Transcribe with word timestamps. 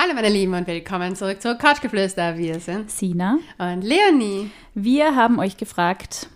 Hallo 0.00 0.14
meine 0.14 0.28
Lieben 0.28 0.54
und 0.54 0.68
willkommen 0.68 1.16
zurück 1.16 1.42
zu 1.42 1.56
Couchgeflüster. 1.56 2.38
Wir 2.38 2.60
sind 2.60 2.88
Sina. 2.88 3.38
und 3.58 3.82
Leonie. 3.82 4.48
Wir 4.72 5.16
haben 5.16 5.40
euch 5.40 5.56
gefragt, 5.56 6.28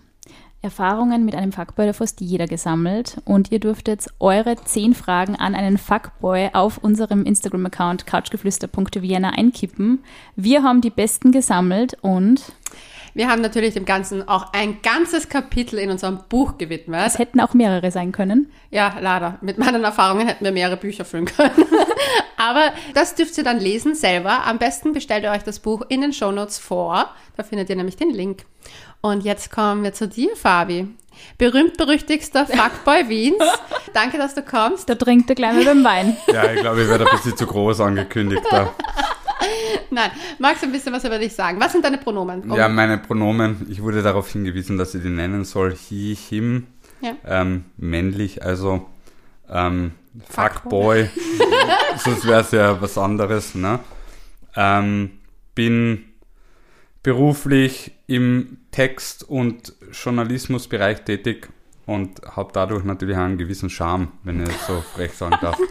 Erfahrungen 0.61 1.23
mit 1.23 1.33
einem 1.33 1.53
Fuckboy 1.53 1.87
hat 1.87 1.95
fast 1.95 2.19
jeder 2.19 2.45
gesammelt 2.45 3.21
und 3.23 3.53
ihr 3.53 3.61
dürft 3.61 3.87
jetzt 3.87 4.13
eure 4.19 4.57
zehn 4.65 4.93
Fragen 4.93 5.37
an 5.37 5.55
einen 5.55 5.77
Fuckboy 5.77 6.49
auf 6.51 6.77
unserem 6.79 7.23
Instagram-Account 7.23 8.05
couchgeflüster.vienna 8.05 9.29
einkippen. 9.29 10.03
Wir 10.35 10.63
haben 10.63 10.81
die 10.81 10.89
besten 10.89 11.31
gesammelt 11.31 11.95
und 12.01 12.41
Wir 13.13 13.29
haben 13.29 13.41
natürlich 13.41 13.75
dem 13.75 13.85
Ganzen 13.85 14.27
auch 14.27 14.53
ein 14.53 14.81
ganzes 14.81 15.29
Kapitel 15.29 15.77
in 15.77 15.91
unserem 15.91 16.19
Buch 16.29 16.57
gewidmet. 16.57 17.03
es 17.05 17.19
hätten 17.19 17.39
auch 17.39 17.53
mehrere 17.53 17.91
sein 17.91 18.11
können. 18.11 18.51
Ja, 18.71 18.95
leider. 18.99 19.37
Mit 19.41 19.57
meinen 19.59 19.83
Erfahrungen 19.83 20.27
hätten 20.27 20.43
wir 20.43 20.51
mehrere 20.51 20.77
Bücher 20.77 21.05
füllen 21.05 21.25
können. 21.25 21.51
Aber 22.37 22.73
das 22.93 23.15
dürft 23.15 23.37
ihr 23.37 23.43
dann 23.43 23.59
lesen 23.59 23.93
selber. 23.95 24.45
Am 24.45 24.57
besten 24.57 24.93
bestellt 24.93 25.23
ihr 25.23 25.31
euch 25.31 25.43
das 25.43 25.59
Buch 25.59 25.83
in 25.89 26.01
den 26.01 26.11
Shownotes 26.13 26.57
vor. 26.57 27.09
Da 27.37 27.43
findet 27.43 27.69
ihr 27.69 27.75
nämlich 27.75 27.97
den 27.97 28.09
Link. 28.09 28.45
Und 29.01 29.23
jetzt 29.23 29.51
kommen 29.51 29.83
wir 29.83 29.93
zu 29.93 30.07
dir, 30.07 30.35
Fabi. 30.35 30.87
Berühmt-berüchtigster 31.37 32.47
Fuckboy 32.47 33.09
Wiens. 33.09 33.43
Danke, 33.93 34.17
dass 34.17 34.33
du 34.33 34.41
kommst. 34.41 34.89
Da 34.89 34.95
trinkt 34.95 35.29
der 35.29 35.35
Kleine 35.35 35.63
beim 35.63 35.83
Wein. 35.83 36.17
Ja, 36.27 36.51
ich 36.51 36.61
glaube, 36.61 36.81
ich 36.81 36.89
werde 36.89 37.05
ein 37.05 37.15
bisschen 37.15 37.37
zu 37.37 37.45
groß 37.45 37.81
angekündigt 37.81 38.41
da. 38.49 38.73
Nein, 39.91 40.11
magst 40.39 40.63
du 40.63 40.67
ein 40.67 40.71
bisschen 40.71 40.93
was 40.93 41.03
über 41.05 41.19
dich 41.19 41.33
sagen? 41.33 41.59
Was 41.59 41.71
sind 41.71 41.83
deine 41.85 41.97
Pronomen? 41.97 42.41
Um- 42.43 42.57
Ja, 42.57 42.67
meine 42.69 42.97
Pronomen, 42.97 43.65
ich 43.69 43.81
wurde 43.81 44.01
darauf 44.01 44.29
hingewiesen, 44.29 44.77
dass 44.77 44.95
ich 44.95 45.01
die 45.03 45.09
nennen 45.09 45.45
soll. 45.45 45.75
He, 45.75 46.15
him, 46.15 46.67
Ja. 47.01 47.15
ähm, 47.25 47.65
männlich, 47.77 48.43
also 48.43 48.85
ähm, 49.49 49.91
Fuckboy. 50.29 51.09
Sonst 51.97 52.25
wäre 52.27 52.41
es 52.41 52.51
ja 52.51 52.81
was 52.81 52.97
anderes. 52.97 53.55
Ne? 53.55 53.79
Ähm, 54.55 55.11
bin 55.55 56.05
beruflich 57.03 57.91
im 58.07 58.57
Text- 58.71 59.23
und 59.27 59.73
Journalismusbereich 59.91 61.01
tätig 61.03 61.49
und 61.85 62.21
habe 62.35 62.49
dadurch 62.53 62.83
natürlich 62.83 63.15
auch 63.17 63.21
einen 63.21 63.37
gewissen 63.37 63.69
Charme, 63.69 64.09
wenn 64.23 64.41
ich 64.43 64.51
so 64.67 64.81
frech 64.93 65.13
sagen 65.13 65.37
darf. 65.41 65.57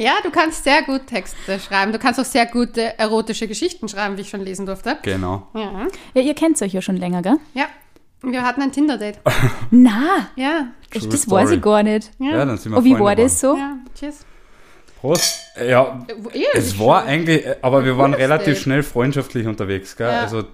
Ja, 0.00 0.12
du 0.22 0.30
kannst 0.30 0.62
sehr 0.62 0.82
gut 0.82 1.08
Texte 1.08 1.58
schreiben. 1.58 1.90
Du 1.90 1.98
kannst 1.98 2.20
auch 2.20 2.24
sehr 2.24 2.46
gute 2.46 2.96
erotische 3.00 3.48
Geschichten 3.48 3.88
schreiben, 3.88 4.16
wie 4.16 4.20
ich 4.20 4.28
schon 4.28 4.42
lesen 4.42 4.64
durfte. 4.64 4.96
Genau. 5.02 5.48
Ja. 5.54 5.88
Ja, 6.14 6.22
ihr 6.22 6.34
kennt 6.34 6.62
euch 6.62 6.72
ja 6.72 6.80
schon 6.80 6.96
länger, 6.96 7.20
gell? 7.20 7.36
Ja. 7.54 7.64
Wir 8.22 8.42
hatten 8.42 8.62
ein 8.62 8.70
Tinder-Date. 8.70 9.18
Na, 9.72 10.28
Ja. 10.36 10.68
das, 10.92 11.02
True 11.02 11.10
das 11.12 11.28
weiß 11.28 11.42
story. 11.48 11.56
ich 11.56 11.62
gar 11.62 11.82
nicht. 11.82 12.10
Ja. 12.20 12.30
Ja, 12.30 12.44
dann 12.44 12.56
sind 12.58 12.70
wir 12.70 12.78
Und 12.78 12.84
wie 12.84 12.90
Freunde 12.90 13.04
war 13.06 13.16
das 13.16 13.40
so? 13.40 13.56
Ja, 13.56 13.76
tschüss. 13.98 14.24
Prost. 15.00 15.40
Ja, 15.66 16.06
Eh, 16.32 16.44
Es 16.54 16.78
war 16.78 17.02
eigentlich, 17.04 17.44
aber 17.62 17.84
wir 17.84 17.98
waren 17.98 18.14
relativ 18.14 18.54
Date. 18.54 18.58
schnell 18.62 18.82
freundschaftlich 18.84 19.48
unterwegs, 19.48 19.96
gell? 19.96 20.06
Ja. 20.12 20.20
Also 20.20 20.44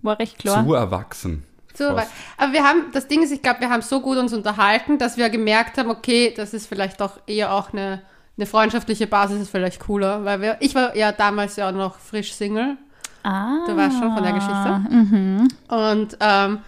War 0.00 0.18
recht 0.18 0.38
klar. 0.38 0.64
zu 0.64 0.72
erwachsen. 0.72 1.44
So, 1.78 1.88
aber 1.90 2.52
wir 2.52 2.64
haben, 2.64 2.86
das 2.92 3.06
Ding 3.08 3.22
ist, 3.22 3.30
ich 3.30 3.40
glaube, 3.42 3.60
wir 3.60 3.70
haben 3.70 3.82
so 3.82 4.00
gut 4.00 4.18
uns 4.18 4.32
unterhalten, 4.34 4.98
dass 4.98 5.16
wir 5.16 5.30
gemerkt 5.30 5.78
haben, 5.78 5.90
okay, 5.90 6.34
das 6.36 6.52
ist 6.54 6.66
vielleicht 6.66 7.00
doch 7.00 7.20
eher 7.26 7.52
auch 7.52 7.72
eine, 7.72 8.02
eine 8.36 8.46
freundschaftliche 8.46 9.06
Basis, 9.06 9.40
ist 9.42 9.50
vielleicht 9.50 9.80
cooler, 9.80 10.24
weil 10.24 10.40
wir, 10.40 10.56
ich 10.60 10.74
war 10.74 10.94
ja 10.96 11.12
damals 11.12 11.56
ja 11.56 11.70
noch 11.72 11.98
frisch 11.98 12.32
Single, 12.34 12.76
Ah. 13.24 13.64
du 13.66 13.76
weißt 13.76 13.98
schon 13.98 14.14
von 14.14 14.22
der 14.22 14.32
Geschichte. 14.32 14.80
Mhm. 14.90 15.48
Und 15.68 16.16
ähm, 16.20 16.58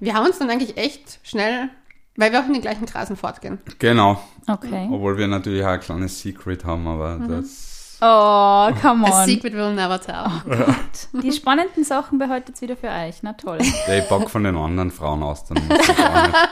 wir 0.00 0.14
haben 0.14 0.26
uns 0.26 0.38
dann 0.38 0.50
eigentlich 0.50 0.76
echt 0.76 1.18
schnell, 1.22 1.70
weil 2.16 2.30
wir 2.30 2.40
auch 2.40 2.46
in 2.46 2.52
den 2.52 2.62
gleichen 2.62 2.86
Kreisen 2.86 3.16
fortgehen. 3.16 3.58
Genau. 3.78 4.22
Okay. 4.46 4.86
Obwohl 4.92 5.16
wir 5.18 5.26
natürlich 5.26 5.64
auch 5.64 5.68
ein 5.70 5.80
kleines 5.80 6.20
Secret 6.20 6.64
haben, 6.64 6.86
aber 6.86 7.16
Mhm. 7.16 7.28
das. 7.28 7.73
Oh, 8.00 8.70
come 8.82 9.06
A 9.06 9.20
on. 9.22 9.26
secret 9.26 9.54
will 9.54 9.72
never 9.72 10.00
tell. 10.00 10.26
Die 11.22 11.32
spannenden 11.32 11.84
Sachen 11.84 12.18
behaltet 12.18 12.60
wieder 12.60 12.76
für 12.76 12.88
euch. 12.88 13.22
Na 13.22 13.32
toll. 13.34 13.58
Ja, 13.86 13.94
ich 13.94 14.08
pack 14.08 14.28
von 14.28 14.44
den 14.44 14.56
anderen 14.56 14.90
Frauen 14.90 15.22
aus, 15.22 15.44
dann 15.44 15.58
muss 15.66 15.78
ich 15.80 15.90
auch 15.98 16.22
nicht. 16.26 16.36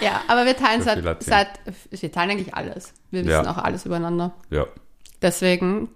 Ja, 0.00 0.22
aber 0.28 0.46
wir 0.46 0.56
teilen 0.56 0.80
So 0.82 0.86
seit, 0.86 1.22
seit, 1.22 1.48
wir 1.90 2.12
teilen 2.12 2.30
eigentlich 2.30 2.54
alles. 2.54 2.92
Wir 3.10 3.20
wissen 3.24 3.44
Ja. 3.44 3.50
auch 3.50 3.58
alles 3.58 3.84
übereinander. 3.86 4.32
Ja. 4.50 4.64
Deswegen 5.22 5.88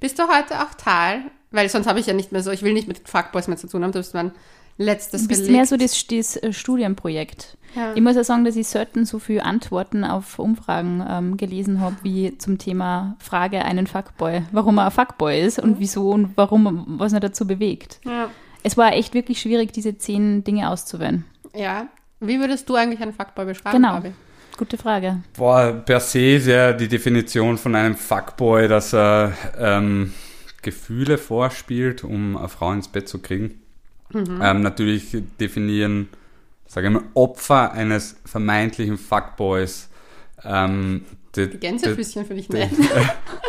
bist 0.00 0.18
du 0.18 0.24
heute 0.28 0.60
auch 0.62 0.74
Teil, 0.74 1.22
weil 1.50 1.68
sonst 1.68 1.86
habe 1.88 1.98
ich 2.00 2.06
ja 2.06 2.14
nicht 2.14 2.32
mehr 2.32 2.42
so, 2.42 2.50
ich 2.52 2.62
will 2.62 2.72
nicht 2.72 2.88
mit 2.88 3.08
Fuckboys 3.08 3.48
mehr 3.48 3.56
zu 3.56 3.66
tun 3.68 3.82
haben, 3.84 3.92
du 3.92 3.98
bist 3.98 4.14
mein 4.14 4.32
letztes 4.78 5.22
Du 5.22 5.28
bist 5.28 5.40
Relikt. 5.42 5.56
mehr 5.56 5.66
so 5.66 5.76
das, 5.76 6.06
das 6.06 6.36
äh, 6.36 6.52
Studienprojekt. 6.52 7.56
Ja. 7.74 7.92
Ich 7.94 8.00
muss 8.02 8.14
ja 8.16 8.22
sagen, 8.24 8.44
dass 8.44 8.54
ich 8.56 8.66
selten 8.68 9.04
so 9.04 9.18
viele 9.18 9.44
Antworten 9.44 10.04
auf 10.04 10.38
Umfragen 10.38 11.04
ähm, 11.08 11.36
gelesen 11.36 11.80
habe, 11.80 11.96
wie 12.02 12.38
zum 12.38 12.58
Thema 12.58 13.16
Frage 13.18 13.64
einen 13.64 13.86
Fuckboy. 13.86 14.42
Warum 14.52 14.78
er 14.78 14.86
ein 14.86 14.90
Fuckboy 14.92 15.40
ist 15.40 15.58
und 15.58 15.80
wieso 15.80 16.10
und 16.10 16.36
warum, 16.36 16.84
was 16.98 17.12
ihn 17.12 17.20
dazu 17.20 17.46
bewegt. 17.46 18.00
ja. 18.04 18.28
Es 18.66 18.78
war 18.78 18.94
echt 18.94 19.12
wirklich 19.12 19.40
schwierig, 19.42 19.72
diese 19.72 19.98
zehn 19.98 20.42
Dinge 20.42 20.70
auszuwählen. 20.70 21.24
ja. 21.54 21.88
Wie 22.20 22.38
würdest 22.40 22.66
du 22.70 22.74
eigentlich 22.76 23.02
einen 23.02 23.12
Fuckboy 23.12 23.44
beschreiben, 23.44 23.76
Genau. 23.76 23.94
Fabi? 23.96 24.12
Gute 24.56 24.78
Frage. 24.78 25.20
Boah, 25.36 25.72
per 25.72 26.00
se 26.00 26.36
ist 26.36 26.46
ja 26.46 26.72
die 26.72 26.88
Definition 26.88 27.58
von 27.58 27.74
einem 27.74 27.96
Fuckboy, 27.96 28.66
dass 28.68 28.94
er 28.94 29.32
ähm, 29.58 30.14
Gefühle 30.62 31.18
vorspielt, 31.18 32.02
um 32.04 32.38
eine 32.38 32.48
Frau 32.48 32.72
ins 32.72 32.88
Bett 32.88 33.08
zu 33.08 33.18
kriegen. 33.18 33.60
Mhm. 34.14 34.40
Ähm, 34.42 34.62
natürlich 34.62 35.16
definieren, 35.40 36.08
sage 36.66 36.86
ich 36.86 36.92
mal, 36.92 37.02
Opfer 37.14 37.72
eines 37.72 38.16
vermeintlichen 38.24 38.96
Fuckboys. 38.96 39.88
Ähm, 40.44 41.04
die, 41.36 41.50
Die 41.50 41.58
Gänsefüßchen 41.58 42.24
finde 42.24 42.40
ich 42.40 42.48
nett. 42.48 42.70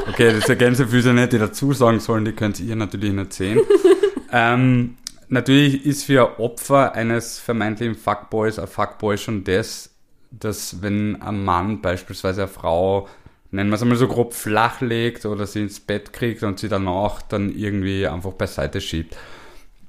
Okay, 0.07 0.33
das 0.33 0.49
ist 0.49 0.59
Gänsefüße 0.59 1.13
nicht, 1.13 1.33
die 1.33 1.39
dazu 1.39 1.73
sagen 1.73 1.99
sollen, 1.99 2.25
die 2.25 2.31
könnt 2.31 2.59
ihr 2.59 2.75
natürlich 2.75 3.13
nicht 3.13 3.33
sehen. 3.33 3.59
ähm, 4.31 4.97
natürlich 5.29 5.85
ist 5.85 6.03
für 6.03 6.39
Opfer 6.39 6.93
eines 6.93 7.39
vermeintlichen 7.39 7.95
Fuckboys 7.95 8.59
ein 8.59 8.67
Fuckboy 8.67 9.17
schon 9.17 9.43
das, 9.43 9.91
dass 10.31 10.81
wenn 10.81 11.21
ein 11.21 11.43
Mann 11.43 11.81
beispielsweise 11.81 12.43
eine 12.43 12.51
Frau, 12.51 13.07
nennen 13.51 13.69
wir 13.69 13.75
es 13.75 13.81
einmal 13.81 13.97
so 13.97 14.07
grob, 14.07 14.33
flachlegt 14.33 15.25
oder 15.25 15.47
sie 15.47 15.61
ins 15.61 15.79
Bett 15.79 16.13
kriegt 16.13 16.43
und 16.43 16.59
sie 16.59 16.69
danach 16.69 17.21
dann 17.21 17.55
irgendwie 17.55 18.07
einfach 18.07 18.33
beiseite 18.33 18.81
schiebt. 18.81 19.15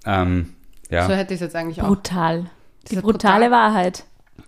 Ähm, 0.04 0.55
ja. 0.90 1.06
So 1.06 1.12
hätte 1.14 1.34
ich 1.34 1.38
es 1.40 1.44
jetzt 1.44 1.56
eigentlich 1.56 1.82
auch. 1.82 1.88
Brutal. 1.88 2.46
Die 2.84 2.90
Diese 2.90 3.02
brutale 3.02 3.46
brutal- 3.46 3.50
Wahrheit. 3.50 4.04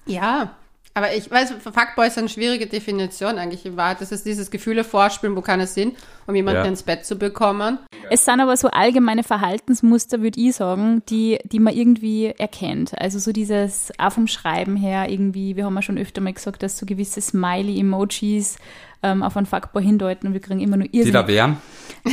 Ja, 0.07 0.51
aber 0.95 1.15
ich 1.15 1.31
weiß, 1.31 1.55
Fuckboy 1.63 2.09
ist 2.09 2.19
eine 2.19 2.29
schwierige 2.29 2.67
Definition 2.67 3.39
eigentlich 3.39 3.65
in 3.65 3.77
Wahrheit. 3.77 4.01
Das 4.01 4.11
ist 4.11 4.27
dieses 4.27 4.51
Gefühle 4.51 4.83
vorspielen, 4.85 5.37
wo 5.37 5.43
keine 5.43 5.67
sind, 5.67 5.97
um 6.27 6.35
jemanden 6.35 6.63
Ja. 6.63 6.69
ins 6.69 6.83
Bett 6.83 7.05
zu 7.07 7.17
bekommen. 7.17 7.79
Es 8.11 8.25
sind 8.25 8.41
aber 8.41 8.57
so 8.57 8.69
allgemeine 8.69 9.23
Verhaltensmuster, 9.23 10.23
würde 10.23 10.41
ich 10.41 10.57
sagen, 10.57 11.03
die, 11.09 11.39
die 11.45 11.61
man 11.61 11.75
irgendwie 11.75 12.27
erkennt. 12.39 12.99
Also 13.01 13.19
so 13.21 13.33
dieses, 13.33 13.93
auch 13.99 14.13
vom 14.13 14.27
Schreiben 14.27 14.77
her 14.77 15.09
irgendwie, 15.09 15.55
wir 15.57 15.67
haben 15.67 15.75
ja 15.77 15.83
schon 15.83 15.99
öfter 15.99 16.21
mal 16.21 16.33
gesagt, 16.33 16.63
dass 16.63 16.79
so 16.79 16.87
gewisse 16.87 17.21
Smiley-Emojis 17.21 18.57
ähm, 19.03 19.23
auf 19.23 19.37
einen 19.37 19.47
Fuckboy 19.47 19.83
hindeuten 19.83 20.27
und 20.29 20.33
wir 20.33 20.41
kriegen 20.41 20.61
immer 20.61 20.77
nur 20.77 20.89
Die 20.89 20.93
da 20.93 21.21
irrsinnig. 21.21 21.27
wären? 21.29 21.57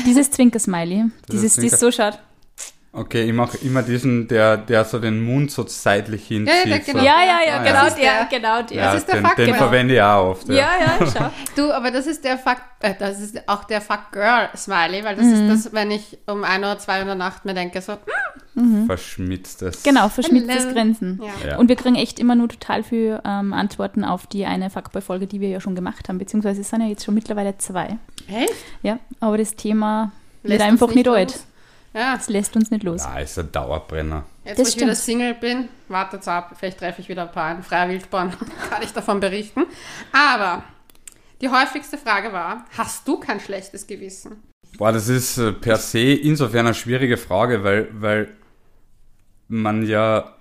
Dieses 0.06 0.30
Zwinker-Smiley, 0.32 1.06
Das 1.28 1.30
dieses, 1.42 1.58
ist 1.58 1.74
das 1.74 1.80
so 1.80 1.92
schaut. 1.92 2.20
Okay, 2.98 3.24
ich 3.26 3.34
mache 3.34 3.58
immer 3.58 3.84
diesen, 3.84 4.28
der, 4.30 4.56
der 4.56 4.86
so 4.86 5.00
den 5.00 5.22
Mund 5.22 5.52
so 5.52 5.66
seitlich 5.68 6.28
hinzieht. 6.28 6.66
ja, 6.66 6.78
so. 6.78 6.92
genau. 6.94 7.04
Ja, 7.04 7.16
ja, 7.26 7.40
ja, 7.46 7.56
Ah, 7.60 7.64
genau 7.64 7.84
ja. 8.04 8.26
der, 8.30 8.40
genau 8.40 8.62
der. 8.62 8.78
Ja, 8.78 8.86
Das 8.94 8.96
ist 9.02 9.08
der 9.10 9.16
den, 9.16 9.26
Fuckboy. 9.26 9.46
den 9.48 9.56
verwende 9.56 9.94
ich 9.96 10.02
auch 10.02 10.30
oft. 10.32 10.48
Ja, 10.48 10.56
ja, 10.80 10.98
schau. 11.14 11.30
Du, 11.58 11.72
aber 11.74 11.92
das 11.92 12.08
ist 12.08 12.24
der 12.24 12.38
Fuck, 12.38 12.58
äh, 12.80 12.94
das 12.98 13.20
ist 13.20 13.50
auch 13.50 13.66
der 13.66 13.82
Fuck-Girl-Smiley, 13.82 15.04
weil 15.04 15.16
das 15.18 15.26
Mhm. 15.26 15.50
ist 15.50 15.66
das, 15.66 15.74
wenn 15.74 15.92
ich 15.92 16.18
um 16.28 16.44
1 16.46 16.60
oder 16.60 16.80
2 16.80 16.94
Uhr 16.96 17.02
in 17.02 17.08
der 17.08 17.16
Nacht 17.16 17.44
mir 17.44 17.54
denke, 17.54 17.82
so, 17.82 17.98
Verschmitztes. 18.88 19.84
Genau, 19.84 20.08
verschmitztes 20.10 20.64
Hello. 20.64 20.74
Grinsen. 20.74 21.22
ja. 21.44 21.50
Ja. 21.50 21.58
Und 21.58 21.68
wir 21.70 21.76
kriegen 21.76 21.96
echt 21.96 22.20
immer 22.20 22.36
nur 22.36 22.48
total 22.50 22.84
viel 22.84 23.20
ähm, 23.26 23.54
Antworten 23.54 24.04
auf 24.06 24.28
die 24.28 24.46
eine 24.46 24.70
Fuckboy-Folge, 24.70 25.28
die 25.28 25.42
wir 25.42 25.50
ja 25.50 25.60
schon 25.60 25.76
gemacht 25.76 26.08
haben, 26.08 26.18
beziehungsweise 26.18 26.62
es 26.62 26.70
sind 26.70 26.82
ja 26.82 26.88
jetzt 26.88 27.04
schon 27.04 27.14
mittlerweile 27.16 27.58
zwei. 27.58 27.98
Echt? 28.28 28.54
Ja, 28.84 29.00
aber 29.20 29.38
das 29.38 29.56
Thema 29.56 30.12
Lässt 30.44 30.60
wird 30.60 30.62
einfach 30.70 30.94
nicht 30.94 31.06
los? 31.06 31.16
alt. 31.18 31.36
Ja, 31.96 32.16
Es 32.20 32.28
lässt 32.28 32.56
uns 32.58 32.72
nicht 32.72 32.84
los. 32.84 33.02
Ja, 33.04 33.20
ist 33.20 33.40
ein 33.40 33.52
Dauerbrenner. 33.52 34.26
jetzt 34.44 34.60
Das 34.60 34.66
wo 34.66 34.70
ich 34.70 34.76
wieder 34.76 34.96
stimmt. 34.96 34.98
Single 34.98 35.34
bin, 35.36 35.70
wartet's 35.88 36.28
ab, 36.28 36.54
vielleicht 36.60 36.80
treffe 36.80 37.00
ich 37.02 37.08
wieder 37.08 37.24
ein 37.24 37.32
paar 37.32 37.56
in 37.56 37.64
freier 37.64 37.90
Wildbahn, 37.90 38.32
kann 38.70 38.84
ich 38.84 38.92
davon 38.92 39.22
berichten. 39.22 39.64
Aber 40.12 40.64
die 41.42 41.50
häufigste 41.50 41.98
Frage 41.98 42.34
war, 42.34 42.66
hast 42.78 43.08
du 43.08 43.18
kein 43.18 43.40
schlechtes 43.40 43.88
Gewissen? 43.88 44.44
Boah, 44.78 44.92
das 44.92 45.08
ist 45.08 45.38
äh, 45.38 45.54
per 45.54 45.78
se 45.78 46.00
insofern 46.00 46.66
eine 46.66 46.74
schwierige 46.76 47.16
Frage, 47.16 47.64
weil, 47.64 47.88
weil 47.94 48.28
man 49.48 49.86
ja, 49.86 50.34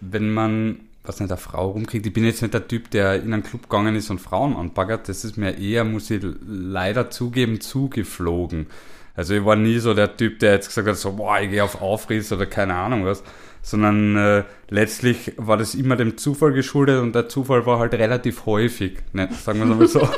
wenn 0.00 0.32
man, 0.34 0.80
was 1.04 1.20
nicht, 1.20 1.30
eine 1.30 1.38
Frau 1.38 1.70
rumkriegt, 1.70 2.04
ich 2.04 2.12
bin 2.12 2.24
jetzt 2.24 2.42
nicht 2.42 2.52
der 2.54 2.66
Typ, 2.66 2.90
der 2.90 3.22
in 3.22 3.32
einen 3.32 3.44
Club 3.44 3.62
gegangen 3.64 3.94
ist 3.94 4.10
und 4.10 4.20
Frauen 4.20 4.56
anbaggert, 4.56 5.08
das 5.08 5.24
ist 5.24 5.36
mir 5.36 5.56
eher, 5.56 5.84
muss 5.84 6.10
ich 6.10 6.20
leider 6.44 7.10
zugeben, 7.10 7.60
zugeflogen. 7.60 8.66
Also 9.16 9.34
ich 9.34 9.44
war 9.44 9.56
nie 9.56 9.78
so 9.78 9.94
der 9.94 10.16
Typ, 10.16 10.38
der 10.40 10.52
jetzt 10.52 10.68
gesagt 10.68 10.86
hat, 10.86 10.96
so, 10.96 11.12
boah, 11.12 11.40
ich 11.40 11.50
gehe 11.50 11.64
auf 11.64 11.80
Aufriss 11.80 12.30
oder 12.32 12.46
keine 12.46 12.74
Ahnung 12.74 13.04
was, 13.06 13.22
sondern 13.62 14.16
äh, 14.16 14.44
letztlich 14.68 15.32
war 15.36 15.56
das 15.56 15.74
immer 15.74 15.96
dem 15.96 16.18
Zufall 16.18 16.52
geschuldet 16.52 17.00
und 17.00 17.14
der 17.14 17.28
Zufall 17.28 17.66
war 17.66 17.78
halt 17.78 17.94
relativ 17.94 18.46
häufig, 18.46 18.98
ne? 19.12 19.28
sagen 19.42 19.58
wir 19.58 19.70
es 19.70 19.76
mal 19.76 19.88
so. 19.88 20.08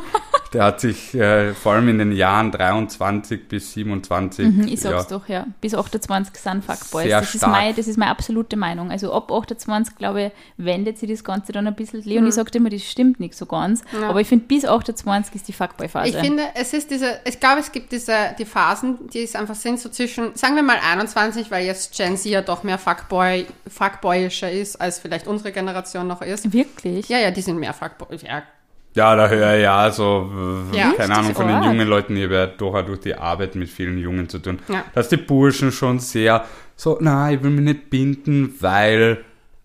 der 0.56 0.64
hat 0.64 0.80
sich 0.80 1.14
äh, 1.14 1.52
vor 1.52 1.72
allem 1.74 1.88
in 1.90 1.98
den 1.98 2.12
Jahren 2.12 2.50
23 2.50 3.46
bis 3.46 3.74
27 3.74 4.46
Mhm, 4.46 4.68
ich 4.68 4.80
sag's 4.80 5.10
ja, 5.10 5.18
doch, 5.18 5.28
ja. 5.28 5.46
Bis 5.60 5.74
28 5.74 6.34
sind 6.34 6.64
Fuckboys. 6.64 7.04
Sehr 7.04 7.20
Das 7.20 7.34
ist, 7.34 7.40
stark. 7.40 7.52
mein, 7.52 7.76
das 7.76 7.86
ist 7.86 7.98
meine 7.98 8.10
absolute 8.10 8.56
Meinung. 8.56 8.90
Also 8.90 9.12
ab 9.12 9.30
28, 9.30 9.96
glaube 9.96 10.22
ich, 10.22 10.32
wendet 10.56 10.96
sich 10.96 11.10
das 11.10 11.22
Ganze 11.22 11.52
dann 11.52 11.66
ein 11.66 11.74
bisschen. 11.74 12.02
Leonie 12.04 12.32
sagt 12.32 12.56
immer, 12.56 12.70
das 12.70 12.82
stimmt 12.84 13.20
nicht 13.20 13.34
so 13.34 13.44
ganz. 13.44 13.82
Ja. 13.92 14.08
Aber 14.08 14.22
ich 14.22 14.28
finde, 14.28 14.46
bis 14.46 14.64
28 14.64 15.34
ist 15.34 15.46
die 15.48 15.52
Fuckboy-Phase. 15.52 16.08
Ich 16.08 16.16
finde, 16.16 16.44
es 16.54 16.72
ist 16.72 16.90
diese, 16.90 17.20
ich 17.26 17.38
glaube, 17.38 17.60
es 17.60 17.70
gibt 17.70 17.92
diese, 17.92 18.14
die 18.38 18.46
Phasen, 18.46 18.96
die 19.12 19.24
es 19.24 19.36
einfach 19.36 19.54
sind, 19.54 19.78
so 19.78 19.90
zwischen, 19.90 20.34
sagen 20.36 20.56
wir 20.56 20.62
mal 20.62 20.78
21, 20.90 21.50
weil 21.50 21.66
jetzt 21.66 21.94
Gen 21.94 22.16
Z 22.16 22.32
ja 22.32 22.40
doch 22.40 22.62
mehr 22.62 22.78
Fuckboy, 22.78 23.46
Fuckboyischer 23.68 24.50
ist, 24.50 24.80
als 24.80 25.00
vielleicht 25.00 25.26
unsere 25.26 25.52
Generation 25.52 26.06
noch 26.06 26.22
ist. 26.22 26.50
Wirklich? 26.52 27.10
Ja, 27.10 27.18
ja, 27.18 27.30
die 27.30 27.42
sind 27.42 27.58
mehr 27.58 27.74
Fuckboy. 27.74 28.16
Ja, 28.26 28.42
ja, 28.96 29.14
da 29.14 29.28
höre 29.28 29.54
ich 29.56 29.62
ja 29.62 29.90
so, 29.92 30.30
äh, 30.72 30.76
Ja, 30.76 30.92
keine 30.92 31.14
Ahnung, 31.16 31.34
von 31.34 31.46
den 31.46 31.62
jungen 31.62 31.86
Leuten, 31.86 32.16
ich 32.16 32.24
habe 32.24 32.34
ja 32.34 32.46
durchaus 32.46 32.86
durch 32.86 33.00
die 33.00 33.14
Arbeit 33.14 33.54
mit 33.54 33.68
vielen 33.68 33.98
Jungen 33.98 34.28
zu 34.28 34.38
tun, 34.40 34.58
Ja. 34.68 34.84
dass 34.94 35.08
die 35.08 35.16
Burschen 35.18 35.70
schon 35.70 36.00
sehr 36.00 36.44
so, 36.74 36.98
na, 37.00 37.30
ich 37.32 37.42
will 37.42 37.50
mich 37.50 37.64
nicht 37.64 37.90
binden, 37.90 38.54
weil 38.60 39.18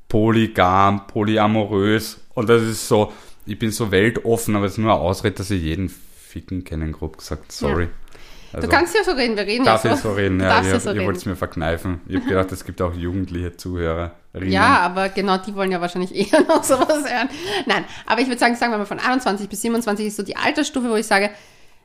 polygam, 0.08 1.08
polyamorös 1.08 2.20
und 2.36 2.50
das 2.50 2.62
ist 2.64 2.88
so, 2.88 3.12
ich 3.46 3.58
bin 3.58 3.72
so 3.72 3.92
weltoffen, 3.92 4.56
aber 4.56 4.66
es 4.66 4.74
ist 4.74 4.78
nur 4.78 4.92
ein 4.94 5.00
Ausritt, 5.00 5.40
dass 5.40 5.50
ich 5.52 5.62
jeden 5.62 5.90
ficken 5.90 6.64
kennen, 6.64 6.92
grob 6.92 7.18
gesagt, 7.18 7.52
sorry. 7.52 7.88
Also, 8.54 8.68
Du 8.68 8.74
kannst 8.74 8.94
ja 8.96 9.04
so 9.04 9.12
reden, 9.12 9.38
wir 9.38 9.46
reden 9.46 9.64
Darf 9.64 9.84
ja 9.86 9.94
ich 9.94 10.00
so. 10.02 10.10
so 10.10 10.16
reden? 10.16 10.40
Ja, 10.42 10.62
ihr, 10.62 10.70
ja 10.70 10.80
so 10.80 10.92
ihr 10.92 11.06
wollt 11.06 11.16
es 11.18 11.26
mir 11.26 11.38
verkneifen. 11.38 12.02
Ich 12.08 12.18
habe 12.18 12.28
gedacht, 12.28 12.52
es 12.52 12.66
gibt 12.66 12.82
auch 12.82 12.94
jugendliche 12.94 13.56
Zuhörerinnen. 14.32 14.54
Ja, 14.54 14.80
aber 14.80 15.10
genau 15.10 15.38
die 15.38 15.56
wollen 15.56 15.72
ja 15.72 15.82
wahrscheinlich 15.82 16.16
eher 16.34 16.42
noch 16.42 16.64
sowas 16.64 17.04
hören. 17.10 17.30
Nein, 17.66 17.86
aber 18.06 18.22
ich 18.22 18.28
würde 18.28 18.40
sagen, 18.40 18.56
sagen 18.56 18.72
wir 18.72 18.78
mal 18.78 18.86
von 18.86 19.00
21 19.00 19.50
bis 19.50 19.62
27 19.62 20.06
ist 20.08 20.18
so 20.18 20.24
die 20.24 20.36
Altersstufe, 20.38 20.90
wo 20.90 20.96
ich 20.96 21.08
sage, 21.08 21.30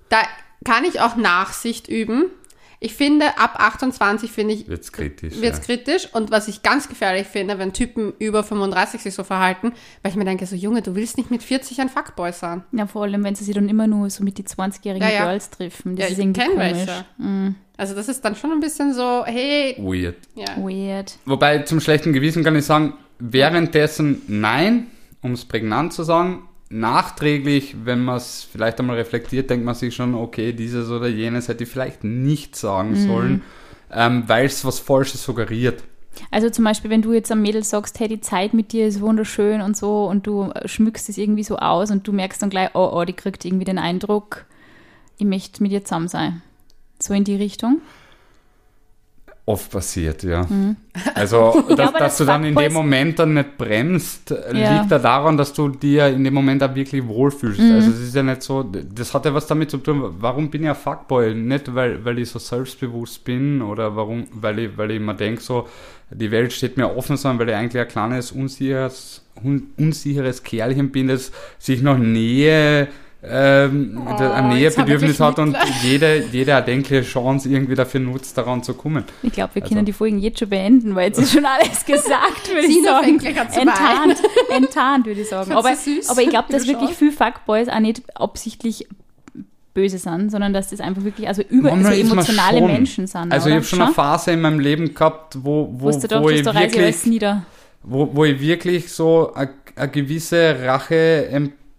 da 0.08 0.18
kann 0.64 0.84
ich 0.84 1.00
auch 1.00 1.16
Nachsicht 1.16 1.88
üben. 1.88 2.26
Ich 2.78 2.92
finde, 2.94 3.38
ab 3.38 3.54
28 3.58 4.30
finde 4.30 4.52
ich, 4.52 4.68
Wird's 4.68 4.92
kritisch. 4.92 5.40
wird's 5.40 5.58
ja. 5.60 5.64
kritisch. 5.64 6.08
Und 6.12 6.30
was 6.30 6.46
ich 6.46 6.62
ganz 6.62 6.88
gefährlich 6.90 7.26
finde, 7.26 7.58
wenn 7.58 7.72
Typen 7.72 8.12
über 8.18 8.44
35 8.44 9.00
sich 9.00 9.14
so 9.14 9.24
verhalten, 9.24 9.72
weil 10.02 10.10
ich 10.12 10.16
mir 10.16 10.26
denke, 10.26 10.44
so 10.44 10.54
Junge, 10.54 10.82
du 10.82 10.94
willst 10.94 11.16
nicht 11.16 11.30
mit 11.30 11.42
40 11.42 11.80
ein 11.80 11.88
Fuckboy 11.88 12.32
sein. 12.34 12.64
Ja, 12.72 12.86
vor 12.86 13.04
allem, 13.04 13.24
wenn 13.24 13.34
sie 13.34 13.44
sich 13.44 13.54
dann 13.54 13.70
immer 13.70 13.86
nur 13.86 14.10
so 14.10 14.22
mit 14.22 14.36
die 14.36 14.44
20-jährigen 14.44 15.08
Ja, 15.08 15.14
ja. 15.14 15.24
Girls 15.24 15.48
treffen. 15.48 15.96
Das 15.96 16.04
Ja, 16.04 16.06
ist 16.12 16.18
ich 16.18 16.24
irgendwie 16.24 16.40
kenn 16.42 16.50
komisch. 16.52 16.72
welche. 16.86 17.04
Mm, 17.16 17.54
Also 17.76 17.94
das 17.94 18.08
ist 18.08 18.24
dann 18.24 18.34
schon 18.36 18.52
ein 18.52 18.60
bisschen 18.60 18.94
so, 18.94 19.24
hey, 19.26 19.76
Weird. 19.78 20.16
ja. 20.34 20.56
weird. 20.56 21.18
Wobei 21.26 21.58
zum 21.60 21.80
schlechten 21.80 22.12
Gewissen 22.12 22.42
kann 22.42 22.56
ich 22.56 22.64
sagen, 22.64 22.94
währenddessen 23.18 24.22
nein, 24.28 24.86
um 25.22 25.32
es 25.32 25.44
prägnant 25.44 25.92
zu 25.92 26.02
sagen. 26.02 26.48
Nachträglich, 26.68 27.76
wenn 27.84 28.02
man 28.04 28.16
es 28.16 28.42
vielleicht 28.50 28.80
einmal 28.80 28.96
reflektiert, 28.96 29.50
denkt 29.50 29.64
man 29.64 29.74
sich 29.74 29.94
schon, 29.94 30.14
okay, 30.14 30.52
dieses 30.52 30.90
oder 30.90 31.06
jenes 31.08 31.48
hätte 31.48 31.64
ich 31.64 31.70
vielleicht 31.70 32.02
nicht 32.04 32.56
sagen 32.56 32.90
Mhm. 32.92 33.06
sollen, 33.06 33.42
ähm, 33.92 34.24
weil 34.26 34.46
es 34.46 34.64
was 34.64 34.78
Falsches 34.78 35.22
suggeriert. 35.22 35.84
Also 36.30 36.48
zum 36.48 36.64
Beispiel, 36.64 36.90
wenn 36.90 37.02
du 37.02 37.12
jetzt 37.12 37.30
am 37.30 37.42
Mädel 37.42 37.62
sagst, 37.62 38.00
hey, 38.00 38.08
die 38.08 38.20
Zeit 38.22 38.54
mit 38.54 38.72
dir 38.72 38.86
ist 38.86 39.00
wunderschön 39.02 39.60
und 39.60 39.76
so 39.76 40.06
und 40.06 40.26
du 40.26 40.50
äh, 40.54 40.66
schmückst 40.66 41.08
es 41.10 41.18
irgendwie 41.18 41.44
so 41.44 41.56
aus 41.58 41.90
und 41.90 42.08
du 42.08 42.12
merkst 42.12 42.40
dann 42.42 42.50
gleich, 42.50 42.70
oh, 42.74 42.90
oh, 42.94 43.04
die 43.04 43.12
kriegt 43.12 43.44
irgendwie 43.44 43.66
den 43.66 43.78
Eindruck, 43.78 44.46
ich 45.18 45.26
möchte 45.26 45.62
mit 45.62 45.72
dir 45.72 45.84
zusammen 45.84 46.08
sein. 46.08 46.42
So 46.98 47.14
in 47.14 47.24
die 47.24 47.36
Richtung. 47.36 47.80
Oft 49.48 49.70
passiert, 49.70 50.24
ja. 50.24 50.44
Also, 51.14 51.64
dass, 51.68 51.90
aber 51.90 51.98
dass 52.00 52.16
das 52.16 52.16
du 52.18 52.24
dann 52.24 52.42
in 52.44 52.54
dem 52.56 52.72
Moment 52.72 53.18
dann 53.18 53.34
nicht 53.34 53.56
bremst, 53.56 54.32
äh, 54.32 54.58
Ja. 54.60 54.78
liegt 54.78 54.90
ja 54.90 54.98
daran, 54.98 55.36
dass 55.36 55.52
du 55.52 55.68
dir 55.68 56.08
in 56.08 56.24
dem 56.24 56.34
Moment 56.34 56.62
auch 56.64 56.74
wirklich 56.74 57.06
wohlfühlst. 57.06 57.60
Also 57.60 57.90
es 57.90 58.00
ist 58.00 58.14
ja 58.16 58.24
nicht 58.24 58.42
so, 58.42 58.64
das 58.64 59.14
hat 59.14 59.24
ja 59.24 59.32
was 59.32 59.46
damit 59.46 59.70
zu 59.70 59.78
tun, 59.78 60.16
warum 60.18 60.50
bin 60.50 60.64
ich 60.64 60.68
ein 60.70 60.74
Fuckboy? 60.74 61.32
Nicht, 61.34 61.72
weil, 61.74 62.04
weil 62.04 62.18
ich 62.18 62.30
so 62.30 62.40
selbstbewusst 62.40 63.22
bin 63.24 63.62
oder 63.62 63.94
warum, 63.94 64.26
weil 64.32 64.58
ich, 64.58 64.76
weil 64.76 64.90
ich 64.90 65.00
mir 65.00 65.14
denke, 65.14 65.40
so, 65.40 65.68
die 66.10 66.30
Welt 66.32 66.52
steht 66.52 66.76
mir 66.76 66.96
offen, 66.96 67.16
sondern 67.16 67.38
weil 67.40 67.50
ich 67.50 67.54
eigentlich 67.54 67.82
ein 67.82 67.88
kleines, 67.88 68.32
unsicheres, 68.32 69.22
un, 69.44 69.68
unsicheres 69.78 70.42
Kerlchen 70.42 70.90
bin, 70.90 71.06
das 71.08 71.30
sich 71.58 71.82
nach 71.82 71.98
Nähe 71.98 72.88
ähm, 73.28 74.00
Oh, 74.06 74.22
ein 74.22 74.48
Nähebedürfnis 74.50 75.18
hat 75.20 75.38
und 75.38 75.52
Mitleid. 75.52 75.68
jede, 75.82 76.24
jede 76.32 76.50
erdenkliche 76.52 77.02
Chance 77.02 77.48
irgendwie 77.48 77.74
dafür 77.74 78.00
nutzt, 78.00 78.36
daran 78.38 78.62
zu 78.62 78.74
kommen. 78.74 79.04
Ich 79.22 79.32
glaube, 79.32 79.54
wir 79.54 79.62
Also- 79.62 79.74
können 79.74 79.84
die 79.86 79.92
Folgen 79.92 80.18
jetzt 80.18 80.38
schon 80.38 80.48
beenden, 80.48 80.94
weil 80.94 81.08
jetzt 81.08 81.18
ist 81.18 81.32
schon 81.32 81.44
alles 81.44 81.84
gesagt, 81.84 82.48
würde 82.52 82.66
ich 82.66 82.82
sagen. 82.82 83.18
Enttarnt, 83.60 84.22
enttarnt, 84.50 85.06
würde 85.06 85.20
ich 85.20 85.28
sagen. 85.28 85.52
Aber, 85.52 85.74
süß, 85.74 86.08
aber 86.10 86.22
ich 86.22 86.28
glaube, 86.30 86.52
dass 86.52 86.66
wirklich 86.66 86.90
viele 86.90 87.12
Fuckboys 87.12 87.68
auch 87.68 87.80
nicht 87.80 88.02
absichtlich 88.14 88.86
böse 89.74 89.98
sind, 89.98 90.30
sondern 90.30 90.52
dass 90.54 90.70
das 90.70 90.80
einfach 90.80 91.04
wirklich 91.04 91.28
also 91.28 91.42
über 91.42 91.68
so 91.68 91.74
Manchmal 91.76 91.98
ist 91.98 92.04
man 92.08 92.12
emotionale 92.18 92.58
schon. 92.58 92.66
Menschen 92.66 93.06
sind. 93.06 93.30
Also 93.32 93.46
oder? 93.46 93.50
ich 93.50 93.54
habe 93.56 93.64
schon 93.66 93.82
eine 93.82 93.92
Phase 93.92 94.32
in 94.32 94.40
meinem 94.40 94.58
Leben 94.58 94.94
gehabt, 94.94 95.36
wo, 95.42 95.68
wo, 95.70 95.92
Wo 95.92 95.98
du 95.98 96.22
wo, 96.22 96.30
ich 96.30 96.44
wirklich, 96.44 97.04
nieder. 97.04 97.42
wo, 97.82 98.08
wo 98.14 98.24
ich 98.24 98.40
wirklich 98.40 98.90
so 98.90 99.34
eine 99.34 99.50
eine 99.76 99.92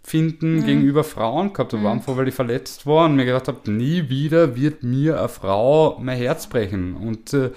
gewisse 0.08 0.18
Racheempfinden 0.18 0.66
gegenüber 0.66 1.04
Frauen 1.04 1.54
gehabt 1.54 1.74
habe, 1.74 1.90
einfach 1.90 2.18
weil 2.18 2.28
ich 2.28 2.36
verletzt 2.36 2.86
war 2.86 3.06
und 3.06 3.16
mir 3.16 3.26
gedacht 3.26 3.48
habe, 3.48 3.72
nie 3.72 4.10
wieder 4.10 4.56
wird 4.56 4.84
mir 4.84 5.20
eine 5.20 5.30
Frau 5.30 5.98
mein 6.00 6.18
Herz 6.18 6.48
brechen. 6.48 6.96
Und 6.96 7.34
äh, 7.34 7.52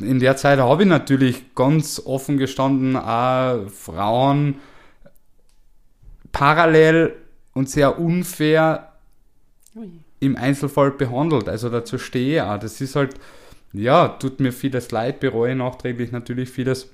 in 0.00 0.20
der 0.20 0.36
Zeit 0.36 0.58
habe 0.58 0.82
ich 0.82 0.88
natürlich 0.88 1.54
ganz 1.54 2.00
offen 2.04 2.36
gestanden, 2.36 2.96
auch 2.96 3.68
Frauen 3.68 4.56
parallel 6.30 7.16
und 7.52 7.68
sehr 7.68 7.98
unfair 7.98 8.92
Ui. 9.74 9.88
im 10.20 10.36
Einzelfall 10.36 10.92
behandelt. 10.92 11.48
Also 11.48 11.68
dazu 11.68 11.98
stehe 11.98 12.36
ich 12.36 12.42
auch. 12.42 12.58
Das 12.58 12.80
ist 12.80 12.94
halt, 12.94 13.14
ja, 13.72 14.08
tut 14.08 14.40
mir 14.40 14.52
vieles 14.52 14.90
leid, 14.90 15.20
bereue 15.20 15.56
nachträglich 15.56 16.12
natürlich 16.12 16.50
vieles. 16.50 16.90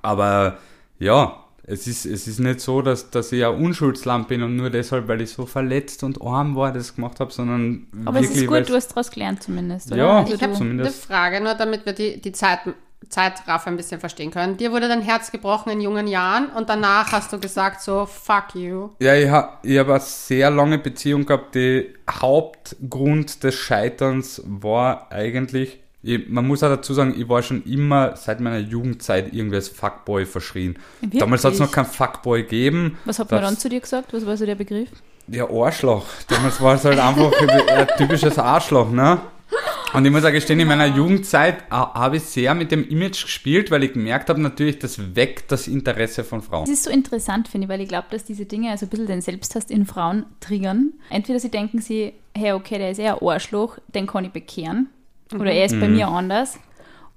Aber 0.00 0.58
ja, 0.98 1.41
es 1.64 1.86
ist, 1.86 2.06
es 2.06 2.26
ist 2.26 2.40
nicht 2.40 2.60
so, 2.60 2.82
dass, 2.82 3.10
dass 3.10 3.30
ich 3.30 3.44
ein 3.44 3.54
Unschuldsland 3.54 4.26
bin 4.28 4.42
und 4.42 4.56
nur 4.56 4.70
deshalb, 4.70 5.06
weil 5.06 5.20
ich 5.20 5.30
so 5.30 5.46
verletzt 5.46 6.02
und 6.02 6.20
arm 6.20 6.56
war, 6.56 6.72
das 6.72 6.96
gemacht 6.96 7.20
habe, 7.20 7.32
sondern 7.32 7.86
Aber 8.04 8.18
es 8.18 8.30
ist 8.30 8.40
wirklich, 8.40 8.60
gut, 8.62 8.70
du 8.70 8.74
hast 8.74 8.88
daraus 8.88 9.10
gelernt 9.10 9.42
zumindest, 9.42 9.92
oder? 9.92 9.96
Ja, 9.98 10.18
also 10.20 10.34
Ich 10.34 10.42
habe 10.42 10.56
eine. 10.56 10.90
Frage, 10.90 11.40
nur 11.40 11.54
damit 11.54 11.86
wir 11.86 11.92
die, 11.92 12.20
die 12.20 12.32
Zeit, 12.32 12.60
Zeitraffer 13.08 13.68
ein 13.68 13.76
bisschen 13.76 14.00
verstehen 14.00 14.30
können. 14.30 14.56
Dir 14.56 14.72
wurde 14.72 14.88
dein 14.88 15.02
Herz 15.02 15.30
gebrochen 15.30 15.70
in 15.70 15.80
jungen 15.80 16.06
Jahren 16.06 16.48
und 16.48 16.68
danach 16.68 17.12
hast 17.12 17.32
du 17.32 17.38
gesagt 17.38 17.80
so, 17.80 18.06
fuck 18.06 18.54
you. 18.54 18.90
Ja, 19.00 19.14
ich 19.14 19.28
habe 19.28 19.58
ich 19.62 19.78
hab 19.78 19.88
eine 19.88 20.00
sehr 20.00 20.50
lange 20.50 20.78
Beziehung 20.78 21.26
gehabt. 21.26 21.54
Der 21.54 21.84
Hauptgrund 22.10 23.44
des 23.44 23.54
Scheiterns 23.54 24.42
war 24.44 25.12
eigentlich, 25.12 25.81
ich, 26.02 26.28
man 26.28 26.46
muss 26.46 26.62
auch 26.62 26.68
dazu 26.68 26.94
sagen, 26.94 27.14
ich 27.16 27.28
war 27.28 27.42
schon 27.42 27.62
immer 27.64 28.16
seit 28.16 28.40
meiner 28.40 28.58
Jugendzeit 28.58 29.32
irgendwie 29.32 29.56
als 29.56 29.68
Fuckboy 29.68 30.26
verschrien. 30.26 30.76
Wirklich? 31.00 31.20
Damals 31.20 31.44
hat 31.44 31.54
es 31.54 31.60
noch 31.60 31.70
keinen 31.70 31.86
Fuckboy 31.86 32.42
gegeben. 32.42 32.98
Was 33.04 33.18
hat 33.18 33.30
man 33.30 33.40
Das- 33.40 33.50
dann 33.50 33.58
zu 33.58 33.68
dir 33.68 33.80
gesagt? 33.80 34.12
Was 34.12 34.26
war 34.26 34.36
so 34.36 34.44
der 34.46 34.56
Begriff? 34.56 34.88
Ja, 35.28 35.48
Arschloch. 35.48 36.04
Damals 36.28 36.60
war 36.60 36.74
es 36.74 36.84
halt 36.84 36.98
einfach 36.98 37.30
ein 37.40 37.86
typisches 37.96 38.38
Arschloch, 38.38 38.90
ne? 38.90 39.20
Und 39.94 40.04
ich 40.06 40.10
muss 40.10 40.24
auch 40.24 40.32
gestehen, 40.32 40.58
in 40.58 40.66
meiner 40.66 40.86
Jugendzeit 40.86 41.58
äh, 41.70 41.74
habe 41.74 42.16
ich 42.16 42.22
sehr 42.24 42.54
mit 42.54 42.72
dem 42.72 42.88
Image 42.88 43.22
gespielt, 43.24 43.70
weil 43.70 43.84
ich 43.84 43.92
gemerkt 43.92 44.30
habe, 44.30 44.40
natürlich, 44.40 44.78
das 44.78 45.14
weckt 45.14 45.52
das 45.52 45.68
Interesse 45.68 46.24
von 46.24 46.40
Frauen. 46.40 46.64
Das 46.64 46.70
ist 46.72 46.84
so 46.84 46.90
interessant, 46.90 47.46
finde 47.48 47.66
ich, 47.66 47.68
weil 47.70 47.82
ich 47.82 47.88
glaube, 47.88 48.06
dass 48.10 48.24
diese 48.24 48.46
Dinge 48.46 48.70
also 48.70 48.86
ein 48.86 48.88
bisschen 48.88 49.06
den 49.06 49.20
Selbsthass 49.20 49.66
in 49.66 49.84
Frauen 49.84 50.24
triggern. 50.40 50.92
Entweder 51.10 51.38
sie 51.38 51.50
denken 51.50 51.80
sie, 51.82 52.14
hey, 52.34 52.52
okay, 52.52 52.78
der 52.78 52.90
ist 52.92 52.98
eher 52.98 53.20
ein 53.20 53.28
Arschloch, 53.28 53.78
den 53.94 54.06
kann 54.06 54.24
ich 54.24 54.30
bekehren. 54.32 54.88
Oder 55.40 55.52
er 55.52 55.66
ist 55.66 55.78
bei 55.78 55.88
mir 55.88 56.08
anders. 56.08 56.58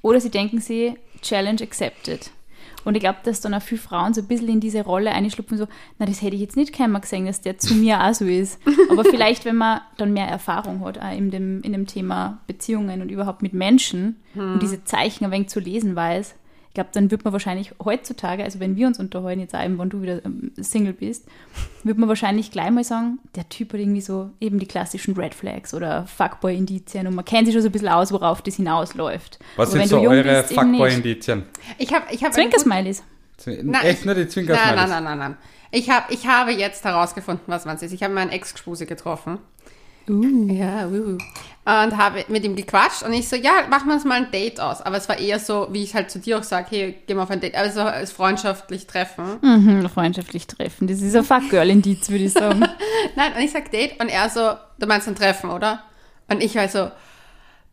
Oder 0.02 0.20
sie 0.20 0.30
denken 0.30 0.60
sie, 0.60 0.96
Challenge 1.22 1.62
accepted. 1.62 2.32
Und 2.84 2.94
ich 2.96 3.02
glaube, 3.02 3.18
dass 3.24 3.42
dann 3.42 3.56
auch 3.56 3.62
viele 3.62 3.82
Frauen 3.82 4.14
so 4.14 4.22
ein 4.22 4.28
bisschen 4.28 4.48
in 4.48 4.60
diese 4.60 4.84
Rolle 4.84 5.12
einschlupfen, 5.12 5.58
so, 5.58 5.66
na, 5.98 6.06
das 6.06 6.22
hätte 6.22 6.36
ich 6.36 6.42
jetzt 6.42 6.56
nicht 6.56 6.72
keiner 6.72 7.00
gesehen, 7.00 7.26
dass 7.26 7.42
der 7.42 7.58
zu 7.58 7.74
mir 7.76 8.04
auch 8.04 8.14
so 8.14 8.26
ist. 8.26 8.60
Aber 8.90 9.04
vielleicht, 9.04 9.44
wenn 9.44 9.56
man 9.56 9.82
dann 9.98 10.14
mehr 10.14 10.28
Erfahrung 10.28 10.86
hat, 10.86 11.00
auch 11.00 11.12
in 11.12 11.32
dem, 11.32 11.62
in 11.64 11.72
dem 11.72 11.88
Thema 11.88 12.40
Beziehungen 12.46 13.02
und 13.02 13.10
überhaupt 13.10 13.42
mit 13.42 13.54
Menschen 13.54 14.18
und 14.54 14.60
diese 14.62 14.84
Zeichen 14.84 15.26
ein 15.26 15.32
wenig 15.32 15.50
zu 15.50 15.60
lesen 15.60 15.96
weiß, 15.96 16.36
glaube, 16.76 16.90
dann 16.94 17.10
wird 17.10 17.24
man 17.24 17.34
wahrscheinlich 17.34 17.72
heutzutage, 17.84 18.44
also 18.44 18.60
wenn 18.60 18.76
wir 18.76 18.86
uns 18.86 19.00
unterhalten, 19.00 19.40
jetzt 19.42 19.56
auch 19.56 19.64
eben, 19.64 19.80
wenn 19.80 19.90
du 19.90 20.02
wieder 20.02 20.24
ähm, 20.24 20.52
Single 20.58 20.94
bist, 20.94 21.26
wird 21.84 21.98
man 21.98 22.08
wahrscheinlich 22.08 22.52
gleich 22.52 22.70
mal 22.70 22.84
sagen, 22.84 23.18
der 23.36 23.50
Typ 23.50 23.74
hat 23.74 23.80
irgendwie 23.80 24.02
so 24.02 24.30
eben 24.40 24.60
die 24.60 24.68
klassischen 24.68 25.16
Red 25.16 25.34
Flags 25.34 25.74
oder 25.74 26.06
Fuckboy-Indizien 26.06 27.08
und 27.08 27.16
man 27.16 27.26
kennt 27.26 27.48
sich 27.48 27.54
schon 27.54 27.64
so 27.64 27.70
ein 27.70 27.72
bisschen 27.72 27.90
aus, 27.90 28.12
worauf 28.12 28.44
das 28.44 28.56
hinausläuft. 28.58 29.40
Was 29.56 29.70
Aber 29.70 29.72
sind 29.72 29.82
wenn 29.82 29.90
so 29.90 29.98
du 29.98 30.04
jung 30.04 30.14
eure. 30.14 30.44
Fuckboy-Indizien? 30.44 31.44
Ich 31.80 31.92
habe 31.94 32.06
ich 32.12 32.24
hab 32.24 32.34
Zwinkersmileys. 32.34 33.04
Nein, 33.46 33.74
Echt 33.84 34.06
nur 34.06 34.14
die 34.14 34.22
Nein, 34.22 34.30
Zwinkersmileys? 34.30 34.76
nein, 34.76 34.90
nein, 34.90 35.04
nein, 35.04 35.18
nein. 35.18 35.38
Ich, 35.72 35.90
hab, 35.90 36.10
ich 36.12 36.28
habe 36.28 36.52
jetzt 36.52 36.86
herausgefunden, 36.86 37.44
was 37.48 37.66
man 37.66 37.76
ist. 37.76 37.92
Ich 37.92 38.04
habe 38.04 38.14
meinen 38.14 38.32
Ex-Gespuse 38.32 38.86
getroffen. 38.86 39.40
Uh. 40.08 40.52
Ja, 40.54 40.88
uh. 40.88 41.18
Und 41.66 41.98
habe 41.98 42.24
mit 42.28 42.44
ihm 42.44 42.56
gequatscht 42.56 43.02
und 43.02 43.12
ich 43.12 43.28
so, 43.28 43.36
ja, 43.36 43.66
machen 43.70 43.88
wir 43.88 43.96
uns 43.96 44.04
mal 44.04 44.22
ein 44.22 44.30
Date 44.30 44.60
aus. 44.60 44.84
Aber 44.84 44.98
es 44.98 45.10
war 45.10 45.18
eher 45.18 45.40
so, 45.40 45.68
wie 45.72 45.82
ich 45.82 45.96
halt 45.96 46.12
zu 46.12 46.20
dir 46.20 46.38
auch 46.38 46.44
sage, 46.44 46.68
hey, 46.70 46.96
gehen 47.08 47.18
wir 47.18 47.24
auf 47.24 47.32
ein 47.32 47.42
Date. 47.42 47.56
Aber 47.56 47.66
es 47.66 47.76
war 47.76 47.92
als 47.92 48.12
freundschaftlich 48.12 48.86
treffen. 48.86 49.40
Mhm, 49.42 49.90
freundschaftlich 49.90 50.46
treffen. 50.46 50.88
Das 50.88 51.02
ist 51.02 51.16
ein 51.16 51.24
Fuckgirl-Indiz, 51.24 52.10
würde 52.10 52.26
ich 52.26 52.34
sagen. 52.34 52.60
Nein, 53.16 53.34
und 53.36 53.42
ich 53.42 53.52
sag 53.52 53.72
Date 53.72 54.00
und 54.00 54.10
er 54.10 54.30
so, 54.30 54.54
du 54.78 54.86
meinst 54.86 55.08
ein 55.08 55.16
Treffen, 55.16 55.50
oder? 55.50 55.82
Und 56.28 56.44
ich 56.44 56.54
war 56.54 56.68
so, 56.68 56.92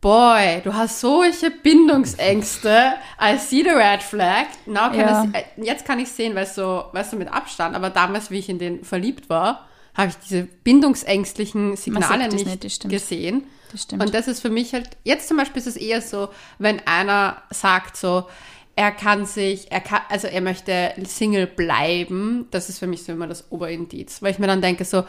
boy, 0.01 0.61
du 0.63 0.73
hast 0.73 0.99
solche 0.99 1.51
Bindungsängste. 1.51 2.93
I 3.21 3.37
see 3.37 3.61
the 3.61 3.69
red 3.69 4.01
flag. 4.01 4.47
Now 4.65 4.89
can 4.89 4.99
Ja. 4.99 5.23
I 5.23 5.27
see, 5.27 5.37
äh, 5.37 5.65
jetzt 5.65 5.85
kann 5.85 5.99
ich 5.99 6.09
sehen, 6.09 6.33
weil 6.33 6.47
so, 6.47 6.85
weißt 6.93 7.13
du, 7.13 7.17
mit 7.17 7.31
Abstand. 7.31 7.75
Aber 7.75 7.91
damals, 7.91 8.31
wie 8.31 8.39
ich 8.39 8.49
in 8.49 8.57
den 8.57 8.83
verliebt 8.83 9.29
war, 9.29 9.67
habe 9.93 10.09
ich 10.09 10.15
diese 10.15 10.43
bindungsängstlichen 10.63 11.75
Signale 11.75 12.27
nicht, 12.29 12.63
nicht, 12.63 12.89
gesehen. 12.89 13.43
Das 13.73 13.81
stimmt. 13.81 14.03
Und 14.03 14.13
das 14.13 14.27
ist 14.27 14.39
für 14.39 14.51
mich 14.51 14.73
halt, 14.73 14.91
jetzt 15.03 15.27
zum 15.27 15.37
Beispiel 15.37 15.59
ist 15.59 15.67
es 15.67 15.75
eher 15.75 16.01
so, 16.01 16.29
wenn 16.59 16.79
einer 16.85 17.41
sagt 17.49 17.97
so, 17.97 18.27
er 18.75 18.91
kann 18.91 19.25
sich, 19.25 19.71
er 19.71 19.81
kann, 19.81 20.01
also 20.09 20.27
er 20.27 20.41
möchte 20.41 20.93
Single 21.05 21.47
bleiben, 21.47 22.47
das 22.51 22.69
ist 22.69 22.79
für 22.79 22.87
mich 22.87 23.03
so 23.03 23.11
immer 23.11 23.27
das 23.27 23.51
Oberindiz. 23.51 24.21
Weil 24.21 24.31
ich 24.31 24.39
mir 24.39 24.47
dann 24.47 24.61
denke 24.61 24.85
so, 24.85 25.03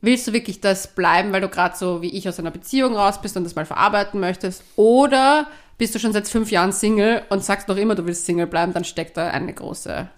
willst 0.00 0.28
du 0.28 0.32
wirklich 0.32 0.60
das 0.60 0.94
bleiben, 0.94 1.32
weil 1.32 1.40
du 1.40 1.48
gerade 1.48 1.76
so 1.76 2.02
wie 2.02 2.10
ich 2.10 2.28
aus 2.28 2.38
einer 2.38 2.50
Beziehung 2.52 2.94
raus 2.94 3.20
bist 3.20 3.36
und 3.36 3.44
das 3.44 3.56
mal 3.56 3.66
verarbeiten 3.66 4.20
möchtest? 4.20 4.62
Oder 4.76 5.48
bist 5.76 5.94
du 5.94 5.98
schon 5.98 6.12
seit 6.12 6.28
fünf 6.28 6.52
Jahren 6.52 6.72
Single 6.72 7.22
und 7.30 7.44
sagst 7.44 7.66
noch 7.66 7.76
immer, 7.76 7.96
du 7.96 8.06
willst 8.06 8.26
Single 8.26 8.46
bleiben, 8.46 8.72
dann 8.72 8.84
steckt 8.84 9.16
da 9.16 9.28
eine 9.28 9.52
große 9.52 10.08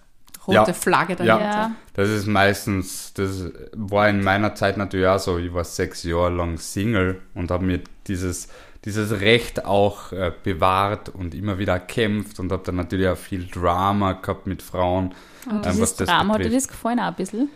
rote 0.46 0.56
Ja. 0.56 0.72
Flagge 0.72 1.12
Ja. 1.14 1.38
dahinter. 1.38 1.46
Ja. 1.58 1.70
Das 1.94 2.08
ist 2.08 2.26
meistens, 2.26 3.12
das 3.14 3.44
war 3.74 4.08
in 4.08 4.22
meiner 4.22 4.54
Zeit 4.54 4.76
natürlich 4.76 5.06
auch 5.06 5.18
so. 5.18 5.38
Ich 5.38 5.52
war 5.54 5.64
sechs 5.64 6.02
Jahre 6.02 6.30
lang 6.30 6.58
Single 6.58 7.20
und 7.34 7.50
habe 7.50 7.64
mir 7.64 7.80
dieses, 8.06 8.48
dieses 8.84 9.20
Recht 9.20 9.64
auch 9.64 10.12
äh, 10.12 10.32
bewahrt 10.42 11.08
und 11.08 11.34
immer 11.34 11.58
wieder 11.58 11.78
kämpft 11.78 12.40
und 12.40 12.52
habe 12.52 12.62
dann 12.64 12.76
natürlich 12.76 13.08
auch 13.08 13.16
viel 13.16 13.46
Drama 13.46 14.12
gehabt 14.12 14.46
mit 14.46 14.62
Frauen. 14.62 15.14
Und 15.48 15.64
äh, 15.64 15.68
dieses 15.70 15.80
was 15.80 15.96
das 15.96 16.08
Drama, 16.08 16.34
hat 16.34 16.40
dir 16.40 16.44
betrifft. 16.44 16.66
das 16.66 16.68
gefallen 16.68 17.00
auch 17.00 17.04
ein 17.06 17.14
bisschen? 17.14 17.48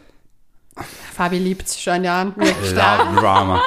Fabi 1.14 1.38
liebt's 1.38 1.80
schon, 1.80 2.04
ja. 2.04 2.22
Love 2.22 3.20
Drama. 3.20 3.60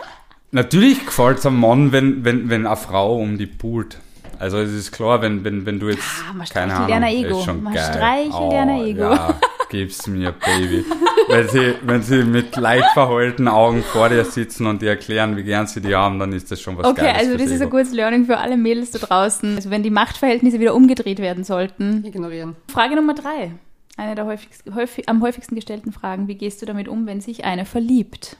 Natürlich 0.50 1.04
gefällt 1.04 1.38
es 1.38 1.46
einem 1.46 1.60
Mann, 1.60 1.92
wenn, 1.92 2.24
wenn, 2.24 2.48
wenn 2.48 2.66
eine 2.66 2.76
Frau 2.76 3.18
um 3.20 3.36
die 3.38 3.46
pult. 3.46 3.98
Also 4.38 4.58
es 4.58 4.72
ist 4.72 4.92
klar, 4.92 5.22
wenn, 5.22 5.44
wenn, 5.44 5.64
wenn 5.66 5.78
du 5.80 5.88
jetzt, 5.88 6.02
Ah, 6.28 6.32
man 6.32 6.46
keine 6.46 6.74
Ahnung, 6.74 6.92
einer 6.92 7.10
Ego. 7.10 7.38
ist 7.38 7.44
schon 7.44 7.62
Man 7.62 7.74
geil. 7.74 7.84
streichelt 7.94 8.34
oh, 8.34 8.50
einer 8.50 8.84
Ego. 8.84 9.00
Ja, 9.12 9.34
gib's 9.70 10.06
mir, 10.06 10.32
Baby. 10.32 10.84
wenn, 11.28 11.48
sie, 11.48 11.74
wenn 11.82 12.02
sie 12.02 12.22
mit 12.24 12.54
leicht 12.56 12.88
verheulten 12.92 13.48
Augen 13.48 13.82
vor 13.82 14.08
dir 14.08 14.24
sitzen 14.24 14.66
und 14.66 14.82
dir 14.82 14.90
erklären, 14.90 15.36
wie 15.36 15.42
gern 15.42 15.66
sie 15.66 15.80
die 15.80 15.94
haben, 15.94 16.18
dann 16.18 16.32
ist 16.32 16.50
das 16.50 16.60
schon 16.60 16.76
was 16.78 16.86
Okay, 16.86 17.02
Geiles 17.02 17.18
also 17.18 17.30
fürs 17.32 17.42
das 17.44 17.50
ist 17.52 17.62
ein 17.62 17.70
gutes 17.70 17.92
Learning 17.92 18.24
für 18.26 18.38
alle 18.38 18.56
Mädels 18.56 18.90
da 18.92 18.98
draußen. 18.98 19.56
Also 19.56 19.70
wenn 19.70 19.82
die 19.82 19.90
Machtverhältnisse 19.90 20.60
wieder 20.60 20.74
umgedreht 20.74 21.18
werden 21.18 21.44
sollten. 21.44 22.04
Ignorieren. 22.04 22.56
Frage 22.72 22.94
Nummer 22.96 23.14
drei. 23.14 23.52
Eine 23.98 24.14
der 24.14 24.26
häufigst, 24.26 24.62
häufig, 24.74 25.08
am 25.08 25.22
häufigsten 25.22 25.54
gestellten 25.54 25.90
Fragen. 25.90 26.28
Wie 26.28 26.34
gehst 26.34 26.60
du 26.60 26.66
damit 26.66 26.86
um, 26.86 27.06
wenn 27.06 27.20
sich 27.22 27.44
eine 27.46 27.64
verliebt? 27.64 28.36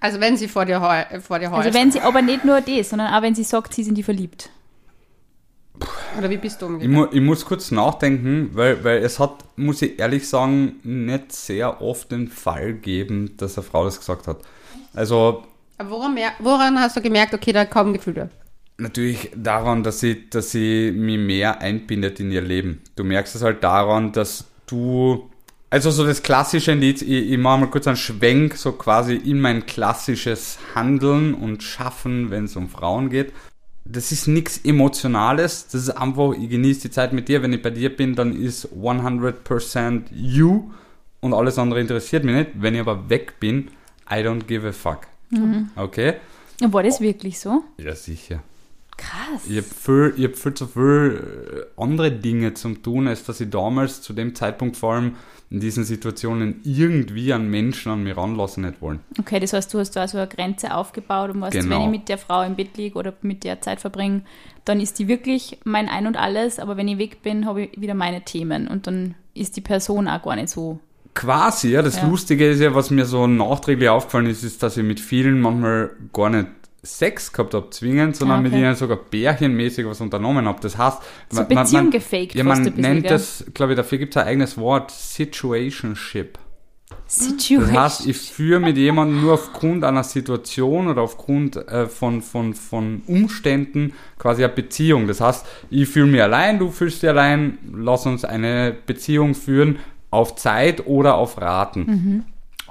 Also 0.00 0.20
wenn 0.20 0.36
sie 0.36 0.48
vor 0.48 0.64
dir, 0.64 0.80
heu, 0.80 1.20
vor 1.20 1.38
dir 1.38 1.50
heult. 1.52 1.64
Also 1.66 1.78
wenn 1.78 1.92
sie, 1.92 2.00
aber 2.00 2.20
nicht 2.20 2.44
nur 2.44 2.60
das, 2.60 2.90
sondern 2.90 3.14
auch 3.14 3.22
wenn 3.22 3.34
sie 3.34 3.44
sagt, 3.44 3.74
sie 3.74 3.84
sind 3.84 3.96
die 3.96 4.02
verliebt. 4.02 4.50
Oder 6.18 6.30
wie 6.30 6.36
bist 6.38 6.62
du 6.62 6.66
Ich, 6.66 6.72
umgegangen? 6.72 6.94
mu 6.94 7.06
ich 7.10 7.20
muss 7.20 7.44
kurz 7.44 7.70
nachdenken, 7.70 8.50
weil, 8.54 8.82
weil 8.84 8.98
es 8.98 9.18
hat, 9.18 9.44
muss 9.56 9.82
ich 9.82 9.98
ehrlich 9.98 10.28
sagen, 10.28 10.76
nicht 10.82 11.32
sehr 11.32 11.80
oft 11.82 12.10
den 12.10 12.28
Fall 12.28 12.72
geben, 12.74 13.36
dass 13.36 13.56
eine 13.58 13.66
Frau 13.66 13.84
das 13.84 13.98
gesagt 13.98 14.26
hat. 14.26 14.38
Also 14.94 15.42
Aber 15.78 15.90
Woran, 15.90 16.16
woran 16.38 16.80
hast 16.80 16.96
du 16.96 17.02
gemerkt, 17.02 17.34
okay, 17.34 17.52
da 17.52 17.64
kommen 17.66 17.92
Gefühle? 17.92 18.30
Natürlich 18.78 19.30
daran, 19.34 19.82
dass 19.82 20.00
sie, 20.00 20.28
dass 20.28 20.50
sie 20.50 20.92
mich 20.92 21.18
mehr 21.18 21.60
einbindet 21.60 22.20
in 22.20 22.30
ihr 22.30 22.42
Leben. 22.42 22.82
Du 22.94 23.04
merkst 23.04 23.34
es 23.34 23.42
halt 23.42 23.64
daran, 23.64 24.12
dass 24.12 24.44
du, 24.66 25.30
also 25.70 25.90
so 25.90 26.04
das 26.06 26.22
klassische 26.22 26.74
Lied, 26.74 27.00
ich, 27.02 27.30
ich 27.32 27.38
mache 27.38 27.60
mal 27.60 27.70
kurz 27.70 27.86
einen 27.86 27.96
Schwenk, 27.96 28.54
so 28.56 28.72
quasi 28.72 29.14
in 29.16 29.40
mein 29.40 29.64
klassisches 29.66 30.58
Handeln 30.74 31.32
und 31.34 31.62
Schaffen, 31.62 32.30
wenn 32.30 32.44
es 32.44 32.56
um 32.56 32.68
Frauen 32.68 33.08
geht. 33.08 33.32
Das 33.88 34.10
ist 34.10 34.26
nichts 34.26 34.58
Emotionales, 34.64 35.68
das 35.68 35.82
ist 35.82 35.90
einfach, 35.90 36.32
ich 36.32 36.50
genieße 36.50 36.82
die 36.82 36.90
Zeit 36.90 37.12
mit 37.12 37.28
dir, 37.28 37.42
wenn 37.42 37.52
ich 37.52 37.62
bei 37.62 37.70
dir 37.70 37.94
bin, 37.94 38.16
dann 38.16 38.34
ist 38.34 38.68
100% 38.74 40.02
you 40.10 40.70
und 41.20 41.32
alles 41.32 41.56
andere 41.58 41.80
interessiert 41.80 42.24
mich 42.24 42.34
nicht. 42.34 42.50
Wenn 42.54 42.74
ich 42.74 42.80
aber 42.80 43.08
weg 43.08 43.38
bin, 43.38 43.68
I 44.10 44.16
don't 44.16 44.44
give 44.44 44.66
a 44.66 44.72
fuck. 44.72 45.06
Okay? 45.76 46.14
War 46.60 46.82
das 46.82 47.00
wirklich 47.00 47.38
so? 47.38 47.62
Ja, 47.78 47.94
sicher. 47.94 48.42
Krass. 48.96 49.42
Ich 49.48 49.56
habe 49.56 49.66
viel, 49.66 50.14
ich 50.16 50.24
hab 50.24 50.36
viel 50.36 50.54
zu 50.54 50.66
viel 50.66 51.66
äh, 51.76 51.80
andere 51.82 52.10
Dinge 52.10 52.54
zum 52.54 52.82
tun, 52.82 53.08
als 53.08 53.24
dass 53.24 53.40
ich 53.40 53.50
damals 53.50 54.00
zu 54.02 54.12
dem 54.12 54.34
Zeitpunkt 54.34 54.76
vor 54.76 54.94
allem 54.94 55.16
in 55.50 55.60
diesen 55.60 55.84
Situationen 55.84 56.60
irgendwie 56.64 57.32
an 57.32 57.48
Menschen 57.48 57.92
an 57.92 58.02
mich 58.02 58.16
ranlassen 58.16 58.64
nicht 58.64 58.80
wollen. 58.82 58.98
Okay, 59.20 59.38
das 59.38 59.52
heißt, 59.52 59.72
du 59.72 59.78
hast 59.78 59.92
da 59.92 60.08
so 60.08 60.18
eine 60.18 60.26
Grenze 60.26 60.74
aufgebaut 60.74 61.30
und 61.30 61.40
weißt, 61.40 61.52
Genau. 61.52 61.76
wenn 61.76 61.82
ich 61.84 62.00
mit 62.00 62.08
der 62.08 62.18
Frau 62.18 62.42
im 62.42 62.56
Bett 62.56 62.76
liege 62.76 62.98
oder 62.98 63.12
mit 63.22 63.44
der 63.44 63.60
Zeit 63.60 63.80
verbringe, 63.80 64.22
dann 64.64 64.80
ist 64.80 64.98
die 64.98 65.06
wirklich 65.06 65.58
mein 65.64 65.88
Ein 65.88 66.06
und 66.08 66.16
Alles, 66.16 66.58
aber 66.58 66.76
wenn 66.76 66.88
ich 66.88 66.98
weg 66.98 67.22
bin, 67.22 67.46
habe 67.46 67.62
ich 67.64 67.80
wieder 67.80 67.94
meine 67.94 68.22
Themen 68.22 68.66
und 68.66 68.86
dann 68.88 69.14
ist 69.34 69.56
die 69.56 69.60
Person 69.60 70.08
auch 70.08 70.22
gar 70.22 70.34
nicht 70.34 70.48
so. 70.48 70.80
Quasi, 71.14 71.70
ja. 71.70 71.82
Das 71.82 71.96
Ja. 71.96 72.08
Lustige 72.08 72.50
ist 72.50 72.60
ja, 72.60 72.74
was 72.74 72.90
mir 72.90 73.04
so 73.06 73.26
nachträglich 73.28 73.88
aufgefallen 73.88 74.26
ist, 74.26 74.42
ist, 74.42 74.62
dass 74.62 74.76
ich 74.76 74.84
mit 74.84 74.98
vielen 75.00 75.40
manchmal 75.40 75.90
gar 76.12 76.28
nicht 76.30 76.48
Sex 76.86 77.32
gehabt 77.32 77.54
habe, 77.54 77.68
zwingend, 77.70 78.16
sondern 78.16 78.38
Ah, 78.38 78.40
okay. 78.40 78.50
mit 78.50 78.58
ihnen 78.58 78.74
sogar 78.74 78.96
bärchenmäßig 78.96 79.86
was 79.86 80.00
unternommen 80.00 80.46
habe. 80.46 80.58
Das 80.60 80.78
heißt, 80.78 80.98
So 81.30 81.44
Beziehung 81.44 81.90
gefaked 81.90 82.34
ja, 82.34 82.44
man 82.44 82.62
nennt 82.62 83.02
gell? 83.02 83.10
das, 83.10 83.44
glaube 83.54 83.72
ich, 83.72 83.76
dafür 83.76 83.98
gibt 83.98 84.16
es 84.16 84.22
ein 84.22 84.28
eigenes 84.28 84.56
Wort, 84.56 84.90
Situationship. 84.90 86.38
Situation. 87.08 87.72
Das 87.74 88.00
heißt, 88.00 88.06
ich 88.08 88.16
führe 88.16 88.60
mit 88.60 88.76
jemandem 88.76 89.20
nur 89.22 89.34
aufgrund 89.34 89.84
einer 89.84 90.02
Situation 90.04 90.88
oder 90.88 91.02
aufgrund 91.02 91.56
äh, 91.56 91.86
von, 91.86 92.20
von, 92.22 92.54
von 92.54 93.02
Umständen 93.06 93.92
quasi 94.18 94.44
eine 94.44 94.52
Beziehung. 94.52 95.06
Das 95.06 95.20
heißt, 95.20 95.46
ich 95.70 95.88
fühle 95.88 96.06
mich 96.06 96.22
allein, 96.22 96.58
du 96.58 96.70
fühlst 96.70 97.02
dich 97.02 97.10
allein, 97.10 97.58
lass 97.72 98.06
uns 98.06 98.24
eine 98.24 98.74
Beziehung 98.86 99.34
führen 99.34 99.78
auf 100.10 100.34
Zeit 100.36 100.86
oder 100.86 101.16
auf 101.16 101.40
Raten. 101.40 102.24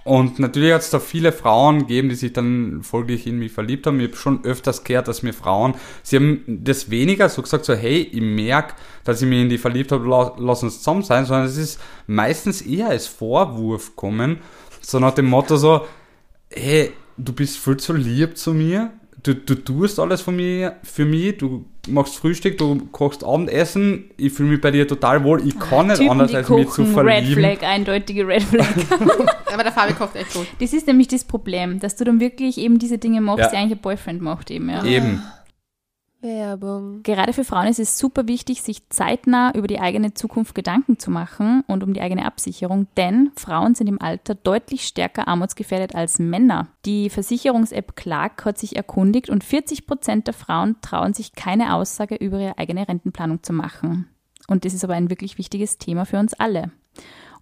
Und 0.05 0.37
natürlich 0.37 0.71
hat 0.71 0.81
es 0.81 0.91
da 0.91 0.99
viele 0.99 1.31
Frauen 1.31 1.79
gegeben, 1.79 2.09
die 2.09 2.15
sich 2.15 2.31
dann 2.31 2.83
folglich 2.83 3.25
in 3.25 3.39
mich 3.39 3.51
verliebt 3.51 3.87
haben. 3.87 3.99
Ich 3.99 4.09
habe 4.09 4.17
schon 4.17 4.45
öfters 4.45 4.83
gehört, 4.83 5.07
dass 5.07 5.23
mir 5.23 5.33
Frauen, 5.33 5.73
sie 6.03 6.17
haben 6.17 6.43
das 6.47 6.91
weniger 6.91 7.27
so 7.27 7.41
gesagt, 7.41 7.65
so 7.65 7.73
hey, 7.73 8.01
ich 8.11 8.21
merke, 8.21 8.75
dass 9.03 9.23
ich 9.23 9.27
mich 9.27 9.41
in 9.41 9.49
die 9.49 9.57
verliebt 9.57 9.91
habe, 9.91 10.07
la- 10.07 10.35
lass 10.37 10.61
uns 10.61 10.77
zusammen 10.77 11.01
sein, 11.01 11.25
sondern 11.25 11.47
es 11.47 11.57
ist 11.57 11.79
meistens 12.05 12.61
eher 12.61 12.89
als 12.89 13.07
Vorwurf 13.07 13.95
kommen, 13.95 14.37
so 14.79 14.99
nach 14.99 15.15
dem 15.15 15.25
Motto 15.25 15.57
so, 15.57 15.87
hey, 16.51 16.91
du 17.17 17.33
bist 17.33 17.57
viel 17.57 17.77
zu 17.77 17.93
lieb 17.93 18.37
zu 18.37 18.53
mir, 18.53 18.93
du, 19.23 19.33
du 19.33 19.55
tust 19.55 19.99
alles 19.99 20.21
von 20.21 20.35
mir, 20.35 20.75
für 20.83 21.05
mich, 21.05 21.39
du 21.39 21.65
machst 21.87 22.15
Frühstück, 22.15 22.57
du 22.57 22.79
kochst 22.91 23.23
Abendessen, 23.23 24.05
ich 24.17 24.33
fühle 24.33 24.49
mich 24.49 24.61
bei 24.61 24.71
dir 24.71 24.87
total 24.87 25.23
wohl, 25.23 25.45
ich 25.47 25.57
kann 25.59 25.87
nicht 25.87 25.97
Typen, 25.97 26.11
anders 26.11 26.33
als 26.33 26.49
mich 26.49 26.69
zu 26.69 26.83
kochen, 26.83 27.07
Red 27.07 27.25
verlieben. 27.25 27.43
Flag, 27.43 27.63
eindeutige 27.69 28.27
Red 28.27 28.43
Flag. 28.43 28.65
Aber 29.53 29.63
der 29.63 29.71
Fabi 29.71 29.93
kocht 29.93 30.15
echt 30.15 30.33
gut. 30.33 30.47
Das 30.59 30.73
ist 30.73 30.87
nämlich 30.87 31.07
das 31.07 31.23
Problem, 31.23 31.79
dass 31.79 31.95
du 31.95 32.03
dann 32.03 32.19
wirklich 32.19 32.57
eben 32.57 32.79
diese 32.79 32.97
Dinge 32.97 33.21
machst, 33.21 33.39
Ja. 33.39 33.49
die 33.49 33.55
eigentlich 33.57 33.77
ein 33.79 33.81
Boyfriend 33.81 34.21
macht 34.21 34.51
eben, 34.51 34.69
ja. 34.69 34.83
Eben. 34.83 35.21
Werbung. 36.25 37.03
Gerade 37.03 37.33
für 37.33 37.43
Frauen 37.43 37.67
ist 37.67 37.79
es 37.79 37.97
super 37.97 38.27
wichtig, 38.27 38.61
sich 38.61 38.89
zeitnah 38.89 39.53
über 39.53 39.67
die 39.67 39.79
eigene 39.79 40.13
Zukunft 40.13 40.55
Gedanken 40.55 40.97
zu 40.99 41.11
machen 41.11 41.63
und 41.67 41.83
um 41.83 41.93
die 41.93 42.01
eigene 42.01 42.25
Absicherung, 42.25 42.87
denn 42.97 43.31
Frauen 43.35 43.75
sind 43.75 43.87
im 43.87 44.01
Alter 44.01 44.35
deutlich 44.35 44.87
stärker 44.87 45.27
armutsgefährdet 45.27 45.95
als 45.95 46.19
Männer. 46.19 46.67
Die 46.85 47.09
Versicherungs-App 47.09 47.95
Clark 47.95 48.43
hat 48.43 48.57
sich 48.57 48.75
erkundigt 48.75 49.29
und 49.29 49.43
40 49.43 49.85
Prozent 49.85 50.27
der 50.27 50.33
Frauen 50.33 50.75
trauen 50.81 51.13
sich 51.13 51.33
keine 51.33 51.75
Aussage 51.75 52.15
über 52.15 52.39
ihre 52.39 52.57
eigene 52.57 52.87
Rentenplanung 52.87 53.43
zu 53.43 53.53
machen. 53.53 54.09
Und 54.47 54.65
das 54.65 54.73
ist 54.73 54.83
aber 54.83 54.95
ein 54.95 55.09
wirklich 55.09 55.37
wichtiges 55.37 55.77
Thema 55.77 56.05
für 56.05 56.17
uns 56.17 56.33
alle. 56.33 56.71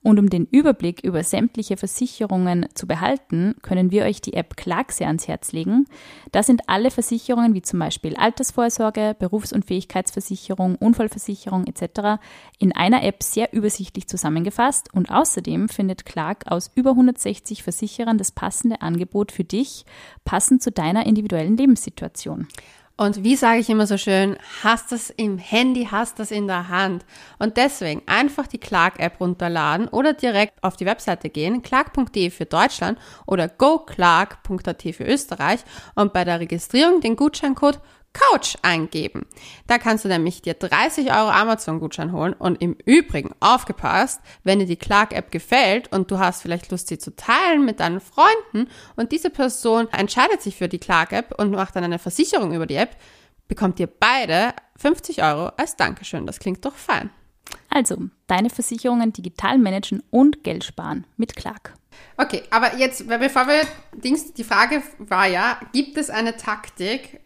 Und 0.03 0.19
um 0.19 0.29
den 0.29 0.45
Überblick 0.51 1.01
über 1.03 1.23
sämtliche 1.23 1.77
Versicherungen 1.77 2.67
zu 2.73 2.87
behalten, 2.87 3.55
können 3.61 3.89
wir 3.89 4.03
euch 4.03 4.19
die 4.19 4.33
App 4.33 4.57
Clark 4.57 4.91
sehr 4.91 5.07
ans 5.07 5.29
Herz 5.29 5.53
legen. 5.53 5.85
Da 6.33 6.43
sind 6.43 6.63
alle 6.67 6.91
Versicherungen 6.91 7.53
wie 7.53 7.61
zum 7.61 7.79
Beispiel 7.79 8.17
Altersvorsorge, 8.17 9.15
Berufs- 9.17 9.53
und 9.53 9.63
Fähigkeitsversicherung, 9.63 10.75
Unfallversicherung 10.75 11.65
etc. 11.67 12.21
in 12.59 12.75
einer 12.75 13.03
App 13.03 13.23
sehr 13.23 13.53
übersichtlich 13.53 14.07
zusammengefasst 14.07 14.93
und 14.93 15.09
außerdem 15.09 15.69
findet 15.69 16.05
Clark 16.05 16.51
aus 16.51 16.69
über 16.75 16.91
160 16.91 17.63
Versicherern 17.63 18.17
das 18.17 18.33
passende 18.33 18.81
Angebot 18.81 19.31
für 19.31 19.45
dich, 19.45 19.85
passend 20.25 20.61
zu 20.61 20.71
deiner 20.71 21.05
individuellen 21.05 21.55
Lebenssituation. 21.55 22.49
Und 22.95 23.23
wie 23.23 23.35
sage 23.35 23.59
ich 23.59 23.71
immer 23.71 23.87
so 23.87 23.97
schön, 23.97 24.37
hast 24.63 24.91
das 24.91 25.09
im 25.09 25.39
Handy, 25.39 25.87
hast 25.89 26.19
das 26.19 26.29
in 26.29 26.45
der 26.47 26.69
Hand. 26.69 27.03
Und 27.39 27.57
deswegen 27.57 28.03
einfach 28.05 28.45
die 28.45 28.59
Clark-App 28.59 29.19
runterladen 29.19 29.87
oder 29.87 30.13
direkt 30.13 30.63
auf 30.63 30.77
die 30.77 30.85
Webseite 30.85 31.29
gehen, 31.29 31.63
clark.de 31.63 32.29
für 32.29 32.45
Deutschland 32.45 32.99
oder 33.25 33.47
goclark.at 33.47 34.83
für 34.93 35.05
Österreich 35.05 35.61
und 35.95 36.13
bei 36.13 36.23
der 36.23 36.39
Registrierung 36.39 37.01
den 37.01 37.15
Gutscheincode 37.15 37.79
Couch 38.13 38.55
eingeben. 38.61 39.25
Da 39.67 39.77
kannst 39.77 40.05
du 40.05 40.09
nämlich 40.09 40.41
dir 40.41 40.53
30 40.53 41.11
Euro 41.11 41.29
Amazon-Gutschein 41.29 42.11
holen 42.11 42.33
und 42.33 42.61
im 42.61 42.75
Übrigen 42.85 43.33
aufgepasst, 43.39 44.21
wenn 44.43 44.59
dir 44.59 44.65
die 44.65 44.75
Clark-App 44.75 45.31
gefällt 45.31 45.91
und 45.91 46.11
du 46.11 46.19
hast 46.19 46.41
vielleicht 46.41 46.71
Lust, 46.71 46.87
sie 46.87 46.99
zu 46.99 47.15
teilen 47.15 47.65
mit 47.65 47.79
deinen 47.79 47.99
Freunden 47.99 48.69
und 48.95 49.11
diese 49.11 49.29
Person 49.29 49.87
entscheidet 49.91 50.41
sich 50.41 50.55
für 50.55 50.69
die 50.69 50.79
Clark-App 50.79 51.39
und 51.39 51.51
macht 51.51 51.75
dann 51.75 51.83
eine 51.83 51.99
Versicherung 51.99 52.53
über 52.53 52.67
die 52.67 52.75
App, 52.75 52.95
bekommt 53.47 53.79
ihr 53.79 53.87
beide 53.87 54.53
50 54.77 55.23
Euro 55.23 55.47
als 55.57 55.75
Dankeschön. 55.75 56.25
Das 56.25 56.39
klingt 56.39 56.63
doch 56.65 56.75
fein. 56.75 57.09
Also, 57.69 57.97
deine 58.27 58.49
Versicherungen 58.49 59.13
digital 59.13 59.57
managen 59.57 60.03
und 60.11 60.43
Geld 60.43 60.63
sparen 60.63 61.05
mit 61.17 61.35
Clark. 61.35 61.73
Okay, 62.17 62.43
aber 62.49 62.75
jetzt, 62.77 63.07
bevor 63.07 63.47
wir, 63.47 63.61
Dings, 63.93 64.33
die 64.33 64.43
Frage 64.43 64.81
war 64.99 65.27
ja, 65.27 65.59
gibt 65.73 65.97
es 65.97 66.09
eine 66.09 66.37
Taktik, 66.37 67.21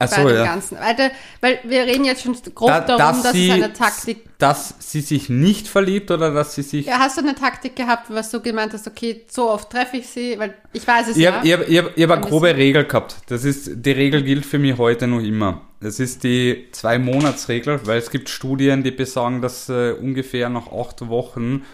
Ach 0.00 0.08
bei 0.08 0.22
so, 0.22 0.28
dem 0.28 0.36
ja. 0.36 0.44
Ganzen. 0.44 0.78
Weil, 0.78 1.10
weil 1.40 1.58
wir 1.64 1.82
reden 1.82 2.04
jetzt 2.04 2.22
schon 2.22 2.36
grob 2.54 2.68
Da, 2.68 2.80
darum, 2.80 3.22
dass 3.22 3.32
sie, 3.32 3.48
es 3.48 3.54
eine 3.54 3.72
Taktik. 3.72 4.38
dass 4.38 4.74
sie 4.78 5.00
sich 5.00 5.28
nicht 5.28 5.66
verliebt 5.66 6.10
oder 6.12 6.32
dass 6.32 6.54
sie 6.54 6.62
sich 6.62 6.86
Ja, 6.86 7.00
hast 7.00 7.16
du 7.18 7.22
eine 7.22 7.34
Taktik 7.34 7.74
gehabt, 7.74 8.06
was 8.08 8.30
du 8.30 8.40
gemeint 8.40 8.72
hast, 8.72 8.86
okay, 8.86 9.24
so 9.28 9.50
oft 9.50 9.70
treffe 9.70 9.96
ich 9.96 10.06
sie, 10.06 10.38
weil 10.38 10.54
ich 10.72 10.86
weiß 10.86 11.08
es 11.08 11.16
Ich 11.16 11.24
ja. 11.24 11.32
habe 11.32 11.46
ich 11.46 11.52
hab, 11.52 11.68
ich 11.68 11.78
hab, 11.78 11.96
ich 11.96 12.02
hab 12.04 12.10
eine 12.10 12.22
Ein 12.22 12.28
grobe 12.28 12.56
Regel 12.56 12.84
gehabt. 12.84 13.16
Das 13.26 13.44
ist, 13.44 13.70
die 13.74 13.90
Regel 13.90 14.22
gilt 14.22 14.46
für 14.46 14.60
mich 14.60 14.78
heute 14.78 15.08
noch 15.08 15.20
immer. 15.20 15.62
Das 15.80 15.98
ist 15.98 16.22
die 16.22 16.68
Zwei-Monats-Regel, 16.70 17.80
weil 17.84 17.98
es 17.98 18.10
gibt 18.10 18.28
Studien, 18.28 18.84
die 18.84 18.90
besagen, 18.92 19.42
dass 19.42 19.68
äh, 19.68 19.92
ungefähr 19.92 20.48
nach 20.48 20.72
acht 20.72 21.08
Wochen 21.08 21.64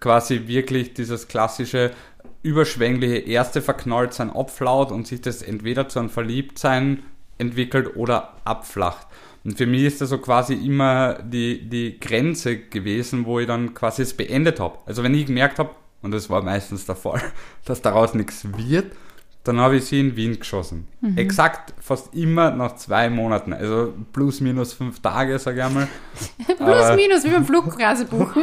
quasi 0.00 0.46
wirklich 0.46 0.94
dieses 0.94 1.28
klassische 1.28 1.92
überschwängliche 2.42 3.18
erste 3.18 3.62
Verknalltsein 3.62 4.30
abflaut 4.30 4.92
und 4.92 5.06
sich 5.06 5.20
das 5.20 5.42
entweder 5.42 5.88
zu 5.88 5.98
einem 5.98 6.10
Verliebtsein 6.10 7.02
entwickelt 7.38 7.96
oder 7.96 8.34
abflacht. 8.44 9.06
Und 9.44 9.56
für 9.56 9.66
mich 9.66 9.84
ist 9.84 10.00
das 10.00 10.10
so 10.10 10.18
quasi 10.18 10.54
immer 10.54 11.14
die, 11.22 11.68
die 11.68 11.98
Grenze 11.98 12.58
gewesen, 12.58 13.24
wo 13.24 13.38
ich 13.40 13.46
dann 13.46 13.72
quasi 13.74 14.02
es 14.02 14.14
beendet 14.14 14.60
habe. 14.60 14.78
Also 14.86 15.02
wenn 15.02 15.14
ich 15.14 15.26
gemerkt 15.26 15.58
habe, 15.58 15.70
und 16.02 16.10
das 16.12 16.28
war 16.28 16.42
meistens 16.42 16.86
der 16.86 16.96
Fall, 16.96 17.22
dass 17.64 17.80
daraus 17.80 18.14
nichts 18.14 18.46
wird, 18.56 18.92
dann 19.44 19.60
habe 19.60 19.76
ich 19.76 19.86
sie 19.86 20.00
in 20.00 20.14
Wien 20.16 20.38
geschossen. 20.38 20.86
Exakt 21.16 21.72
fast 21.80 22.12
immer 22.14 22.50
nach 22.50 22.76
zwei 22.76 23.08
Monaten. 23.08 23.54
Also 23.54 23.94
plus 24.12 24.40
minus 24.42 24.74
fünf 24.74 25.00
Tage, 25.00 25.38
sage 25.38 25.60
ich 25.60 25.64
einmal. 25.64 25.88
Plus, 26.46 26.60
Aber- 26.60 26.96
minus, 26.96 27.24
wie 27.24 27.30
beim 27.30 27.44
Flugreise 27.46 28.04
buchen. 28.04 28.42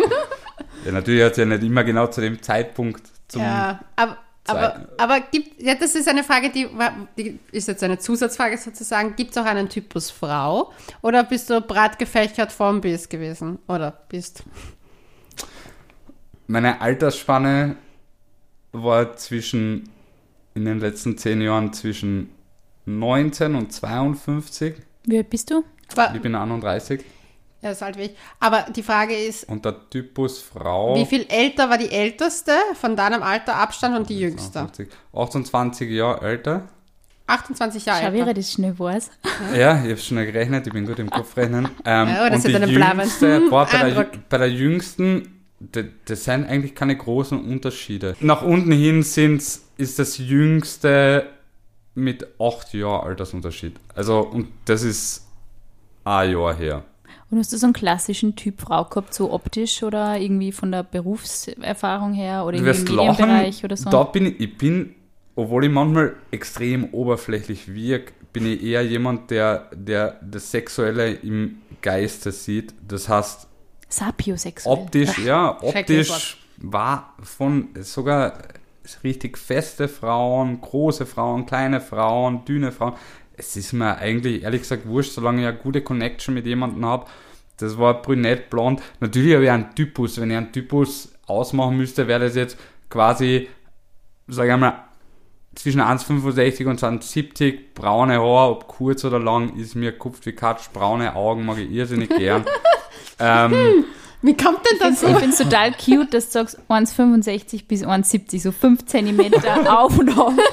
Ja, 0.83 0.91
natürlich 0.91 1.23
hat 1.23 1.33
es 1.33 1.37
ja 1.37 1.45
nicht 1.45 1.61
immer 1.61 1.83
genau 1.83 2.07
zu 2.07 2.21
dem 2.21 2.41
Zeitpunkt 2.41 3.03
zum 3.27 3.41
ja, 3.43 3.79
aber, 3.95 4.17
aber, 4.47 4.87
aber 4.97 5.19
gibt, 5.21 5.61
ja, 5.61 5.75
das 5.75 5.95
ist 5.95 6.07
eine 6.07 6.23
Frage, 6.23 6.49
die, 6.51 6.67
war- 6.77 7.07
die 7.17 7.39
ist 7.51 7.67
jetzt 7.67 7.83
eine 7.83 7.97
Zusatzfrage 7.97 8.57
sozusagen. 8.57 9.15
Gibt 9.15 9.31
es 9.31 9.37
auch 9.37 9.45
einen 9.45 9.69
Typus 9.69 10.11
Frau? 10.11 10.71
Oder 11.01 11.23
bist 11.23 11.49
du 11.49 11.61
breit 11.61 11.97
gefächert 11.99 12.51
vom 12.51 12.81
Bis 12.81 13.09
gewesen? 13.09 13.59
Oder 13.67 13.91
bist? 14.09 14.43
Meine 16.47 16.79
Altersspanne 16.81 17.75
war 18.71 19.15
zwischen, 19.17 19.89
in 20.53 20.65
den 20.65 20.79
letzten 20.79 21.17
zehn 21.17 21.41
Jahren 21.41 21.73
zwischen 21.73 22.29
19 22.85 23.55
und 23.55 23.73
52. 23.73 24.75
Wie 25.05 25.17
alt 25.17 25.29
bist 25.29 25.49
du? 25.49 25.63
Ich 26.13 26.21
bin 26.21 26.35
31. 26.35 27.03
ja, 27.65 27.71
ist 27.71 27.81
alt 27.83 27.97
wie 27.97 28.03
ich. 28.03 28.15
Aber 28.39 28.65
die 28.73 28.83
Frage 28.83 29.15
ist, 29.15 29.49
Und 29.49 29.65
der 29.65 29.89
Typus 29.89 30.39
Frau. 30.39 30.95
wie 30.95 31.05
viel 31.05 31.25
älter 31.29 31.69
war 31.69 31.77
die 31.77 31.91
älteste 31.91 32.51
von 32.79 32.95
deinem 32.95 33.23
Alter 33.23 33.55
Abstand 33.55 33.97
und 33.97 34.07
die 34.09 34.19
jüngste? 34.19 34.51
52, 34.53 34.87
28 35.13 35.89
Jahre 35.91 36.25
älter. 36.25 36.67
28 37.27 37.85
Jahre 37.87 38.05
Schau, 38.05 38.13
wie 38.13 38.19
älter. 38.19 38.33
das 38.35 38.51
schnell 38.51 38.77
weiß. 38.77 39.09
Ja, 39.57 39.83
ich 39.83 39.89
habe 39.89 39.97
schnell 39.97 40.25
gerechnet, 40.27 40.67
ich 40.67 40.73
bin 40.73 40.85
gut 40.85 40.99
im 40.99 41.09
Kopfrechnen. 41.09 41.67
Ähm, 41.85 42.07
Ja, 42.07 42.29
das 42.29 42.45
und 42.45 42.51
die 42.53 42.73
jüngste, 42.73 43.41
boah, 43.49 43.65
bei, 43.65 43.89
der, 43.89 44.07
bei 44.29 44.37
der 44.37 44.51
jüngsten, 44.51 45.43
das 45.59 46.23
sind 46.23 46.47
eigentlich 46.47 46.75
keine 46.75 46.95
großen 46.95 47.43
Unterschiede. 47.43 48.15
Nach 48.19 48.43
unten 48.43 48.71
hin 48.71 49.01
sind's, 49.01 49.63
ist 49.77 49.97
das 49.97 50.19
jüngste 50.19 51.25
mit 51.95 52.27
8 52.39 52.73
Jahren 52.75 53.07
Altersunterschied. 53.07 53.75
Also, 53.95 54.19
und 54.19 54.49
das 54.65 54.83
ist 54.83 55.25
ein 56.03 56.31
Jahr 56.31 56.55
her. 56.55 56.83
Und 57.35 57.41
hast 57.41 57.51
du 57.51 57.57
so 57.57 57.65
einen 57.65 57.73
klassischen 57.73 58.37
Typ 58.37 58.61
Frau 58.61 58.85
gehabt, 58.85 59.13
so 59.13 59.33
optisch 59.33 59.83
oder 59.83 60.17
irgendwie 60.17 60.53
von 60.53 60.71
der 60.71 60.83
Berufserfahrung 60.83 62.13
her 62.13 62.45
oder 62.45 62.57
Du 62.57 62.63
irgendwie 62.63 62.79
im 62.79 62.87
wirst 62.87 62.89
lachen, 62.89 63.07
Medienbereich 63.07 63.65
oder 63.65 63.75
so? 63.75 63.89
da 63.89 64.03
bin 64.03 64.27
ich, 64.27 64.39
ich 64.39 64.57
bin, 64.57 64.95
obwohl 65.35 65.65
ich 65.65 65.69
manchmal 65.69 66.15
extrem 66.31 66.85
oberflächlich 66.93 67.73
wirke, 67.75 68.13
bin 68.31 68.45
ich 68.45 68.63
eher 68.63 68.85
jemand, 68.85 69.31
der, 69.31 69.69
der 69.73 70.17
das 70.21 70.49
Sexuelle 70.49 71.11
im 71.11 71.57
Geiste 71.81 72.31
sieht. 72.31 72.73
Das 72.87 73.09
heißt, 73.09 73.47
Sapiosexuell. 73.89 74.73
optisch, 74.73 75.17
ja, 75.19 75.61
optisch 75.61 76.37
war 76.55 77.15
von 77.21 77.67
sogar 77.81 78.37
richtig 79.03 79.37
feste 79.37 79.89
Frauen, 79.89 80.61
große 80.61 81.05
Frauen, 81.05 81.45
kleine 81.45 81.81
Frauen, 81.81 82.45
dünne 82.45 82.71
Frauen. 82.71 82.93
Es 83.35 83.57
ist 83.57 83.73
mir 83.73 83.97
eigentlich 83.97 84.43
ehrlich 84.43 84.61
gesagt 84.61 84.87
wurscht, 84.87 85.11
solange 85.11 85.41
ich 85.41 85.47
eine 85.49 85.57
gute 85.57 85.81
Connection 85.81 86.33
mit 86.33 86.45
jemandem 86.45 86.85
habe. 86.85 87.07
Das 87.57 87.77
war 87.77 88.01
brünett, 88.01 88.49
blond. 88.49 88.81
Natürlich 88.99 89.33
habe 89.33 89.45
ich 89.45 89.49
einen 89.51 89.73
Typus. 89.75 90.19
Wenn 90.19 90.31
ich 90.31 90.37
einen 90.37 90.51
Typus 90.51 91.13
ausmachen 91.27 91.77
müsste, 91.77 92.07
wäre 92.07 92.19
das 92.21 92.35
jetzt 92.35 92.57
quasi, 92.89 93.47
sage 94.27 94.51
ich 94.53 94.57
mal, 94.57 94.83
zwischen 95.55 95.81
1,65 95.81 96.65
und 96.67 96.81
1,70, 96.81 97.57
braune 97.73 98.15
Haare, 98.15 98.51
ob 98.51 98.67
kurz 98.67 99.05
oder 99.05 99.19
lang, 99.19 99.55
ist 99.55 99.75
mir 99.75 99.97
kupft 99.97 100.25
wie 100.25 100.33
Katsch, 100.33 100.69
braune 100.73 101.15
Augen 101.15 101.45
mag 101.45 101.57
ich 101.57 101.71
irrsinnig 101.71 102.09
gern. 102.09 102.45
ähm, 103.19 103.85
Wie 104.21 104.35
kommt 104.35 104.59
denn 104.69 104.79
das 104.79 105.01
Ich 105.01 105.09
so? 105.09 105.15
finde 105.15 105.29
es 105.29 105.37
total 105.37 105.71
cute, 105.71 106.13
dass 106.13 106.25
du 106.25 106.31
sagst 106.31 106.59
1,65 106.69 107.67
bis 107.67 107.83
1,70, 107.85 108.41
so 108.41 108.51
5 108.51 108.85
Zentimeter 108.85 109.79
auf 109.79 109.97
und 109.97 110.17
auf. 110.17 110.33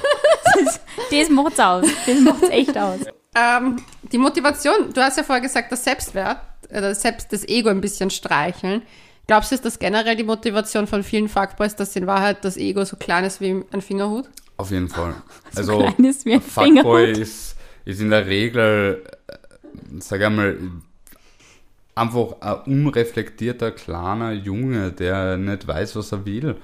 Das, 0.54 0.80
das 1.10 1.30
macht's 1.30 1.58
aus. 1.58 1.86
Das 2.06 2.20
macht's 2.20 2.48
echt 2.50 2.76
aus. 2.76 3.00
Ähm, 3.34 3.76
die 4.10 4.18
Motivation, 4.18 4.92
du 4.92 5.00
hast 5.00 5.16
ja 5.16 5.22
vorher 5.22 5.42
gesagt, 5.42 5.72
das 5.72 5.84
Selbstwert, 5.84 6.38
äh, 6.68 6.80
das 6.80 7.02
Selbst, 7.02 7.32
das 7.32 7.46
Ego 7.48 7.70
ein 7.70 7.80
bisschen 7.80 8.10
streicheln. 8.10 8.82
Glaubst 9.26 9.50
du, 9.50 9.54
ist 9.54 9.64
das 9.64 9.78
generell 9.78 10.16
die 10.16 10.24
Motivation 10.24 10.86
von 10.86 11.02
vielen 11.02 11.28
Fuckboys, 11.28 11.76
dass 11.76 11.96
in 11.96 12.06
Wahrheit 12.06 12.44
das 12.44 12.56
Ego 12.56 12.84
so 12.84 12.96
klein 12.96 13.24
ist 13.24 13.40
wie 13.40 13.64
ein 13.70 13.80
Fingerhut? 13.80 14.28
Auf 14.56 14.70
jeden 14.70 14.88
Fall. 14.88 15.14
also, 15.54 15.78
klein 15.78 16.04
ist 16.04 16.26
wie 16.26 16.34
ein 16.34 16.42
Fuckboy 16.42 17.06
Fingerhut. 17.06 17.18
ist, 17.18 17.56
ist 17.84 18.00
in 18.00 18.10
der 18.10 18.26
Regel, 18.26 19.02
äh, 19.28 19.36
sag 20.00 20.20
einmal, 20.22 20.58
einfach 21.94 22.40
ein 22.40 22.86
unreflektierter, 22.86 23.70
kleiner 23.70 24.32
Junge, 24.32 24.92
der 24.92 25.36
nicht 25.36 25.66
weiß, 25.66 25.96
was 25.96 26.12
er 26.12 26.24
will. 26.26 26.56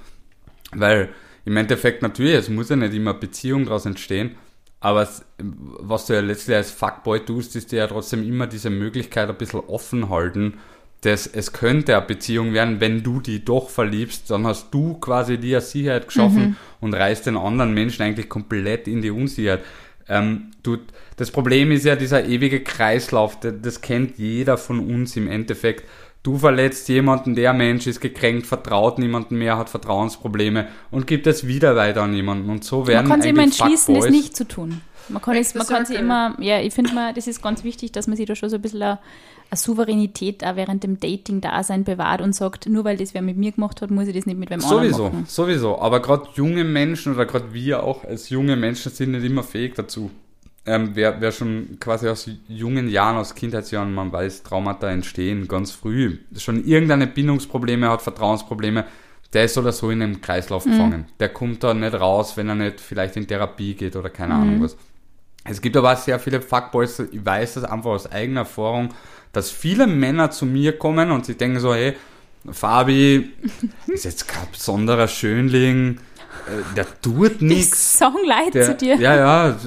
Weil 0.73 1.11
im 1.45 1.57
Endeffekt 1.57 2.03
natürlich, 2.03 2.35
es 2.35 2.49
muss 2.49 2.69
ja 2.69 2.77
nicht 2.77 2.95
immer 2.95 3.15
Beziehung 3.15 3.65
daraus 3.65 3.87
entstehen, 3.87 4.37
aber 4.81 5.03
es, 5.03 5.25
was 5.39 6.07
du 6.07 6.15
ja 6.15 6.21
letztlich 6.21 6.57
als 6.57 6.71
Fuckboy 6.71 7.25
tust, 7.25 7.57
ist 7.57 7.73
dir 7.73 7.79
ja 7.79 7.87
trotzdem 7.87 8.27
immer 8.27 8.47
diese 8.47 8.71
Möglichkeit 8.71 9.29
ein 9.29 9.37
bisschen 9.37 9.61
offen 9.61 10.09
halten, 10.09 10.59
dass 11.01 11.27
es 11.27 11.53
könnte 11.53 11.97
eine 11.97 12.07
Beziehung 12.07 12.53
werden, 12.53 12.81
wenn 12.81 13.03
du 13.03 13.21
die 13.21 13.45
doch 13.45 13.71
verliebst, 13.71 14.31
dann 14.31 14.47
hast 14.47 14.73
du 14.73 14.95
quasi 14.95 15.39
dir 15.39 15.61
Sicherheit 15.61 16.09
geschaffen 16.09 16.57
und 16.81 16.95
reißt 16.95 17.27
den 17.27 17.37
anderen 17.37 17.73
Menschen 17.73 18.03
eigentlich 18.03 18.29
komplett 18.29 18.89
in 18.89 19.03
die 19.03 19.11
Unsicherheit. 19.11 19.63
Ähm, 20.09 20.51
du, 20.63 20.79
das 21.17 21.31
Problem 21.31 21.71
ist 21.71 21.85
ja 21.85 21.95
dieser 21.95 22.25
ewige 22.25 22.63
Kreislauf, 22.63 23.39
das, 23.39 23.55
das 23.63 23.81
kennt 23.81 24.19
jeder 24.19 24.57
von 24.59 24.81
uns 24.81 25.17
im 25.17 25.29
Endeffekt. 25.29 25.85
Du 26.23 26.37
verletzt 26.37 26.89
jemanden, 26.89 27.35
der 27.35 27.53
Mensch 27.53 27.87
ist 27.87 28.01
gekränkt, 28.01 28.47
vertraut 28.47 28.99
niemanden 28.99 29.37
mehr, 29.37 29.57
hat 29.57 29.71
Vertrauensprobleme 29.71 30.67
und 30.91 31.07
gibt 31.07 31.27
es 31.27 31.47
wieder 31.47 31.77
weiter 31.77 32.03
an 32.03 32.13
jemanden. 32.13 32.51
Und 32.51 32.65
so 32.65 32.81
Man 32.81 32.89
werden 32.89 33.09
kann 33.09 33.23
sich 33.23 33.31
immer 33.31 33.45
entschließen, 33.45 33.95
es 33.97 34.11
nicht 34.11 34.37
zu 34.37 34.47
tun. 34.47 34.81
Man 35.09 35.23
kann, 35.23 35.37
es, 35.37 35.55
man 35.55 35.67
kann 35.67 35.87
circle. 35.87 36.05
immer, 36.05 36.37
ja, 36.39 36.61
ich 36.61 36.75
finde 36.75 36.93
mal, 36.93 37.15
das 37.15 37.27
ist 37.27 37.43
ganz 37.43 37.65
wichtig, 37.65 37.93
dass 37.93 38.09
man 38.09 38.17
sich 38.17 38.27
da 38.27 38.35
schon 38.35 38.51
so 38.51 38.57
ein 38.57 38.63
bisschen 38.63 38.83
eine, 38.83 38.99
eine 39.51 39.59
Souveränität 39.59 40.45
auch 40.45 40.57
während 40.57 40.83
dem 40.83 41.01
Dating-Dasein 41.01 41.85
bewahrt 41.85 42.21
und 42.21 42.35
sagt, 42.35 42.67
nur 42.67 42.85
weil 42.85 42.99
das 42.99 43.15
wer 43.15 43.23
mit 43.23 43.39
mir 43.39 43.53
gemacht 43.53 43.81
hat, 43.81 43.91
muss 43.91 44.09
ich 44.09 44.15
das 44.15 44.27
nicht 44.27 44.39
mit 44.39 44.51
wem 44.51 44.61
anderen 44.61 44.83
Sowieso, 44.83 45.05
machen. 45.05 45.25
sowieso. 45.27 45.79
Aber 45.81 46.03
gerade 46.03 46.29
junge 46.35 46.65
Menschen 46.65 47.15
oder 47.15 47.25
gerade 47.25 47.55
wir 47.55 47.85
auch 47.85 48.05
als 48.05 48.29
junge 48.29 48.57
Menschen 48.57 48.93
sind 48.93 49.13
nicht 49.13 49.25
immer 49.25 49.43
fähig 49.45 49.75
dazu. 49.77 50.11
Ähm, 50.69 50.91
wer, 50.93 51.19
wer 51.19 51.33
schon 51.33 51.79
quasi 51.81 52.09
aus 52.09 52.29
jungen 52.47 52.91
Jahren, 52.91 53.17
aus 53.17 53.35
Kindheitsjahren, 53.35 53.95
man 53.95 54.13
weiß, 54.13 54.43
Traumata 54.43 54.91
entstehen 54.91 55.49
ganz 55.49 55.71
früh, 55.71 56.19
schon 56.37 56.63
irgendeine 56.63 57.07
Bindungsprobleme 57.07 57.89
hat, 57.89 58.03
Vertrauensprobleme, 58.03 58.85
der 59.33 59.45
ist 59.45 59.57
oder 59.57 59.73
so 59.73 59.91
in 59.91 60.03
einem 60.03 60.21
Kreislauf 60.21 60.65
gefangen. 60.65 61.07
Der 61.21 61.31
kommt 61.31 61.65
da 61.65 61.73
nicht 61.73 61.95
raus, 61.95 62.37
wenn 62.37 62.51
er 62.51 62.55
nicht 62.55 62.81
vielleicht 62.81 63.17
in 63.17 63.27
Therapie 63.27 63.75
geht 63.75 63.97
oder 63.97 64.11
keine 64.11 64.35
Ahnung 64.35 64.63
was. 64.63 64.77
Es 65.45 65.63
gibt 65.63 65.77
aber 65.79 65.97
sehr 65.97 66.19
viele 66.19 66.43
Fuckboys, 66.43 66.99
ich 66.99 67.25
weiß 67.25 67.55
das 67.55 67.65
einfach 67.65 67.91
aus 67.91 68.11
eigener 68.13 68.41
Erfahrung, 68.41 68.93
dass 69.33 69.51
viele 69.51 69.87
Männer 69.87 70.31
zu 70.31 70.45
mir 70.45 70.79
kommen 70.79 71.11
und 71.11 71.25
sie 71.25 71.35
denken 71.35 71.61
so, 71.61 71.75
hey, 71.75 71.97
Fabi 72.51 73.33
ist 73.87 74.05
jetzt 74.05 74.29
kein 74.29 74.51
besonderer 74.53 75.09
Schönling, 75.09 75.99
der 76.77 76.87
tut 77.01 77.43
nichts. 77.43 77.99
Song 77.99 78.17
leid 78.27 78.55
Der, 78.55 78.65
zu 78.67 78.75
dir. 78.77 78.97
Ja, 78.97 79.17
ja, 79.17 79.59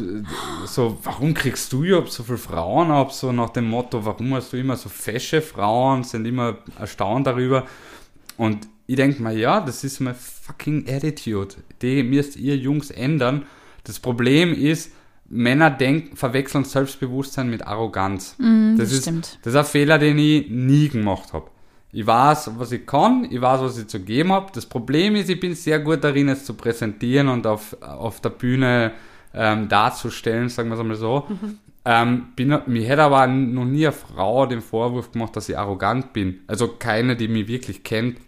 so, 0.65 0.97
warum 1.03 1.33
kriegst 1.33 1.71
du 1.73 1.83
überhaupt 1.83 2.11
so 2.11 2.23
viele 2.23 2.37
Frauen 2.37 2.91
ab? 2.91 3.11
So 3.13 3.31
nach 3.31 3.49
dem 3.49 3.69
Motto, 3.69 4.03
warum 4.05 4.33
hast 4.33 4.53
du 4.53 4.57
immer 4.57 4.75
so 4.77 4.89
fesche 4.89 5.41
Frauen, 5.41 6.03
sind 6.03 6.25
immer 6.25 6.57
erstaunt 6.79 7.27
darüber. 7.27 7.65
Und 8.37 8.67
ich 8.87 8.95
denke 8.95 9.21
mir, 9.21 9.33
ja, 9.33 9.59
das 9.61 9.83
ist 9.83 9.99
meine 9.99 10.15
fucking 10.15 10.85
Attitude. 10.89 11.55
Die 11.81 12.03
müsst 12.03 12.35
ihr 12.37 12.57
Jungs 12.57 12.89
ändern. 12.89 13.45
Das 13.83 13.99
Problem 13.99 14.53
ist, 14.53 14.91
Männer 15.29 15.69
denken, 15.69 16.17
verwechseln 16.17 16.65
Selbstbewusstsein 16.65 17.49
mit 17.49 17.65
Arroganz. 17.65 18.35
das, 18.37 18.45
Mhm, 18.45 18.75
das 18.77 18.91
ist, 18.91 19.03
stimmt. 19.03 19.39
das 19.43 19.53
ist 19.53 19.59
ein 19.59 19.65
Fehler, 19.65 19.97
den 19.99 20.17
ich 20.17 20.49
nie 20.49 20.89
gemacht 20.89 21.31
habe. 21.33 21.50
Ich 21.93 22.07
weiß, 22.07 22.51
was 22.57 22.71
ich 22.71 22.85
kann, 22.85 23.27
ich 23.29 23.41
weiß, 23.41 23.61
was 23.61 23.77
ich 23.77 23.87
zu 23.87 23.99
geben 23.99 24.31
habe. 24.31 24.51
Das 24.53 24.65
Problem 24.65 25.15
ist, 25.15 25.29
ich 25.29 25.39
bin 25.39 25.55
sehr 25.55 25.79
gut 25.79 26.03
darin, 26.03 26.29
es 26.29 26.45
zu 26.45 26.53
präsentieren 26.53 27.27
und 27.27 27.45
auf, 27.45 27.75
auf 27.81 28.21
der 28.21 28.29
Bühne 28.29 28.93
ähm, 29.33 29.67
darzustellen, 29.67 30.49
sagen 30.49 30.69
wir 30.69 30.75
es 30.75 30.79
einmal 30.79 30.97
so. 30.97 31.27
Ähm, 31.83 32.27
bin, 32.35 32.57
mir 32.67 32.87
hätte 32.87 33.03
aber 33.03 33.25
noch 33.27 33.65
nie 33.65 33.87
eine 33.87 33.91
Frau 33.91 34.45
den 34.45 34.61
Vorwurf 34.61 35.11
gemacht, 35.11 35.35
dass 35.35 35.49
ich 35.49 35.57
arrogant 35.57 36.13
bin. 36.13 36.41
Also 36.47 36.67
keine, 36.67 37.15
die 37.15 37.27
mich 37.27 37.47
wirklich 37.47 37.83
kennt. 37.83 38.19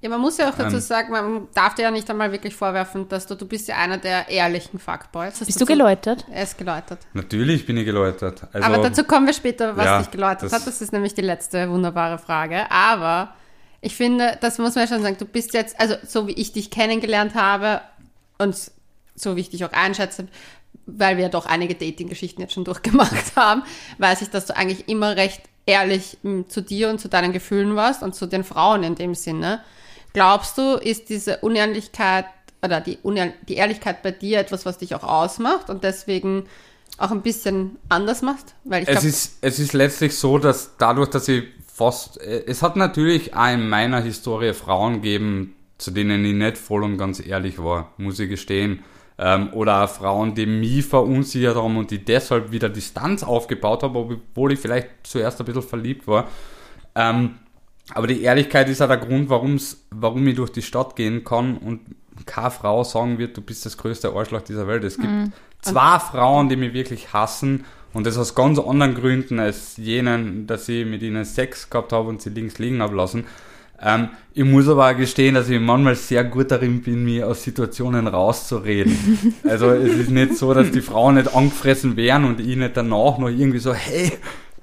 Ja, 0.00 0.08
man 0.10 0.20
muss 0.20 0.38
ja 0.38 0.48
auch 0.48 0.54
dazu 0.56 0.76
Ähm. 0.76 0.80
sagen, 0.80 1.10
man 1.10 1.48
darf 1.54 1.74
dir 1.74 1.82
ja 1.82 1.90
nicht 1.90 2.08
einmal 2.08 2.30
wirklich 2.30 2.54
vorwerfen, 2.54 3.08
dass 3.08 3.26
du, 3.26 3.34
du 3.34 3.46
bist 3.46 3.66
ja 3.66 3.76
einer 3.78 3.98
der 3.98 4.28
ehrlichen 4.28 4.78
Fuckboys. 4.78 5.40
Bist 5.40 5.60
du 5.60 5.66
geläutert? 5.66 6.24
Er 6.30 6.44
ist 6.44 6.56
geläutert. 6.56 7.00
Natürlich 7.14 7.66
bin 7.66 7.76
ich 7.76 7.84
geläutert. 7.84 8.42
Also, 8.52 8.64
Aber 8.66 8.78
dazu 8.78 9.02
kommen 9.02 9.26
wir 9.26 9.32
später, 9.34 9.76
was 9.76 9.84
Ja, 9.84 9.98
dich 9.98 10.10
geläutert 10.12 10.44
das- 10.44 10.52
hat. 10.52 10.66
Das 10.68 10.80
ist 10.80 10.92
nämlich 10.92 11.14
die 11.14 11.22
letzte 11.22 11.68
wunderbare 11.68 12.18
Frage. 12.18 12.70
Aber 12.70 13.34
ich 13.80 13.96
finde, 13.96 14.38
das 14.40 14.58
muss 14.58 14.76
man 14.76 14.84
ja 14.84 14.88
schon 14.94 15.02
sagen, 15.02 15.16
du 15.18 15.24
bist 15.24 15.52
jetzt, 15.52 15.78
also 15.80 15.96
so 16.06 16.28
wie 16.28 16.32
ich 16.32 16.52
dich 16.52 16.70
kennengelernt 16.70 17.34
habe 17.34 17.80
und 18.38 18.56
so 19.16 19.34
wie 19.34 19.40
ich 19.40 19.50
dich 19.50 19.64
auch 19.64 19.72
einschätze, 19.72 20.28
weil 20.86 21.16
wir 21.16 21.28
doch 21.28 21.46
einige 21.46 21.74
Dating-Geschichten 21.74 22.40
jetzt 22.40 22.52
schon 22.54 22.64
durchgemacht 22.70 23.34
haben, 23.34 23.64
weiß 23.98 24.22
ich, 24.22 24.30
dass 24.30 24.46
du 24.46 24.56
eigentlich 24.56 24.88
immer 24.88 25.16
recht 25.16 25.42
ehrlich 25.66 26.18
m, 26.22 26.48
zu 26.48 26.60
dir 26.62 26.88
und 26.88 27.00
zu 27.00 27.08
deinen 27.08 27.32
Gefühlen 27.32 27.74
warst 27.74 28.04
und 28.04 28.14
zu 28.14 28.26
den 28.26 28.44
Frauen 28.44 28.84
in 28.84 28.94
dem 28.94 29.16
Sinne. 29.16 29.60
Glaubst 30.12 30.58
du, 30.58 30.74
ist 30.74 31.08
diese 31.08 31.38
Unehrlichkeit 31.38 32.26
oder 32.62 32.80
die, 32.80 32.98
Unehr 33.02 33.32
die 33.48 33.54
Ehrlichkeit 33.54 34.02
bei 34.02 34.10
dir 34.10 34.38
etwas, 34.40 34.66
was 34.66 34.78
dich 34.78 34.94
auch 34.94 35.04
ausmacht 35.04 35.70
und 35.70 35.84
deswegen 35.84 36.46
auch 36.96 37.10
ein 37.10 37.22
bisschen 37.22 37.76
anders 37.88 38.22
machst? 38.22 38.54
Weil 38.64 38.82
ich 38.82 38.88
es, 38.88 38.94
glaub, 38.94 39.04
ist, 39.04 39.38
es 39.40 39.58
ist 39.58 39.72
letztlich 39.72 40.16
so, 40.16 40.38
dass 40.38 40.76
dadurch, 40.76 41.10
dass 41.10 41.28
ich 41.28 41.44
fast, 41.66 42.20
äh, 42.20 42.44
es 42.46 42.62
hat 42.62 42.76
natürlich 42.76 43.34
auch 43.34 43.52
in 43.52 43.68
meiner 43.68 44.00
Historie 44.00 44.52
Frauen 44.54 44.94
gegeben, 44.94 45.54
zu 45.78 45.92
denen 45.92 46.24
ich 46.24 46.34
nicht 46.34 46.58
voll 46.58 46.82
und 46.82 46.98
ganz 46.98 47.24
ehrlich 47.24 47.62
war, 47.62 47.92
muss 47.96 48.18
ich 48.18 48.28
gestehen. 48.28 48.82
Ähm, 49.20 49.52
oder 49.52 49.84
auch 49.84 49.88
Frauen, 49.88 50.34
die 50.34 50.46
mich 50.46 50.84
verunsichert 50.84 51.56
haben 51.56 51.76
und 51.76 51.90
die 51.90 52.04
deshalb 52.04 52.52
wieder 52.52 52.68
Distanz 52.68 53.22
aufgebaut 53.22 53.82
haben, 53.82 53.96
obwohl 53.96 54.52
ich 54.52 54.60
vielleicht 54.60 54.88
zuerst 55.02 55.40
ein 55.40 55.46
bisschen 55.46 55.62
verliebt 55.62 56.06
war. 56.06 56.28
Ähm, 56.94 57.36
aber 57.94 58.06
die 58.06 58.22
Ehrlichkeit 58.22 58.68
ist 58.68 58.80
ja 58.80 58.86
der 58.86 58.98
Grund, 58.98 59.28
warum's, 59.28 59.84
warum 59.90 60.26
ich 60.26 60.36
durch 60.36 60.50
die 60.50 60.62
Stadt 60.62 60.96
gehen 60.96 61.24
kann 61.24 61.56
und 61.56 61.80
keine 62.26 62.50
Frau 62.50 62.84
sagen 62.84 63.18
wird, 63.18 63.36
du 63.36 63.40
bist 63.40 63.64
das 63.64 63.76
größte 63.76 64.12
Arschloch 64.12 64.42
dieser 64.42 64.66
Welt. 64.66 64.84
Es 64.84 64.98
gibt 64.98 65.32
zwei 65.62 65.98
Frauen, 65.98 66.48
die 66.48 66.56
mich 66.56 66.72
wirklich 66.72 67.12
hassen 67.12 67.64
und 67.92 68.06
das 68.06 68.18
aus 68.18 68.34
ganz 68.34 68.58
anderen 68.58 68.94
Gründen 68.94 69.38
als 69.38 69.76
jenen, 69.76 70.46
dass 70.46 70.68
ich 70.68 70.84
mit 70.86 71.02
ihnen 71.02 71.24
Sex 71.24 71.70
gehabt 71.70 71.92
habe 71.92 72.08
und 72.08 72.20
sie 72.20 72.30
links 72.30 72.58
liegen 72.58 72.82
habe 72.82 72.96
lassen. 72.96 73.24
Ähm, 73.80 74.08
ich 74.34 74.44
muss 74.44 74.68
aber 74.68 74.90
auch 74.90 74.96
gestehen, 74.96 75.36
dass 75.36 75.48
ich 75.48 75.60
manchmal 75.60 75.94
sehr 75.94 76.24
gut 76.24 76.50
darin 76.50 76.82
bin, 76.82 77.04
mich 77.04 77.22
aus 77.22 77.44
Situationen 77.44 78.08
rauszureden. 78.08 79.34
also 79.44 79.70
es 79.70 79.94
ist 79.94 80.10
nicht 80.10 80.36
so, 80.36 80.52
dass 80.52 80.70
die 80.72 80.80
Frauen 80.80 81.14
nicht 81.14 81.34
angefressen 81.34 81.96
wären 81.96 82.24
und 82.24 82.40
ich 82.40 82.56
nicht 82.56 82.76
danach 82.76 83.18
noch 83.18 83.28
irgendwie 83.28 83.60
so, 83.60 83.72
hey, 83.72 84.12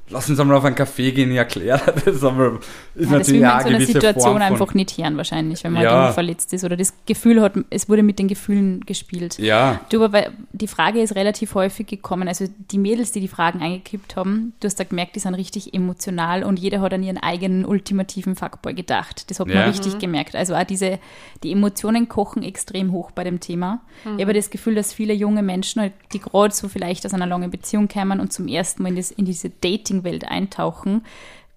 lass 0.10 0.30
uns 0.30 0.40
einmal 0.40 0.58
auf 0.58 0.64
einen 0.66 0.76
Kaffee 0.76 1.12
gehen, 1.12 1.32
ich 1.32 1.38
erkläre 1.38 1.82
das 2.06 2.24
einmal. 2.24 2.60
Ist 2.96 3.12
Ja, 3.12 3.18
das 3.20 3.28
will 3.32 3.40
man 3.42 3.58
in 3.58 3.62
so 3.64 3.68
einer 3.70 3.86
Situation 3.86 4.34
von, 4.34 4.42
einfach 4.42 4.74
nicht 4.74 4.98
hören, 4.98 5.18
wahrscheinlich, 5.18 5.64
wenn 5.64 5.74
man 5.74 5.84
Ja. 5.84 6.12
verletzt 6.12 6.54
ist 6.54 6.64
oder 6.64 6.78
das 6.78 6.94
Gefühl 7.06 7.42
hat, 7.42 7.54
es 7.70 7.90
wurde 7.90 8.04
mit 8.04 8.20
den 8.20 8.28
Gefühlen 8.28 8.82
gespielt. 8.86 9.38
Ja, 9.40 9.82
Du, 9.90 10.04
aber 10.04 10.26
die 10.52 10.68
Frage 10.68 11.02
ist 11.02 11.16
relativ 11.16 11.56
häufig 11.56 11.88
gekommen. 11.88 12.28
Also 12.28 12.46
die 12.72 12.78
Mädels, 12.78 13.12
die 13.12 13.20
die 13.20 13.28
Fragen 13.28 13.62
eingekippt 13.62 14.16
haben, 14.16 14.54
du 14.60 14.68
hast 14.68 14.80
da 14.80 14.84
gemerkt, 14.84 15.16
die 15.16 15.20
sind 15.20 15.34
richtig 15.36 15.74
emotional 15.74 16.44
und 16.44 16.60
jeder 16.60 16.82
hat 16.82 16.94
an 16.94 17.04
ihren 17.04 17.18
eigenen 17.18 17.66
ultimativen 17.66 18.36
Fuckboy 18.36 18.74
gedacht. 18.74 19.30
Das 19.30 19.40
hat 19.40 19.48
man 19.48 19.58
Ja. 19.58 19.66
richtig 19.66 19.98
gemerkt. 20.00 20.36
Also 20.36 20.56
auch 20.56 20.64
diese, 20.64 21.00
die 21.44 21.52
Emotionen 21.52 22.08
kochen 22.08 22.44
extrem 22.44 22.92
hoch 22.92 23.12
bei 23.12 23.24
dem 23.24 23.40
Thema. 23.40 23.82
Ich 24.18 24.22
habe 24.22 24.34
das 24.34 24.50
Gefühl, 24.50 24.76
dass 24.76 24.94
viele 24.94 25.14
junge 25.14 25.42
Menschen, 25.42 25.82
halt, 25.82 25.94
die 26.14 26.20
gerade 26.20 26.54
so 26.54 26.68
vielleicht 26.70 27.06
aus 27.06 27.14
einer 27.14 27.26
langen 27.26 27.50
Beziehung 27.50 27.88
kämen 27.88 28.20
und 28.20 28.32
zum 28.32 28.48
ersten 28.48 28.84
Mal 28.84 28.90
in, 28.90 28.96
das, 28.98 29.12
in 29.12 29.26
diese 29.26 29.50
Dating-Welt 29.96 30.28
eintauchen, 30.28 31.06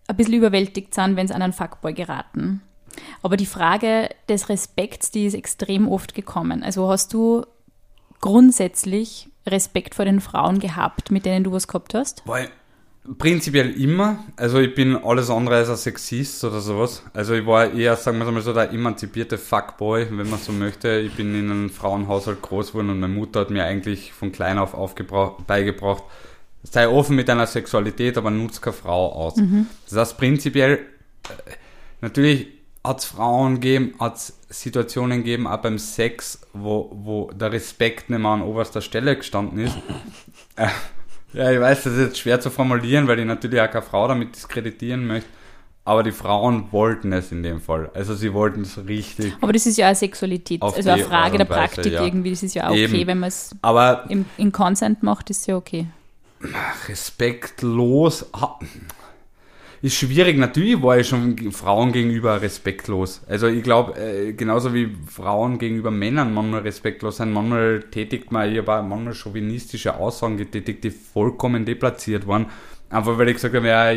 ein 0.07 0.17
bisschen 0.17 0.35
überwältigt 0.35 0.95
sind, 0.95 1.17
wenn 1.17 1.29
sie 1.29 1.35
an 1.35 1.43
einen 1.43 1.53
Fuckboy 1.53 1.93
geraten. 1.93 2.63
Aber 3.23 3.37
die 3.37 3.47
Frage 3.47 4.09
des 4.29 4.49
Respekts, 4.49 5.11
die 5.11 5.27
ist 5.27 5.35
extrem 5.35 5.89
oft 5.89 6.15
gekommen. 6.15 6.63
Also 6.63 6.89
hast 6.89 7.13
du 7.13 7.45
grundsätzlich 8.21 9.29
Respekt 9.47 9.95
vor 9.95 10.05
den 10.05 10.21
Frauen 10.21 10.59
gehabt, 10.59 11.11
mit 11.11 11.25
denen 11.25 11.45
du 11.45 11.53
was 11.53 11.69
gehabt 11.69 11.95
hast? 11.95 12.23
Weil 12.27 12.49
prinzipiell 13.19 13.71
immer. 13.81 14.19
Also 14.37 14.59
ich 14.59 14.75
bin 14.75 14.97
alles 14.97 15.31
andere 15.31 15.57
als 15.57 15.71
ein 15.71 15.77
Sexist 15.77 16.43
oder 16.45 16.61
sowas. 16.61 17.03
Also 17.15 17.35
ich 17.35 17.47
war 17.47 17.73
eher, 17.73 17.97
sagen 17.97 18.19
wir 18.19 18.31
mal 18.31 18.43
so, 18.43 18.53
der 18.53 18.73
emanzipierte 18.73 19.39
Fuckboy, 19.39 20.09
wenn 20.11 20.29
man 20.29 20.41
so 20.41 20.53
möchte. 20.53 20.99
Ich 20.99 21.15
bin 21.15 21.35
in 21.35 21.51
einem 21.51 21.71
Frauenhaushalt 21.71 22.43
groß 22.43 22.69
geworden 22.69 22.91
und 22.91 23.01
meine 23.01 23.15
Mutter 23.15 23.41
hat 23.41 23.51
mir 23.51 23.65
eigentlich 23.65 24.13
von 24.13 24.33
klein 24.33 24.59
auf 24.59 24.75
beigebracht, 25.47 26.03
sei 26.63 26.89
offen 26.89 27.17
mit 27.17 27.29
deiner 27.29 27.47
Sexualität, 27.47 28.19
aber 28.19 28.31
nutz 28.31 28.61
keine 28.61 28.75
Frau 28.75 29.13
aus. 29.13 29.35
Das 29.89 29.99
heißt 29.99 30.19
prinzipiell, 30.19 30.75
äh, 30.75 31.53
natürlich 32.01 32.49
hat 32.85 33.01
es 33.01 33.05
Frauen 33.05 33.55
gegeben, 33.55 33.95
hat 33.99 34.17
es 34.17 34.39
Situationen 34.49 35.19
gegeben, 35.19 35.47
auch 35.47 35.59
beim 35.59 35.79
Sex, 35.79 36.41
wo, 36.53 36.91
wo 36.93 37.31
der 37.33 37.53
Respekt 37.53 38.11
nicht 38.11 38.19
mehr 38.19 38.31
an 38.31 38.43
oberster 38.43 38.81
Stelle 38.81 39.17
gestanden 39.17 39.59
ist. 39.61 39.77
Äh, 40.57 40.67
ja, 41.35 41.53
ich 41.53 41.61
weiß, 41.61 41.85
das 41.85 41.93
ist 41.93 42.01
jetzt 42.01 42.19
schwer 42.19 42.41
zu 42.41 42.51
formulieren, 42.51 43.07
weil 43.07 43.21
ich 43.21 43.25
natürlich 43.25 43.61
auch 43.61 43.71
keine 43.71 43.83
Frau 43.83 44.09
damit 44.09 44.35
diskreditieren 44.35 45.07
möchte. 45.07 45.29
Aber 45.85 46.03
die 46.03 46.11
Frauen 46.11 46.73
wollten 46.73 47.13
es 47.13 47.31
in 47.31 47.45
dem 47.45 47.61
Fall. 47.61 47.91
Also 47.95 48.17
sie 48.17 48.33
wollten 48.35 48.63
es 48.63 48.77
richtig. 48.89 49.35
Aber 49.41 49.53
das 49.53 49.67
ist 49.67 49.79
ja 49.79 49.91
auch 49.91 49.95
Sexualität, 49.95 50.61
also 50.61 50.91
eine 50.91 51.05
Frage 51.05 51.39
der 51.39 51.45
Praktik 51.45 51.93
ja. 51.93 52.03
irgendwie. 52.03 52.31
Das 52.31 52.43
ist 52.43 52.55
ja 52.55 52.67
auch 52.67 52.73
okay, 52.73 52.87
Eben. 52.87 53.07
wenn 53.07 53.19
man 53.21 53.29
es 53.29 53.55
im, 54.09 54.25
in 54.37 54.51
Consent 54.51 55.05
macht, 55.05 55.31
ist 55.31 55.47
ja 55.47 55.57
okay. 55.57 55.87
Respektlos 56.89 58.27
ha- 58.35 58.59
ist 59.81 59.95
schwierig. 59.97 60.37
Natürlich 60.39 60.83
war 60.83 60.99
ich 60.99 61.07
schon 61.09 61.53
Frauen 61.53 61.93
gegenüber 61.93 62.41
respektlos. 62.43 63.23
Also 63.29 63.47
ich 63.47 63.63
glaube, 63.63 63.97
äh, 63.99 64.33
genauso 64.33 64.75
wie 64.75 64.97
Frauen 65.07 65.59
gegenüber 65.59 65.91
Männern 65.91 66.35
manchmal 66.35 66.61
respektlos 66.63 67.19
sind, 67.19 67.33
manchmal 67.33 67.85
tätigt 67.91 68.33
man, 68.33 68.51
ich 68.51 68.59
habe 68.59 68.83
manchmal 68.83 69.15
chauvinistische 69.15 69.97
Aussagen 69.97 70.37
getätigt, 70.37 70.83
die 70.85 70.91
vollkommen 70.91 71.65
deplatziert 71.65 72.27
waren. 72.27 72.47
Einfach 72.91 73.19
weil 73.19 73.29
ich 73.29 73.35
gesagt 73.35 73.55
habe, 73.55 73.69
ja, 73.69 73.93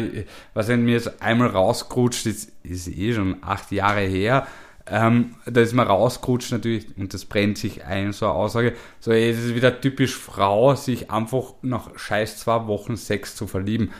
was 0.53 0.67
wenn 0.67 0.83
mir 0.83 0.93
jetzt 0.95 1.21
einmal 1.21 1.47
rausgerutscht, 1.47 2.25
ist, 2.25 2.51
ist 2.63 2.87
eh 2.89 3.13
schon 3.13 3.37
acht 3.41 3.71
Jahre 3.71 4.01
her. 4.01 4.45
Ähm, 4.87 5.35
da 5.45 5.61
ist 5.61 5.73
man 5.73 5.87
rausgerutscht 5.87 6.51
natürlich 6.51 6.97
und 6.97 7.13
das 7.13 7.25
brennt 7.25 7.57
sich 7.57 7.83
ein, 7.85 8.13
so 8.13 8.25
eine 8.25 8.35
Aussage. 8.35 8.73
So, 8.99 9.11
es 9.11 9.37
ist 9.37 9.55
wieder 9.55 9.79
typisch 9.79 10.15
Frau, 10.15 10.75
sich 10.75 11.11
einfach 11.11 11.53
nach 11.61 11.97
scheiß 11.97 12.37
zwei 12.37 12.67
Wochen 12.67 12.97
Sex 12.97 13.35
zu 13.35 13.47
verlieben. 13.47 13.91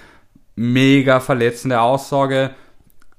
Mega 0.55 1.19
verletzende 1.19 1.81
Aussage. 1.81 2.51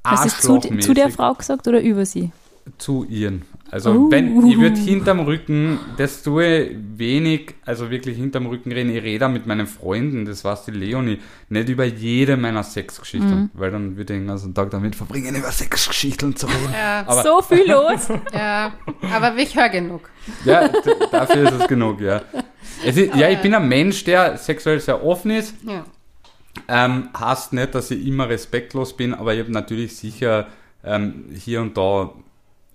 Hast 0.05 0.45
du 0.45 0.57
es 0.57 0.63
zu, 0.63 0.79
zu 0.79 0.95
der 0.95 1.11
Frau 1.11 1.35
gesagt 1.35 1.69
oder 1.69 1.81
über 1.81 2.05
sie? 2.05 2.33
zu 2.79 3.05
ihren. 3.05 3.43
Also 3.73 3.91
Oh. 3.91 4.11
wenn 4.11 4.47
ich 4.47 4.59
würde 4.59 4.77
hinterm 4.79 5.21
Rücken, 5.21 5.79
das 5.97 6.23
tue 6.23 6.45
ich 6.65 6.77
wenig, 6.99 7.55
also 7.65 7.91
wirklich 7.91 8.19
hinterm 8.19 8.45
Rücken 8.45 8.71
reden, 8.71 8.95
ich 8.95 9.03
rede 9.03 9.27
mit 9.31 9.47
meinen 9.47 9.67
Freunden, 9.67 10.27
das 10.27 10.45
war's 10.45 10.67
die 10.67 10.73
Leonie, 10.73 11.19
nicht 11.49 11.71
über 11.71 11.85
jede 11.87 12.37
meiner 12.37 12.65
Sexgeschichten, 12.65 13.51
weil 13.55 13.71
dann 13.71 13.97
würde 13.97 14.13
ich 14.13 14.19
den 14.21 14.27
ganzen 14.27 14.53
Tag 14.53 14.71
damit 14.73 14.95
verbringen, 14.95 15.35
über 15.35 15.51
Sexgeschichten 15.51 16.37
zu 16.37 16.49
reden. 16.49 16.69
Ja, 16.71 17.05
Aber- 17.07 17.23
so 17.23 17.41
viel 17.41 17.65
los. 17.71 18.09
ja, 18.35 18.75
aber 19.11 19.35
ich 19.39 19.57
höre 19.57 19.71
genug. 19.71 20.11
Ja, 20.45 20.69
dafür 21.11 21.45
ist 21.51 21.61
es 21.63 21.67
genug, 21.67 22.03
ja. 22.03 22.21
Es 22.85 22.97
ist, 22.99 23.15
ja, 23.15 23.31
ich 23.31 23.39
bin 23.41 23.55
ein 23.55 23.67
Mensch, 23.67 24.05
der 24.05 24.37
sexuell 24.37 24.81
sehr 24.81 25.03
offen 25.03 25.31
ist. 25.31 25.55
Ja. 25.67 25.83
Ähm, 26.69 27.09
heißt 27.19 27.55
nicht, 27.55 27.75
dass 27.75 27.91
ich 27.91 28.07
immer 28.07 28.29
respektlos 28.29 28.95
bin, 28.95 29.15
aber 29.15 29.33
ich 29.33 29.41
habe 29.41 29.51
natürlich 29.51 29.97
sicher 29.97 30.49
ähm, 30.85 31.25
hier 31.35 31.63
und 31.63 31.75
da 31.75 32.11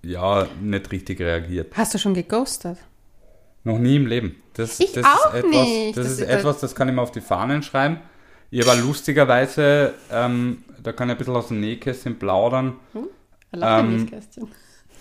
ja 0.02 0.46
nicht 0.60 0.90
richtig 0.92 1.20
reagiert. 1.20 1.72
Hast 1.76 1.94
du 1.94 1.98
schon 1.98 2.14
geghostet? 2.14 2.78
Noch 3.64 3.78
nie 3.78 3.96
im 3.96 4.06
Leben. 4.06 4.36
Das, 4.54 4.80
Ich 4.80 4.92
das 4.92 5.04
auch 5.04 5.34
ist 5.34 5.44
etwas, 5.44 5.66
nicht. 5.66 5.96
Das, 5.96 6.04
Das 6.06 6.12
ist 6.14 6.20
ist- 6.20 6.28
etwas, 6.28 6.60
das 6.60 6.74
kann 6.74 6.88
ich 6.88 6.94
mir 6.94 7.02
auf 7.02 7.12
die 7.12 7.20
Fahnen 7.20 7.62
schreiben. 7.62 7.98
Ich 8.50 8.62
aber 8.66 8.76
lustigerweise, 8.80 9.94
ähm, 10.10 10.64
da 10.82 10.92
kann 10.92 11.08
ich 11.08 11.14
ein 11.14 11.18
bisschen 11.18 11.36
aus 11.36 11.48
dem 11.48 11.60
Nähkästchen 11.60 12.18
plaudern. 12.18 12.76
Erlaubt 13.52 13.84
Ähm, 13.84 13.94
ähm, 13.98 14.06
Kästchen. 14.10 14.48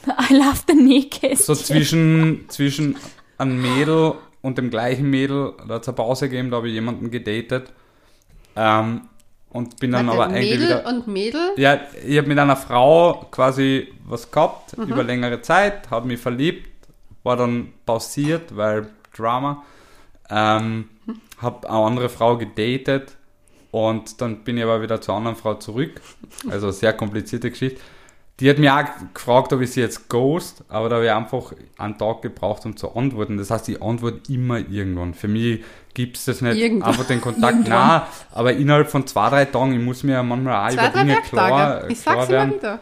I 0.30 0.34
love 0.34 0.60
the 0.68 0.74
Nähkästchen. 0.76 1.38
So 1.46 1.56
zwischen, 1.56 2.46
zwischen 2.50 2.98
einem 3.38 3.62
Mädel 3.62 4.16
und 4.42 4.58
dem 4.58 4.70
gleichen 4.70 5.10
Mädel, 5.10 5.54
da 5.68 5.76
hat 5.76 5.84
es 5.84 5.88
eine 5.88 5.96
Pause 5.96 6.28
gegeben, 6.30 6.50
da 6.52 6.58
habe 6.58 6.68
ich 6.68 6.74
jemanden 6.74 7.10
gedatet. 7.12 7.72
Ähm, 8.56 9.02
und 9.50 9.80
bin 9.80 9.92
dann 9.92 10.08
Warte, 10.08 10.22
aber 10.24 10.34
eigentlich 10.34 10.52
Mädel 10.60 10.68
wieder. 10.68 10.86
und 10.88 11.08
Mädel? 11.08 11.42
Ja, 11.58 11.80
ich 12.06 12.18
habe 12.18 12.28
mit 12.28 12.38
einer 12.40 12.56
Frau 12.56 13.26
quasi 13.32 13.88
was 14.06 14.30
gehabt 14.32 14.78
Mhm. 14.78 14.84
über 14.90 15.04
längere 15.04 15.42
Zeit, 15.42 15.90
habe 15.90 16.08
mich 16.08 16.20
verliebt, 16.20 16.70
war 17.24 17.36
dann 17.38 17.74
pausiert, 17.86 18.56
weil 18.56 18.88
Drama. 19.16 19.64
Ähm, 20.30 20.90
habe 21.42 21.70
eine 21.70 21.78
andere 21.80 22.10
Frau 22.10 22.38
gedatet 22.38 23.16
und 23.72 24.20
dann 24.22 24.44
bin 24.44 24.58
ich 24.58 24.64
aber 24.64 24.82
wieder 24.82 25.00
zur 25.02 25.16
anderen 25.16 25.36
Frau 25.38 25.54
zurück. 25.56 26.02
Also 26.50 26.72
sehr 26.72 26.94
komplizierte 26.94 27.50
Geschichte. 27.50 27.80
Die 28.40 28.50
hat 28.50 28.60
mich 28.60 28.70
auch 28.70 28.84
gefragt, 29.14 29.52
ob 29.54 29.62
ich 29.62 29.72
sie 29.72 29.82
jetzt 29.82 30.10
ghost, 30.10 30.64
aber 30.70 30.90
da 30.90 30.96
habe 30.98 31.06
ich 31.06 31.12
einfach 31.12 31.54
einen 31.78 31.98
Tag 31.98 32.22
gebraucht, 32.22 32.66
um 32.66 32.76
zu 32.78 32.96
antworten. 32.96 33.38
Das 33.38 33.50
heißt, 33.50 33.68
ich 33.70 33.82
antworte 33.82 34.32
immer 34.32 34.58
irgendwann. 34.60 35.14
Für 35.16 35.28
mich 35.28 35.64
gibt 35.98 36.16
es 36.16 36.26
das 36.26 36.42
nicht 36.42 36.58
Irgendwann. 36.58 36.90
einfach 36.90 37.06
den 37.06 37.20
Kontakt. 37.20 37.68
Nein, 37.68 38.02
aber 38.32 38.54
innerhalb 38.54 38.88
von 38.88 39.08
zwei, 39.08 39.32
drei 39.32 39.46
Tagen, 39.46 39.74
ich 39.74 39.84
muss 39.84 40.04
mir 40.04 40.14
ja 40.14 40.24
manchmal 40.24 40.68
auch 40.70 40.74
Zwei, 40.76 40.90
über 40.90 41.00
Dinge 41.00 41.16
klar, 41.22 41.90
ich 41.90 42.04
klar 42.04 42.16
sag's 42.18 42.30
werden. 42.30 42.50
immer 42.52 42.58
wieder. 42.60 42.80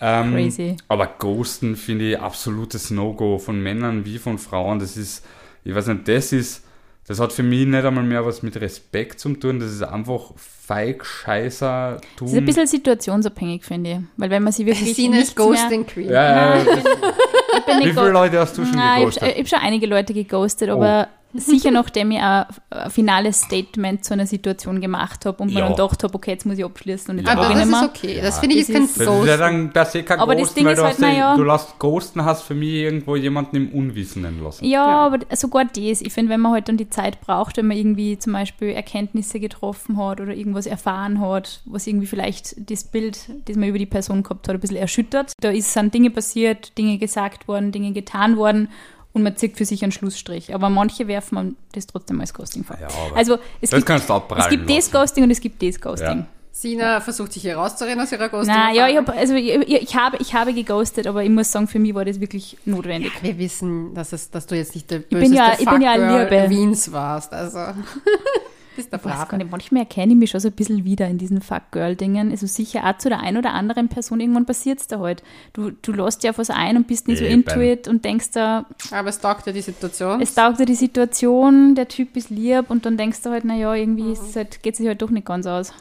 Ähm, 0.00 0.32
Crazy. 0.32 0.76
Aber 0.88 1.06
Ghosten 1.18 1.76
finde 1.76 2.12
ich 2.12 2.18
absolutes 2.18 2.90
No-Go 2.90 3.38
von 3.38 3.62
Männern 3.62 4.06
wie 4.06 4.16
von 4.16 4.38
Frauen. 4.38 4.78
Das 4.78 4.96
ist, 4.96 5.26
ich 5.62 5.74
weiß 5.74 5.88
nicht, 5.88 6.08
das 6.08 6.32
ist, 6.32 6.64
das 7.06 7.20
hat 7.20 7.34
für 7.34 7.42
mich 7.42 7.66
nicht 7.66 7.84
einmal 7.84 8.02
mehr 8.02 8.24
was 8.24 8.42
mit 8.42 8.58
Respekt 8.58 9.20
zu 9.20 9.34
tun. 9.34 9.60
Das 9.60 9.70
ist 9.70 9.82
einfach 9.82 10.32
feig, 10.36 11.04
scheißer, 11.04 11.98
tun. 12.16 12.28
Das 12.28 12.32
ist 12.32 12.38
ein 12.38 12.44
bisschen 12.46 12.66
situationsabhängig, 12.66 13.62
finde 13.62 13.90
ich. 13.90 13.98
Weil 14.16 14.30
wenn 14.30 14.42
man 14.42 14.54
sie 14.54 14.64
wirklich 14.64 14.96
nichts 14.96 15.36
mehr... 15.36 15.46
Ghosting 15.46 15.86
Queen. 15.86 16.08
ja, 16.08 16.56
ja, 16.56 16.64
das, 16.64 16.78
Ich 16.78 17.64
bin 17.66 17.78
wie 17.78 17.84
nicht 17.84 17.98
viele 17.98 18.08
Leute 18.10 18.38
hast 18.38 18.56
du 18.56 18.64
schon 18.64 18.74
Nein, 18.74 18.94
ich 18.94 19.16
geghostet? 19.16 19.22
habe 19.28 19.38
hab 19.38 19.48
schon 19.48 19.58
einige 19.58 19.86
Leute 19.86 20.14
geghostet, 20.14 20.70
aber 20.70 21.08
sicher 21.34 21.70
nachdem 21.70 22.10
ich 22.12 22.20
ein, 22.20 22.44
ein 22.70 22.90
finales 22.90 23.40
Statement 23.42 24.04
zu 24.04 24.14
einer 24.14 24.26
Situation 24.26 24.80
gemacht 24.80 25.26
habe 25.26 25.42
und 25.42 25.48
mir 25.52 25.60
Ja. 25.60 25.66
dann 25.66 25.76
gedacht 25.76 26.02
habe, 26.04 26.14
okay, 26.14 26.30
jetzt 26.32 26.46
muss 26.46 26.58
ich 26.58 26.64
abschließen 26.64 27.10
und 27.10 27.18
jetzt 27.18 27.26
Ja. 27.28 27.34
Aber 27.38 27.52
das 27.54 27.66
ist 27.68 27.82
okay. 27.82 28.20
Das 28.22 28.38
finde 28.38 28.56
ich 28.56 28.66
Das 28.66 28.68
ist 28.70 28.74
kein 28.74 29.06
Das 29.06 29.20
ist 29.20 29.26
ja 29.26 29.36
dann 29.36 29.72
per 29.72 29.84
se 29.86 30.02
kein 30.02 30.20
Aber 30.20 30.34
das 30.34 30.42
Ghosten, 30.42 30.54
Ding 30.56 30.66
weil 30.66 30.72
ist 30.74 30.78
du, 30.78 30.84
halt, 30.84 30.92
hast 30.94 31.00
ja- 31.02 31.08
naja- 31.08 31.36
du 31.36 31.42
lässt 31.44 31.78
Ghosten 31.78 32.24
hast 32.24 32.42
für 32.42 32.54
mich 32.54 32.70
irgendwo 32.74 33.16
jemanden 33.16 33.56
im 33.56 33.68
Unwissenden 33.70 34.42
lassen. 34.42 34.64
Ja, 34.64 34.84
aber 34.86 35.18
sogar 35.36 35.64
das. 35.64 36.00
Ich 36.00 36.12
finde, 36.12 36.32
wenn 36.32 36.40
man 36.40 36.52
halt 36.52 36.68
dann 36.68 36.76
die 36.76 36.88
Zeit 36.90 37.20
braucht, 37.20 37.56
wenn 37.56 37.66
man 37.66 37.76
irgendwie 37.76 38.18
zum 38.18 38.32
Beispiel 38.32 38.68
Erkenntnisse 38.70 39.40
getroffen 39.40 39.96
hat 39.96 40.20
oder 40.20 40.34
irgendwas 40.34 40.66
erfahren 40.66 41.20
hat, 41.20 41.60
was 41.64 41.86
irgendwie 41.86 42.06
vielleicht 42.06 42.70
das 42.70 42.84
Bild, 42.84 43.18
das 43.46 43.56
man 43.56 43.68
über 43.68 43.78
die 43.78 43.86
Person 43.86 44.22
gehabt 44.22 44.46
hat, 44.48 44.54
ein 44.54 44.60
bisschen 44.60 44.76
erschüttert. 44.76 45.32
Da 45.40 45.50
ist, 45.50 45.72
sind 45.72 45.92
Dinge 45.92 46.10
passiert, 46.10 46.76
Dinge 46.78 46.98
gesagt 46.98 47.48
worden, 47.48 47.72
Dinge 47.72 47.92
getan 47.92 48.36
worden 48.36 48.68
und 49.14 49.22
man 49.22 49.36
zieht 49.36 49.56
für 49.56 49.64
sich 49.64 49.82
einen 49.82 49.92
Schlussstrich. 49.92 50.54
Aber 50.54 50.68
manche 50.68 51.08
werfen 51.08 51.34
man 51.36 51.56
das 51.72 51.86
trotzdem 51.86 52.20
als 52.20 52.34
Ghosting 52.34 52.64
vor. 52.64 52.76
Ja, 52.80 52.88
aber 52.88 53.16
also 53.16 53.38
es 53.60 53.70
das 53.70 53.78
gibt, 53.78 53.86
kannst 53.86 54.08
du 54.08 54.12
abprallen 54.12 54.44
es 54.44 54.50
gibt 54.50 54.68
das. 54.68 54.90
Ghosting 54.90 55.24
und 55.24 55.30
es 55.30 55.40
gibt 55.40 55.62
das 55.62 55.80
Ghosting. 55.80 56.18
Ja. 56.18 56.26
Sina 56.50 57.00
versucht 57.00 57.32
sich 57.32 57.42
hier 57.42 57.56
rauszureden 57.56 58.00
aus 58.00 58.12
ihrer 58.12 58.28
Ghosting. 58.28 58.54
Na 58.54 58.72
ja, 58.72 58.88
ich, 58.88 58.96
hab, 58.96 59.08
also 59.08 59.34
ich, 59.34 59.48
ich, 59.54 59.82
ich, 59.82 59.96
habe, 59.96 60.18
ich 60.20 60.34
habe 60.34 60.52
geghostet, 60.54 61.08
aber 61.08 61.24
ich 61.24 61.30
muss 61.30 61.50
sagen, 61.50 61.66
für 61.66 61.80
mich 61.80 61.94
war 61.96 62.04
das 62.04 62.20
wirklich 62.20 62.56
notwendig. 62.64 63.10
Wir 63.22 63.38
wissen, 63.38 63.92
dass, 63.94 64.12
es, 64.12 64.30
dass 64.30 64.46
du 64.46 64.54
jetzt 64.56 64.74
nicht 64.76 64.88
der 64.88 65.00
bin 65.00 65.18
böseste 65.18 65.36
ja- 65.36 65.56
ich 65.58 65.68
bin 65.68 65.82
ja 65.82 65.94
Liebe. 65.94 66.50
Wiens 66.50 66.92
warst. 66.92 67.32
Also, 67.32 67.58
bist 68.76 68.92
der 68.92 68.98
Brave. 68.98 69.36
nicht, 69.36 69.50
manchmal 69.50 69.82
erkenne 69.82 70.12
ich 70.12 70.18
mich 70.18 70.30
schon 70.30 70.40
so 70.40 70.48
ein 70.48 70.52
bisschen 70.54 70.84
wieder 70.84 71.06
in 71.08 71.18
diesen 71.18 71.40
Fuck-Girl-Dingen. 71.40 72.30
Also 72.30 72.46
sicher 72.46 72.84
auch 72.84 72.98
zu 72.98 73.08
der 73.08 73.20
einen 73.20 73.36
oder 73.38 73.52
anderen 73.52 73.88
Person 73.88 74.20
irgendwann 74.20 74.46
passiert 74.46 74.80
es 74.80 74.86
da 74.86 74.98
halt. 75.00 75.22
Du, 75.52 75.70
du 75.70 75.92
lässt 75.92 76.22
dir 76.22 76.30
auf 76.30 76.38
was 76.38 76.50
ein 76.50 76.76
und 76.76 76.86
bist 76.86 77.08
nicht 77.08 77.18
so 77.18 77.24
Eben. 77.24 77.42
into 77.42 77.60
it 77.60 77.88
und 77.88 78.04
denkst 78.04 78.30
da, 78.32 78.66
Aber 78.90 79.08
es 79.08 79.18
taugt 79.20 79.46
dir 79.46 79.52
die 79.52 79.60
Situation. 79.62 80.20
es 80.20 80.34
taugt 80.34 80.58
dir 80.60 80.66
die 80.66 80.74
Situation, 80.74 81.74
der 81.74 81.88
Typ 81.88 82.16
ist 82.16 82.30
lieb 82.30 82.66
und 82.68 82.86
dann 82.86 82.96
denkst 82.96 83.22
du 83.22 83.30
halt, 83.30 83.44
naja, 83.44 83.74
irgendwie 83.74 84.12
es 84.12 84.34
halt, 84.36 84.62
geht 84.62 84.74
es 84.74 84.78
sich 84.78 84.86
halt 84.86 85.00
doch 85.02 85.10
nicht 85.10 85.26
ganz 85.26 85.46
aus. 85.46 85.72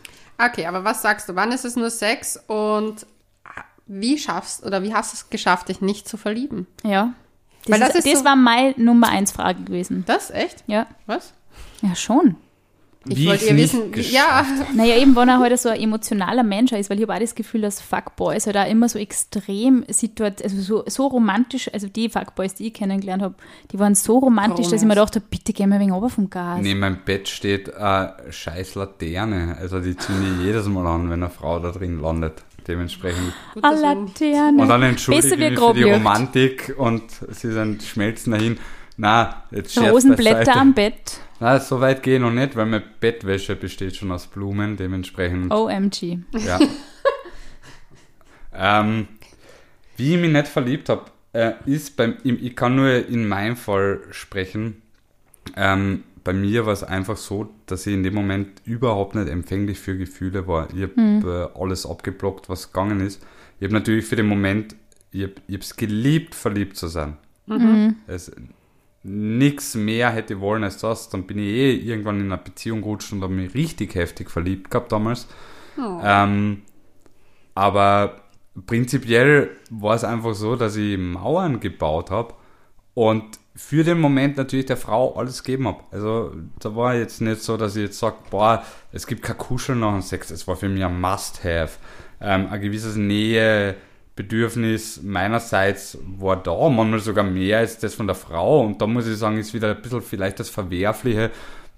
Okay, 0.43 0.65
aber 0.65 0.84
was 0.84 1.01
sagst 1.01 1.29
du? 1.29 1.36
Wann 1.36 1.51
ist 1.51 1.65
es 1.65 1.75
nur 1.75 1.89
Sex 1.89 2.39
und 2.47 3.06
wie 3.86 4.17
schaffst 4.17 4.65
oder 4.65 4.82
wie 4.82 4.93
hast 4.93 5.13
du 5.13 5.15
es 5.17 5.29
geschafft, 5.29 5.69
dich 5.69 5.82
nicht 5.82 6.08
zu 6.08 6.17
verlieben? 6.17 6.67
Ja. 6.84 7.13
Das, 7.65 7.71
Weil 7.73 7.79
das 7.79 7.89
ist, 7.95 8.06
ist 8.06 8.13
das 8.13 8.19
so- 8.19 8.25
war 8.25 8.36
meine 8.36 8.73
Nummer 8.77 9.10
eins 9.10 9.32
Frage 9.32 9.63
gewesen. 9.63 10.03
Das 10.08 10.32
echt? 10.32 10.63
Ja. 10.67 10.88
Was? 11.06 11.34
Ja, 11.82 11.95
schon. 11.95 12.36
Ich 13.06 13.18
Wie 13.18 13.28
wollte 13.28 13.48
ja 13.48 13.54
nicht 13.54 13.74
wissen, 13.74 13.94
wie, 13.94 14.02
ja, 14.02 14.46
Naja, 14.74 14.96
eben, 14.96 15.16
wenn 15.16 15.28
er 15.28 15.39
halt 15.39 15.60
so 15.60 15.70
ein 15.70 15.80
emotionaler 15.80 16.44
Mensch 16.44 16.72
ist, 16.72 16.89
weil 16.89 16.98
ich 16.98 17.04
habe 17.04 17.16
auch 17.16 17.20
das 17.20 17.36
Gefühl, 17.36 17.62
dass 17.62 17.82
Fuckboys 17.82 18.46
halt 18.48 18.56
auch 18.56 18.70
immer 18.70 18.88
so 18.88 18.98
extrem 18.98 19.84
situat 19.89 20.42
also 20.42 20.62
so, 20.62 20.84
so 20.88 21.08
romantisch, 21.08 21.70
also 21.74 21.88
die 21.88 22.08
Fuckboys, 22.08 22.56
die 22.56 22.68
ich 22.68 22.74
kennengelernt 22.74 23.22
habe, 23.22 23.36
die 23.72 23.80
waren 23.80 23.94
so 23.96 24.20
romantisch, 24.20 24.70
dass 24.70 24.82
ich 24.82 24.88
mir 24.88 24.96
dachte, 24.96 25.20
bitte 25.20 25.52
geh 25.52 25.68
mal 25.68 25.76
ein 25.76 25.82
wenig 25.82 25.94
runter 25.94 26.10
vom 26.10 26.30
Gas. 26.30 26.60
Neben 26.62 26.80
meinem 26.80 27.00
Bett 27.04 27.28
steht 27.28 27.74
eine 27.76 28.16
scheiß 28.30 28.76
Laterne. 28.76 29.58
Also 29.60 29.80
die 29.82 29.98
zünde 29.98 30.38
ich 30.38 30.46
jedes 30.46 30.68
Mal 30.68 30.88
an, 30.88 31.10
wenn 31.10 31.24
eine 31.24 31.30
Frau 31.30 31.60
da 31.60 31.72
drin 31.72 32.00
landet. 32.00 32.44
Dementsprechend. 32.68 33.34
gut, 33.54 33.63
wir- 33.63 33.82
Laterne. 33.82 34.62
Und 34.62 34.70
dann 34.70 34.82
entschuldige 34.84 35.28
ich 35.28 35.39
wie 35.39 35.50
mich 35.50 35.60
für 35.60 35.74
die. 35.74 35.84
Romantik 35.84 36.74
und 36.78 37.04
sie 37.32 37.52
sind 37.52 37.84
schmelzen 37.84 38.32
dahin. 38.32 38.58
Na, 38.96 39.44
jetzt 39.52 39.78
Rosenblätter 39.78 40.39
beiseite. 40.39 40.60
am 40.60 40.74
Bett. 40.74 41.20
Na, 41.43 41.60
so 41.60 41.82
weit 41.82 42.03
gehe 42.03 42.15
ich 42.15 42.21
noch 42.21 42.32
nicht, 42.32 42.56
weil 42.56 42.67
meine 42.67 42.86
Bettwäsche 43.01 43.58
besteht 43.58 43.97
schon 43.97 44.13
aus 44.13 44.27
Blumen, 44.27 44.77
dementsprechend. 44.77 45.51
OMG. 45.51 46.19
Ja. 46.38 46.58
ähm, 48.53 49.10
wie 49.97 50.15
ich 50.15 50.21
mich 50.21 50.32
nicht 50.32 50.47
verliebt 50.47 50.88
habe, 50.88 51.03
äh, 51.34 51.51
ist 51.65 51.97
beim, 51.97 52.15
ich 52.23 52.41
ich 52.41 52.56
kann 52.56 52.77
nur 52.77 53.06
in 53.10 53.27
meinem 53.27 53.58
Fall 53.58 53.99
sprechen. 54.12 54.84
Ähm, 55.58 56.06
bei 56.23 56.32
mir 56.32 56.65
war 56.65 56.71
es 56.71 56.82
einfach 56.82 57.17
so, 57.17 57.49
dass 57.65 57.86
ich 57.88 57.93
in 57.93 58.03
dem 58.03 58.13
Moment 58.13 58.62
überhaupt 58.63 59.13
nicht 59.13 59.27
empfänglich 59.27 59.79
für 59.79 59.97
Gefühle 59.97 60.47
war. 60.47 60.69
Ich 60.73 60.84
habe 60.84 61.51
äh, 61.56 61.60
alles 61.62 61.86
abgeblockt, 61.86 62.47
was 62.47 62.71
gegangen 62.71 63.01
ist. 63.01 63.21
Ich 63.60 63.65
habe 63.65 63.73
natürlich 63.73 64.06
für 64.06 64.15
den 64.15 64.27
Moment, 64.27 64.77
ich 65.12 65.23
habe 65.23 65.34
es 65.49 65.75
geliebt, 65.75 66.36
verliebt 66.36 66.77
zu 66.77 66.88
sein. 66.88 67.17
Es, 68.08 68.32
nix 69.04 69.76
mehr 69.76 70.10
hätte 70.12 70.39
wollen 70.39 70.63
als 70.63 70.78
das. 70.78 71.10
Dann 71.10 71.24
bin 71.28 71.38
ich 71.38 71.46
eh 71.46 71.76
irgendwann 71.76 72.20
in 72.20 72.32
eine 72.32 72.42
Beziehung 72.42 72.82
gerutscht 72.82 73.12
und 73.12 73.22
habe 73.22 73.34
mich 73.34 73.54
richtig 73.54 73.96
heftig 73.96 74.30
verliebt 74.30 74.72
gehabt 74.72 74.92
damals. 74.92 75.28
Ähm, 76.04 76.62
aber 77.56 78.22
prinzipiell 78.66 79.52
war 79.70 79.96
es 79.96 80.04
einfach 80.04 80.34
so, 80.34 80.56
dass 80.56 80.76
ich 80.76 80.98
Mauern 80.98 81.60
gebaut 81.60 82.12
habe 82.12 82.36
und 82.94 83.39
für 83.56 83.84
den 83.84 84.00
Moment 84.00 84.38
natürlich 84.38 84.66
der 84.66 84.78
Frau 84.78 85.16
alles 85.16 85.44
gegeben 85.44 85.68
habe. 85.68 85.84
Also 85.92 86.32
da 86.60 86.76
war 86.76 86.96
jetzt 86.96 87.22
nicht 87.22 87.42
so, 87.42 87.56
dass 87.56 87.76
ich 87.76 87.84
jetzt 87.84 88.00
sage, 88.00 88.16
boah, 88.32 88.63
es 88.92 89.06
gibt 89.06 89.22
kein 89.22 89.38
Kuscheln 89.38 89.80
nach 89.80 89.92
dem 89.92 90.02
Sex. 90.02 90.32
Es 90.32 90.48
war 90.48 90.56
für 90.56 90.70
mich 90.70 90.84
ein 90.84 91.00
Must-Have. 91.00 91.78
Ähm, 92.20 92.48
ein 92.50 92.62
gewisses 92.62 92.96
Nähebedürfnis 94.17 95.02
meinerseits 95.04 95.97
war 96.19 96.38
da, 96.41 96.69
manchmal 96.69 96.99
sogar 96.99 97.23
mehr 97.23 97.60
als 97.60 97.78
das 97.80 97.95
von 97.95 98.08
der 98.08 98.15
Frau. 98.15 98.62
Und 98.62 98.82
da 98.82 98.88
muss 98.88 99.08
ich 99.08 99.17
sagen, 99.17 99.38
ist 99.38 99.54
wieder 99.54 99.71
ein 99.76 99.82
bisschen 99.82 100.02
vielleicht 100.02 100.39
das 100.39 100.49
Verwerfliche, 100.49 101.32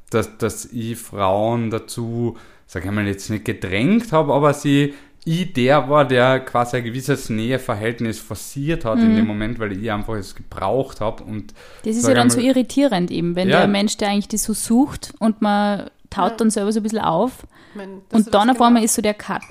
dass, 0.10 0.38
dass 0.38 0.66
ich 0.66 0.98
Frauen 0.98 1.70
dazu, 1.70 2.38
sag 2.68 2.86
ich 2.86 2.92
mal, 2.92 3.08
jetzt 3.08 3.30
nicht 3.30 3.46
gedrängt 3.46 4.12
habe, 4.12 4.34
aber 4.34 4.54
sie 4.54 4.94
ich 5.28 5.54
der 5.54 5.90
war, 5.90 6.06
der 6.06 6.40
quasi 6.42 6.78
ein 6.78 6.84
gewisses 6.84 7.30
Näheverhältnis 7.32 8.20
forciert 8.20 8.86
hat 8.86 9.00
in 9.00 9.16
dem 9.16 9.26
Moment, 9.26 9.58
weil 9.58 9.72
ich 9.72 9.92
einfach 9.92 10.14
es 10.14 10.36
gebraucht 10.36 11.02
habe 11.02 11.24
und 11.24 11.52
Das 11.84 11.96
ist 11.96 12.04
ja 12.04 12.10
dann 12.14 12.30
einmal- 12.30 12.30
so 12.30 12.40
irritierend 12.42 13.10
eben, 13.10 13.36
wenn 13.36 13.50
Ja. 13.50 13.58
der 13.62 13.68
Mensch, 13.68 13.98
der 13.98 14.10
eigentlich 14.10 14.28
das 14.28 14.44
so 14.44 14.54
sucht 14.54 15.14
und 15.18 15.42
man 15.42 15.90
taut 16.12 16.40
dann 16.40 16.52
selber 16.52 16.72
so 16.72 16.80
ein 16.80 16.84
bisschen 16.84 17.00
auf 17.00 17.48
Ich 17.72 17.76
mein, 17.78 18.02
dass 18.10 18.20
du 18.22 18.26
und 18.28 18.34
dann 18.36 18.50
auf 18.52 18.58
einmal 18.62 18.74
genau- 18.74 18.86
ist 18.86 18.94
so 18.94 19.02
der 19.02 19.16
Cut. 19.16 19.42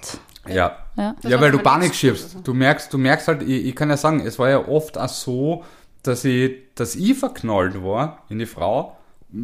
Ja. 0.48 0.76
Ja. 0.96 1.14
Ja, 1.22 1.40
weil 1.40 1.50
du 1.50 1.57
man 1.59 1.64
Panik 1.64 1.94
schiebst. 1.94 2.37
Du 2.44 2.54
merkst, 2.54 2.92
du 2.92 2.98
merkst 2.98 3.28
halt, 3.28 3.42
ich, 3.42 3.66
ich 3.66 3.74
kann 3.76 3.90
ja 3.90 3.96
sagen, 3.96 4.20
es 4.24 4.38
war 4.38 4.48
ja 4.50 4.66
oft 4.68 4.96
auch 4.98 5.09
so, 5.09 5.64
dass 6.02 6.24
ich, 6.24 6.52
dass 6.74 6.94
ich 6.94 7.14
verknallt 7.18 7.83
war 7.83 8.22
in 8.28 8.38
die 8.38 8.46
Frau. 8.46 8.96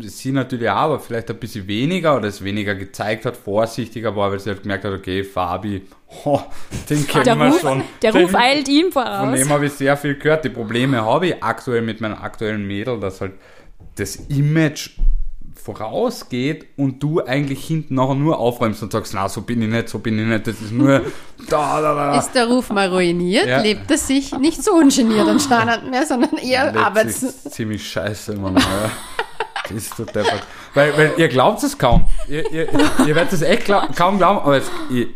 Sie 0.02 0.30
natürlich 0.30 0.70
auch, 0.70 0.76
aber 0.76 1.00
vielleicht 1.00 1.28
ein 1.30 1.36
bisschen 1.38 1.66
weniger 1.66 2.16
oder 2.16 2.28
es 2.28 2.44
weniger 2.44 2.76
gezeigt 2.76 3.24
hat, 3.24 3.36
vorsichtiger 3.36 4.14
war, 4.14 4.30
weil 4.30 4.38
sie 4.38 4.50
halt 4.50 4.62
gemerkt 4.62 4.84
hat, 4.84 4.92
okay, 4.92 5.24
Fabi, 5.24 5.82
ho, 6.24 6.40
den 6.90 7.04
Der 7.06 7.22
kennen 7.24 7.40
wir 7.40 7.46
Ruf, 7.48 7.60
schon. 7.60 7.82
der 8.00 8.12
den, 8.12 8.22
Ruf 8.22 8.34
eilt 8.36 8.68
ihm 8.68 8.92
Von 8.92 9.02
voraus. 9.04 9.36
dem 9.36 9.48
habe 9.48 9.66
ich 9.66 9.72
sehr 9.72 9.96
viel 9.96 10.14
gehört. 10.16 10.44
Die 10.44 10.50
Probleme 10.50 11.02
habe 11.04 11.28
ich 11.28 11.42
aktuell 11.42 11.82
mit 11.82 12.00
meinem 12.00 12.18
aktuellen 12.18 12.64
Mädel, 12.64 13.00
dass 13.00 13.20
halt 13.20 13.32
das 13.96 14.14
Image 14.28 14.90
vorausgeht 15.74 16.66
und 16.76 17.02
du 17.02 17.24
eigentlich 17.24 17.64
hinten 17.64 17.94
nachher 17.94 18.14
nur 18.14 18.38
aufräumst 18.38 18.82
und 18.82 18.92
sagst, 18.92 19.14
na, 19.14 19.28
so 19.28 19.42
bin 19.42 19.62
ich 19.62 19.68
nicht, 19.68 19.88
so 19.88 19.98
bin 19.98 20.18
ich 20.18 20.26
nicht, 20.26 20.46
das 20.46 20.60
ist 20.60 20.72
nur 20.72 21.00
da, 21.48 21.80
da, 21.80 21.94
da. 21.94 22.18
Ist 22.18 22.32
der 22.32 22.46
Ruf 22.46 22.70
mal 22.70 22.88
ruiniert, 22.88 23.46
Ja. 23.46 23.60
lebt 23.60 23.90
es 23.90 24.06
sich 24.06 24.36
nicht 24.38 24.62
so 24.62 24.72
ungeniert 24.72 25.28
anscheinend 25.28 25.90
mehr, 25.90 26.06
sondern 26.06 26.36
eher 26.38 26.66
Lebt 26.72 26.76
arbeits... 26.84 27.44
ziemlich 27.50 27.88
scheiße, 27.88 28.34
Mann. 28.36 28.56
Ja. 28.56 28.90
Ist 29.76 29.96
so 29.96 30.04
deppert. 30.04 30.42
Weil, 30.74 30.96
weil 30.96 31.12
ihr 31.16 31.28
glaubt 31.28 31.62
es 31.62 31.78
kaum. 31.78 32.06
Ihr, 32.28 32.50
ihr, 32.50 32.68
ihr 33.06 33.14
werdet 33.14 33.32
es 33.32 33.42
echt 33.42 33.66
glaub, 33.66 33.94
kaum 33.94 34.18
glauben, 34.18 34.40
aber 34.40 34.56
es, 34.56 34.68
ich, 34.90 35.06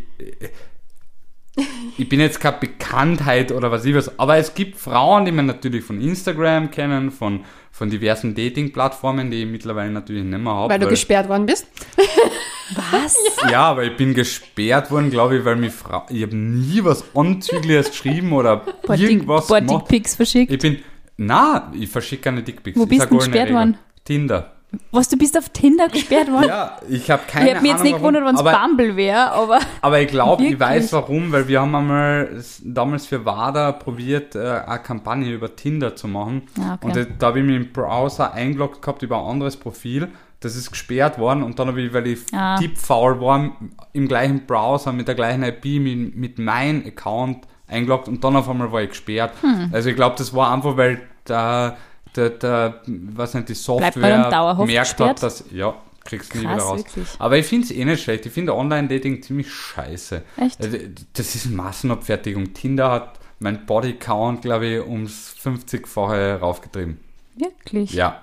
ich 1.97 2.09
bin 2.09 2.21
jetzt 2.21 2.41
keine 2.41 2.59
Bekanntheit 2.59 3.53
oder 3.53 3.71
was 3.71 3.85
ich 3.85 3.95
was, 3.95 4.19
aber 4.19 4.37
es 4.37 4.55
gibt 4.55 4.77
Frauen, 4.77 5.25
die 5.25 5.33
man 5.33 5.47
natürlich 5.47 5.85
von 5.85 6.01
Instagram 6.01 6.71
kennen, 6.71 7.11
von, 7.11 7.45
von 7.71 7.91
diversen 7.91 8.35
Dating-Plattformen, 8.35 9.31
die 9.31 9.43
ich 9.43 9.49
mittlerweile 9.49 9.91
natürlich 9.91 10.25
nicht 10.25 10.39
mehr 10.39 10.53
habe. 10.53 10.73
Weil 10.73 10.81
du 10.81 10.89
gesperrt 10.89 11.29
worden 11.29 11.47
bist. 11.47 11.67
Was? 12.91 13.17
Ja, 13.51 13.65
aber 13.65 13.85
ich 13.85 13.97
bin 13.97 14.15
gesperrt 14.15 14.91
worden, 14.91 15.11
glaube 15.11 15.37
ich, 15.37 15.45
weil 15.45 15.57
mich 15.57 15.73
Frau, 15.73 16.07
ich 16.09 16.23
habe 16.23 16.35
nie 16.35 16.83
was 16.83 17.05
Anzügliches 17.15 17.91
geschrieben 17.91 18.33
oder 18.33 18.63
irgendwas 18.89 19.49
Boah, 19.49 19.61
gemacht. 19.61 19.83
Dickpics 19.83 20.17
verschickt. 20.17 20.51
Ich 20.51 20.59
bin, 20.59 20.79
na, 21.19 21.71
ich 21.79 21.91
verschicke 21.91 22.23
keine 22.23 22.43
Dickpics. 22.43 22.79
Wo 22.79 22.85
Ist 22.85 22.89
bist 22.89 23.11
du 23.11 23.19
gesperrt 23.19 23.53
worden? 23.53 23.77
Tinder. 24.03 24.54
Was, 24.91 25.09
du 25.09 25.17
bist 25.17 25.37
auf 25.39 25.49
Tinder 25.51 25.89
gesperrt 25.89 26.31
worden? 26.31 26.49
Ja, 26.49 26.77
ich 26.89 27.11
habe 27.11 27.23
keine 27.27 27.47
ich 27.47 27.51
hätte 27.53 27.63
mich 27.63 27.71
jetzt 27.71 27.81
Ahnung, 27.81 27.93
nicht 27.93 27.99
gewundert, 28.01 28.25
wenn 28.25 28.35
es 28.37 28.43
Bumble 28.43 28.97
wäre, 28.97 29.33
aber 29.33 29.59
aber 29.81 30.01
ich 30.01 30.09
glaube, 30.09 30.45
ich 30.45 30.59
weiß 30.59 30.93
warum, 30.93 31.33
weil 31.33 31.49
wir 31.49 31.61
haben 31.61 31.75
einmal 31.75 32.43
damals 32.63 33.07
für 33.07 33.25
WADA 33.25 33.73
probiert, 33.73 34.35
äh, 34.35 34.61
eine 34.67 34.79
Kampagne 34.81 35.33
über 35.33 35.55
Tinder 35.55 35.97
zu 35.97 36.09
machen. 36.09 36.43
Ah, 36.61 36.75
okay. 36.75 36.87
Und 36.87 36.97
da, 36.97 37.05
da 37.19 37.27
habe 37.29 37.41
ich 37.41 37.45
mich 37.45 37.57
im 37.57 37.73
Browser 37.73 38.33
eingeloggt 38.33 38.83
gehabt 38.83 39.03
über 39.03 39.19
ein 39.19 39.27
anderes 39.27 39.57
Profil. 39.57 40.09
Das 40.41 40.57
ist 40.57 40.71
gesperrt 40.71 41.19
worden 41.19 41.43
und 41.43 41.59
dann 41.59 41.69
habe 41.69 41.81
ich, 41.81 41.93
weil 41.95 42.07
ich 42.07 42.21
Ah. 42.33 42.57
tippfaul 42.59 43.21
war, 43.21 43.57
im 43.93 44.09
gleichen 44.09 44.45
Browser 44.47 44.93
mit 44.93 45.09
der 45.09 45.15
gleichen 45.15 45.43
IP 45.43 45.65
mit, 45.81 46.17
mit 46.17 46.39
meinem 46.39 46.85
Account 46.87 47.47
eingeloggt 47.67 48.09
und 48.09 48.23
dann 48.23 48.37
auf 48.37 48.49
einmal 48.49 48.71
war 48.71 48.83
ich 48.83 48.91
gesperrt. 48.91 49.33
Hm. 49.41 49.71
Also 49.73 49.89
ich 49.89 49.97
glaube, 49.97 50.17
das 50.19 50.35
war 50.35 50.53
einfach, 50.53 50.77
weil 50.77 51.01
da 51.25 51.77
der, 52.17 52.31
der, 52.31 52.81
was 52.87 53.35
nicht, 53.35 53.49
die 53.49 53.55
Software 53.55 54.31
merkt 54.67 55.01
hat, 55.01 55.23
dass, 55.23 55.45
ja, 55.51 55.75
kriegst 56.05 56.35
du 56.35 56.39
nie 56.39 56.45
wieder 56.45 56.57
raus. 56.59 56.79
wirklich. 56.79 57.09
Aber 57.19 57.39
ich 57.39 57.47
finde 57.47 57.65
es 57.67 57.71
eh 57.73 57.85
nicht 57.85 58.03
schlecht. 58.03 58.27
Ich 58.27 58.33
finde 58.33 58.55
Online-Dating 58.55 59.23
ziemlich 59.23 59.53
scheiße. 59.53 60.23
Echt? 60.37 60.61
Also, 60.61 60.79
Das 61.15 61.35
ist 61.35 61.51
Massenabfertigung. 61.51 62.53
Tinder 62.55 62.91
hat 62.91 63.19
mein 63.39 63.67
Bodycount, 63.67 64.43
glaube 64.43 64.67
ich, 64.67 64.81
ums 64.87 65.35
50-fache 65.43 66.37
raufgetrieben. 66.39 66.99
wirklich. 67.37 67.93
Ja. 67.93 68.21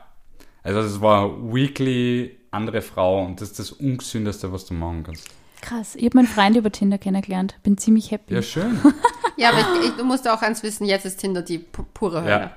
Also 0.64 0.84
das 0.84 1.02
war 1.02 1.32
weekly 1.54 2.38
andere 2.52 2.82
Frau 2.82 3.24
und 3.26 3.42
das 3.42 3.50
ist 3.50 3.60
das 3.60 3.72
Ungesündeste, 3.72 4.52
was 4.54 4.66
du 4.66 4.74
machen 4.76 5.04
kannst. 5.04 5.28
Krass. 5.62 5.96
Ich 5.96 6.06
habe 6.06 6.18
meinen 6.18 6.28
Freund 6.28 6.56
über 6.58 6.72
Tinder 6.72 6.98
kennengelernt. 6.98 7.56
Bin 7.64 7.78
ziemlich 7.78 8.12
happy. 8.12 8.34
Ja, 8.34 8.42
schön. 8.42 8.80
Ja, 9.38 9.50
aber 9.50 9.60
ich, 9.60 9.90
ich, 9.90 9.96
du 9.96 10.04
musst 10.04 10.28
auch 10.30 10.42
eins 10.44 10.62
wissen, 10.62 10.86
jetzt 10.86 11.04
ist 11.06 11.18
Tinder 11.20 11.42
die 11.42 11.58
pu- 11.58 11.86
pure 11.96 12.22
Hölle. 12.22 12.30
Ja. 12.30 12.52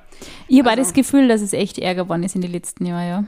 Ich 0.48 0.58
habe 0.58 0.70
Also- 0.70 0.82
das 0.82 0.92
Gefühl, 0.92 1.28
dass 1.28 1.40
es 1.40 1.54
echt 1.54 1.78
ärger 1.78 2.02
geworden 2.04 2.22
ist 2.24 2.34
in 2.34 2.42
den 2.42 2.52
letzten 2.52 2.84
Jahren, 2.84 3.08
ja. 3.08 3.24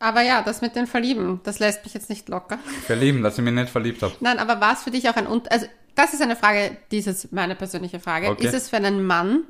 Aber 0.00 0.20
ja, 0.22 0.42
das 0.42 0.60
mit 0.60 0.74
den 0.74 0.88
Verlieben, 0.88 1.40
das 1.44 1.60
lässt 1.60 1.84
mich 1.84 1.94
jetzt 1.94 2.10
nicht 2.10 2.28
locker. 2.28 2.58
Verlieben, 2.86 3.22
dass 3.22 3.38
ich 3.38 3.44
mich 3.44 3.54
nicht 3.54 3.68
verliebt 3.70 4.02
habe. 4.02 4.14
Nein, 4.18 4.40
aber 4.40 4.60
war 4.60 4.72
es 4.72 4.82
für 4.82 4.90
dich 4.90 5.08
auch 5.08 5.14
ein 5.14 5.28
Unter... 5.28 5.52
Also, 5.52 5.66
das 5.94 6.12
ist 6.12 6.22
eine 6.22 6.34
Frage, 6.34 6.76
dieses 6.90 7.30
meine 7.30 7.54
persönliche 7.54 8.00
Frage. 8.00 8.30
Okay. 8.30 8.46
Ist 8.48 8.54
es 8.54 8.68
für 8.68 8.76
einen 8.78 9.06
Mann 9.06 9.44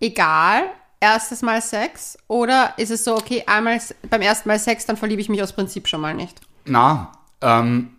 egal, 0.00 0.64
erstes 0.98 1.42
Mal 1.42 1.62
Sex? 1.62 2.18
Oder 2.26 2.74
ist 2.78 2.90
es 2.90 3.04
so, 3.04 3.14
okay, 3.14 3.44
einmal 3.46 3.80
beim 4.10 4.22
ersten 4.22 4.48
Mal 4.48 4.58
Sex, 4.58 4.86
dann 4.86 4.96
verliebe 4.96 5.20
ich 5.22 5.28
mich 5.28 5.40
aus 5.40 5.52
Prinzip 5.52 5.86
schon 5.86 6.00
mal 6.00 6.14
nicht? 6.14 6.40
Na, 6.64 7.12
ähm, 7.40 7.90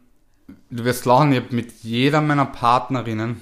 du 0.70 0.84
wirst 0.84 1.06
lachen, 1.06 1.32
ich 1.32 1.40
habe 1.42 1.56
mit 1.56 1.72
jeder 1.84 2.22
meiner 2.22 2.46
Partnerinnen, 2.46 3.42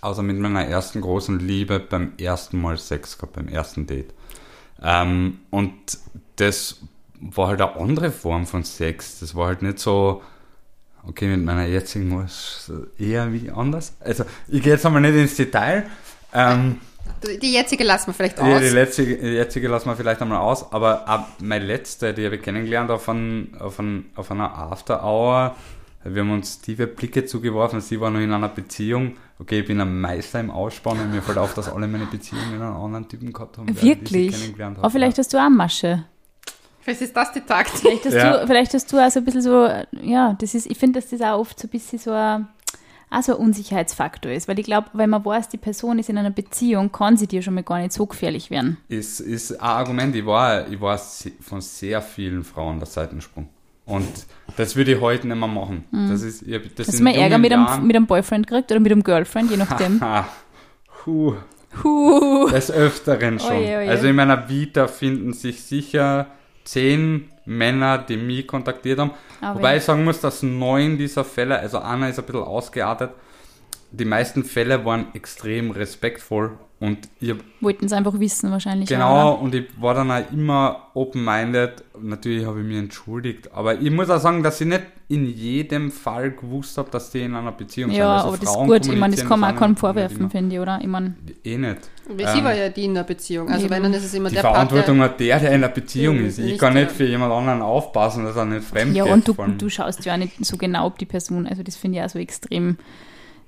außer 0.00 0.22
mit 0.22 0.38
meiner 0.38 0.64
ersten 0.64 1.00
großen 1.00 1.38
Liebe, 1.38 1.80
beim 1.80 2.12
ersten 2.18 2.60
Mal 2.60 2.78
Sex 2.78 3.18
gehabt, 3.18 3.34
beim 3.34 3.48
ersten 3.48 3.86
Date. 3.86 4.12
Ähm, 4.82 5.40
und 5.50 5.72
das 6.36 6.80
war 7.20 7.48
halt 7.48 7.60
eine 7.60 7.74
andere 7.76 8.10
Form 8.12 8.46
von 8.46 8.62
Sex. 8.62 9.18
Das 9.20 9.34
war 9.34 9.48
halt 9.48 9.62
nicht 9.62 9.80
so, 9.80 10.22
okay, 11.04 11.26
mit 11.26 11.44
meiner 11.44 11.66
jetzigen 11.66 12.16
war 12.16 12.24
es 12.24 12.70
eher 12.98 13.32
wie 13.32 13.50
anders. 13.50 13.94
Also, 14.00 14.24
ich 14.46 14.62
gehe 14.62 14.72
jetzt 14.74 14.86
einmal 14.86 15.02
nicht 15.02 15.14
ins 15.16 15.34
Detail. 15.34 15.86
Ähm, 16.32 16.78
Die 17.26 17.38
die 17.40 17.52
jetzige 17.54 17.82
lassen 17.82 18.08
wir 18.08 18.14
vielleicht 18.14 18.38
aus. 18.38 18.60
die 18.60 18.68
letzte, 18.68 19.04
die 19.04 19.14
jetzige 19.26 19.66
lassen 19.66 19.88
wir 19.88 19.96
vielleicht 19.96 20.22
einmal 20.22 20.38
aus, 20.38 20.72
aber 20.72 21.08
ab 21.08 21.28
meine 21.40 21.64
letzte, 21.64 22.14
die 22.14 22.24
habe 22.24 22.36
ich 22.36 22.42
kennengelernt 22.42 22.90
auf, 22.92 23.08
ein, 23.08 23.56
auf, 23.58 23.80
ein, 23.80 24.10
auf 24.14 24.30
einer 24.30 24.56
After 24.56 25.02
Hour. 25.02 25.56
Wir 26.04 26.22
haben 26.22 26.30
uns 26.30 26.60
tiefe 26.60 26.86
Blicke 26.86 27.24
zugeworfen, 27.26 27.80
sie 27.80 28.00
war 28.00 28.10
noch 28.10 28.20
in 28.20 28.32
einer 28.32 28.48
Beziehung. 28.48 29.16
Okay, 29.40 29.60
ich 29.60 29.66
bin 29.66 29.80
ein 29.80 30.00
Meister 30.00 30.40
im 30.40 30.50
Ausspannen 30.50 31.04
und 31.06 31.10
mir 31.12 31.22
fällt 31.22 31.38
auf, 31.38 31.54
dass 31.54 31.68
alle 31.68 31.86
meine 31.88 32.06
Beziehungen 32.06 32.54
einen 32.54 32.62
anderen 32.62 33.08
Typen 33.08 33.32
gehabt 33.32 33.58
haben. 33.58 33.68
Wirklich? 33.82 34.32
kennengelernt 34.32 34.76
habe. 34.78 34.84
Aber 34.84 34.90
vielleicht 34.90 35.18
hast 35.18 35.32
du 35.34 35.38
auch 35.38 35.48
Masche. 35.50 36.04
Vielleicht 36.80 37.02
ist 37.02 37.16
das 37.16 37.32
die 37.32 37.40
Taktik. 37.40 37.80
Vielleicht 37.80 38.06
hast, 38.06 38.14
Ja. 38.14 38.38
du, 38.40 38.46
vielleicht 38.46 38.72
hast 38.74 38.90
du 38.92 38.98
auch 38.98 39.10
so 39.10 39.18
ein 39.18 39.24
bisschen 39.24 39.42
so, 39.42 39.68
ja, 40.00 40.34
das 40.40 40.54
ist, 40.54 40.66
ich 40.70 40.78
finde, 40.78 41.00
dass 41.00 41.10
das 41.10 41.20
auch 41.20 41.38
oft 41.40 41.58
so 41.58 41.66
ein 41.66 41.70
bisschen 41.70 41.98
so 41.98 42.12
ein, 42.12 42.48
auch 43.10 43.22
so 43.22 43.32
ein 43.36 43.38
Unsicherheitsfaktor 43.44 44.32
ist. 44.32 44.48
Weil 44.48 44.58
ich 44.58 44.64
glaube, 44.66 44.88
wenn 44.94 45.10
man 45.10 45.22
weiß, 45.24 45.48
die 45.50 45.58
Person 45.58 45.98
ist 45.98 46.08
in 46.08 46.16
einer 46.16 46.30
Beziehung, 46.30 46.90
kann 46.90 47.16
sie 47.16 47.26
dir 47.26 47.42
schon 47.42 47.54
mal 47.54 47.62
gar 47.64 47.78
nicht 47.80 47.92
so 47.92 48.06
gefährlich 48.06 48.50
werden. 48.50 48.78
ist, 48.88 49.20
ist 49.20 49.52
ein 49.52 49.60
Argument. 49.60 50.14
Ich 50.16 50.24
war, 50.24 50.66
ich 50.68 50.80
war 50.80 50.96
von 50.96 51.60
sehr 51.60 52.00
vielen 52.00 52.44
Frauen 52.44 52.78
der 52.78 52.86
Seitensprung. 52.86 53.48
Und 53.88 54.26
das 54.58 54.76
würde 54.76 54.92
ich 54.92 55.00
heute 55.00 55.26
nicht 55.26 55.36
mehr 55.38 55.48
machen. 55.48 55.84
Das 55.90 56.20
ist, 56.20 56.42
ich, 56.42 56.74
das 56.74 56.88
Hast 56.88 56.98
du 56.98 57.02
mal 57.02 57.14
Ärger 57.14 57.38
mit 57.38 57.52
einem, 57.52 57.86
mit 57.86 57.96
einem 57.96 58.06
Boyfriend 58.06 58.46
gekriegt 58.46 58.70
oder 58.70 58.80
mit 58.80 58.92
einem 58.92 59.02
Girlfriend, 59.02 59.50
je 59.50 59.56
nachdem? 59.58 60.02
Ah, 60.02 60.28
puh. 61.02 61.34
Huh. 61.82 62.48
Des 62.50 62.70
Öfteren 62.70 63.38
schon. 63.38 63.56
Oje, 63.56 63.78
oje. 63.78 63.90
Also 63.90 64.06
in 64.08 64.16
meiner 64.16 64.48
Vita 64.48 64.88
finden 64.88 65.32
sich 65.32 65.62
sicher 65.62 66.26
zehn 66.64 67.30
Männer, 67.46 67.98
die 67.98 68.18
mich 68.18 68.46
kontaktiert 68.46 68.98
haben. 68.98 69.12
Aber 69.40 69.58
Wobei 69.58 69.72
ja. 69.72 69.76
ich 69.78 69.84
sagen 69.84 70.04
muss, 70.04 70.20
dass 70.20 70.42
neun 70.42 70.98
dieser 70.98 71.24
Fälle, 71.24 71.58
also 71.58 71.78
einer 71.78 72.10
ist 72.10 72.18
ein 72.18 72.26
bisschen 72.26 72.42
ausgeartet, 72.42 73.10
die 73.90 74.04
meisten 74.04 74.44
Fälle 74.44 74.84
waren 74.84 75.14
extrem 75.14 75.70
respektvoll 75.70 76.58
und 76.80 76.98
ich 77.20 77.34
Wollten 77.60 77.86
es 77.86 77.92
einfach 77.92 78.20
wissen 78.20 78.52
wahrscheinlich. 78.52 78.88
Genau, 78.88 79.32
auch, 79.32 79.40
und 79.40 79.52
ich 79.52 79.66
war 79.80 79.94
dann 79.94 80.12
auch 80.12 80.30
immer 80.32 80.90
open-minded. 80.94 81.82
Natürlich 82.00 82.46
habe 82.46 82.60
ich 82.60 82.66
mich 82.66 82.76
entschuldigt. 82.76 83.52
Aber 83.52 83.80
ich 83.80 83.90
muss 83.90 84.08
auch 84.10 84.20
sagen, 84.20 84.44
dass 84.44 84.60
ich 84.60 84.68
nicht 84.68 84.84
in 85.08 85.26
jedem 85.26 85.90
Fall 85.90 86.30
gewusst 86.30 86.78
habe, 86.78 86.88
dass 86.90 87.10
die 87.10 87.22
in 87.22 87.34
einer 87.34 87.50
Beziehung 87.50 87.90
oder? 87.90 87.98
Ja, 87.98 88.04
sind. 88.04 88.14
Also 88.14 88.28
aber 88.28 88.36
das 88.38 88.50
ist 88.50 88.86
gut. 88.86 88.94
Ich 88.94 89.00
meine, 89.00 89.16
das 89.16 89.26
kann 89.26 89.40
man 89.40 89.54
auch 89.54 89.58
keinem 89.58 89.70
nicht 89.70 89.80
vorwerfen, 89.80 90.30
finde 90.30 90.54
ich, 90.54 90.60
oder? 90.60 90.78
Ich 90.80 90.86
meine, 90.86 91.16
Eh 91.42 91.58
nicht. 91.58 91.90
Sie 92.06 92.22
Ähm, 92.22 92.44
war 92.44 92.54
ja 92.54 92.68
die 92.68 92.84
in 92.84 92.94
der 92.94 93.02
Beziehung. 93.02 93.48
Also 93.48 93.64
Eben. 93.64 93.74
wenn, 93.74 93.82
dann 93.82 93.94
ist 93.94 94.04
es 94.04 94.14
immer 94.14 94.28
Die 94.28 94.36
der 94.36 94.42
Part, 94.42 94.54
Verantwortung 94.54 94.98
der, 94.98 95.04
hat 95.06 95.20
der, 95.20 95.40
der 95.40 95.52
in 95.52 95.60
der 95.62 95.68
Beziehung 95.68 96.16
Ja, 96.20 96.26
ist. 96.26 96.38
Ich 96.38 96.58
kann 96.58 96.74
nicht 96.74 96.92
für 96.92 97.04
jemand 97.06 97.32
anderen 97.32 97.60
aufpassen, 97.60 98.24
dass 98.24 98.36
er 98.36 98.44
nicht 98.44 98.64
fremd 98.64 98.94
ja, 98.94 99.02
geht. 99.04 99.12
und 99.12 99.26
du, 99.26 99.34
du 99.34 99.68
schaust 99.68 100.04
ja 100.04 100.14
auch 100.14 100.18
nicht 100.18 100.44
so 100.44 100.56
genau, 100.56 100.86
ob 100.86 100.98
die 100.98 101.06
Person, 101.06 101.46
also 101.46 101.64
das 101.64 101.74
finde 101.76 101.98
ich 101.98 102.04
auch 102.04 102.08
so 102.08 102.18
extrem, 102.20 102.76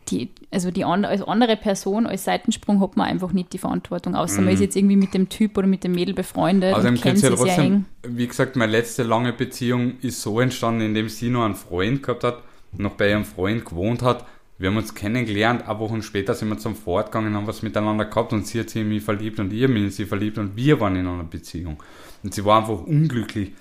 die, 0.09 0.31
also 0.51 0.71
die 0.71 0.85
an, 0.85 1.05
als 1.05 1.23
andere 1.23 1.57
Person, 1.57 2.07
als 2.07 2.25
Seitensprung 2.25 2.81
hat 2.81 2.97
man 2.97 3.07
einfach 3.07 3.33
nicht 3.33 3.53
die 3.53 3.59
Verantwortung, 3.59 4.15
außer 4.15 4.41
man 4.41 4.53
ist 4.55 4.61
jetzt 4.61 4.77
irgendwie 4.77 4.97
mit 4.97 5.15
dem 5.15 5.29
Typ 5.29 5.57
oder 5.57 5.67
mit 5.67 5.85
dem 5.85 5.93
Mädel 5.93 6.15
befreundet 6.15 6.75
Also 6.75 6.91
kennt 6.93 7.19
sie 7.19 7.29
ja 7.29 7.35
trotzdem, 7.35 7.85
wie 8.03 8.27
gesagt, 8.27 8.57
meine 8.57 8.73
letzte 8.73 9.03
lange 9.03 9.33
Beziehung 9.33 9.99
ist 10.01 10.21
so 10.23 10.41
entstanden, 10.41 10.83
indem 10.83 11.09
sie 11.09 11.31
noch 11.31 11.45
einen 11.45 11.55
Freund 11.55 12.03
gehabt 12.03 12.25
hat, 12.25 12.43
noch 12.73 12.93
bei 12.93 13.11
ihrem 13.11 13.25
Freund 13.25 13.65
gewohnt 13.65 14.03
hat. 14.03 14.27
Wir 14.59 14.69
haben 14.69 14.77
uns 14.77 14.95
kennengelernt, 14.95 15.67
ein 15.67 15.79
Wochen 15.79 16.03
später 16.03 16.35
sind 16.35 16.49
wir 16.49 16.59
zum 16.59 16.75
Fortgegangen, 16.75 17.35
haben 17.35 17.47
was 17.47 17.63
miteinander 17.63 18.05
gehabt 18.05 18.33
und 18.33 18.47
sie 18.47 18.61
hat 18.61 18.69
sich 18.69 18.83
in 18.83 18.89
mich 18.89 19.03
verliebt 19.03 19.41
und 19.41 19.53
ich 19.53 19.67
mich 19.69 19.85
in 19.85 19.91
sie 19.91 20.05
verliebt 20.05 20.39
und 20.39 20.55
wir 20.57 20.81
waren 20.81 20.97
in 20.97 21.07
einer 21.07 21.25
Beziehung. 21.25 21.83
Und 22.23 22.35
sie 22.35 22.45
war 22.45 22.59
einfach 22.59 22.83
unglücklich. 22.83 23.53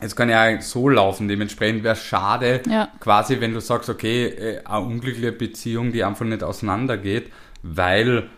Es 0.00 0.16
kann 0.16 0.28
ja 0.28 0.60
so 0.60 0.88
laufen, 0.88 1.28
dementsprechend 1.28 1.82
wäre 1.84 1.94
es 1.94 2.02
schade, 2.02 2.60
Ja. 2.68 2.88
quasi, 3.00 3.40
wenn 3.40 3.54
du 3.54 3.60
sagst, 3.60 3.88
okay, 3.88 4.26
äh, 4.26 4.64
eine 4.64 4.80
unglückliche 4.84 5.32
Beziehung, 5.32 5.92
die 5.92 6.04
einfach 6.04 6.24
nicht 6.26 6.42
auseinandergeht, 6.42 7.30
weil 7.62 8.28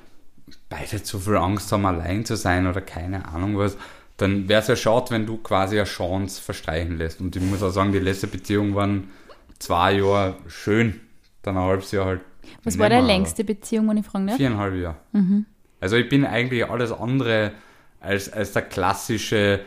beide 0.68 1.02
zu 1.02 1.18
viel 1.18 1.36
Angst 1.36 1.72
haben, 1.72 1.86
allein 1.86 2.24
zu 2.24 2.36
sein 2.36 2.66
oder 2.66 2.80
keine 2.80 3.26
Ahnung 3.28 3.58
was, 3.58 3.76
dann 4.16 4.48
wäre 4.48 4.60
es 4.62 4.68
ja 4.68 4.76
schade, 4.76 5.10
wenn 5.10 5.26
du 5.26 5.38
quasi 5.38 5.76
eine 5.76 5.86
Chance 5.86 6.40
verstreichen 6.40 6.96
lässt. 6.98 7.20
Und 7.20 7.34
ich 7.36 7.42
muss 7.42 7.62
auch 7.62 7.70
sagen, 7.70 7.92
die 7.92 7.98
letzte 7.98 8.26
Beziehung 8.28 8.74
waren 8.74 9.10
zwei 9.58 9.94
Jahre 9.94 10.36
schön, 10.46 11.00
dann 11.42 11.56
ein 11.56 11.62
halbes 11.64 11.90
Jahr 11.92 12.06
halt. 12.06 12.20
Was 12.64 12.78
war 12.78 12.88
deine 12.88 13.06
längste 13.06 13.44
Beziehung, 13.44 13.88
wenn 13.88 13.96
ich 13.98 14.06
fragen 14.06 14.26
darf? 14.28 14.36
Viereinhalb 14.36 14.74
Jahre. 14.74 14.96
Also 15.80 15.96
ich 15.96 16.08
bin 16.08 16.24
eigentlich 16.24 16.68
alles 16.70 16.92
andere 16.92 17.52
als, 18.00 18.32
als 18.32 18.52
der 18.52 18.62
klassische 18.62 19.60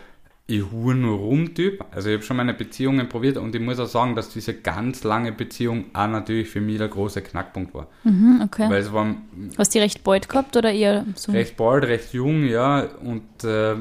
ich 0.49 0.71
hur 0.71 0.95
nur 0.95 1.17
rum 1.19 1.53
Typ. 1.53 1.85
Also 1.91 2.09
ich 2.09 2.15
habe 2.15 2.23
schon 2.23 2.37
meine 2.37 2.53
Beziehungen 2.53 3.07
probiert 3.07 3.37
und 3.37 3.53
ich 3.53 3.61
muss 3.61 3.79
auch 3.79 3.87
sagen, 3.87 4.15
dass 4.15 4.29
diese 4.29 4.55
ganz 4.55 5.03
lange 5.03 5.31
Beziehung 5.31 5.85
auch 5.93 6.07
natürlich 6.07 6.49
für 6.49 6.59
mich 6.59 6.79
der 6.79 6.87
große 6.87 7.21
Knackpunkt 7.21 7.73
war. 7.73 7.87
Mhm, 8.03 8.41
okay. 8.43 8.69
Weil 8.69 8.81
es 8.81 8.91
war 8.91 9.15
Hast 9.57 9.73
du 9.73 9.77
die 9.77 9.83
recht 9.83 10.03
bald 10.03 10.27
gehabt 10.27 10.57
oder 10.57 10.71
eher 10.71 11.05
so? 11.15 11.31
recht 11.31 11.55
bald, 11.55 11.83
recht 11.85 12.13
jung, 12.13 12.45
ja. 12.45 12.87
Und 13.03 13.43
äh, 13.43 13.75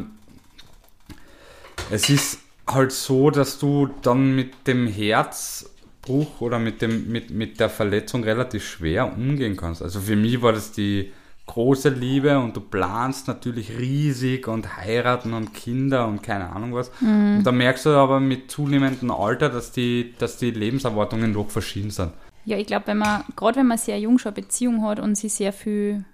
es 1.91 2.11
ist 2.11 2.41
halt 2.67 2.93
so, 2.93 3.31
dass 3.31 3.59
du 3.59 3.89
dann 4.03 4.37
mit 4.37 4.67
dem 4.67 4.87
Herzbruch 4.87 6.41
oder 6.41 6.59
mit, 6.59 6.83
dem, 6.83 7.11
mit, 7.11 7.31
mit 7.31 7.61
der 7.61 7.71
Verletzung 7.71 8.25
relativ 8.25 8.67
schwer 8.67 9.11
umgehen 9.11 9.57
kannst. 9.57 9.83
Also 9.83 10.01
für 10.01 10.17
mich 10.17 10.43
war 10.43 10.53
das 10.53 10.71
die 10.73 11.13
große 11.49 11.89
Liebe 11.89 12.39
und 12.39 12.57
du 12.57 12.61
planst 12.61 13.27
natürlich 13.27 13.77
riesig 13.77 14.47
und 14.47 14.77
heiraten 14.77 15.35
und 15.35 15.53
Kinder 15.55 16.07
und 16.07 16.23
keine 16.23 16.51
Ahnung 16.51 16.75
was. 16.75 16.91
Und 17.01 17.43
da 17.43 17.51
merkst 17.51 17.87
du 17.87 17.91
aber 17.91 18.21
mit 18.21 18.51
zunehmendem 18.51 19.11
Alter, 19.11 19.49
dass 19.49 19.73
die, 19.73 20.15
dass 20.19 20.37
die 20.37 20.53
Lebenserwartungen 20.53 21.35
doch 21.35 21.51
verschieden 21.51 21.91
sind. 21.91 22.13
Ja, 22.45 22.57
ich 22.57 22.67
glaube, 22.67 22.87
wenn 22.87 22.99
man, 22.99 23.25
gerade 23.35 23.57
wenn 23.57 23.67
man 23.67 23.79
sehr 23.79 23.99
jung 23.99 24.19
schon 24.19 24.35
eine 24.35 24.43
Beziehung 24.43 24.83
hat 24.83 25.01
und 25.01 25.17
sich 25.17 25.35
sehr 25.35 25.53
viel 25.53 26.05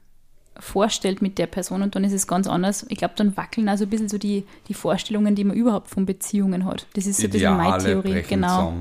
vorstellt 0.59 1.21
mit 1.21 1.39
der 1.39 1.47
Person 1.47 1.83
und 1.83 1.95
dann 1.95 2.05
ist 2.05 2.13
es 2.13 2.27
ganz 2.27 2.47
anders. 2.47 2.87
Ich 2.89 2.99
glaube, 2.99 3.15
dann 3.17 3.37
wackeln 3.37 3.69
also 3.69 3.85
ein 3.85 3.91
bisschen 3.91 4.09
so 4.09 4.19
die, 4.19 4.45
die 4.69 4.75
Vorstellungen, 4.75 5.35
die 5.35 5.45
man 5.45 5.57
überhaupt 5.57 5.89
von 5.89 6.07
Beziehungen 6.07 6.65
hat. 6.65 6.87
Das 6.95 7.07
ist 7.07 7.19
so 7.19 7.27
ein 7.27 7.31
bisschen 7.31 7.57
meine 7.57 7.83
Theorie. 7.83 8.23
Genau. 8.23 8.73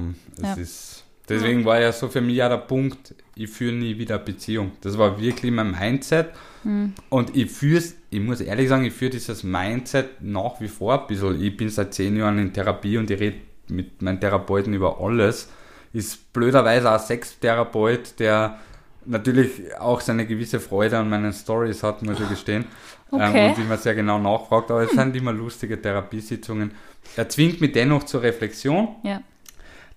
Ja. 0.41 0.53
ist, 0.53 1.03
deswegen 1.27 1.65
war 1.65 1.79
ja 1.79 1.91
so 1.91 2.09
für 2.09 2.21
mich 2.21 2.41
auch 2.43 2.49
der 2.49 2.57
Punkt, 2.57 3.15
ich 3.35 3.49
führe 3.49 3.73
nie 3.73 3.97
wieder 3.97 4.19
Beziehung. 4.19 4.73
Das 4.81 4.97
war 4.97 5.19
wirklich 5.19 5.51
mein 5.51 5.71
Mindset. 5.71 6.29
Hm. 6.63 6.93
Und 7.09 7.35
ich 7.35 7.51
führe 7.51 7.83
ich 8.13 8.19
muss 8.19 8.41
ehrlich 8.41 8.69
sagen, 8.69 8.85
ich 8.85 8.93
führe 8.93 9.11
dieses 9.11 9.43
Mindset 9.43 10.21
nach 10.21 10.61
wie 10.61 10.67
vor 10.67 11.01
ein 11.01 11.07
bisschen. 11.07 11.41
Ich 11.41 11.57
bin 11.57 11.69
seit 11.69 11.93
zehn 11.93 12.15
Jahren 12.15 12.37
in 12.37 12.53
Therapie 12.53 12.97
und 12.97 13.09
ich 13.09 13.19
rede 13.19 13.37
mit 13.69 14.01
meinen 14.01 14.19
Therapeuten 14.19 14.73
über 14.73 14.99
alles. 15.01 15.49
Ist 15.93 16.31
blöderweise 16.31 16.89
auch 16.89 16.93
ein 16.93 16.99
Sextherapeut, 16.99 18.19
der 18.19 18.59
natürlich 19.05 19.75
auch 19.79 19.99
seine 19.99 20.27
gewisse 20.27 20.59
Freude 20.59 20.97
an 20.97 21.09
meinen 21.09 21.33
Stories 21.33 21.81
hat, 21.81 22.03
muss 22.03 22.19
ich 22.19 22.29
gestehen. 22.29 22.65
Okay. 23.09 23.47
Ähm, 23.47 23.51
und 23.51 23.59
immer 23.59 23.77
sehr 23.77 23.95
genau 23.95 24.19
nachfragt, 24.19 24.69
aber 24.71 24.83
es 24.83 24.91
sind 24.91 25.15
immer 25.15 25.33
lustige 25.33 25.81
Therapiesitzungen. 25.81 26.71
Er 27.15 27.27
zwingt 27.29 27.61
mich 27.61 27.71
dennoch 27.71 28.03
zur 28.03 28.21
Reflexion. 28.21 28.89
Ja. 29.03 29.21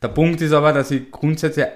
Der 0.02 0.08
Punkt 0.08 0.40
ist 0.40 0.52
aber, 0.52 0.72
dass 0.72 0.90
ich 0.90 1.10
grundsätzlich, 1.10 1.66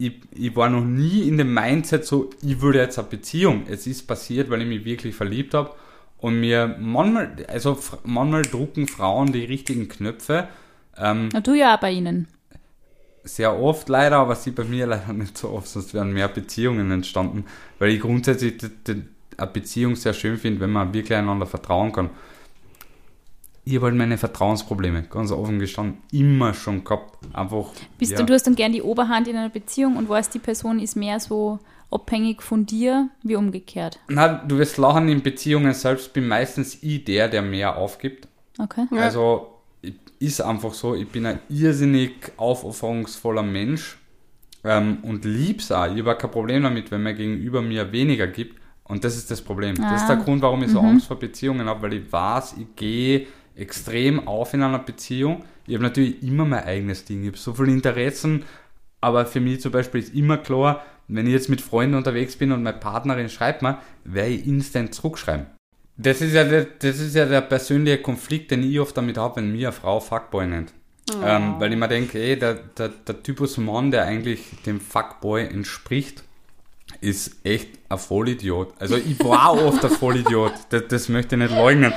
ich, 0.00 0.14
ich 0.34 0.56
war 0.56 0.70
noch 0.70 0.84
nie 0.84 1.28
in 1.28 1.36
dem 1.36 1.52
Mindset 1.52 2.06
so, 2.06 2.30
ich 2.42 2.60
würde 2.62 2.78
jetzt 2.78 2.98
eine 2.98 3.08
Beziehung. 3.08 3.64
Es 3.68 3.86
ist 3.86 4.06
passiert, 4.06 4.48
weil 4.48 4.62
ich 4.62 4.68
mich 4.68 4.84
wirklich 4.86 5.14
verliebt 5.14 5.52
habe 5.52 5.72
und 6.16 6.40
mir 6.40 6.74
manchmal, 6.80 7.36
also 7.48 7.78
manchmal 8.04 8.42
drucken 8.42 8.88
Frauen 8.88 9.30
die 9.32 9.44
richtigen 9.44 9.88
Knöpfe, 9.88 10.48
ähm, 10.96 11.28
Na, 11.32 11.40
du 11.40 11.52
ja 11.52 11.76
auch 11.76 11.80
bei 11.80 11.92
Ihnen. 11.92 12.28
sehr 13.24 13.60
oft 13.60 13.90
leider, 13.90 14.16
aber 14.16 14.36
sie 14.36 14.52
bei 14.52 14.64
mir 14.64 14.86
leider 14.86 15.12
nicht 15.12 15.36
so 15.36 15.50
oft, 15.50 15.68
sonst 15.68 15.92
wären 15.92 16.14
mehr 16.14 16.28
Beziehungen 16.28 16.90
entstanden, 16.90 17.44
weil 17.78 17.90
ich 17.90 18.00
grundsätzlich 18.00 18.56
die, 18.56 18.70
die, 18.86 19.02
eine 19.36 19.50
Beziehung 19.50 19.96
sehr 19.96 20.14
schön 20.14 20.38
finde, 20.38 20.60
wenn 20.60 20.70
man 20.70 20.94
wirklich 20.94 21.16
einander 21.16 21.46
vertrauen 21.46 21.92
kann. 21.92 22.08
Ich 23.64 23.76
habe 23.76 23.86
halt 23.86 23.94
meine 23.94 24.16
Vertrauensprobleme, 24.16 25.02
ganz 25.04 25.30
offen 25.32 25.58
gestanden, 25.58 25.98
immer 26.12 26.54
schon 26.54 26.82
gehabt. 26.82 27.18
Einfach. 27.32 27.66
Bist 27.98 28.12
ja. 28.12 28.18
du, 28.18 28.24
du 28.24 28.34
hast 28.34 28.46
dann 28.46 28.56
gern 28.56 28.72
die 28.72 28.82
Oberhand 28.82 29.28
in 29.28 29.36
einer 29.36 29.50
Beziehung 29.50 29.96
und 29.96 30.08
weißt, 30.08 30.32
die 30.34 30.38
Person 30.38 30.80
ist 30.80 30.96
mehr 30.96 31.20
so 31.20 31.58
abhängig 31.90 32.42
von 32.42 32.66
dir 32.66 33.10
wie 33.22 33.36
umgekehrt. 33.36 33.98
Na, 34.08 34.28
du 34.28 34.58
wirst 34.58 34.78
lachen, 34.78 35.08
in 35.08 35.22
Beziehungen 35.22 35.74
selbst 35.74 36.12
bin 36.12 36.26
meistens 36.26 36.82
ich 36.82 37.04
der, 37.04 37.28
der 37.28 37.42
mehr 37.42 37.76
aufgibt. 37.76 38.28
Okay. 38.58 38.86
Ja. 38.92 39.02
Also 39.02 39.60
ist 40.18 40.40
einfach 40.40 40.74
so, 40.74 40.94
ich 40.94 41.08
bin 41.08 41.26
ein 41.26 41.40
irrsinnig 41.48 42.32
aufopferungsvoller 42.36 43.42
Mensch 43.42 43.98
ähm, 44.64 44.98
und 45.02 45.24
lieb's 45.24 45.72
auch. 45.72 45.86
Ich 45.94 46.04
habe 46.04 46.16
kein 46.16 46.30
Problem 46.30 46.62
damit, 46.62 46.90
wenn 46.90 47.02
mir 47.02 47.14
gegenüber 47.14 47.62
mir 47.62 47.90
weniger 47.90 48.26
gibt. 48.26 48.60
Und 48.84 49.04
das 49.04 49.16
ist 49.16 49.30
das 49.30 49.40
Problem. 49.40 49.76
Das 49.76 50.02
ist 50.02 50.08
der 50.08 50.18
Ah. 50.18 50.22
Grund, 50.22 50.42
warum 50.42 50.62
ich 50.64 50.70
so 50.70 50.80
Angst 50.80 51.06
vor 51.06 51.18
Beziehungen 51.18 51.68
habe, 51.68 51.82
weil 51.82 51.94
ich 51.94 52.12
weiß, 52.12 52.56
ich 52.58 52.74
gehe 52.74 53.26
extrem 53.60 54.26
auf 54.26 54.54
in 54.54 54.62
einer 54.62 54.78
Beziehung. 54.78 55.44
Ich 55.66 55.74
habe 55.74 55.84
natürlich 55.84 56.22
immer 56.22 56.44
mein 56.44 56.64
eigenes 56.64 57.04
Ding. 57.04 57.22
Ich 57.22 57.28
habe 57.28 57.36
so 57.36 57.54
viele 57.54 57.72
Interessen, 57.72 58.44
aber 59.00 59.26
für 59.26 59.40
mich 59.40 59.60
zum 59.60 59.72
Beispiel 59.72 60.00
ist 60.00 60.14
immer 60.14 60.38
klar, 60.38 60.84
wenn 61.08 61.26
ich 61.26 61.32
jetzt 61.32 61.48
mit 61.48 61.60
Freunden 61.60 61.96
unterwegs 61.96 62.36
bin 62.36 62.52
und 62.52 62.62
meine 62.62 62.78
Partnerin 62.78 63.28
schreibt 63.28 63.62
mir, 63.62 63.78
werde 64.04 64.30
ich 64.30 64.46
instant 64.46 64.94
zurückschreiben. 64.94 65.46
Das 65.96 66.20
ist 66.20 66.32
ja 66.32 66.44
der, 66.44 66.64
das 66.78 66.98
ist 66.98 67.14
ja 67.14 67.26
der 67.26 67.42
persönliche 67.42 67.98
Konflikt, 67.98 68.50
den 68.50 68.62
ich 68.62 68.80
oft 68.80 68.96
damit 68.96 69.18
habe, 69.18 69.36
wenn 69.36 69.52
mir 69.52 69.68
eine 69.68 69.72
Frau 69.72 70.00
Fuckboy 70.00 70.46
nennt. 70.46 70.72
Ähm, 71.22 71.56
weil 71.58 71.72
ich 71.72 71.78
mir 71.78 71.88
denke, 71.88 72.20
ey, 72.20 72.38
der, 72.38 72.54
der, 72.54 72.88
der 72.88 73.22
Typus 73.22 73.56
Mann, 73.58 73.90
der 73.90 74.04
eigentlich 74.04 74.44
dem 74.64 74.80
Fuckboy 74.80 75.44
entspricht, 75.44 76.22
ist 77.00 77.44
echt 77.44 77.70
ein 77.88 77.98
Vollidiot. 77.98 78.72
Also 78.78 78.96
ich 78.96 79.18
war 79.20 79.52
oft 79.54 79.84
ein 79.84 79.90
Vollidiot, 79.90 80.52
das, 80.70 80.84
das 80.88 81.08
möchte 81.08 81.34
ich 81.34 81.42
nicht 81.42 81.54
leugnen. 81.54 81.92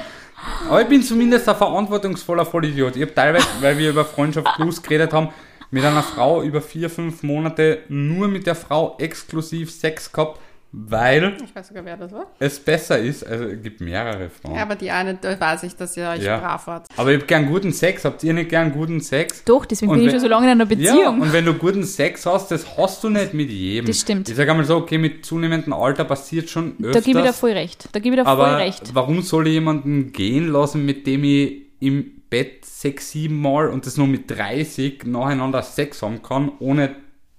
Aber 0.67 0.81
ich 0.81 0.87
bin 0.87 1.01
zumindest 1.03 1.47
ein 1.47 1.55
verantwortungsvoller 1.55 2.45
Vollidiot. 2.45 2.95
Ich 2.95 3.01
habe 3.01 3.13
teilweise, 3.13 3.47
weil 3.61 3.77
wir 3.77 3.89
über 3.89 4.05
Freundschaft 4.05 4.47
Plus 4.55 4.81
geredet 4.81 5.13
haben, 5.13 5.29
mit 5.71 5.83
einer 5.83 6.03
Frau 6.03 6.43
über 6.43 6.61
vier, 6.61 6.89
fünf 6.89 7.23
Monate 7.23 7.79
nur 7.89 8.27
mit 8.27 8.45
der 8.45 8.55
Frau 8.55 8.95
exklusiv 8.99 9.71
Sex 9.71 10.11
gehabt, 10.11 10.39
weil 10.75 11.37
Ich 11.45 11.55
weiß 11.55 11.67
sogar, 11.67 11.85
wer 11.85 11.95
das 11.97 12.11
war. 12.11 12.25
es 12.39 12.59
besser 12.59 12.97
ist. 12.97 13.23
Also 13.25 13.45
es 13.45 13.61
gibt 13.61 13.79
mehrere 13.79 14.29
Frauen. 14.29 14.55
Ja, 14.55 14.63
aber 14.63 14.75
die 14.75 14.89
eine, 14.89 15.13
da 15.15 15.39
weiß 15.39 15.61
ich, 15.63 15.75
dass 15.75 15.95
ihr 15.95 16.09
euch 16.09 16.23
Ja. 16.23 16.39
brav 16.39 16.65
wart. 16.65 16.87
Aber 16.97 17.11
ich 17.11 17.17
habe 17.17 17.27
gern 17.27 17.45
guten 17.45 17.71
Sex. 17.71 18.03
Habt 18.05 18.23
ihr 18.23 18.33
nicht 18.33 18.49
gern 18.49 18.71
guten 18.71 18.99
Sex? 18.99 19.43
Doch, 19.45 19.65
deswegen 19.65 19.91
Und 19.91 19.99
bin 19.99 20.07
ich 20.07 20.11
schon 20.11 20.19
so 20.19 20.27
lange 20.27 20.47
in 20.51 20.59
einer 20.59 20.63
Ja, 20.71 20.93
Beziehung. 20.93 21.21
und 21.21 21.31
wenn 21.31 21.45
du 21.45 21.53
guten 21.53 21.83
Sex 21.83 22.25
hast, 22.25 22.49
das 22.49 22.75
hast 22.75 23.03
du 23.03 23.09
nicht 23.09 23.35
mit 23.35 23.49
jedem. 23.51 23.85
Das 23.85 23.99
stimmt. 24.01 24.27
Ich 24.29 24.35
sage 24.35 24.49
einmal 24.49 24.65
so, 24.65 24.77
okay, 24.77 24.97
mit 24.97 25.23
zunehmendem 25.23 25.73
Alter 25.73 26.05
passiert 26.05 26.49
schon 26.49 26.71
öfters. 26.81 26.93
da 26.93 26.99
gebe 27.01 27.19
ich 27.19 27.25
dir 27.25 27.33
voll 27.33 27.51
recht. 27.51 27.89
Da 27.91 27.99
gebe 27.99 28.15
ich 28.15 28.21
dir 28.23 28.25
voll 28.25 28.43
recht. 28.55 28.95
warum 28.95 29.21
soll 29.21 29.45
ich 29.47 29.53
jemanden 29.53 30.11
gehen 30.11 30.47
lassen, 30.51 30.83
mit 30.85 31.05
dem 31.05 31.23
ich 31.23 31.61
im 31.81 32.23
Bett 32.31 32.65
sechs, 32.65 33.11
sieben 33.11 33.39
Mal 33.39 33.67
und 33.69 33.85
das 33.85 33.97
nur 33.97 34.07
mit 34.07 34.31
30 34.31 35.03
nacheinander 35.05 35.61
Sex 35.61 36.01
haben 36.01 36.23
kann, 36.23 36.51
ohne 36.57 36.95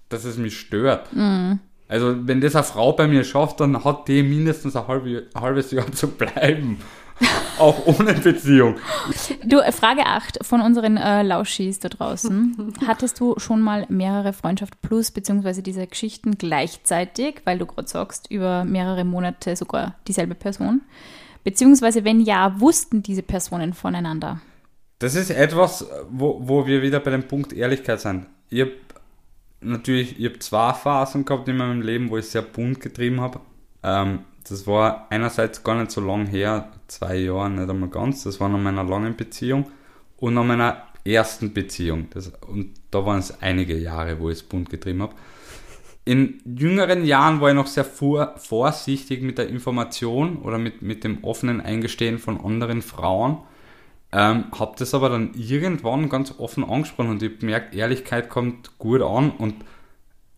dass 0.08 0.24
es 0.24 0.36
mich 0.38 0.56
stört? 0.56 1.12
Mhm. 1.12 1.58
Also, 1.88 2.26
wenn 2.26 2.40
das 2.40 2.56
eine 2.56 2.64
Frau 2.64 2.92
bei 2.92 3.06
mir 3.06 3.24
schafft, 3.24 3.60
dann 3.60 3.84
hat 3.84 4.08
die 4.08 4.22
mindestens 4.22 4.74
ein, 4.74 4.88
halbe, 4.88 5.26
ein 5.34 5.40
halbes 5.40 5.70
Jahr 5.70 5.90
zu 5.92 6.08
bleiben. 6.08 6.78
Auch 7.58 7.86
ohne 7.86 8.14
Beziehung. 8.14 8.76
Du, 9.44 9.58
äh, 9.58 9.70
Frage 9.70 10.04
8 10.06 10.44
von 10.44 10.60
unseren 10.60 10.96
äh, 10.96 11.22
Lauschis 11.22 11.78
da 11.78 11.88
draußen. 11.88 12.74
Hattest 12.86 13.20
du 13.20 13.34
schon 13.38 13.60
mal 13.60 13.86
mehrere 13.88 14.32
Freundschaft 14.32 14.80
plus, 14.82 15.10
beziehungsweise 15.10 15.62
diese 15.62 15.86
Geschichten 15.86 16.36
gleichzeitig, 16.38 17.42
weil 17.44 17.58
du 17.58 17.66
gerade 17.66 17.88
sagst, 17.88 18.30
über 18.30 18.64
mehrere 18.64 19.04
Monate 19.04 19.54
sogar 19.54 19.94
dieselbe 20.08 20.34
Person? 20.34 20.82
Beziehungsweise, 21.44 22.04
wenn 22.04 22.20
ja, 22.20 22.58
wussten 22.58 23.02
diese 23.02 23.22
Personen 23.22 23.74
voneinander? 23.74 24.40
Das 24.98 25.14
ist 25.14 25.30
etwas, 25.30 25.86
wo, 26.08 26.40
wo 26.42 26.66
wir 26.66 26.82
wieder 26.82 26.98
bei 27.00 27.10
dem 27.10 27.28
Punkt 27.28 27.52
Ehrlichkeit 27.52 28.00
sind. 28.00 28.26
Ich 28.48 28.62
habe 28.62 28.72
natürlich, 29.64 30.18
ich 30.18 30.26
habe 30.26 30.38
zwei 30.38 30.72
Phasen 30.72 31.24
gehabt 31.24 31.48
in 31.48 31.56
meinem 31.56 31.82
Leben, 31.82 32.10
wo 32.10 32.18
ich 32.18 32.26
sehr 32.26 32.42
bunt 32.42 32.80
getrieben 32.80 33.20
habe. 33.20 33.40
Ähm, 33.82 34.20
das 34.48 34.66
war 34.66 35.06
einerseits 35.10 35.62
gar 35.64 35.74
nicht 35.76 35.90
so 35.90 36.00
lang 36.00 36.26
her, 36.26 36.72
zwei 36.86 37.16
Jahre, 37.16 37.50
nicht 37.50 37.68
einmal 37.68 37.88
ganz. 37.88 38.24
Das 38.24 38.40
war 38.40 38.48
nach 38.48 38.58
meiner 38.58 38.84
langen 38.84 39.16
Beziehung 39.16 39.70
und 40.18 40.34
nach 40.34 40.44
meiner 40.44 40.82
ersten 41.04 41.52
Beziehung. 41.52 42.08
Das, 42.10 42.32
und 42.46 42.74
da 42.90 43.04
waren 43.04 43.18
es 43.18 43.42
einige 43.42 43.76
Jahre, 43.76 44.20
wo 44.20 44.30
ich 44.30 44.38
es 44.38 44.42
bunt 44.42 44.70
getrieben 44.70 45.02
habe. 45.02 45.14
In 46.06 46.40
jüngeren 46.44 47.04
Jahren 47.04 47.40
war 47.40 47.48
ich 47.48 47.54
noch 47.54 47.66
sehr 47.66 47.84
vor, 47.84 48.34
vorsichtig 48.36 49.22
mit 49.22 49.38
der 49.38 49.48
Information 49.48 50.36
oder 50.36 50.58
mit, 50.58 50.82
mit 50.82 51.02
dem 51.02 51.24
offenen 51.24 51.62
Eingestehen 51.62 52.18
von 52.18 52.38
anderen 52.38 52.82
Frauen. 52.82 53.38
Ähm, 54.16 54.44
hab 54.58 54.76
das 54.76 54.94
aber 54.94 55.08
dann 55.08 55.32
irgendwann 55.34 56.08
ganz 56.08 56.34
offen 56.38 56.62
angesprochen 56.64 57.10
und 57.10 57.22
ich 57.22 57.32
hab 57.32 57.40
gemerkt, 57.40 57.74
Ehrlichkeit 57.74 58.28
kommt 58.30 58.78
gut 58.78 59.02
an 59.02 59.30
und 59.32 59.54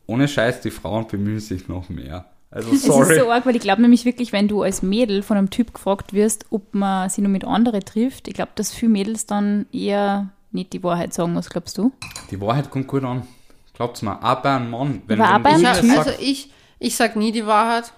ohne 0.07 0.29
Scheiß, 0.29 0.61
die 0.63 0.71
Frauen 0.71 1.07
bemühen 1.09 1.41
sich 1.41 1.69
noch 1.69 1.89
mehr. 1.91 2.25
Also 2.51 2.69
Es 2.73 2.77
ist 2.77 2.85
sorry. 2.87 3.19
so 3.19 3.31
arg, 3.31 3.45
weil 3.45 3.57
ich 3.57 3.61
glaube 3.63 3.83
nämlich 3.83 4.05
wirklich, 4.05 4.33
wenn 4.33 4.49
du 4.49 4.63
als 4.63 4.83
Mädel 4.83 5.23
von 5.23 5.37
einem 5.37 5.51
Typ 5.51 5.75
gefragt 5.75 6.13
wirst, 6.15 6.47
ob 6.51 6.75
man 6.75 7.11
sie 7.11 7.21
nur 7.21 7.31
mit 7.31 7.45
anderen 7.45 7.81
trifft, 7.85 8.29
ich 8.29 8.35
glaube, 8.35 8.53
dass 8.55 8.73
viele 8.73 8.93
Mädels 8.93 9.27
dann 9.27 9.67
eher 9.73 10.29
nicht 10.53 10.73
die 10.73 10.83
Wahrheit 10.83 11.13
sagen, 11.13 11.35
was 11.37 11.51
glaubst 11.51 11.77
du? 11.77 11.93
Die 12.31 12.41
Wahrheit 12.41 12.71
kommt 12.71 12.87
gut 12.87 13.05
an. 13.05 13.27
Glaubt's 13.75 14.01
mir, 14.01 14.17
auch 14.25 14.41
bei 14.41 14.55
einem 14.57 14.71
Mann. 14.71 15.03
Wenn, 15.07 15.21
Aber 15.21 15.51
wenn 15.51 15.63
das 15.63 15.81
Typ. 15.81 15.91
sagst- 15.91 16.09
also 16.09 16.23
ich, 16.23 16.51
ich 16.79 16.97
sag 16.97 17.15
nie 17.17 17.31
die 17.33 17.47
Wahrheit. 17.47 17.93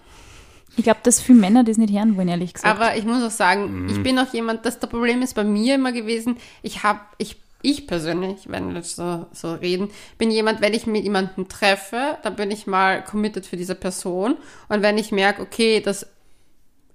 Ich 0.76 0.84
glaube, 0.84 1.00
dass 1.02 1.20
viele 1.20 1.38
Männer 1.40 1.64
das 1.64 1.76
nicht 1.76 1.92
hören 1.92 2.16
wollen, 2.16 2.28
ehrlich 2.28 2.54
gesagt. 2.54 2.80
Aber 2.80 2.96
ich 2.96 3.04
muss 3.04 3.22
auch 3.24 3.30
sagen, 3.30 3.82
Mhm. 3.84 3.88
ich 3.88 4.02
bin 4.02 4.18
auch 4.18 4.32
jemand, 4.32 4.64
das 4.64 4.78
der 4.78 4.86
Problem 4.86 5.22
ist 5.22 5.34
bei 5.34 5.44
mir 5.44 5.74
immer 5.74 5.92
gewesen, 5.92 6.36
ich 6.62 6.82
habe, 6.84 7.00
ich, 7.18 7.36
ich 7.62 7.86
persönlich, 7.88 8.42
wenn 8.46 8.68
wir 8.68 8.76
jetzt 8.76 8.94
so, 8.96 9.26
so 9.32 9.54
reden, 9.54 9.90
bin 10.18 10.30
jemand, 10.30 10.60
wenn 10.60 10.74
ich 10.74 10.86
mit 10.86 11.02
jemandem 11.02 11.48
treffe, 11.48 12.18
dann 12.22 12.36
bin 12.36 12.50
ich 12.52 12.66
mal 12.68 13.02
committed 13.02 13.44
für 13.46 13.56
diese 13.56 13.74
Person. 13.74 14.36
Und 14.68 14.82
wenn 14.82 14.98
ich 14.98 15.10
merke, 15.10 15.42
okay, 15.42 15.80
das 15.80 16.06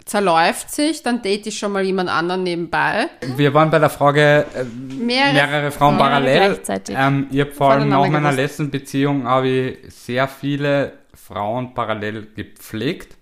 zerläuft 0.05 0.69
sich, 0.69 1.01
dann 1.03 1.21
date 1.21 1.47
ich 1.47 1.57
schon 1.57 1.71
mal 1.71 1.83
jemand 1.83 2.09
anderen 2.09 2.43
nebenbei. 2.43 3.07
Wir 3.37 3.53
waren 3.53 3.69
bei 3.71 3.79
der 3.79 3.89
Frage 3.89 4.45
äh, 4.53 4.63
Mehrere- 4.63 5.33
mehrere, 5.33 5.71
Frauen 5.71 5.95
Mehrere 5.95 6.09
parallel. 6.11 6.37
gleichzeitig. 6.53 6.95
Ähm, 6.99 7.27
ich 7.31 7.39
habe 7.39 7.51
vor 7.51 7.71
allem 7.71 7.89
nach 7.89 8.07
meiner 8.09 8.31
letzten 8.33 8.69
Beziehung 8.69 9.25
habe 9.25 9.47
ich 9.47 9.93
sehr 9.93 10.27
viele 10.27 10.93
Frauen 11.13 11.73
parallel 11.73 12.27
gepflegt. 12.35 13.15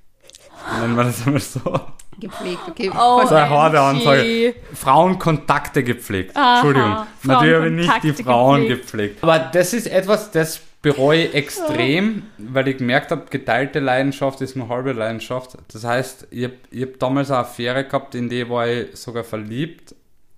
Nennen 0.80 0.96
wir 0.96 1.04
das 1.06 1.26
einmal 1.26 1.42
so. 1.42 1.80
Gepflegt, 2.20 2.60
okay. 2.70 2.92
Oh, 2.94 3.26
So 3.26 3.34
eine 3.36 3.50
harte 3.50 3.80
Ansage. 3.80 4.22
OMG. 4.22 4.76
Frauenkontakte 4.78 5.84
gepflegt. 5.84 6.36
Aha, 6.36 6.56
Entschuldigung. 6.56 6.96
Natürlich 7.24 7.56
habe 7.56 7.68
ich 7.68 8.04
nicht 8.04 8.20
die 8.20 8.24
Frauen 8.24 8.62
gepflegt. 8.68 8.82
gepflegt. 8.82 9.24
Aber 9.24 9.40
das 9.40 9.74
ist 9.74 9.88
etwas, 9.88 10.32
das 10.32 10.62
bereue 10.82 11.26
ich 11.26 11.34
extrem, 11.36 12.24
weil 12.38 12.68
ich 12.68 12.78
gemerkt 12.78 13.12
habe, 13.12 13.26
geteilte 13.30 13.80
Leidenschaft 13.80 14.42
ist 14.42 14.56
nur 14.56 14.70
halbe 14.70 14.94
Leidenschaft. 14.94 15.58
Das 15.72 15.84
heißt, 15.84 16.28
ich 16.32 16.44
habe 16.46 16.56
hab 16.76 17.00
damals 17.00 17.30
eine 17.32 17.40
Affäre 17.40 17.84
gehabt, 17.86 18.16
in 18.16 18.30
die 18.30 18.48
war 18.50 18.68
ich 18.68 18.96
sogar 18.96 19.24
verliebt. 19.24 19.96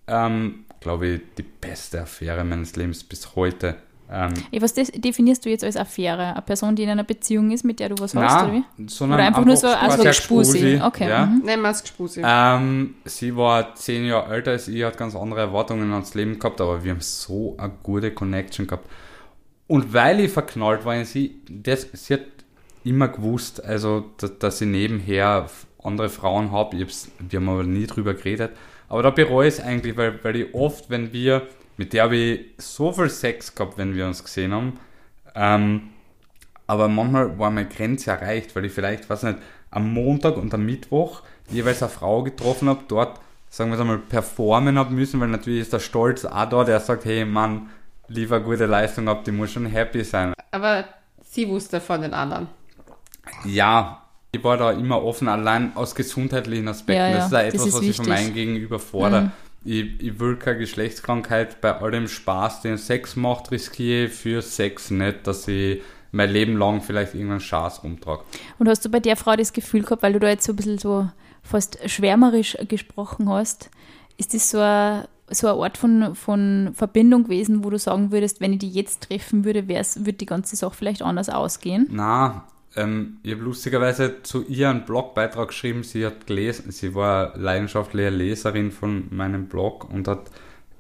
Ähm, 0.08 0.66
glaube 0.80 1.08
ich, 1.08 1.22
die 1.38 1.44
beste 1.44 2.02
Affäre 2.02 2.44
meines 2.44 2.76
Lebens 2.76 3.04
bis 3.04 3.36
heute. 3.36 3.76
Ähm, 4.12 4.34
was 4.60 4.74
definierst 4.74 5.46
du 5.46 5.50
jetzt 5.50 5.64
als 5.64 5.76
Affäre? 5.76 6.34
Eine 6.34 6.42
Person, 6.42 6.76
die 6.76 6.84
in 6.84 6.90
einer 6.90 7.04
Beziehung 7.04 7.52
ist, 7.52 7.64
mit 7.64 7.80
der 7.80 7.90
du 7.90 7.96
was 8.00 8.14
hast, 8.16 8.44
oder 8.44 8.54
wie? 8.54 8.64
sondern 8.88 9.20
Oder 9.20 9.28
einfach 9.28 9.46
nur 9.46 9.58
so 9.58 9.68
also 9.68 10.02
eine 10.02 10.12
Gspusi. 10.12 10.58
Gspusi, 10.60 10.82
Okay, 10.84 11.10
Ja. 11.10 11.26
mhm. 11.26 11.42
Wir 11.46 11.70
es 11.70 11.84
Gspusi. 11.84 12.22
Ähm, 12.24 12.96
sie 13.06 13.36
war 13.36 13.76
zehn 13.76 14.06
Jahre 14.06 14.34
älter 14.34 14.52
als 14.52 14.68
ich, 14.68 14.84
hat 14.84 14.98
ganz 14.98 15.16
andere 15.16 15.40
Erwartungen 15.40 15.92
ans 15.92 16.14
Leben 16.14 16.38
gehabt, 16.38 16.62
aber 16.62 16.84
wir 16.84 16.92
haben 16.92 17.02
so 17.02 17.56
eine 17.58 17.74
gute 17.82 18.12
Connection 18.12 18.68
gehabt. 18.68 18.88
Und 19.68 19.94
weil 19.94 20.20
ich 20.20 20.32
verknallt 20.32 20.86
war 20.86 20.96
in 20.96 21.06
sie, 21.06 21.42
das, 21.50 21.88
sie 21.94 22.16
hat 22.16 22.22
immer 22.84 23.08
gewusst, 23.08 23.64
also, 23.64 24.06
dass, 24.18 24.38
dass 24.38 24.62
ich 24.62 24.68
nebenher 24.68 25.48
andere 25.84 26.10
Frauen 26.10 26.52
habe. 26.52 26.78
Wir 26.78 27.40
haben 27.40 27.50
aber 27.50 27.64
nie 27.64 27.88
drüber 27.88 28.14
geredet. 28.14 28.52
Aber 28.90 29.02
da 29.04 29.10
bereue 29.10 29.48
ich 29.48 29.56
es 29.56 29.60
eigentlich, 29.60 29.98
weil, 29.98 30.24
weil 30.24 30.36
ich 30.36 30.54
oft, 30.54 30.90
wenn 30.90 31.14
wir, 31.14 31.44
mit 31.78 31.94
der 31.94 32.04
habe 32.04 32.16
ich 32.16 32.52
so 32.58 32.92
viel 32.92 33.10
Sex 33.10 33.56
gehabt, 33.56 33.78
wenn 33.78 33.96
wir 33.96 34.06
uns 34.08 34.24
gesehen 34.24 34.54
haben, 34.54 34.80
ähm, 35.36 35.90
aber 36.68 36.88
manchmal 36.88 37.38
war 37.38 37.52
meine 37.52 37.68
Grenze 37.68 38.12
erreicht, 38.12 38.56
weil 38.56 38.66
ich 38.66 38.72
vielleicht, 38.72 39.10
weiß 39.10 39.24
nicht, 39.24 39.40
am 39.72 39.94
Montag 39.94 40.38
und 40.38 40.54
am 40.54 40.66
Mittwoch 40.66 41.22
jeweils 41.50 41.82
eine 41.82 41.90
Frau 41.90 42.24
getroffen 42.24 42.70
habe, 42.70 42.84
dort, 42.88 43.20
sagen 43.50 43.72
wir 43.72 43.76
es 43.76 43.82
einmal, 43.82 43.98
performen 43.98 44.78
habe 44.78 44.94
müssen, 44.94 45.20
weil 45.20 45.28
natürlich 45.28 45.62
ist 45.62 45.74
der 45.74 45.80
Stolz 45.80 46.26
auch 46.26 46.50
da, 46.50 46.64
der 46.64 46.80
sagt, 46.80 47.06
hey 47.06 47.26
Mann, 47.26 47.70
liefer 48.08 48.40
gute 48.40 48.66
Leistung 48.66 49.08
ab, 49.08 49.24
die 49.24 49.32
muss 49.32 49.52
schon 49.52 49.66
happy 49.66 50.04
sein. 50.04 50.34
Aber 50.52 50.86
sie 51.24 51.48
wusste 51.48 51.82
von 51.82 52.02
den 52.02 52.14
anderen. 52.14 52.48
Ja, 53.46 54.04
ich 54.32 54.44
war 54.44 54.58
da 54.58 54.72
immer 54.72 55.04
offen, 55.04 55.28
allein 55.28 55.76
aus 55.76 55.94
gesundheitlichen 55.94 56.68
Aspekten. 56.68 57.02
Ja, 57.02 57.10
ja, 57.10 57.16
das 57.18 57.28
ist 57.28 57.34
auch 57.34 57.38
das 57.38 57.54
etwas, 57.54 57.68
ist 57.68 57.74
was 57.74 57.82
ich 57.82 57.96
von 57.96 58.06
wichtig. 58.06 58.24
meinem 58.24 58.34
Gegenüber 58.34 58.80
fordere. 58.80 59.32
Ich, 59.66 60.02
ich 60.02 60.20
will 60.20 60.36
keine 60.36 60.60
Geschlechtskrankheit 60.60 61.62
bei 61.62 61.80
all 61.80 61.92
dem 61.92 62.08
Spaß, 62.08 62.62
den 62.62 62.78
Sex 62.78 63.16
macht, 63.16 63.52
riskiere 63.52 64.06
ich 64.06 64.14
für 64.14 64.42
Sex 64.42 64.92
nicht, 64.92 65.26
dass 65.26 65.48
ich 65.48 65.82
mein 66.12 66.30
Leben 66.30 66.58
lang 66.58 66.82
vielleicht 66.82 67.16
irgendeinen 67.16 67.40
Schaß 67.40 67.84
rumtrage. 67.84 68.24
Und 68.60 68.70
hast 68.70 68.86
du 68.86 68.90
bei 68.90 69.00
der 69.00 69.18
Frau 69.18 69.36
das 69.36 69.52
Gefühl 69.54 69.82
gehabt, 69.82 70.04
weil 70.04 70.14
du 70.14 70.20
da 70.20 70.30
jetzt 70.30 70.46
so 70.46 70.54
ein 70.54 70.56
bisschen 70.56 70.78
so 70.78 71.10
fast 71.42 71.78
schwärmerisch 71.90 72.58
gesprochen 72.68 73.30
hast, 73.30 73.70
ist 74.18 74.34
das 74.34 74.50
so 74.50 74.60
eine, 74.60 75.08
so 75.30 75.48
eine 75.48 75.62
Art 75.62 75.78
von, 75.78 76.14
von 76.16 76.72
Verbindung 76.76 77.24
gewesen, 77.24 77.64
wo 77.64 77.70
du 77.70 77.80
sagen 77.80 78.12
würdest, 78.12 78.42
wenn 78.42 78.54
ich 78.54 78.60
die 78.60 78.70
jetzt 78.70 79.10
treffen 79.10 79.44
würde, 79.44 79.68
würde 79.68 80.14
die 80.14 80.26
ganze 80.26 80.56
Sache 80.56 80.76
vielleicht 80.76 81.02
anders 81.02 81.30
ausgehen? 81.30 81.88
Na, 81.90 82.46
ähm, 82.76 83.18
ich 83.24 83.34
habe 83.34 83.44
lustigerweise 83.44 84.24
zu 84.24 84.44
ihr 84.46 84.70
einen 84.70 84.86
Blogbeitrag 84.86 85.50
geschrieben. 85.50 85.84
Sie 85.84 86.06
hat 86.06 86.28
gelesen, 86.28 86.72
sie 86.72 86.96
war 86.96 87.38
leidenschaftliche 87.38 88.10
Leserin 88.10 88.72
von 88.72 89.08
meinem 89.12 89.48
Blog 89.48 89.90
und 89.92 90.08
hat 90.08 90.32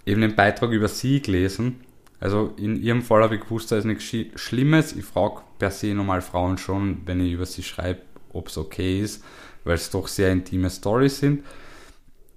eben 0.05 0.21
den 0.21 0.35
Beitrag 0.35 0.71
über 0.71 0.87
sie 0.87 1.21
gelesen. 1.21 1.81
Also 2.19 2.53
in 2.57 2.81
ihrem 2.81 3.01
Fall 3.01 3.21
habe 3.21 3.35
ich 3.35 3.41
gewusst, 3.41 3.71
da 3.71 3.77
ist 3.77 3.85
nichts 3.85 4.05
Schlimmes. 4.35 4.93
Ich 4.93 5.05
frage 5.05 5.41
per 5.59 5.71
se 5.71 5.93
normal 5.93 6.21
Frauen 6.21 6.57
schon, 6.57 7.01
wenn 7.05 7.19
ich 7.19 7.33
über 7.33 7.45
sie 7.45 7.63
schreibe, 7.63 8.01
ob 8.31 8.47
es 8.47 8.57
okay 8.57 9.01
ist, 9.01 9.23
weil 9.63 9.75
es 9.75 9.89
doch 9.89 10.07
sehr 10.07 10.31
intime 10.31 10.69
Stories 10.69 11.19
sind. 11.19 11.43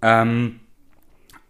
Ähm, 0.02 0.60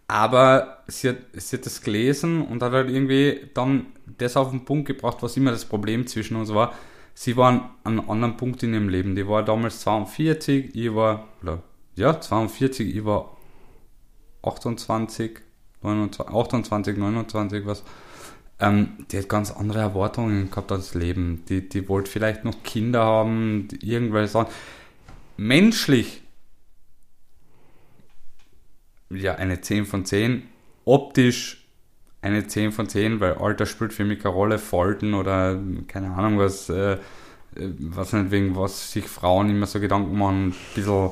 aber 0.07 0.83
sie 0.87 1.09
hat, 1.09 1.17
sie 1.33 1.57
hat 1.57 1.65
das 1.65 1.81
gelesen 1.81 2.41
und 2.41 2.61
hat 2.63 2.71
halt 2.71 2.89
irgendwie 2.89 3.49
dann 3.53 3.87
das 4.17 4.37
auf 4.37 4.51
den 4.51 4.63
Punkt 4.63 4.87
gebracht, 4.87 5.17
was 5.21 5.35
immer 5.35 5.51
das 5.51 5.65
Problem 5.65 6.07
zwischen 6.07 6.37
uns 6.37 6.53
war. 6.53 6.73
Sie 7.19 7.35
war 7.35 7.49
an 7.83 7.99
einem 7.99 8.11
anderen 8.11 8.37
Punkt 8.37 8.61
in 8.61 8.75
ihrem 8.75 8.89
Leben. 8.89 9.15
Die 9.15 9.27
war 9.27 9.43
damals 9.43 9.79
42, 9.79 10.75
ich 10.75 10.93
war, 10.93 11.27
oder, 11.41 11.63
ja, 11.95 12.21
42, 12.21 12.95
ich 12.95 13.03
war 13.05 13.35
28, 14.43 15.39
29, 15.81 16.35
28, 16.35 16.95
29, 16.95 17.65
was. 17.65 17.83
Ähm, 18.59 19.07
die 19.09 19.17
hat 19.17 19.29
ganz 19.29 19.49
andere 19.49 19.79
Erwartungen 19.79 20.51
gehabt 20.51 20.71
ans 20.71 20.93
Leben. 20.93 21.43
Die, 21.49 21.67
die 21.67 21.89
wollte 21.89 22.11
vielleicht 22.11 22.45
noch 22.45 22.61
Kinder 22.61 23.03
haben, 23.03 23.67
irgendwelche 23.81 24.27
Sachen. 24.27 24.53
Menschlich 25.37 26.21
ja, 29.09 29.33
eine 29.33 29.59
10 29.59 29.87
von 29.87 30.05
10. 30.05 30.43
Optisch 30.85 31.66
eine 32.21 32.47
10 32.47 32.71
von 32.71 32.87
10, 32.89 33.19
weil 33.19 33.33
Alter 33.33 33.65
spielt 33.65 33.93
für 33.93 34.03
mich 34.05 34.19
keine 34.19 34.33
Rolle. 34.35 34.57
Falten 34.59 35.13
oder 35.13 35.57
keine 35.87 36.11
Ahnung 36.15 36.39
was, 36.39 36.69
äh, 36.69 36.93
äh, 36.93 36.97
was 37.79 38.13
nicht, 38.13 38.31
wegen 38.31 38.55
was 38.55 38.91
sich 38.91 39.05
Frauen 39.05 39.49
immer 39.49 39.65
so 39.65 39.79
Gedanken 39.79 40.17
machen, 40.17 40.47
ein 40.49 40.55
bisschen 40.75 41.11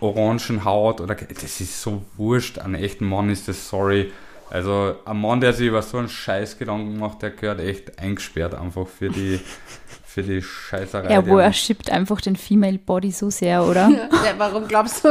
Orangenhaut 0.00 1.00
oder 1.00 1.14
das 1.14 1.60
ist 1.60 1.80
so 1.82 2.02
wurscht. 2.16 2.58
An 2.58 2.74
echten 2.74 3.06
Mann 3.08 3.30
ist 3.30 3.48
das 3.48 3.68
sorry. 3.68 4.12
Also 4.50 4.96
ein 5.04 5.20
Mann, 5.20 5.40
der 5.40 5.52
sich 5.52 5.68
über 5.68 5.80
so 5.82 5.98
einen 5.98 6.08
Scheiß 6.08 6.58
Gedanken 6.58 6.98
macht, 6.98 7.22
der 7.22 7.30
gehört 7.30 7.60
echt 7.60 7.98
eingesperrt 8.00 8.54
einfach 8.54 8.88
für 8.88 9.08
die, 9.08 9.38
für 10.04 10.22
die 10.24 10.42
Scheißerei. 10.42 11.06
Er 11.06 11.18
er- 11.18 11.26
worshipt 11.26 11.88
einfach 11.90 12.20
den 12.20 12.34
Female 12.34 12.78
Body 12.78 13.12
so 13.12 13.30
sehr, 13.30 13.62
oder? 13.64 13.88
Ja, 14.24 14.34
warum 14.38 14.66
glaubst 14.66 15.04
du? 15.04 15.08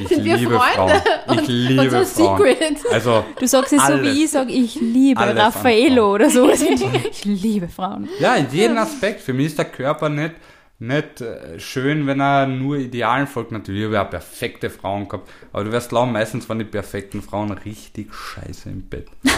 Ich 0.00 0.08
sind 0.08 0.24
wir 0.24 0.36
liebe 0.36 0.58
Freunde? 0.58 1.02
Frauen. 1.26 1.38
Ich 1.40 1.48
liebe 1.48 1.82
Unser 1.82 2.04
Frauen. 2.04 2.38
Secret. 2.38 2.92
Also 2.92 3.24
Du 3.38 3.46
sagst 3.46 3.72
es 3.72 3.86
so, 3.86 4.02
wie 4.02 4.24
ich 4.24 4.30
sage, 4.30 4.52
ich 4.52 4.74
liebe 4.80 5.20
Raffaello 5.20 6.14
oder 6.14 6.30
so. 6.30 6.50
Ich 7.10 7.24
liebe 7.24 7.68
Frauen. 7.68 8.08
Ja, 8.18 8.34
in 8.34 8.48
jedem 8.50 8.78
Aspekt. 8.78 9.20
Für 9.20 9.32
mich 9.32 9.46
ist 9.46 9.58
der 9.58 9.66
Körper 9.66 10.08
nicht, 10.08 10.34
nicht 10.78 11.20
äh, 11.20 11.58
schön, 11.58 12.06
wenn 12.06 12.20
er 12.20 12.46
nur 12.46 12.76
Idealen 12.76 13.26
folgt. 13.26 13.52
Natürlich 13.52 13.84
habe 13.84 13.94
ich 13.94 14.00
auch 14.00 14.10
perfekte 14.10 14.70
Frauen 14.70 15.08
gehabt. 15.08 15.28
Aber 15.52 15.64
du 15.64 15.72
wirst 15.72 15.90
glauben, 15.90 16.12
meistens 16.12 16.48
waren 16.48 16.58
die 16.58 16.64
perfekten 16.64 17.22
Frauen 17.22 17.52
richtig 17.52 18.12
scheiße 18.12 18.68
im 18.68 18.88
Bett. 18.88 19.06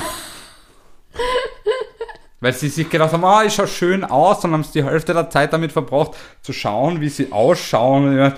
Weil 2.43 2.55
sie 2.55 2.69
sich 2.69 2.89
gedacht 2.89 3.13
haben, 3.13 3.25
ah, 3.25 3.45
ich 3.45 3.53
schaue 3.53 3.67
schön 3.67 4.03
aus, 4.03 4.43
und 4.45 4.53
haben 4.53 4.65
sie 4.65 4.81
die 4.81 4.85
Hälfte 4.85 5.13
der 5.13 5.29
Zeit 5.29 5.53
damit 5.53 5.73
verbracht, 5.73 6.13
zu 6.41 6.55
schauen, 6.55 7.03
wie 7.03 7.11
sie 7.11 7.31
ausschauen. 7.33 8.19
Und 8.19 8.35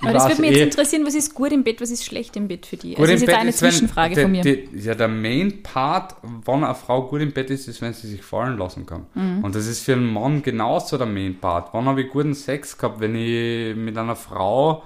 Aber 0.00 0.12
das 0.12 0.28
würde 0.28 0.40
mich 0.40 0.50
jetzt 0.50 0.60
eh, 0.60 0.64
interessieren, 0.64 1.06
was 1.06 1.14
ist 1.14 1.34
gut 1.34 1.52
im 1.52 1.64
Bett, 1.64 1.80
was 1.80 1.90
ist 1.90 2.04
schlecht 2.04 2.36
im 2.36 2.48
Bett 2.48 2.66
für 2.66 2.76
die? 2.76 2.94
Gut 2.94 3.00
also 3.00 3.12
das 3.12 3.22
ist 3.22 3.28
jetzt 3.28 3.38
eine 3.38 3.50
ist, 3.50 3.58
Zwischenfrage 3.58 4.14
die, 4.14 4.20
von 4.22 4.30
mir. 4.30 4.42
Die, 4.42 4.68
ja, 4.74 4.94
der 4.94 5.08
Main 5.08 5.62
Part, 5.62 6.16
wann 6.22 6.64
eine 6.64 6.74
Frau 6.74 7.08
gut 7.08 7.20
im 7.20 7.32
Bett 7.32 7.50
ist, 7.50 7.68
ist, 7.68 7.82
wenn 7.82 7.92
sie 7.92 8.08
sich 8.08 8.22
fallen 8.22 8.58
lassen 8.58 8.86
kann. 8.86 9.06
Mhm. 9.14 9.44
Und 9.44 9.54
das 9.54 9.66
ist 9.66 9.84
für 9.84 9.94
einen 9.94 10.12
Mann 10.12 10.42
genauso 10.42 10.98
der 10.98 11.06
Main 11.06 11.38
Part. 11.38 11.74
Wann 11.74 11.86
habe 11.86 12.02
ich 12.02 12.10
guten 12.10 12.34
Sex 12.34 12.78
gehabt, 12.78 13.00
wenn 13.00 13.14
ich 13.14 13.76
mit 13.76 13.96
einer 13.98 14.16
Frau 14.16 14.82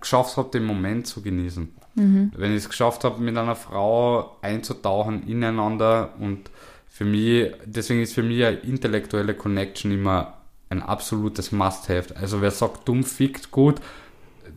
geschafft 0.00 0.36
habe, 0.36 0.50
den 0.50 0.64
Moment 0.64 1.06
zu 1.06 1.22
genießen? 1.22 1.72
Mhm. 1.94 2.32
Wenn 2.36 2.52
ich 2.52 2.58
es 2.58 2.68
geschafft 2.68 3.04
habe, 3.04 3.20
mit 3.20 3.36
einer 3.36 3.56
Frau 3.56 4.36
einzutauchen 4.42 5.26
ineinander 5.26 6.14
und 6.18 6.50
für 6.88 7.04
mich, 7.04 7.52
deswegen 7.64 8.02
ist 8.02 8.14
für 8.14 8.22
mich 8.22 8.44
eine 8.44 8.56
intellektuelle 8.56 9.34
Connection 9.34 9.92
immer 9.92 10.34
ein 10.70 10.82
absolutes 10.82 11.52
Must-Have. 11.52 12.16
Also 12.16 12.40
wer 12.42 12.50
sagt, 12.50 12.88
dumm 12.88 13.04
fickt 13.04 13.50
gut, 13.50 13.76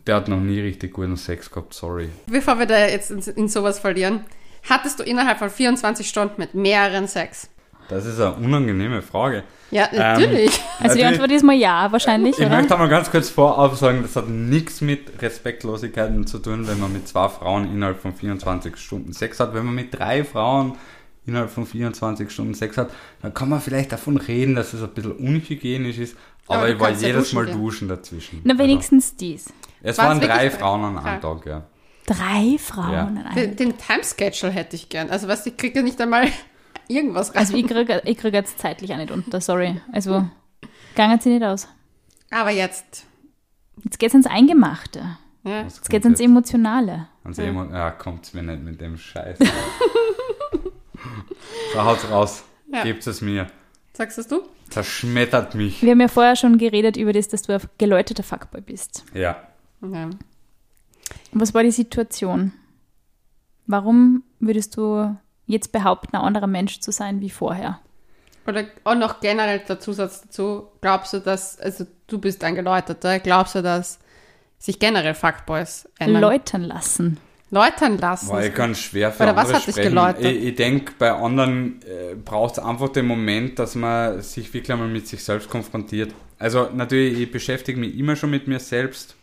der 0.07 0.15
hat 0.15 0.27
noch 0.27 0.39
nie 0.39 0.59
richtig 0.59 0.93
guten 0.93 1.17
Sex 1.17 1.49
gehabt, 1.49 1.73
sorry. 1.73 2.09
Bevor 2.27 2.59
wir 2.59 2.65
da 2.65 2.87
jetzt 2.87 3.11
in, 3.11 3.19
in 3.35 3.47
sowas 3.47 3.79
verlieren, 3.79 4.21
hattest 4.69 4.99
du 4.99 5.03
innerhalb 5.03 5.39
von 5.39 5.49
24 5.49 6.07
Stunden 6.07 6.35
mit 6.37 6.53
mehreren 6.53 7.07
Sex? 7.07 7.49
Das 7.89 8.05
ist 8.05 8.19
eine 8.21 8.35
unangenehme 8.35 9.01
Frage. 9.01 9.43
Ja, 9.69 9.89
natürlich. 9.93 10.61
Also 10.79 10.95
die 10.95 11.03
Antwort 11.03 11.31
ist 11.31 11.43
mal 11.43 11.55
ja, 11.55 11.91
wahrscheinlich, 11.91 12.37
Ich 12.39 12.45
oder? 12.45 12.57
möchte 12.57 12.73
aber 12.73 12.87
ganz 12.87 13.11
kurz 13.11 13.29
vorab 13.29 13.75
sagen, 13.75 14.01
das 14.01 14.15
hat 14.15 14.29
nichts 14.29 14.81
mit 14.81 15.21
Respektlosigkeiten 15.21 16.25
zu 16.27 16.39
tun, 16.39 16.67
wenn 16.67 16.79
man 16.79 16.91
mit 16.93 17.07
zwei 17.07 17.27
Frauen 17.29 17.65
innerhalb 17.65 17.99
von 18.01 18.13
24 18.13 18.77
Stunden 18.77 19.13
Sex 19.13 19.39
hat. 19.39 19.53
Wenn 19.53 19.65
man 19.65 19.75
mit 19.75 19.93
drei 19.97 20.23
Frauen 20.23 20.77
innerhalb 21.25 21.49
von 21.51 21.65
24 21.65 22.29
Stunden 22.31 22.53
Sex 22.53 22.77
hat, 22.77 22.91
dann 23.21 23.33
kann 23.33 23.49
man 23.49 23.61
vielleicht 23.61 23.91
davon 23.91 24.17
reden, 24.17 24.55
dass 24.55 24.73
es 24.73 24.81
ein 24.83 24.89
bisschen 24.89 25.13
unhygienisch 25.13 25.97
ist. 25.99 26.15
Aber, 26.47 26.59
Aber 26.59 26.69
ich 26.69 26.79
war 26.79 26.87
kannst 26.87 27.01
ja 27.01 27.09
jedes 27.09 27.23
duschen 27.25 27.35
Mal 27.35 27.45
gehen. 27.45 27.57
duschen 27.57 27.87
dazwischen. 27.87 28.41
Na, 28.43 28.57
wenigstens 28.57 29.15
dies. 29.15 29.53
Es 29.83 29.97
waren 29.97 30.19
drei 30.19 30.49
Frauen 30.51 30.83
an 30.85 30.97
Ah. 30.97 31.03
einem 31.03 31.21
Tag, 31.21 31.45
ja. 31.45 31.63
Drei 32.05 32.57
Frauen 32.57 32.91
Ja. 32.93 33.05
an 33.05 33.17
einem. 33.17 33.35
Den, 33.35 33.55
den 33.55 33.73
Timeschedule 33.77 34.51
hätte 34.51 34.75
ich 34.75 34.89
gern. 34.89 35.09
Also, 35.09 35.27
weißt 35.27 35.45
du, 35.45 35.49
ich 35.51 35.57
kriege 35.57 35.79
ja 35.79 35.83
nicht 35.83 35.99
einmal 36.01 36.27
irgendwas 36.87 37.31
rein. 37.31 37.37
Also 37.37 37.55
ich 37.55 37.67
kriege 37.67 38.01
ich 38.05 38.17
krieg 38.17 38.33
jetzt 38.33 38.59
zeitlich 38.59 38.91
auch 38.93 38.97
nicht 38.97 39.11
unter, 39.11 39.39
sorry. 39.41 39.79
Also 39.91 40.25
gangen 40.95 41.19
sie 41.19 41.29
nicht 41.29 41.43
aus. 41.43 41.67
Aber 42.31 42.49
jetzt. 42.51 43.05
Jetzt 43.83 43.99
geht's 43.99 44.13
ins 44.13 44.27
Eingemachte. 44.27 45.17
Ja. 45.43 45.65
Was 45.65 45.77
Jetzt 45.77 45.89
geht's 45.89 46.03
kommt 46.03 46.13
ins 46.13 46.19
Emotionale. 46.19 47.07
Ans 47.23 47.37
Emo 47.39 47.65
ja, 47.65 47.91
kommt's 47.91 48.33
mir 48.33 48.43
nicht 48.43 48.61
mit 48.63 48.79
dem 48.81 48.97
Scheiß. 48.97 49.37
so, 51.73 51.83
haut's 51.83 52.09
raus. 52.09 52.43
Ja. 52.71 52.83
Gebt 52.83 53.05
es 53.07 53.21
mir. 53.21 53.47
Sagst 53.93 54.17
das 54.17 54.27
du? 54.27 54.41
Zerschmettert 54.69 55.55
mich. 55.55 55.81
Wir 55.81 55.91
haben 55.91 56.01
ja 56.01 56.07
vorher 56.07 56.35
schon 56.35 56.57
geredet 56.57 56.95
über 56.95 57.11
das, 57.11 57.27
dass 57.27 57.41
du 57.41 57.53
ein 57.53 57.61
geläuteter 57.77 58.23
Fuckboy 58.23 58.61
bist. 58.61 59.03
Ja. 59.13 59.35
Ja. 59.81 60.09
Was 61.33 61.53
war 61.53 61.63
die 61.63 61.71
Situation? 61.71 62.53
Warum 63.67 64.23
würdest 64.39 64.77
du 64.77 65.15
jetzt 65.45 65.71
behaupten, 65.71 66.15
ein 66.15 66.21
anderer 66.21 66.47
Mensch 66.47 66.79
zu 66.79 66.91
sein 66.91 67.21
wie 67.21 67.29
vorher? 67.29 67.79
Oder 68.47 68.65
auch 68.83 68.95
noch 68.95 69.19
generell 69.19 69.59
der 69.59 69.79
Zusatz 69.79 70.21
dazu, 70.21 70.67
glaubst 70.81 71.13
du, 71.13 71.19
dass, 71.19 71.59
also 71.59 71.85
du 72.07 72.17
bist 72.17 72.43
ein 72.43 72.55
Geläuterter, 72.55 73.19
glaubst 73.19 73.55
du, 73.55 73.61
dass 73.61 73.99
sich 74.57 74.79
generell 74.79 75.13
Fuckboys 75.13 75.87
ändern? 75.99 76.21
Läutern 76.21 76.63
lassen. 76.63 77.17
Läutern 77.51 77.97
lassen. 77.97 78.29
Boah, 78.29 78.41
ich 78.41 78.53
kann 78.53 78.73
schwer 78.75 79.11
für 79.11 79.23
Oder 79.23 79.35
was 79.35 79.53
hat 79.53 79.67
dich 79.67 79.75
sprechen. 79.75 79.89
geläutert? 79.89 80.23
Ich, 80.23 80.43
ich 80.43 80.55
denke, 80.55 80.93
bei 80.97 81.11
anderen 81.11 81.81
äh, 81.83 82.15
braucht 82.15 82.53
es 82.53 82.59
einfach 82.59 82.89
den 82.89 83.05
Moment, 83.05 83.59
dass 83.59 83.75
man 83.75 84.21
sich 84.21 84.53
wirklich 84.53 84.71
einmal 84.71 84.87
mit 84.87 85.07
sich 85.07 85.23
selbst 85.23 85.49
konfrontiert. 85.49 86.13
Also 86.39 86.69
natürlich, 86.73 87.19
ich 87.19 87.31
beschäftige 87.31 87.79
mich 87.79 87.97
immer 87.97 88.15
schon 88.15 88.31
mit 88.31 88.47
mir 88.47 88.59
selbst. 88.59 89.15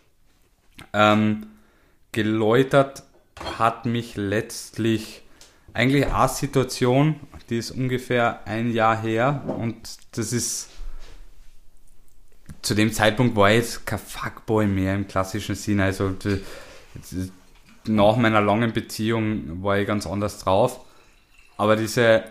Ähm, 0.93 1.47
geläutert 2.13 3.05
hat 3.59 3.87
mich 3.87 4.17
letztlich 4.17 5.23
eigentlich 5.75 6.07
eine 6.07 6.29
Situation, 6.29 7.17
die 7.51 7.59
ist 7.59 7.71
ungefähr 7.71 8.47
ein 8.47 8.73
Jahr 8.73 9.01
her 9.01 9.43
und 9.47 9.77
das 10.13 10.33
ist 10.33 10.71
zu 12.63 12.75
dem 12.75 12.93
Zeitpunkt 12.93 13.37
war 13.37 13.51
ich 13.51 13.57
jetzt 13.57 13.87
kein 13.87 13.99
Fuckboy 13.99 14.67
mehr 14.67 14.95
im 14.95 15.07
klassischen 15.07 15.55
Sinne. 15.55 15.85
Also 15.85 16.15
nach 17.87 18.17
meiner 18.17 18.41
langen 18.41 18.73
Beziehung 18.73 19.63
war 19.63 19.79
ich 19.79 19.87
ganz 19.87 20.07
anders 20.07 20.41
drauf. 20.41 20.81
Aber 21.57 21.77
diese, 21.77 22.25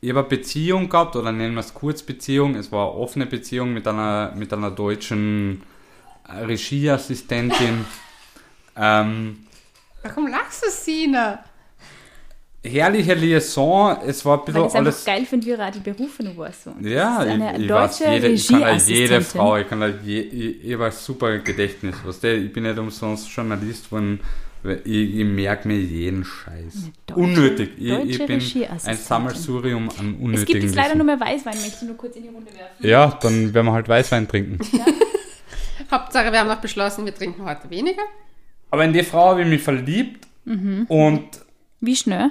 ich 0.00 0.10
habe 0.10 0.20
eine 0.20 0.28
Beziehung 0.28 0.88
gehabt, 0.88 1.16
oder 1.16 1.32
nennen 1.32 1.54
wir 1.54 1.60
es 1.60 1.74
Kurzbeziehung, 1.74 2.54
es 2.54 2.72
war 2.72 2.90
eine 2.90 3.00
offene 3.00 3.26
Beziehung 3.26 3.72
mit 3.72 3.86
einer, 3.86 4.34
mit 4.36 4.52
einer 4.52 4.70
deutschen 4.70 5.62
Regieassistentin. 6.28 7.84
ähm, 8.76 9.38
Warum 10.02 10.26
lachst 10.28 10.64
du, 10.64 10.70
Sina? 10.70 11.44
herrliche 12.64 13.14
Liaison, 13.14 13.96
es 14.06 14.24
war 14.24 14.34
ein 14.46 14.54
Weil 14.54 14.62
bisschen 14.62 14.62
ich 14.62 14.68
es 14.68 14.74
einfach 14.76 14.86
alles. 14.92 15.04
geil 15.04 15.26
finde, 15.26 15.46
wie 15.46 15.50
er 15.50 15.70
die 15.72 15.80
Berufe 15.80 16.22
noch 16.22 16.36
war. 16.36 16.52
So. 16.52 16.70
Und 16.70 16.86
Ja, 16.86 17.24
ich, 17.24 17.30
eine 17.32 17.56
ich 17.58 17.68
weiß, 17.68 17.98
deutsche 17.98 18.12
jede, 18.12 18.28
ich 18.28 18.46
kann 18.46 18.60
da 18.60 18.76
jede. 18.76 19.20
Frau, 19.20 19.56
ich 19.56 19.68
kann 19.68 19.80
da 19.80 19.88
je, 19.88 20.20
ich, 20.20 20.64
ich 20.64 20.74
habe 20.74 20.92
super 20.92 21.38
Gedächtnis. 21.38 21.96
Weißt 22.04 22.22
du, 22.22 22.32
ich 22.36 22.52
bin 22.52 22.62
nicht 22.62 22.78
umsonst 22.78 23.28
Journalist 23.30 23.90
worden, 23.90 24.20
weil 24.62 24.80
ich, 24.84 25.16
ich 25.18 25.24
merke 25.24 25.66
mir 25.66 25.76
jeden 25.78 26.24
Scheiß. 26.24 26.90
deutsche- 27.08 27.20
Unnötig. 27.20 27.70
Ich, 27.78 27.88
deutsche 27.88 28.06
ich 28.08 28.26
bin 28.26 28.40
ein. 28.86 28.96
Sammelsurium 28.96 29.88
an 29.98 30.14
unnötigen 30.20 30.34
Es 30.34 30.44
gibt 30.46 30.62
jetzt 30.62 30.76
leider 30.76 30.94
nur 30.94 31.06
mehr 31.06 31.18
Weißwein, 31.18 31.54
möchte 31.60 31.78
ich 31.80 31.82
nur 31.82 31.96
kurz 31.96 32.14
in 32.14 32.22
die 32.22 32.28
Runde 32.28 32.46
werfen. 32.46 32.86
Ja, 32.88 33.18
dann 33.20 33.52
werden 33.52 33.66
wir 33.66 33.72
halt 33.72 33.88
Weißwein 33.88 34.28
trinken. 34.28 34.60
Hauptsache, 35.92 36.32
wir 36.32 36.40
haben 36.40 36.48
noch 36.48 36.60
beschlossen, 36.60 37.04
wir 37.04 37.14
trinken 37.14 37.44
heute 37.44 37.68
weniger. 37.70 38.02
Aber 38.70 38.84
in 38.84 38.92
die 38.92 39.02
Frau 39.02 39.30
habe 39.30 39.42
ich 39.42 39.48
mich 39.48 39.62
verliebt 39.62 40.26
Mhm. 40.44 40.86
und 40.88 41.28
Wie 41.80 41.94
schnell? 41.94 42.30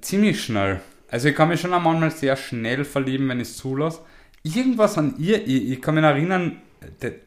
ziemlich 0.00 0.44
schnell. 0.44 0.80
Also 1.10 1.28
ich 1.28 1.34
kann 1.34 1.48
mich 1.48 1.60
schon 1.60 1.70
manchmal 1.70 2.12
sehr 2.12 2.36
schnell 2.36 2.84
verlieben, 2.84 3.28
wenn 3.28 3.40
ich 3.40 3.48
es 3.48 3.56
zulasse. 3.56 4.00
Irgendwas 4.44 4.96
an 4.96 5.16
ihr, 5.18 5.42
ich, 5.44 5.70
ich 5.72 5.82
kann 5.82 5.96
mich 5.96 6.04
erinnern, 6.04 6.62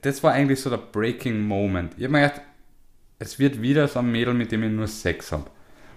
das 0.01 0.23
war 0.23 0.31
eigentlich 0.31 0.61
so 0.61 0.69
der 0.69 0.77
Breaking 0.77 1.45
Moment. 1.45 1.93
Ich 1.97 2.03
habe 2.05 2.13
mir 2.13 2.21
gedacht, 2.21 2.41
es 3.19 3.37
wird 3.39 3.61
wieder 3.61 3.87
so 3.89 3.99
ein 3.99 4.09
Mädel, 4.11 4.33
mit 4.33 4.51
dem 4.53 4.63
ich 4.63 4.71
nur 4.71 4.87
Sex 4.87 5.33
habe. 5.33 5.49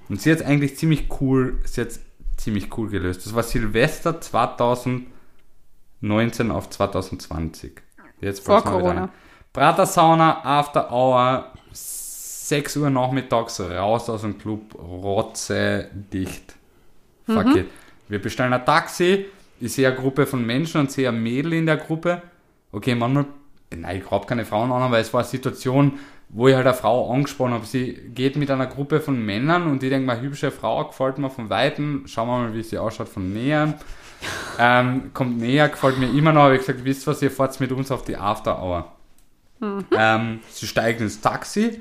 Und 0.09 0.21
sie 0.21 0.33
hat 0.33 0.43
eigentlich 0.43 0.77
ziemlich 0.77 1.09
cool, 1.21 1.61
sie 1.65 1.81
hat 1.83 1.89
ziemlich 2.37 2.77
cool 2.77 2.89
gelöst. 2.91 3.25
Das 3.27 3.35
war 3.35 3.43
Silvester 3.45 4.21
2019 4.21 6.51
auf 6.51 6.69
2020. 6.71 7.81
Jetzt 8.21 8.45
Vor 8.45 8.63
Corona. 8.63 9.11
Ein. 9.57 9.63
Prater 9.63 9.87
Sauna, 9.87 10.45
After 10.45 10.91
Hour, 10.91 11.53
6 11.73 12.77
Uhr 12.77 12.91
nachmittags 12.91 13.61
raus 13.61 14.09
aus 14.09 14.23
dem 14.23 14.39
Club, 14.39 14.75
rotze 14.75 15.89
dicht. 15.93 16.55
Fuck 17.27 17.57
it. 17.57 17.67
Wir 18.09 18.23
bestellen 18.23 18.53
ein 18.53 18.65
Taxi, 18.65 19.27
ich 19.61 19.73
sehe 19.73 19.89
eine 19.89 19.97
Gruppe 19.97 20.27
von 20.27 20.45
Menschen 20.47 20.81
und 20.83 20.93
sehe 20.93 21.09
ein 21.09 21.21
Mädel 21.21 21.55
in 21.55 21.67
der 21.67 21.77
Gruppe. 21.77 22.23
Okay, 22.71 22.95
manchmal, 22.95 23.27
nein, 23.75 24.03
ich 24.05 24.11
habe 24.11 24.27
keine 24.27 24.45
Frauen 24.45 24.71
an, 24.71 24.83
aber 24.83 24.99
es 24.99 25.13
war 25.13 25.21
eine 25.21 25.29
Situation, 25.29 25.99
wo 26.29 26.47
ich 26.47 26.55
halt 26.55 26.67
eine 26.67 26.77
Frau 26.77 27.13
angesprochen 27.13 27.53
habe. 27.53 27.67
Sie 27.67 27.95
geht 28.15 28.37
mit 28.37 28.51
einer 28.51 28.67
Gruppe 28.67 29.01
von 29.01 29.25
Männern 29.25 29.67
und 29.67 29.83
ich 29.83 29.91
denke 29.91 30.07
mal, 30.07 30.21
hübsche 30.21 30.51
Frau, 30.51 30.85
gefällt 30.85 31.19
mir 31.19 31.31
von 31.31 31.51
Weitem. 31.51 32.05
Schauen 32.07 32.29
wir 32.29 32.39
mal, 32.39 32.55
wie 32.55 32.63
sie 32.63 32.79
ausschaut 32.79 33.09
von 33.09 33.33
näher. 33.33 33.75
Ähm, 34.59 35.11
kommt 35.13 35.39
näher, 35.39 35.69
gefällt 35.69 35.99
mir 35.99 36.09
immer 36.09 36.33
noch. 36.33 36.45
Habe 36.45 36.55
ich 36.55 36.61
gesagt, 36.61 36.83
wisst 36.83 37.07
ihr 37.07 37.11
was, 37.11 37.21
ihr 37.21 37.31
fahrt 37.31 37.61
mit 37.61 37.71
uns 37.71 37.93
auf 37.93 38.03
die 38.03 38.17
After 38.17 38.63
Hour. 38.63 38.96
Ähm, 39.61 40.41
sie 40.51 40.67
steigt 40.67 41.01
ins 41.01 41.21
Taxi, 41.21 41.81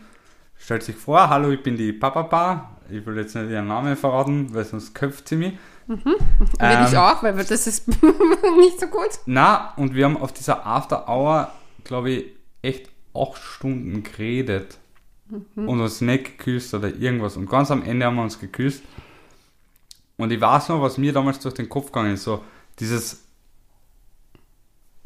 stellt 0.57 0.84
sich 0.84 0.95
vor, 0.95 1.30
hallo, 1.30 1.51
ich 1.51 1.61
bin 1.61 1.78
die 1.78 1.93
Papa. 1.93 2.71
Ich 2.89 3.05
will 3.05 3.17
jetzt 3.17 3.36
nicht 3.36 3.49
ihren 3.49 3.67
Namen 3.67 3.95
verraten, 3.95 4.53
weil 4.53 4.63
sonst 4.63 4.93
köpft 4.93 5.28
sie 5.28 5.36
mich. 5.38 5.53
Will 5.88 5.99
Ähm, 6.59 6.86
ich 6.88 6.97
auch, 6.97 7.21
weil 7.23 7.34
das 7.36 7.67
ist 7.67 7.88
nicht 8.57 8.80
so 8.80 8.88
gut. 8.88 9.09
Na, 9.26 9.73
und 9.76 9.93
wir 9.95 10.05
haben 10.05 10.17
auf 10.17 10.34
dieser 10.34 10.65
After 10.65 11.07
Hour, 11.07 11.51
glaube 11.84 12.11
ich, 12.11 12.26
echt 12.61 12.89
acht 13.13 13.41
Stunden 13.41 14.03
geredet 14.03 14.78
und 15.55 15.80
uns 15.82 16.01
nicht 16.01 16.38
geküsst 16.38 16.73
oder 16.73 16.93
irgendwas. 16.93 17.38
Und 17.38 17.49
ganz 17.49 17.71
am 17.71 17.84
Ende 17.84 18.05
haben 18.05 18.15
wir 18.15 18.23
uns 18.23 18.39
geküsst. 18.39 18.84
Und 20.17 20.32
ich 20.32 20.39
weiß 20.39 20.69
noch, 20.69 20.82
was 20.82 20.97
mir 20.97 21.11
damals 21.13 21.39
durch 21.39 21.55
den 21.55 21.67
Kopf 21.69 21.88
gegangen 21.88 22.13
ist, 22.13 22.23
so 22.23 22.43
dieses, 22.80 23.24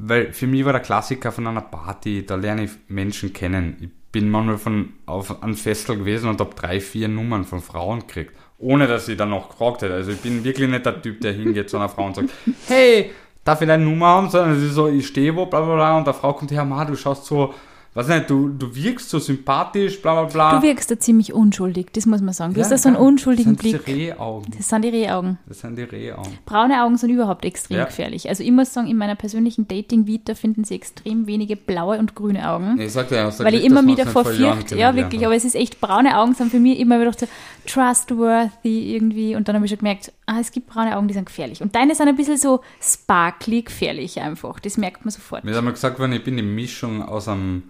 weil 0.01 0.33
für 0.33 0.47
mich 0.47 0.63
war 0.63 0.71
der 0.71 0.81
Klassiker 0.81 1.31
von 1.31 1.47
einer 1.47 1.61
Party, 1.61 2.25
da 2.25 2.35
lerne 2.35 2.63
ich 2.63 2.71
Menschen 2.87 3.33
kennen. 3.33 3.77
Ich 3.81 3.89
bin 4.11 4.29
manchmal 4.29 4.57
von 4.57 4.93
auf 5.05 5.43
einem 5.43 5.55
Festel 5.55 5.97
gewesen 5.97 6.29
und 6.29 6.39
habe 6.39 6.55
drei, 6.55 6.79
vier 6.79 7.07
Nummern 7.07 7.43
von 7.43 7.61
Frauen 7.61 7.99
gekriegt, 7.99 8.33
ohne 8.57 8.87
dass 8.87 9.07
ich 9.07 9.17
dann 9.17 9.29
noch 9.29 9.49
gefragt 9.49 9.81
hätte. 9.81 9.93
Also 9.93 10.11
ich 10.11 10.19
bin 10.19 10.43
wirklich 10.43 10.69
nicht 10.69 10.85
der 10.85 11.01
Typ, 11.01 11.19
der 11.21 11.33
hingeht 11.33 11.69
zu 11.69 11.77
einer 11.77 11.89
Frau 11.89 12.05
und 12.05 12.15
sagt, 12.15 12.29
hey, 12.67 13.11
darf 13.43 13.61
ich 13.61 13.67
deine 13.67 13.83
Nummer 13.83 14.07
haben? 14.07 14.29
Sondern 14.29 14.57
es 14.57 14.63
ist 14.63 14.73
so, 14.73 14.87
ich 14.87 15.05
stehe 15.05 15.35
wo, 15.35 15.45
bla 15.45 15.61
bla 15.61 15.75
bla, 15.75 15.97
und 15.97 16.07
der 16.07 16.13
Frau 16.13 16.33
kommt 16.33 16.51
her, 16.51 16.65
Ma, 16.65 16.85
du 16.85 16.95
schaust 16.95 17.25
so, 17.25 17.53
weiß 17.99 18.07
nicht, 18.19 18.29
du, 18.29 18.49
du 18.49 18.73
wirkst 18.75 19.09
so 19.09 19.19
sympathisch, 19.19 20.01
bla 20.01 20.13
bla 20.21 20.23
bla. 20.31 20.57
Du 20.57 20.63
wirkst 20.65 20.89
da 20.89 20.99
ziemlich 20.99 21.33
unschuldig, 21.33 21.87
das 21.93 22.05
muss 22.05 22.21
man 22.21 22.33
sagen. 22.33 22.53
Du 22.53 22.59
Ja, 22.59 22.63
hast 22.63 22.71
da 22.71 22.77
so 22.77 22.89
einen 22.89 22.97
unschuldigen 22.97 23.55
das 23.55 23.63
sind 23.63 23.83
Blick. 23.83 23.95
Die 23.95 24.09
Rehaugen. 24.09 24.53
Das 24.57 24.69
sind 24.69 24.81
die 24.83 24.89
Rehaugen. 24.89 25.37
Das 25.47 25.59
sind 25.59 25.75
die 25.77 25.83
Rehaugen. 25.83 26.37
Braune 26.45 26.83
Augen 26.83 26.97
sind 26.97 27.09
überhaupt 27.09 27.45
extrem 27.45 27.77
Ja. 27.77 27.85
gefährlich. 27.85 28.29
Also 28.29 28.43
ich 28.43 28.51
muss 28.51 28.73
sagen, 28.73 28.87
in 28.87 28.97
meiner 28.97 29.15
persönlichen 29.15 29.67
Dating-Vita 29.67 30.35
finden 30.35 30.63
sie 30.63 30.75
extrem 30.75 31.27
wenige 31.27 31.55
blaue 31.55 31.97
und 31.99 32.15
grüne 32.15 32.49
Augen. 32.49 32.75
Nee, 32.75 32.85
ich 32.85 32.91
sagte 32.93 33.15
ja, 33.15 33.29
du 33.29 33.39
weil 33.43 33.53
ich 33.55 33.65
immer 33.65 33.85
wieder 33.85 34.05
fürchte, 34.05 34.75
ja 34.77 34.95
wirklich, 34.95 35.21
haben. 35.21 35.25
aber 35.27 35.35
es 35.35 35.45
ist 35.45 35.55
echt, 35.55 35.81
braune 35.81 36.17
Augen 36.17 36.33
sind 36.35 36.51
für 36.51 36.59
mich 36.59 36.79
immer 36.79 36.99
wieder 36.99 37.13
so 37.13 37.27
trustworthy 37.65 38.95
irgendwie 38.95 39.35
und 39.35 39.47
dann 39.47 39.55
habe 39.55 39.65
ich 39.65 39.69
schon 39.71 39.79
gemerkt, 39.79 40.11
ah, 40.25 40.37
es 40.39 40.51
gibt 40.51 40.67
braune 40.67 40.95
Augen, 40.97 41.07
die 41.07 41.13
sind 41.13 41.25
gefährlich. 41.25 41.61
Und 41.61 41.75
deine 41.75 41.95
sind 41.95 42.07
ein 42.07 42.15
bisschen 42.15 42.37
so 42.37 42.61
sparkly 42.81 43.61
gefährlich 43.63 44.19
einfach, 44.21 44.59
das 44.59 44.77
merkt 44.77 45.05
man 45.05 45.11
sofort. 45.11 45.43
Mir 45.43 45.57
einmal 45.57 45.73
gesagt 45.73 45.99
worden, 45.99 46.13
ich 46.13 46.23
bin 46.23 46.37
die 46.37 46.43
Mischung 46.43 47.01
aus 47.03 47.27
einem 47.27 47.63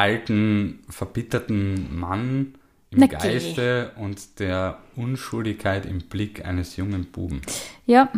alten, 0.00 0.80
verbitterten 0.88 1.98
Mann 1.98 2.54
im 2.90 2.98
Na 3.00 3.06
geh. 3.06 3.16
Geiste 3.16 3.92
und 3.96 4.38
der 4.40 4.78
Unschuldigkeit 4.96 5.86
im 5.86 5.98
Blick 6.00 6.44
eines 6.44 6.76
jungen 6.76 7.04
Buben. 7.04 7.42
Ja, 7.86 8.08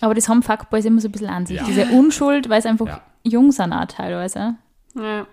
aber 0.00 0.14
das 0.14 0.28
haben 0.28 0.42
Fuckboys 0.42 0.84
immer 0.84 1.00
so 1.00 1.08
ein 1.08 1.12
bisschen 1.12 1.28
an 1.28 1.46
sich, 1.46 1.56
Ja. 1.58 1.64
diese 1.64 1.86
Unschuld, 1.86 2.48
weil 2.50 2.58
es 2.58 2.66
einfach 2.66 2.86
Ja. 2.86 3.00
jung 3.22 3.52
sind 3.52 3.72
auch 3.72 3.86
teilweise. 3.86 4.56
Ja. 4.94 5.26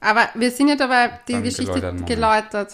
Aber 0.00 0.28
wir 0.34 0.50
sind 0.50 0.68
ja 0.68 0.76
dabei, 0.76 1.18
die 1.26 1.32
Beim 1.32 1.42
Geschichte 1.44 1.64
geläuterten 1.72 2.00
Moment. 2.00 2.08
geläutert. 2.08 2.72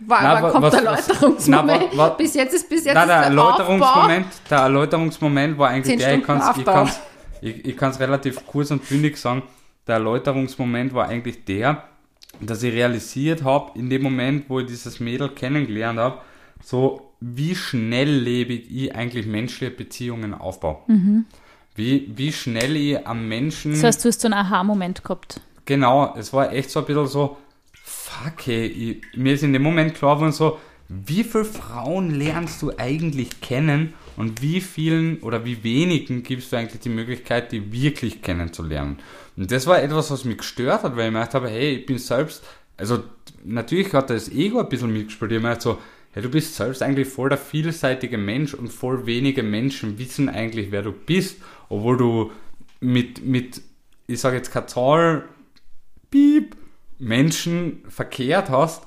War, 0.00 0.22
Na, 0.22 0.36
aber 0.38 0.50
kommt 0.50 0.62
was- 0.64 0.74
der 0.74 0.84
was- 0.86 1.08
Erläuterungsmoment. 1.08 1.82
na, 1.92 1.98
wa- 1.98 1.98
wa- 1.98 2.08
bis 2.10 2.34
jetzt 2.34 2.54
ist, 2.54 2.68
bis 2.68 2.84
jetzt 2.84 2.94
Nein, 2.94 3.02
ist 3.04 3.08
der 3.10 3.30
der 3.30 3.30
Aufbau. 3.30 3.50
Erläuterungsmoment, 3.50 4.26
der 4.50 4.58
Erläuterungsmoment 4.58 5.58
war 5.58 5.68
eigentlich 5.70 5.98
der, 5.98 6.14
ich 6.18 6.24
kann 6.24 6.38
es 6.38 6.44
ich 6.44 6.50
Aufbau. 6.50 6.72
kann's, 6.72 7.00
ich, 7.42 7.64
ich 7.66 7.76
kann's 7.76 8.00
relativ 8.00 8.44
kurz 8.46 8.70
und 8.70 8.86
bündig 8.88 9.16
sagen, 9.18 9.42
der 9.86 9.96
Erläuterungsmoment 9.96 10.94
war 10.94 11.08
eigentlich 11.08 11.44
der, 11.44 11.84
dass 12.40 12.62
ich 12.62 12.72
realisiert 12.72 13.44
habe, 13.44 13.78
in 13.78 13.90
dem 13.90 14.02
Moment, 14.02 14.48
wo 14.48 14.60
ich 14.60 14.66
dieses 14.66 15.00
Mädel 15.00 15.28
kennengelernt 15.28 15.98
habe, 15.98 16.18
so 16.62 17.10
wie 17.20 17.54
schnelllebig 17.54 18.66
ich 18.70 18.94
eigentlich 18.94 19.26
menschliche 19.26 19.70
Beziehungen 19.70 20.34
aufbaue. 20.34 20.78
Wie, 21.74 22.12
wie 22.14 22.32
schnell 22.32 22.76
ich 22.76 23.06
am 23.06 23.28
Menschen... 23.28 23.72
Das 23.72 23.84
heißt, 23.84 24.04
du 24.04 24.08
hast 24.08 24.20
so 24.20 24.28
einen 24.28 24.34
Aha-Moment 24.34 25.02
gehabt. 25.02 25.40
Genau, 25.64 26.14
es 26.16 26.32
war 26.32 26.52
echt 26.52 26.70
so 26.70 26.80
ein 26.80 26.86
bisschen 26.86 27.06
so, 27.06 27.36
fuck 27.72 28.46
ey, 28.48 28.66
ich, 28.66 29.16
mir 29.16 29.34
ist 29.34 29.42
in 29.42 29.52
dem 29.52 29.62
Moment 29.62 29.94
klar 29.94 30.16
geworden 30.16 30.32
so, 30.32 30.58
wie 30.88 31.24
viele 31.24 31.44
Frauen 31.44 32.10
lernst 32.10 32.60
du 32.62 32.72
eigentlich 32.76 33.40
kennen 33.40 33.94
und 34.16 34.42
wie 34.42 34.60
vielen 34.60 35.18
oder 35.20 35.44
wie 35.44 35.62
wenigen 35.64 36.22
gibst 36.22 36.52
du 36.52 36.56
eigentlich 36.56 36.80
die 36.80 36.88
Möglichkeit, 36.88 37.52
die 37.52 37.72
wirklich 37.72 38.22
kennenzulernen. 38.22 38.98
Und 39.36 39.50
das 39.50 39.66
war 39.66 39.82
etwas, 39.82 40.10
was 40.10 40.24
mich 40.24 40.38
gestört 40.38 40.82
hat, 40.82 40.96
weil 40.96 41.06
ich 41.06 41.12
mir 41.12 41.20
gedacht 41.20 41.34
habe, 41.34 41.48
hey, 41.48 41.76
ich 41.76 41.86
bin 41.86 41.98
selbst, 41.98 42.44
also 42.76 43.02
natürlich 43.44 43.92
hat 43.92 44.10
das 44.10 44.28
Ego 44.28 44.60
ein 44.60 44.68
bisschen 44.68 44.92
mitgespielt, 44.92 45.32
ich 45.32 45.42
habe 45.42 45.60
so, 45.60 45.78
hey, 46.12 46.22
du 46.22 46.28
bist 46.28 46.54
selbst 46.54 46.82
eigentlich 46.82 47.08
voll 47.08 47.28
der 47.28 47.38
vielseitige 47.38 48.18
Mensch 48.18 48.54
und 48.54 48.72
voll 48.72 49.06
wenige 49.06 49.42
Menschen 49.42 49.98
wissen 49.98 50.28
eigentlich, 50.28 50.70
wer 50.70 50.82
du 50.82 50.92
bist, 50.92 51.38
obwohl 51.68 51.96
du 51.96 52.32
mit, 52.80 53.24
mit 53.24 53.60
ich 54.06 54.20
sage 54.20 54.36
jetzt 54.36 54.52
keine 54.52 54.66
Zahl, 54.66 55.24
Piep, 56.10 56.56
Menschen 56.98 57.82
verkehrt 57.88 58.50
hast, 58.50 58.84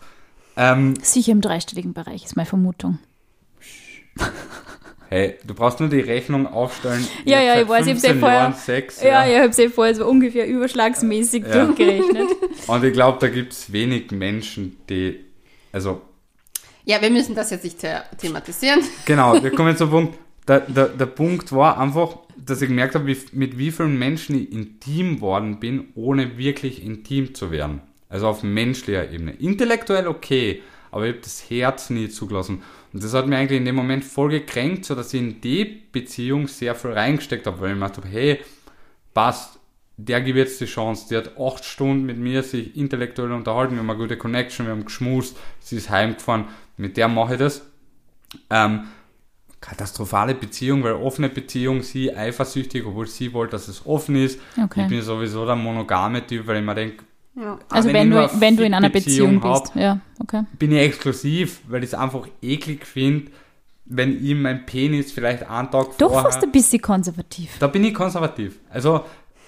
Ähm, 0.59 0.95
Sicher 1.03 1.33
im 1.33 1.41
dreistelligen 1.41 1.93
Bereich, 1.93 2.25
ist 2.25 2.35
meine 2.35 2.47
Vermutung. 2.47 2.97
hey, 5.09 5.35
du 5.45 5.53
brauchst 5.53 5.79
nur 5.79 5.89
die 5.89 5.99
Rechnung 5.99 6.47
aufstellen. 6.47 7.05
Ja, 7.25 7.41
ja, 7.41 7.61
ich 7.61 7.67
weiß, 7.67 7.85
ich 7.87 7.93
hab's 7.93 8.03
eh 8.03 8.07
15 8.07 8.19
vorher- 8.19 8.37
Jahren 8.39 8.53
Sex, 8.53 9.01
Ja, 9.01 9.25
ja, 9.25 9.31
ich 9.31 9.37
habe 9.37 9.49
es 9.49 9.59
eh 9.59 9.69
vorher 9.69 9.95
so 9.95 10.07
ungefähr 10.07 10.47
überschlagsmäßig 10.47 11.43
Ja. 11.47 11.65
durchgerechnet. 11.65 12.27
Und 12.67 12.83
ich 12.83 12.93
glaube, 12.93 13.17
da 13.19 13.27
gibt 13.29 13.53
es 13.53 13.71
wenig 13.71 14.11
Menschen, 14.11 14.77
die, 14.89 15.19
also 15.71 16.01
Ja, 16.85 17.01
wir 17.01 17.09
müssen 17.09 17.35
das 17.35 17.49
jetzt 17.51 17.63
nicht 17.63 17.81
the- 17.81 17.87
thematisieren. 18.17 18.81
Genau, 19.05 19.41
wir 19.41 19.51
kommen 19.51 19.75
zum 19.77 19.89
Punkt. 19.89 20.17
Der, 20.47 20.61
der, 20.61 20.87
der 20.87 21.05
Punkt 21.07 21.51
war 21.51 21.77
einfach, 21.77 22.19
dass 22.37 22.61
ich 22.61 22.69
gemerkt 22.69 22.95
habe, 22.95 23.05
wie, 23.07 23.17
mit 23.33 23.57
wie 23.57 23.71
vielen 23.71 23.99
Menschen 23.99 24.35
ich 24.41 24.51
intim 24.53 25.19
worden 25.19 25.59
bin, 25.59 25.89
ohne 25.95 26.37
wirklich 26.37 26.81
intim 26.85 27.35
zu 27.35 27.51
werden. 27.51 27.81
Also 28.07 28.27
auf 28.27 28.43
menschlicher 28.43 29.11
Ebene. 29.11 29.33
Intellektuell 29.33 30.07
okay, 30.07 30.61
aber 30.91 31.05
ich 31.05 31.11
habe 31.15 31.21
das 31.21 31.49
Herz 31.49 31.89
nie 31.89 32.07
zugelassen. 32.07 32.61
Und 32.97 33.03
das 33.03 33.13
hat 33.13 33.27
mir 33.27 33.37
eigentlich 33.37 33.59
in 33.59 33.65
dem 33.65 33.75
Moment 33.75 34.03
voll 34.03 34.31
gekränkt, 34.31 34.83
so 34.85 34.95
dass 34.95 35.13
ich 35.13 35.21
in 35.21 35.39
die 35.39 35.65
Beziehung 35.65 36.47
sehr 36.47 36.73
viel 36.73 36.93
reingesteckt 36.93 37.45
habe, 37.45 37.61
weil 37.61 37.73
ich 37.73 37.75
mir 37.75 37.85
gedacht 37.85 37.97
habe, 37.97 38.07
hey, 38.07 38.39
passt, 39.13 39.59
der 39.97 40.19
gibt 40.19 40.39
jetzt 40.39 40.59
die 40.59 40.65
Chance, 40.65 41.05
die 41.07 41.15
hat 41.15 41.37
acht 41.37 41.63
Stunden 41.63 42.07
mit 42.07 42.17
mir 42.17 42.41
sich 42.41 42.75
intellektuell 42.75 43.33
unterhalten, 43.33 43.75
wir 43.75 43.81
haben 43.81 43.89
eine 43.91 43.99
gute 43.99 44.17
Connection, 44.17 44.65
wir 44.65 44.71
haben 44.71 44.83
geschmust, 44.83 45.37
sie 45.59 45.77
ist 45.77 45.91
heimgefahren, 45.91 46.45
mit 46.77 46.97
der 46.97 47.07
mache 47.07 47.33
ich 47.33 47.39
das. 47.39 47.61
Ähm, 48.49 48.87
katastrophale 49.61 50.33
Beziehung, 50.33 50.83
weil 50.83 50.93
offene 50.93 51.29
Beziehung, 51.29 51.83
sie 51.83 52.15
eifersüchtig, 52.15 52.83
obwohl 52.83 53.05
sie 53.05 53.31
wollte, 53.31 53.51
dass 53.51 53.67
es 53.67 53.85
offen 53.85 54.15
ist. 54.15 54.39
Okay. 54.59 54.81
Ich 54.81 54.87
bin 54.87 55.03
sowieso 55.03 55.45
der 55.45 55.55
monogame 55.55 56.25
Typ, 56.25 56.47
weil 56.47 56.57
ich 56.57 56.65
mir 56.65 56.73
denke, 56.73 57.03
Ja. 57.39 57.59
Also 57.69 57.89
wenn 57.93 58.11
wenn, 58.11 58.23
ich 58.25 58.31
du, 58.31 58.41
wenn 58.41 58.57
du 58.57 58.65
in 58.65 58.73
einer 58.73 58.89
Beziehung 58.89 59.39
Beziehung 59.39 59.53
bist. 59.59 59.75
hab, 59.75 59.81
Ja, 59.81 59.99
okay. 60.19 60.43
bin 60.57 60.71
ich 60.71 60.79
exklusiv, 60.79 61.59
weil 61.67 61.83
ich 61.83 61.89
es 61.89 61.93
einfach 61.93 62.27
eklig 62.41 62.85
finde, 62.85 63.31
wenn 63.85 64.19
ihm 64.23 64.41
mein 64.41 64.65
Penis 64.65 65.11
vielleicht 65.11 65.47
einen 65.49 65.69
Tag 65.71 65.97
Doch 65.97 66.09
vorher... 66.11 66.23
fast 66.31 66.43
ein 66.43 66.51
bisschen 66.51 66.81
konservativ. 66.81 67.51
Da 67.59 67.67
bin 67.67 67.83
ich 67.83 67.93
konservativ. 67.93 68.55
Also 68.71 69.01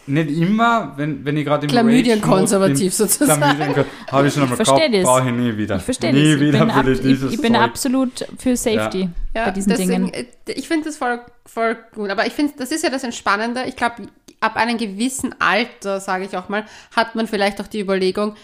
nicht 0.08 0.30
immer, 0.30 0.94
wenn, 0.98 1.24
wenn 1.26 1.36
ich 1.38 1.46
gerade 1.46 1.66
im 1.66 1.70
Chlamydien-konservativ 1.72 2.94
sozusagen. 2.94 3.42
Chlamydien- 3.44 3.86
Habe 4.12 4.28
ich 4.28 4.34
schon 4.34 4.44
einmal 4.44 4.58
gehabt, 4.58 4.94
das. 4.94 5.04
brauche 5.04 5.28
ich 5.30 5.36
nie 5.36 5.58
wieder. 5.58 5.76
Ich 5.78 5.84
verstehe 5.84 6.14
nie 6.14 6.24
das. 6.24 6.34
Ich 6.36 6.40
wieder 6.42 6.60
bin, 6.60 6.70
ab, 6.72 6.86
ich 6.88 6.92
ich, 6.94 7.02
dieses 7.02 7.34
ich 7.34 7.42
bin 7.42 7.54
Zeug. 7.54 7.62
absolut 7.62 8.26
für 8.38 8.56
Safety 8.56 9.10
Ja, 9.36 9.46
bei 9.46 9.52
diesen 9.52 9.70
deswegen, 9.70 9.90
Dingen. 9.92 10.14
äh, 10.14 10.26
Ich 10.48 10.68
finde 10.68 10.86
das 10.86 10.98
voll, 10.98 11.20
voll 11.46 11.78
gut. 11.94 12.10
Aber 12.10 12.26
ich 12.26 12.34
finde, 12.34 12.54
das 12.58 12.72
ist 12.72 12.84
ja 12.84 12.90
das 12.90 13.04
Entspannende. 13.04 13.64
Ich 13.68 13.76
glaube, 13.76 14.04
ab 14.40 14.56
einem 14.56 14.78
gewissen 14.78 15.36
Alter, 15.40 16.00
sage 16.00 16.26
ich 16.26 16.38
auch 16.38 16.50
mal, 16.50 16.66
hat 16.96 17.16
man 17.16 17.28
vielleicht 17.28 17.60
auch 17.62 17.68
die 17.68 17.80
Überlegung, 17.80 18.36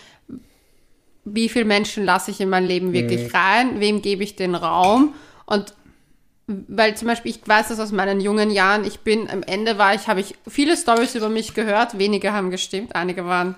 wie 1.24 1.50
viele 1.50 1.66
Menschen 1.66 2.06
lasse 2.06 2.32
ich 2.32 2.39
in 2.39 2.50
mein 2.50 2.66
Leben 2.66 2.93
wirklich 2.93 3.34
rein, 3.34 3.80
wem 3.80 4.02
gebe 4.02 4.24
ich 4.24 4.36
den 4.36 4.56
Raum 4.56 5.16
und 5.46 5.74
weil 6.48 6.96
zum 6.96 7.08
Beispiel, 7.08 7.32
ich 7.32 7.48
weiß 7.48 7.70
das 7.70 7.80
aus 7.80 7.91
meinen 7.91 8.22
jungen 8.22 8.52
Jahren, 8.52 8.86
ich 8.86 9.00
bin, 9.00 9.28
am 9.32 9.41
Ende 9.41 9.80
war 9.80 9.96
ich, 9.96 10.08
habe 10.08 10.20
ich 10.20 10.36
viele 10.48 10.78
Stories 10.78 11.16
über 11.16 11.28
mich 11.28 11.56
gehört, 11.56 11.98
wenige 11.98 12.34
haben 12.34 12.52
gestimmt, 12.52 12.96
einige 12.96 13.26
waren 13.26 13.56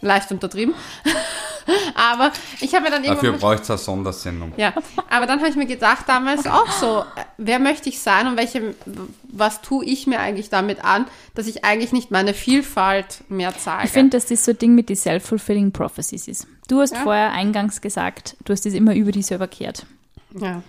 leicht 0.00 0.30
untertrieben. 0.30 0.74
Aber 1.94 2.32
ich 2.60 2.74
habe 2.74 2.84
mir 2.84 2.90
dann 2.90 3.04
irgendwann 3.04 3.32
Dafür 3.32 3.38
braucht 3.38 3.62
es 3.62 3.70
eine 3.70 3.78
Sondersendung. 3.78 4.52
ja, 4.56 4.72
aber 5.08 5.26
dann 5.26 5.38
habe 5.40 5.48
ich 5.50 5.56
mir 5.56 5.66
gedacht, 5.66 6.04
damals 6.08 6.46
auch 6.46 6.70
so, 6.70 7.00
äh, 7.00 7.24
wer 7.38 7.58
möchte 7.58 7.88
ich 7.88 8.00
sein 8.00 8.26
und 8.26 8.36
welche, 8.36 8.74
was 9.28 9.60
tue 9.62 9.84
ich 9.84 10.06
mir 10.06 10.20
eigentlich 10.20 10.48
damit 10.50 10.84
an, 10.84 11.06
dass 11.34 11.46
ich 11.46 11.64
eigentlich 11.64 11.92
nicht 11.92 12.10
meine 12.10 12.34
Vielfalt 12.34 13.22
mehr 13.28 13.56
zeige. 13.56 13.84
Ich 13.86 13.92
finde, 13.92 14.16
dass 14.16 14.26
das 14.26 14.44
so 14.44 14.52
ein 14.52 14.58
Ding 14.58 14.74
mit 14.74 14.88
die 14.88 14.96
self-fulfilling 14.96 15.72
prophecies 15.72 16.28
ist. 16.28 16.46
Du 16.68 16.80
hast 16.80 16.94
Ja. 16.94 17.00
vorher 17.02 17.32
eingangs 17.32 17.80
gesagt, 17.80 18.36
du 18.44 18.52
hast 18.52 18.64
das 18.66 18.74
immer 18.74 18.94
über 18.94 19.12
dich 19.12 19.26
selber 19.26 19.48
kehrt. 19.48 19.86
Ja. 20.38 20.62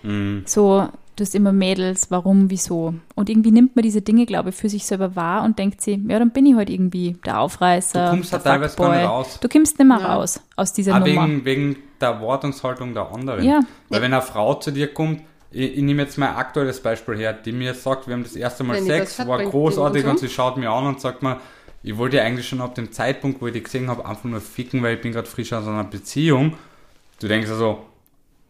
So, 0.46 0.88
du 1.16 1.24
hast 1.24 1.34
immer 1.34 1.52
Mädels, 1.52 2.10
warum, 2.10 2.50
wieso. 2.50 2.94
Und 3.14 3.28
irgendwie 3.28 3.50
nimmt 3.50 3.76
man 3.76 3.82
diese 3.82 4.00
Dinge, 4.02 4.26
glaube 4.26 4.50
ich, 4.50 4.54
für 4.54 4.68
sich 4.68 4.84
selber 4.84 5.14
wahr 5.16 5.44
und 5.44 5.58
denkt 5.58 5.80
sich, 5.80 5.98
ja, 6.08 6.18
dann 6.18 6.30
bin 6.30 6.46
ich 6.46 6.54
halt 6.54 6.70
irgendwie 6.70 7.16
der 7.24 7.40
Aufreißer. 7.40 8.04
Du 8.06 8.10
kommst 8.10 8.32
da 8.32 8.38
teilweise 8.38 8.76
gar 8.76 8.96
nicht 8.96 9.08
raus. 9.08 9.38
Du 9.40 9.48
kommst 9.48 9.78
nicht 9.78 9.86
mehr 9.88 9.98
Ja. 10.00 10.14
raus 10.14 10.40
aus 10.56 10.72
dieser 10.72 10.94
Auch 10.94 11.06
Nummer. 11.06 11.26
wegen, 11.28 11.44
wegen 11.44 11.76
der 12.00 12.08
Erwartungshaltung 12.10 12.94
der 12.94 13.12
anderen. 13.12 13.44
Ja. 13.44 13.60
Weil 13.88 14.02
wenn 14.02 14.12
eine 14.12 14.22
Frau 14.22 14.54
zu 14.54 14.70
dir 14.70 14.92
kommt, 14.92 15.20
ich, 15.50 15.76
ich 15.76 15.82
nehme 15.82 16.02
jetzt 16.02 16.16
mein 16.18 16.34
aktuelles 16.34 16.80
Beispiel 16.80 17.16
her, 17.16 17.34
die 17.34 17.52
mir 17.52 17.74
sagt, 17.74 18.06
wir 18.08 18.14
haben 18.14 18.22
das 18.24 18.34
erste 18.36 18.64
Mal 18.64 18.76
Wenn 18.76 18.86
Sex, 18.86 19.18
hat, 19.18 19.28
war 19.28 19.42
großartig 19.42 20.06
und 20.06 20.18
sie 20.18 20.28
schaut 20.28 20.56
mir 20.56 20.70
an 20.70 20.86
und 20.86 21.00
sagt 21.00 21.22
mir, 21.22 21.38
ich 21.82 21.96
wollte 21.98 22.16
ja 22.18 22.22
eigentlich 22.22 22.48
schon 22.48 22.60
ab 22.60 22.74
dem 22.74 22.90
Zeitpunkt, 22.92 23.42
wo 23.42 23.48
ich 23.48 23.52
die 23.52 23.62
gesehen 23.62 23.90
habe, 23.90 24.06
einfach 24.06 24.24
nur 24.24 24.40
ficken, 24.40 24.82
weil 24.82 24.94
ich 24.96 25.02
bin 25.02 25.12
gerade 25.12 25.28
frisch 25.28 25.52
aus 25.52 25.66
einer 25.66 25.84
Beziehung. 25.84 26.54
Du 27.20 27.28
denkst 27.28 27.50
also, 27.50 27.82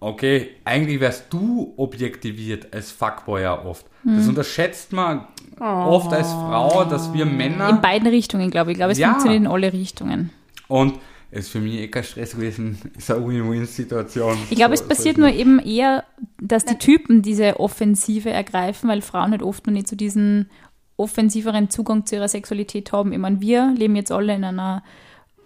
okay, 0.02 0.50
eigentlich 0.64 1.00
wärst 1.00 1.32
du 1.32 1.72
objektiviert 1.76 2.72
als 2.74 2.90
Fuckboy 2.90 3.42
ja 3.42 3.64
oft. 3.64 3.86
Hm. 4.02 4.16
Das 4.16 4.28
unterschätzt 4.28 4.92
man 4.92 5.26
oft 5.60 6.12
als 6.12 6.28
Frau, 6.32 6.84
dass 6.84 7.12
wir 7.14 7.24
Männer... 7.24 7.68
In 7.68 7.80
beiden 7.80 8.08
Richtungen, 8.08 8.50
glaube 8.50 8.70
ich. 8.70 8.74
Ich 8.74 8.78
glaube, 8.78 8.92
es 8.92 8.98
Ja. 8.98 9.10
funktioniert 9.10 9.42
in 9.42 9.46
alle 9.46 9.72
Richtungen. 9.72 10.30
Und 10.68 10.94
es 11.30 11.46
ist 11.46 11.48
für 11.50 11.60
mich 11.60 11.74
eh 11.74 11.88
kein 11.88 12.04
Stress 12.04 12.32
gewesen. 12.34 12.78
Ist 12.98 13.10
eine 13.10 13.26
Win-Win-Situation. 13.26 14.36
Ich 14.50 14.56
glaube, 14.56 14.76
So- 14.76 14.82
es 14.82 14.88
passiert 14.88 15.16
so 15.16 15.22
nur 15.22 15.30
eben 15.30 15.58
eher, 15.60 16.04
dass 16.40 16.64
die 16.64 16.76
Typen 16.76 17.22
diese 17.22 17.58
Offensive 17.60 18.28
ergreifen, 18.30 18.88
weil 18.90 19.00
Frauen 19.02 19.30
halt 19.30 19.42
oft 19.42 19.66
noch 19.66 19.72
nicht 19.72 19.88
so 19.88 19.96
diesen 19.96 20.50
offensiveren 20.96 21.70
Zugang 21.70 22.04
zu 22.06 22.16
ihrer 22.16 22.28
Sexualität 22.28 22.92
haben. 22.92 23.12
Ich 23.12 23.18
meine, 23.18 23.40
wir 23.40 23.72
leben 23.76 23.96
jetzt 23.96 24.12
alle 24.12 24.34
in 24.34 24.44
einer 24.44 24.82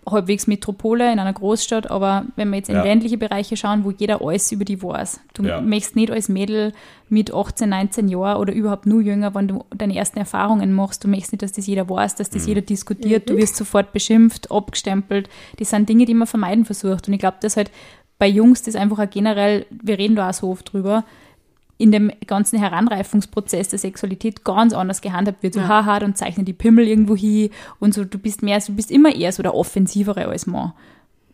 halbwegs 0.09 0.47
Metropole, 0.47 1.13
in 1.13 1.19
einer 1.19 1.33
Großstadt, 1.33 1.91
aber 1.91 2.27
wenn 2.37 2.49
wir 2.51 2.59
jetzt 2.59 2.69
in 2.69 2.77
Ja. 2.77 2.83
ländliche 2.85 3.19
Bereiche 3.19 3.57
schauen, 3.57 3.85
wo 3.85 3.91
jeder 3.91 4.23
alles 4.23 4.53
über 4.53 4.65
die 4.65 4.81
weiß. 4.83 5.21
Du 5.35 5.43
Ja. 5.43 5.61
möchtest 5.61 5.97
nicht 5.97 6.11
als 6.13 6.29
Mädel 6.29 6.73
mit 7.09 7.35
18, 7.35 7.69
19 7.69 8.09
Jahren 8.09 8.39
oder 8.41 8.53
überhaupt 8.53 8.87
nur 8.87 9.01
jünger, 9.01 9.35
wenn 9.35 9.49
du 9.49 9.65
deine 9.77 9.97
ersten 9.97 10.19
Erfahrungen 10.19 10.73
machst, 10.73 11.03
du 11.03 11.09
möchtest 11.09 11.33
nicht, 11.33 11.43
dass 11.43 11.53
das 11.53 11.67
jeder 11.67 11.89
weiß, 11.91 12.15
dass 12.15 12.31
das 12.31 12.43
Mhm. 12.45 12.49
jeder 12.49 12.61
diskutiert, 12.63 13.29
du 13.29 13.37
wirst 13.37 13.57
sofort 13.57 13.93
beschimpft, 13.93 14.51
abgestempelt. 14.53 15.29
Das 15.59 15.71
sind 15.71 15.89
Dinge, 15.89 16.05
die 16.05 16.15
man 16.15 16.27
vermeiden 16.29 16.65
versucht. 16.65 17.09
Und 17.09 17.15
ich 17.15 17.21
glaube, 17.21 17.39
dass 17.41 17.57
halt 17.57 17.71
bei 18.19 18.29
Jungs 18.29 18.63
das 18.63 18.77
einfach 18.77 18.99
auch 19.01 19.11
generell, 19.11 19.67
wir 19.71 19.99
reden 19.99 20.17
da 20.17 20.31
auch 20.31 20.35
so 20.35 20.51
oft 20.51 20.73
drüber, 20.73 21.05
in 21.79 21.93
dem 21.93 22.11
ganzen 22.27 22.59
Heranreifungsprozess 22.59 23.69
der 23.69 23.79
Sexualität 23.79 24.45
ganz 24.45 24.73
anders 24.73 25.01
gehandhabt 25.03 25.43
wird. 25.43 25.55
So, 25.55 25.61
Ja. 25.61 25.69
haha, 25.69 25.99
dann 25.99 26.15
zeichnen 26.15 26.47
die 26.47 26.53
Pimmel 26.55 26.89
irgendwo 26.89 27.15
hin 27.17 27.51
und 27.81 27.93
so, 27.95 28.05
du 28.05 28.19
bist 28.19 28.43
mehr, 28.43 28.59
du 28.61 28.73
bist 28.75 28.91
immer 28.91 29.15
eher 29.15 29.33
so 29.33 29.43
der 29.43 29.55
Offensivere 29.55 30.27
als 30.27 30.47
Mann. 30.47 30.73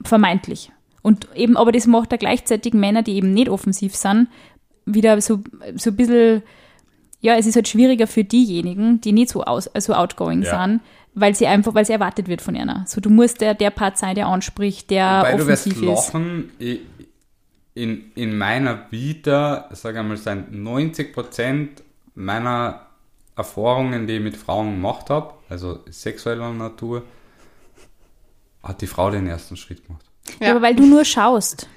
Vermeintlich. 0.03 0.73
Und 1.03 1.29
eben, 1.35 1.57
aber 1.57 1.73
das 1.73 1.87
macht 1.87 2.13
da 2.13 2.17
gleichzeitig 2.17 2.75
Männer, 2.75 3.03
die 3.03 3.15
eben 3.15 3.33
nicht 3.33 3.49
offensiv 3.49 3.95
sind, 3.95 4.29
wieder 4.85 5.21
so, 5.21 5.41
so 5.77 5.91
ein 5.91 5.97
bisschen, 5.97 6.43
ja, 7.21 7.37
es 7.37 7.47
ist 7.47 7.55
halt 7.57 7.69
schwieriger 7.69 8.07
für 8.07 8.25
diejenigen, 8.25 9.01
die 9.01 9.13
nicht 9.13 9.31
so, 9.31 9.45
aus, 9.45 9.71
so 9.79 9.95
outgoing 9.95 10.43
Ja. 10.43 10.63
sind, 10.65 10.81
weil 11.15 11.35
sie 11.35 11.47
einfach, 11.47 11.75
weil 11.75 11.85
sie 11.85 11.93
erwartet 11.93 12.27
wird 12.27 12.41
von 12.41 12.57
einer. 12.57 12.85
So, 12.89 13.01
du 13.01 13.11
musst 13.11 13.41
der, 13.41 13.55
der 13.55 13.71
Part 13.71 13.99
sein, 13.99 14.15
der 14.15 14.27
anspricht, 14.29 14.91
der 14.91 15.23
Weil 15.23 15.37
du 15.39 15.47
wirst 15.47 15.67
offensiv 15.67 15.89
ist. 15.89 16.13
lachen, 16.13 16.51
ich- 16.59 16.81
in, 17.75 18.13
in 18.15 18.37
meiner 18.37 18.87
Vita, 18.91 19.69
sage 19.73 20.01
ich 20.01 20.07
mal, 20.07 20.17
sind 20.17 20.53
90% 20.53 21.69
meiner 22.15 22.87
Erfahrungen, 23.37 24.07
die 24.07 24.15
ich 24.17 24.21
mit 24.23 24.37
Frauen 24.37 24.73
gemacht 24.73 25.09
habe, 25.11 25.35
also 25.49 25.81
sexueller 25.91 26.53
Natur, 26.53 27.03
hat 28.63 28.81
die 28.83 28.87
Frau 28.87 29.11
den 29.11 29.27
ersten 29.27 29.57
Schritt 29.57 29.87
gemacht. 29.87 30.05
Ja. 30.41 30.51
aber 30.53 30.63
weil 30.63 30.77
du 30.77 30.85
nur 30.87 31.05
schaust. 31.05 31.69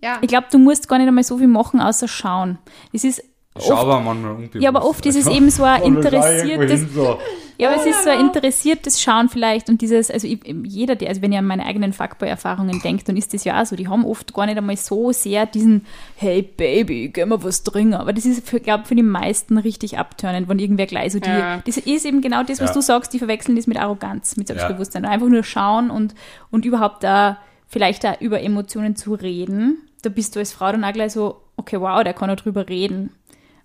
ja. 0.00 0.18
Ich 0.22 0.28
glaube, 0.28 0.46
du 0.50 0.58
musst 0.58 0.88
gar 0.88 0.98
nicht 0.98 1.06
einmal 1.06 1.22
so 1.24 1.38
viel 1.38 1.46
machen, 1.48 1.80
außer 1.80 2.08
schauen. 2.08 2.58
Es 2.92 3.04
ist 3.04 3.22
Schau 3.58 3.74
oft, 3.74 3.82
aber 3.82 4.00
manchmal 4.00 4.32
unbewusst. 4.32 4.62
ja, 4.62 4.70
aber 4.70 4.84
oft 4.84 5.04
ist 5.04 5.14
es 5.16 5.26
Also, 5.26 5.36
eben 5.36 5.50
so 5.50 5.64
ein 5.64 5.82
interessiertes, 5.96 6.94
so. 6.94 7.18
Ja, 7.58 7.70
aber 7.70 7.80
es 7.80 7.86
ist 7.86 8.04
so 8.04 8.10
ein 8.10 8.20
interessiertes 8.20 9.00
Schauen 9.00 9.28
vielleicht 9.28 9.68
und 9.68 9.80
dieses, 9.80 10.10
also 10.10 10.26
ich, 10.26 10.40
jeder, 10.64 10.94
der, 10.96 11.08
also 11.08 11.22
wenn 11.22 11.32
ihr 11.32 11.38
an 11.38 11.46
meine 11.46 11.64
eigenen 11.66 11.92
Fuckboy-Erfahrungen 11.92 12.80
denkt, 12.80 13.08
dann 13.08 13.16
ist 13.16 13.34
das 13.34 13.44
ja 13.44 13.60
auch 13.60 13.66
so, 13.66 13.76
die 13.76 13.88
haben 13.88 14.04
oft 14.04 14.32
gar 14.34 14.46
nicht 14.46 14.58
einmal 14.58 14.76
so 14.76 15.12
sehr 15.12 15.46
diesen, 15.46 15.86
hey 16.16 16.42
Baby, 16.42 17.10
geh 17.12 17.24
mal 17.24 17.42
was 17.42 17.62
trinken, 17.62 17.94
aber 17.94 18.12
das 18.12 18.24
ist, 18.26 18.46
glaube 18.62 18.84
für 18.84 18.94
die 18.94 19.02
meisten 19.02 19.58
richtig 19.58 19.98
abtörnend, 19.98 20.48
wenn 20.48 20.58
irgendwer 20.58 20.86
gleich 20.86 21.12
so 21.12 21.20
die, 21.20 21.28
Ja. 21.30 21.62
das 21.66 21.76
ist 21.76 22.04
eben 22.06 22.20
genau 22.20 22.42
das, 22.42 22.60
was 22.60 22.70
Ja. 22.70 22.74
du 22.74 22.80
sagst, 22.82 23.12
die 23.12 23.18
verwechseln 23.18 23.56
das 23.56 23.66
mit 23.66 23.78
Arroganz, 23.78 24.36
mit 24.36 24.46
Selbstbewusstsein, 24.48 25.04
einfach 25.04 25.28
nur 25.28 25.44
schauen 25.44 25.90
und, 25.90 26.14
und 26.50 26.64
überhaupt 26.64 27.04
da, 27.04 27.38
vielleicht 27.68 28.04
da 28.04 28.14
über 28.20 28.40
Emotionen 28.42 28.96
zu 28.96 29.14
reden, 29.14 29.78
da 30.02 30.08
bist 30.10 30.34
du 30.34 30.40
als 30.40 30.52
Frau 30.52 30.72
dann 30.72 30.84
auch 30.84 30.92
gleich 30.92 31.12
so, 31.12 31.40
okay, 31.56 31.80
wow, 31.80 32.02
der 32.02 32.12
kann 32.12 32.28
auch 32.28 32.36
drüber 32.36 32.68
reden. 32.68 33.10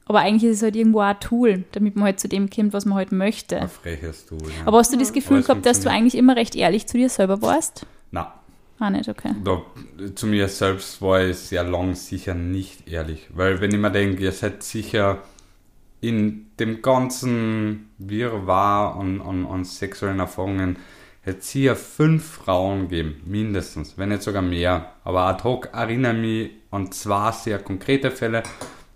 Aber 0.08 0.20
eigentlich 0.20 0.52
ist 0.52 0.58
es 0.58 0.64
halt 0.64 0.76
irgendwo 0.76 1.00
auch 1.02 1.06
ein 1.06 1.20
Tool, 1.20 1.64
damit 1.74 1.96
man 1.96 2.06
halt 2.06 2.20
zu 2.20 2.28
dem 2.28 2.50
kommt, 2.50 2.74
was 2.74 2.86
man 2.86 2.98
halt 2.98 3.12
möchte. 3.12 3.60
Ein 3.60 3.70
freches 3.70 4.26
Du. 4.26 4.38
Ja. 4.38 4.66
Aber 4.66 4.78
hast 4.78 4.94
du 4.94 4.98
das 4.98 5.14
Gefühl 5.14 5.42
gehabt, 5.42 5.66
dass 5.66 5.82
du 5.82 5.90
eigentlich 5.90 6.16
immer 6.16 6.36
recht 6.36 6.56
ehrlich 6.56 6.88
zu 6.88 6.98
dir 6.98 7.10
selber 7.10 7.42
warst? 7.42 7.86
Na, 8.12 8.34
Ah, 8.80 8.92
nicht, 8.92 9.10
okay. 9.10 9.34
da, 9.44 9.64
zu 10.14 10.28
mir 10.28 10.48
selbst 10.48 11.02
war 11.02 11.24
ich 11.24 11.38
sehr 11.38 11.64
lang 11.64 11.96
sicher 11.96 12.36
nicht 12.36 12.88
ehrlich. 12.88 13.28
Weil 13.34 13.60
wenn 13.60 13.72
ich 13.72 13.80
mir 13.80 13.90
denke, 13.90 14.24
ihr 14.24 14.32
seid 14.32 14.62
sicher 14.62 15.24
in 16.00 16.46
dem 16.60 16.84
ganzen 16.84 17.90
Wirrwarr 17.98 19.00
an, 19.00 19.20
an, 19.22 19.48
an 19.48 19.64
sexuellen 19.64 20.20
Erfahrungen, 20.20 20.78
hätte 21.22 21.40
es 21.40 21.50
hier 21.50 21.76
fünf 21.76 22.24
Frauen 22.24 22.88
gegeben, 22.88 23.22
mindestens, 23.26 23.98
wenn 23.98 24.10
nicht 24.10 24.22
sogar 24.22 24.44
mehr. 24.44 24.92
Aber 25.04 25.22
ad 25.22 25.44
hoc 25.44 25.70
erinnere 25.74 26.14
mich 26.14 26.52
an 26.70 26.92
zwei 26.92 27.32
sehr 27.32 27.58
konkrete 27.58 28.12
Fälle, 28.12 28.44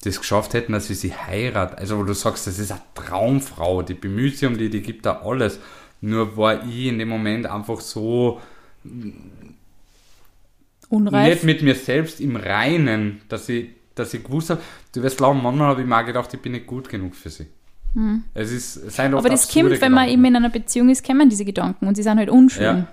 es 0.09 0.19
geschafft 0.19 0.53
hätten, 0.53 0.73
dass 0.73 0.87
sie 0.87 0.95
sie 0.95 1.13
heiraten. 1.13 1.75
Also 1.75 1.97
wo 1.97 2.03
du 2.03 2.13
sagst, 2.13 2.47
das 2.47 2.59
ist 2.59 2.71
eine 2.71 2.81
Traumfrau, 2.95 3.81
die 3.83 3.93
bemüht 3.93 4.37
sich 4.37 4.47
um 4.47 4.57
die, 4.57 4.69
die 4.69 4.81
gibt 4.81 5.05
da 5.05 5.21
alles. 5.23 5.59
Nur 6.01 6.35
war 6.37 6.65
ich 6.65 6.87
in 6.87 6.97
dem 6.97 7.09
Moment 7.09 7.45
einfach 7.45 7.79
so 7.79 8.41
Unreif. 10.89 11.33
nicht 11.35 11.43
mit 11.43 11.61
mir 11.61 11.75
selbst 11.75 12.19
im 12.19 12.35
Reinen, 12.35 13.21
dass 13.29 13.47
ich, 13.49 13.69
dass 13.93 14.13
ich 14.13 14.23
gewusst 14.23 14.49
habe, 14.49 14.61
du 14.93 15.03
wirst 15.03 15.17
glauben, 15.17 15.41
manchmal 15.43 15.69
habe 15.69 15.81
ich 15.81 15.87
mir 15.87 16.03
gedacht, 16.03 16.33
ich 16.33 16.41
bin 16.41 16.53
nicht 16.53 16.65
gut 16.65 16.89
genug 16.89 17.15
für 17.15 17.29
sie. 17.29 17.47
Es 18.33 18.51
ist, 18.51 18.77
es 18.77 18.95
sind 18.95 19.07
Hm. 19.07 19.15
Aber 19.15 19.29
das 19.29 19.51
kommt, 19.51 19.81
wenn 19.81 19.91
man 19.91 20.07
eben 20.07 20.23
in 20.25 20.35
einer 20.35 20.49
Beziehung 20.49 20.89
ist, 20.89 21.05
kommen 21.05 21.29
diese 21.29 21.45
Gedanken 21.45 21.87
und 21.87 21.95
sie 21.95 22.03
sind 22.03 22.17
halt 22.17 22.29
unschön. 22.29 22.63
Ja. 22.63 22.87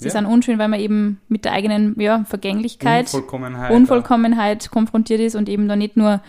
Sie 0.00 0.06
Ja. 0.06 0.12
sind 0.12 0.26
unschön, 0.26 0.58
weil 0.58 0.68
man 0.68 0.80
eben 0.80 1.20
mit 1.28 1.44
der 1.44 1.52
eigenen 1.52 1.98
ja, 2.00 2.24
Vergänglichkeit, 2.24 3.06
Unvollkommenheit. 3.06 3.70
Unvollkommenheit 3.70 4.70
konfrontiert 4.70 5.20
ist 5.20 5.34
und 5.36 5.48
eben 5.48 5.68
da 5.68 5.76
nicht 5.76 5.96
nur, 5.96 6.20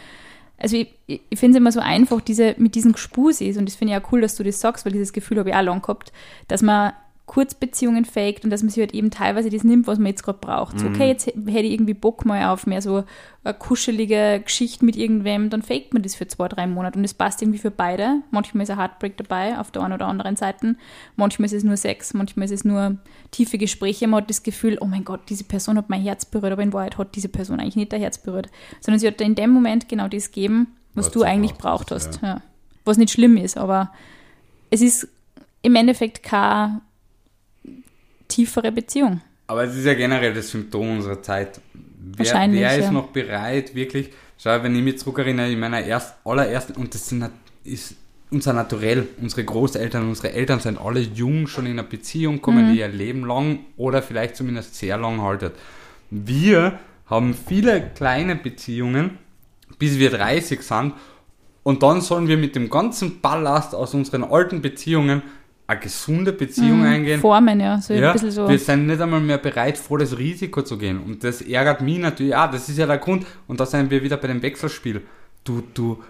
also 0.58 0.76
ich, 0.78 0.94
ich 1.08 1.40
finde 1.40 1.58
es 1.58 1.62
immer 1.62 1.72
so 1.72 1.80
einfach, 1.80 2.22
diese, 2.22 2.56
mit 2.58 2.76
diesen 2.76 2.92
Gespusis 2.92 3.58
und 3.58 3.66
das 3.68 3.76
finde 3.76 3.94
ich 3.96 4.02
auch 4.04 4.12
cool, 4.12 4.22
dass 4.22 4.36
du 4.36 4.44
das 4.44 4.60
sagst, 4.60 4.86
weil 4.86 4.92
dieses 4.92 5.14
Gefühl 5.14 5.40
habe 5.40 5.50
ich 5.50 5.56
auch 5.56 5.62
lang 5.62 5.82
gehabt, 5.82 6.12
dass 6.48 6.62
man 6.62 6.94
Kurzbeziehungen 7.32 8.04
faked 8.04 8.44
und 8.44 8.50
dass 8.50 8.62
man 8.62 8.72
sich 8.72 8.82
halt 8.82 8.94
eben 8.94 9.10
teilweise 9.10 9.50
das 9.50 9.64
nimmt, 9.64 9.88
was 9.88 10.00
man 10.00 10.08
jetzt 10.08 10.24
gerade 10.24 10.40
braucht. 10.42 10.78
So, 10.78 10.88
okay, 10.88 11.08
jetzt 11.08 11.28
hätte 11.28 11.60
ich 11.60 11.72
irgendwie 11.72 11.94
Bock 11.94 12.26
mal 12.26 12.50
auf 12.50 12.68
mehr 12.68 12.82
so 12.82 13.06
eine 13.46 13.54
kuschelige 13.54 14.42
Geschichte 14.44 14.84
mit 14.84 14.98
irgendwem, 14.98 15.50
dann 15.50 15.62
faked 15.62 15.94
man 15.94 16.04
das 16.04 16.14
für 16.14 16.28
zwei, 16.28 16.50
drei 16.50 16.68
Monate 16.68 17.00
und 17.00 17.06
es 17.06 17.14
passt 17.14 17.42
irgendwie 17.42 17.60
für 17.60 17.72
beide. 17.72 18.22
Manchmal 18.32 18.64
ist 18.64 18.70
ein 18.72 18.78
Heartbreak 18.78 19.16
dabei, 19.16 19.58
auf 19.58 19.72
der 19.72 19.82
einen 19.82 19.94
oder 19.94 20.08
anderen 20.08 20.36
Seite. 20.36 20.76
Manchmal 21.16 21.46
ist 21.46 21.54
es 21.54 21.64
nur 21.64 21.78
Sex, 21.78 22.14
manchmal 22.14 22.44
ist 22.44 22.52
es 22.52 22.66
nur 22.66 22.98
tiefe 23.32 23.58
Gespräche. 23.58 24.10
Man 24.10 24.24
hat 24.24 24.30
das 24.30 24.44
Gefühl, 24.44 24.78
oh 24.82 24.86
mein 24.86 25.06
Gott, 25.06 25.22
diese 25.30 25.46
Person 25.46 25.78
hat 25.78 25.90
mein 25.90 26.02
Herz 26.02 26.26
berührt, 26.26 26.52
aber 26.52 26.64
in 26.64 26.74
Wahrheit 26.74 26.98
hat 26.98 27.16
diese 27.16 27.30
Person 27.30 27.62
eigentlich 27.62 27.78
nicht 27.78 27.94
dein 27.94 28.02
Herz 28.02 28.18
berührt, 28.18 28.50
sondern 28.82 29.00
sie 29.00 29.08
hat 29.08 29.22
in 29.22 29.36
dem 29.36 29.52
Moment 29.52 29.88
genau 29.88 30.10
das 30.10 30.34
gegeben, 30.34 30.76
was, 30.96 31.06
Was 31.06 31.14
du 31.14 31.24
eigentlich 31.24 31.54
braucht 31.54 31.92
hast. 31.92 32.22
ja. 32.22 32.28
Ja. 32.28 32.42
Was 32.84 32.98
nicht 32.98 33.14
schlimm 33.14 33.38
ist, 33.38 33.56
aber 33.56 33.94
es 34.70 34.82
ist 34.82 35.08
im 35.62 35.78
Endeffekt 35.78 36.24
keine 36.24 36.82
tiefere 38.32 38.72
Beziehung. 38.72 39.22
Aber 39.48 39.64
es 39.66 39.76
ist 39.76 39.86
ja 39.86 39.94
generell 39.94 40.34
das 40.34 40.50
Symptom 40.50 40.98
unserer 40.98 41.22
Zeit. 41.22 41.60
Wer, 41.74 42.20
Wahrscheinlich, 42.20 42.62
wer 42.62 42.78
ist 42.78 42.86
ja. 42.86 42.92
noch 42.92 43.08
bereit, 43.08 43.76
wirklich, 43.76 44.10
schau, 44.38 44.64
wenn 44.64 44.76
ich 44.76 44.82
mich 44.82 44.98
zurückerinnere, 45.00 45.52
in 45.52 45.60
meiner 45.60 45.82
erst, 45.84 46.16
allerersten, 46.24 46.74
und 46.74 46.94
das 46.94 47.08
sind, 47.10 47.30
ist 47.64 47.96
unser 48.32 48.54
Naturell, 48.54 49.08
unsere 49.22 49.44
Großeltern, 49.44 50.08
unsere 50.08 50.32
Eltern 50.32 50.62
sind 50.62 50.80
alle 50.80 51.02
jung, 51.02 51.48
schon 51.48 51.66
in 51.66 51.74
einer 51.74 51.84
Beziehung, 51.84 52.42
kommen 52.42 52.70
Mhm. 52.70 52.74
die 52.74 52.80
ihr 52.80 52.88
Leben 52.88 53.26
lang 53.26 53.60
oder 53.76 54.02
vielleicht 54.02 54.38
zumindest 54.38 54.76
sehr 54.76 54.98
lang 54.98 55.22
haltet. 55.22 55.54
Wir 56.10 56.80
haben 57.08 57.34
viele 57.34 57.90
kleine 57.94 58.36
Beziehungen, 58.38 59.18
bis 59.78 60.00
wir 60.00 60.12
30 60.12 60.62
sind, 60.62 60.94
und 61.64 61.84
dann 61.84 62.02
sollen 62.02 62.28
wir 62.28 62.38
mit 62.38 62.56
dem 62.56 62.70
ganzen 62.70 63.22
Ballast 63.22 63.76
aus 63.76 63.94
unseren 63.94 64.24
alten 64.24 64.62
Beziehungen 64.62 65.22
eine 65.72 65.80
gesunde 65.80 66.34
Beziehung 66.34 66.84
eingehen, 66.86 67.20
Formen, 67.22 67.60
ja, 67.60 67.80
so 67.82 67.94
ja, 67.94 68.10
ein 68.10 68.14
bisschen 68.14 68.32
so. 68.32 68.48
wir 68.48 68.60
sind 68.60 68.88
nicht 68.88 69.02
einmal 69.02 69.20
mehr 69.20 69.38
bereit, 69.38 69.78
vor 69.78 70.00
das 70.00 70.18
Risiko 70.18 70.62
zu 70.62 70.78
gehen. 70.78 71.00
Und 71.00 71.24
das 71.24 71.42
ärgert 71.42 71.82
mich 71.82 72.00
natürlich 72.00 72.36
auch. 72.36 72.52
Das 72.52 72.70
ist 72.70 72.78
ja 72.78 72.86
der 72.86 72.98
Grund. 72.98 73.26
Und 73.48 73.60
da 73.60 73.66
sind 73.66 73.90
wir 73.90 74.04
wieder 74.04 74.18
bei 74.18 74.28
dem 74.28 74.42
Wechselspiel. 74.42 75.02
Du, 75.44 75.64
du, 75.74 76.04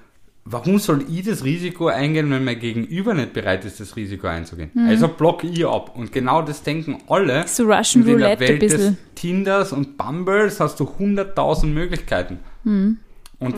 warum 0.45 0.79
soll 0.79 1.05
ich 1.09 1.23
das 1.23 1.43
Risiko 1.43 1.87
eingehen, 1.87 2.29
wenn 2.31 2.43
mein 2.43 2.59
Gegenüber 2.59 3.13
nicht 3.13 3.33
bereit 3.33 3.63
ist, 3.65 3.79
das 3.79 3.95
Risiko 3.95 4.27
einzugehen? 4.27 4.71
Also 4.87 5.07
block 5.07 5.43
ich 5.43 5.65
ab. 5.65 5.95
Und 5.95 6.11
genau 6.11 6.41
das 6.41 6.63
denken 6.63 6.97
alle. 7.07 7.41
Mhm. 7.41 7.47
So 7.47 7.63
Russian 7.63 8.03
Und 8.03 8.09
in 8.09 8.17
der 8.17 8.27
Roulette 8.27 8.43
ein 8.43 8.49
Welt 8.49 8.61
des 8.61 8.73
bisschen. 8.73 8.97
Tinders 9.15 9.71
und 9.71 9.97
Bumbles 9.97 10.59
hast 10.59 10.79
du 10.79 10.85
100.000 10.85 11.67
Möglichkeiten. 11.67 12.39
Mhm. 12.63 12.97
Und 13.41 13.55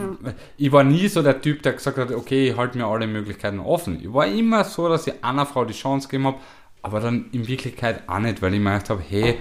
ich 0.57 0.71
war 0.71 0.85
nie 0.85 1.09
so 1.09 1.21
der 1.21 1.41
Typ, 1.41 1.61
der 1.61 1.73
gesagt 1.73 1.97
hat, 1.97 2.11
okay, 2.11 2.49
ich 2.49 2.57
halte 2.57 2.77
mir 2.77 2.85
alle 2.85 3.05
Möglichkeiten 3.05 3.59
offen. 3.59 3.99
Ich 3.99 4.13
war 4.13 4.25
immer 4.25 4.63
so, 4.63 4.87
dass 4.87 5.07
ich 5.07 5.21
einer 5.21 5.45
Frau 5.45 5.65
die 5.65 5.73
Chance 5.73 6.07
gegeben 6.07 6.27
habe, 6.27 6.37
aber 6.81 7.01
dann 7.01 7.25
in 7.33 7.45
Wirklichkeit 7.49 8.07
auch 8.07 8.19
nicht, 8.19 8.41
weil 8.41 8.53
ich 8.53 8.61
mir 8.61 8.71
gedacht 8.71 8.89
habe, 8.89 9.01
hey, 9.05 9.39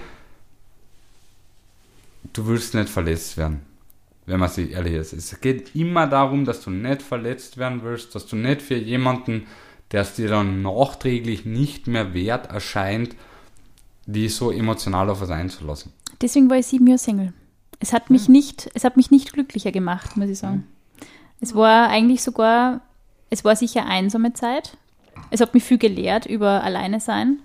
du 2.32 2.46
willst 2.48 2.74
nicht 2.74 2.88
verletzt 2.88 3.36
werden, 3.36 3.62
wenn 4.26 4.40
man 4.40 4.48
sich 4.48 4.72
ehrlich 4.72 4.94
ist. 4.94 5.12
Es 5.12 5.40
geht 5.40 5.76
immer 5.76 6.08
darum, 6.08 6.44
dass 6.44 6.60
du 6.60 6.70
nicht 6.70 7.02
verletzt 7.02 7.56
werden 7.56 7.82
willst, 7.84 8.12
dass 8.16 8.26
du 8.26 8.34
nicht 8.34 8.62
für 8.62 8.74
jemanden, 8.74 9.46
der 9.92 10.02
es 10.02 10.14
dir 10.16 10.28
dann 10.28 10.62
nachträglich 10.62 11.44
nicht 11.44 11.86
mehr 11.86 12.14
wert 12.14 12.50
erscheint, 12.50 13.14
die 14.06 14.28
so 14.28 14.50
emotional 14.50 15.08
auf 15.08 15.20
was 15.20 15.30
einzulassen. 15.30 15.92
Deswegen 16.20 16.50
war 16.50 16.58
ich 16.58 16.66
sieben 16.66 16.88
Jahre 16.88 16.98
Single. 16.98 17.32
Es 17.82 17.92
hat 17.92 18.10
mich 18.10 18.28
nicht, 18.28 18.70
es 18.74 18.84
hat 18.84 18.96
mich 18.96 19.10
nicht 19.10 19.32
glücklicher 19.32 19.72
gemacht, 19.72 20.16
muss 20.16 20.28
ich 20.28 20.38
sagen. 20.38 20.66
Es 21.40 21.54
war 21.54 21.88
eigentlich 21.88 22.22
sogar, 22.22 22.80
es 23.28 23.44
war 23.44 23.56
sicher 23.56 23.84
einsame 23.86 24.32
Zeit. 24.34 24.76
Es 25.30 25.40
hat 25.40 25.52
mich 25.52 25.64
viel 25.64 25.78
gelehrt 25.78 26.24
über 26.26 26.62
alleine 26.62 27.00
sein. 27.00 27.40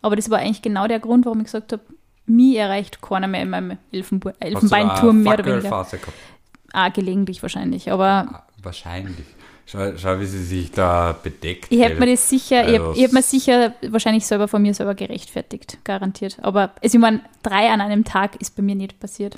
Aber 0.00 0.14
das 0.16 0.30
war 0.30 0.38
eigentlich 0.38 0.62
genau 0.62 0.86
der 0.86 1.00
Grund, 1.00 1.26
warum 1.26 1.40
ich 1.40 1.46
gesagt 1.46 1.72
habe, 1.72 1.82
mich 2.26 2.56
erreicht 2.56 3.02
keiner 3.02 3.26
mehr 3.26 3.42
in 3.42 3.50
meinem 3.50 3.78
Elfenbu 3.90 4.30
Elfenbeinturm 4.38 5.22
mehr 5.22 5.34
oder 5.34 5.44
weniger. 5.44 5.86
Ah, 6.72 6.88
gelegentlich 6.90 7.42
wahrscheinlich. 7.42 7.90
Aber 7.90 8.06
Ah, 8.32 8.42
Wahrscheinlich. 8.62 9.26
Schau, 9.66 9.96
schau, 9.96 10.20
wie 10.20 10.26
sie 10.26 10.42
sich 10.42 10.70
da 10.70 11.16
bedeckt. 11.20 11.66
ich 11.70 11.80
hätte 11.80 11.98
mir 12.00 12.06
das 12.06 12.28
sicher, 12.28 12.68
ich 12.68 12.78
Also 12.78 12.90
hätte 12.92 13.00
hätt 13.02 13.12
mir 13.12 13.22
sicher 13.22 13.74
wahrscheinlich 13.88 14.26
selber 14.26 14.48
von 14.48 14.62
mir 14.62 14.74
selber 14.74 14.94
gerechtfertigt, 14.94 15.78
garantiert. 15.84 16.38
Aber 16.42 16.72
also 16.82 16.96
ich 16.96 17.00
meine, 17.00 17.20
drei 17.42 17.70
an 17.70 17.80
einem 17.80 18.04
Tag 18.04 18.40
ist 18.40 18.54
bei 18.56 18.62
mir 18.62 18.74
nicht 18.74 19.00
passiert. 19.00 19.36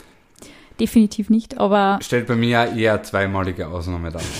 Definitiv 0.83 1.31
nicht, 1.31 1.59
aber 1.59 2.01
Stellt 2.03 2.27
bei 2.27 2.35
mir 2.35 2.73
eher 2.75 3.01
zweimalige 3.05 3.69
Ausnahme 3.69 4.11
dar. 4.11 4.21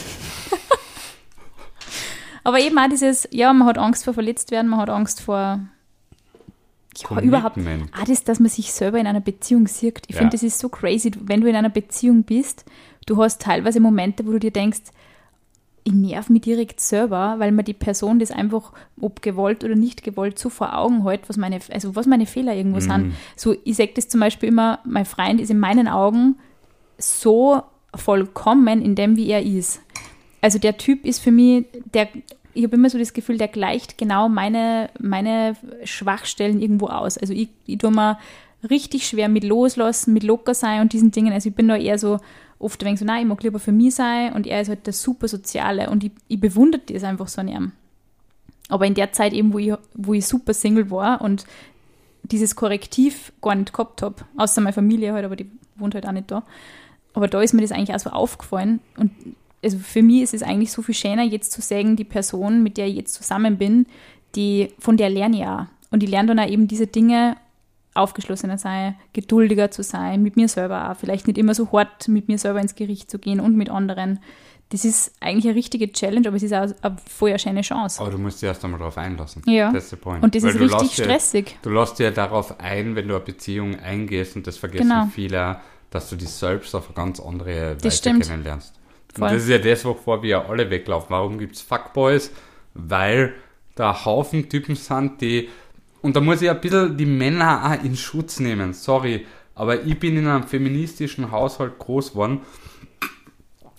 Aber 2.45 2.59
eben 2.59 2.77
auch 2.77 2.89
dieses, 2.89 3.29
ja, 3.31 3.53
man 3.53 3.69
hat 3.69 3.79
Angst 3.79 4.05
vor 4.05 4.13
verletzt 4.15 4.51
werden, 4.51 4.69
man 4.69 4.81
hat 4.81 4.91
Angst 4.91 5.21
vor 5.21 5.61
ja, 6.97 7.21
überhaupt. 7.21 7.57
Ah, 7.93 8.05
das, 8.05 8.25
dass 8.25 8.41
man 8.41 8.49
sich 8.51 8.73
selber 8.73 8.99
in 8.99 9.07
einer 9.07 9.21
Beziehung 9.21 9.69
sieht. 9.69 10.03
Ich 10.09 10.15
Ja. 10.17 10.19
finde, 10.23 10.33
das 10.33 10.43
ist 10.43 10.59
so 10.59 10.69
crazy. 10.69 11.13
Wenn 11.21 11.41
du 11.41 11.49
in 11.49 11.55
einer 11.55 11.71
Beziehung 11.71 12.25
bist, 12.25 12.65
du 13.07 13.23
hast 13.23 13.41
teilweise 13.41 13.79
Momente, 13.79 14.27
wo 14.27 14.33
du 14.33 14.41
dir 14.41 14.51
denkst, 14.51 14.81
ich 15.85 15.93
nerv 15.93 16.31
mich 16.31 16.43
direkt 16.43 16.81
selber, 16.81 17.37
weil 17.39 17.53
man 17.53 17.65
die 17.65 17.73
Person 17.73 18.19
das 18.19 18.31
einfach, 18.31 18.73
ob 19.01 19.23
gewollt 19.23 19.65
oder 19.65 19.75
nicht 19.75 20.05
gewollt, 20.05 20.39
so 20.39 20.49
vor 20.49 20.77
Augen 20.77 21.03
hält, 21.05 21.29
was 21.29 21.37
meine, 21.37 21.59
also 21.71 21.97
was 21.97 22.07
meine 22.07 22.27
Fehler 22.27 22.55
irgendwo 22.55 22.79
sind. 22.81 23.15
So, 23.37 23.57
ich 23.65 23.77
sage 23.77 23.93
das 23.95 24.09
zum 24.09 24.21
Beispiel 24.21 24.49
immer, 24.49 24.79
mein 24.85 25.05
Freund 25.05 25.41
ist 25.41 25.51
in 25.51 25.59
meinen 25.59 25.89
Augen 25.89 26.37
so 26.99 27.63
vollkommen 27.95 28.81
in 28.83 28.95
dem, 28.95 29.17
wie 29.17 29.29
er 29.29 29.43
ist. 29.43 29.81
Also 30.41 30.59
der 30.59 30.77
Typ 30.77 31.05
ist 31.05 31.21
für 31.21 31.33
mich, 31.33 31.67
der, 31.93 32.09
ich 32.55 32.65
habe 32.65 32.77
immer 32.77 32.91
so 32.91 32.99
das 32.99 33.13
Gefühl, 33.13 33.39
der 33.39 33.49
gleicht 33.49 33.99
genau 33.99 34.29
meine, 34.29 34.91
meine 35.01 35.57
Schwachstellen 35.85 36.61
irgendwo 36.61 36.87
aus. 36.87 37.19
Also 37.19 37.33
ich, 37.33 37.49
ich 37.67 37.79
tue 37.79 37.91
mir 37.91 38.19
richtig 38.69 39.07
schwer 39.07 39.29
mit 39.29 39.45
loslassen, 39.45 40.13
mit 40.13 40.23
locker 40.23 40.55
sein 40.55 40.81
und 40.81 40.93
diesen 40.93 41.11
Dingen. 41.11 41.33
Also 41.33 41.49
ich 41.49 41.55
bin 41.55 41.69
da 41.69 41.77
eher 41.77 41.99
so 41.99 42.19
oft 42.59 42.81
ein 42.83 42.87
wenig 42.87 43.01
so, 43.01 43.05
nein, 43.05 43.23
ich 43.23 43.29
mag 43.29 43.43
lieber 43.43 43.59
für 43.59 43.73
mich 43.73 43.95
sein 43.95 44.33
und 44.33 44.47
er 44.47 44.61
ist 44.61 44.69
halt 44.69 44.87
der 44.87 44.93
super 44.93 45.29
Soziale 45.29 45.91
und 45.91 46.05
ich, 46.05 46.13
ich 46.29 46.41
bewundere 46.41 46.83
das 46.87 47.05
einfach 47.05 47.29
so 47.29 47.41
an 47.41 47.49
ihm. 47.49 47.73
Aber 48.69 48.87
in 48.87 48.95
der 48.95 49.13
Zeit 49.13 49.33
eben, 49.33 49.53
wo 49.53 49.59
ich, 49.59 49.75
wo 49.95 50.15
ich 50.15 50.27
super 50.27 50.55
Single 50.55 50.91
war 50.91 51.21
und 51.21 51.45
dieses 52.23 52.55
Korrektiv 52.55 53.33
gar 53.43 53.55
nicht 53.55 53.73
gehabt 53.73 54.01
habe, 54.03 54.25
außer 54.37 54.61
meine 54.61 54.73
Familie 54.73 55.13
halt, 55.13 55.25
aber 55.25 55.37
die 55.37 55.51
wohnt 55.77 55.95
halt 55.95 56.07
auch 56.07 56.13
nicht 56.13 56.31
da. 56.31 56.45
Aber 57.15 57.29
da 57.29 57.43
ist 57.43 57.53
mir 57.53 57.63
das 57.63 57.73
eigentlich 57.73 57.95
auch 57.95 58.01
so 58.01 58.11
aufgefallen 58.11 58.81
und 58.97 59.11
also 59.65 59.79
für 59.79 60.03
mich 60.03 60.23
ist 60.23 60.35
es 60.35 60.43
eigentlich 60.43 60.73
so 60.73 60.83
viel 60.83 60.95
schöner, 60.95 61.23
jetzt 61.23 61.53
zu 61.53 61.61
sagen, 61.61 61.97
die 61.97 62.05
Person, 62.05 62.63
mit 62.63 62.77
der 62.77 62.87
ich 62.89 62.97
jetzt 62.97 63.15
zusammen 63.15 63.59
bin, 63.59 63.87
die, 64.35 64.71
von 64.79 64.97
der 64.97 65.09
lerne 65.09 65.37
ich 65.37 65.47
auch. 65.47 65.67
Und 65.91 66.03
ich 66.03 66.11
lerne 66.11 66.35
dann 66.35 66.41
auch 66.41 66.51
eben 66.51 66.67
diese 66.67 66.87
Dinge 66.87 67.37
aufgeschlossener 67.95 68.59
sein, 68.59 68.97
geduldiger 69.13 69.71
zu 69.71 69.83
sein, 69.83 70.23
mit 70.23 70.37
mir 70.37 70.49
selber 70.49 70.91
auch. 70.91 70.97
Vielleicht 70.97 71.27
nicht 71.27 71.39
immer 71.39 71.55
so 71.55 71.71
hart 71.73 72.09
mit 72.09 72.29
mir 72.29 72.39
selber 72.39 72.61
ins 72.61 72.75
Gericht 72.75 73.11
zu 73.11 73.19
gehen 73.19 73.41
und 73.41 73.57
mit 73.57 73.69
anderen. 73.71 74.21
Das 74.71 74.87
ist 74.87 75.13
eigentlich 75.21 75.45
eine 75.45 75.55
richtige 75.55 75.93
Challenge, 75.93 76.27
aber 76.27 76.37
es 76.39 76.43
ist 76.45 76.55
auch 76.55 76.63
eine 76.63 76.97
eine 77.27 77.39
schöne 77.39 77.61
Chance. 77.61 78.01
Aber 78.01 78.11
du 78.11 78.17
musst 78.17 78.41
dich 78.41 78.47
erst 78.47 78.65
einmal 78.65 78.79
darauf 78.79 78.97
einlassen. 78.97 79.43
Ja. 79.47 79.71
That's 79.71 79.91
the 79.91 79.97
point. 79.97 80.23
Und 80.25 80.35
das 80.35 80.43
Weil 80.45 80.55
ist 80.55 80.61
richtig 80.63 80.81
lässt 80.81 80.99
dir- 80.99 81.05
stressig. 81.05 81.59
Du 81.61 81.69
lässt 81.71 81.99
dir 81.99 82.11
darauf 82.11 82.59
ein, 82.59 82.97
wenn 82.97 83.07
du 83.07 83.15
eine 83.17 83.23
Beziehung 83.25 83.79
eingehst, 83.79 84.35
und 84.37 84.47
das 84.47 84.57
vergessen 84.57 84.89
Genau. 84.89 85.09
viele, 85.15 85.61
dass 85.91 86.09
du 86.09 86.17
dich 86.17 86.31
selbst 86.31 86.75
auf 86.75 86.87
eine 86.87 86.95
ganz 86.95 87.21
andere 87.21 87.75
Das 87.75 87.85
Weise 87.85 87.97
stimmt. 87.99 88.27
kennenlernst. 88.27 88.73
Voll. 89.15 89.29
Und 89.29 89.35
das 89.35 89.43
ist 89.43 89.51
ja 89.51 89.59
das, 89.59 89.85
wovor 89.85 90.23
wir 90.23 90.31
ja 90.31 90.45
alle 90.47 90.71
weglaufen. 90.71 91.11
Warum 91.11 91.39
gibt 91.39 91.57
es 91.57 91.61
Fuckboys? 91.61 92.31
Weil 92.73 93.35
da 93.75 94.07
Haufen 94.07 94.49
Typen 94.49 94.75
sind, 94.75 95.21
die. 95.21 95.51
Und 96.03 96.17
da 96.17 96.21
muss 96.21 96.43
ich 96.43 96.51
ein 96.51 96.61
bisschen 96.61 96.97
die 96.97 97.07
Männer 97.07 97.65
auch 97.65 97.85
in 97.85 97.97
Schutz 97.97 98.41
nehmen. 98.41 98.75
Sorry. 98.75 99.27
Aber 99.55 99.83
ich 99.85 99.99
bin 99.99 100.17
in 100.17 100.27
einem 100.27 100.45
feministischen 100.45 101.31
Haushalt 101.31 101.79
groß 101.79 102.11
geworden. 102.11 102.41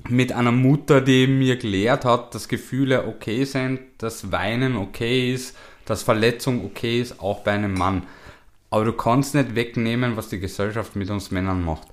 mit 0.09 0.33
einer 0.33 0.51
Mutter, 0.51 1.01
die 1.01 1.27
mir 1.27 1.55
gelehrt 1.55 2.05
hat, 2.05 2.35
dass 2.35 2.47
Gefühle 2.47 3.07
okay 3.07 3.45
sind, 3.45 3.79
dass 3.99 4.31
Weinen 4.31 4.75
okay 4.75 5.33
ist, 5.33 5.55
dass 5.85 6.03
Verletzung 6.03 6.65
okay 6.65 6.99
ist, 7.01 7.21
auch 7.21 7.39
bei 7.39 7.51
einem 7.51 7.73
Mann. 7.73 8.03
Aber 8.69 8.85
du 8.85 8.93
kannst 8.93 9.35
nicht 9.35 9.55
wegnehmen, 9.55 10.17
was 10.17 10.29
die 10.29 10.39
Gesellschaft 10.39 10.95
mit 10.95 11.09
uns 11.09 11.31
Männern 11.31 11.63
macht. 11.63 11.87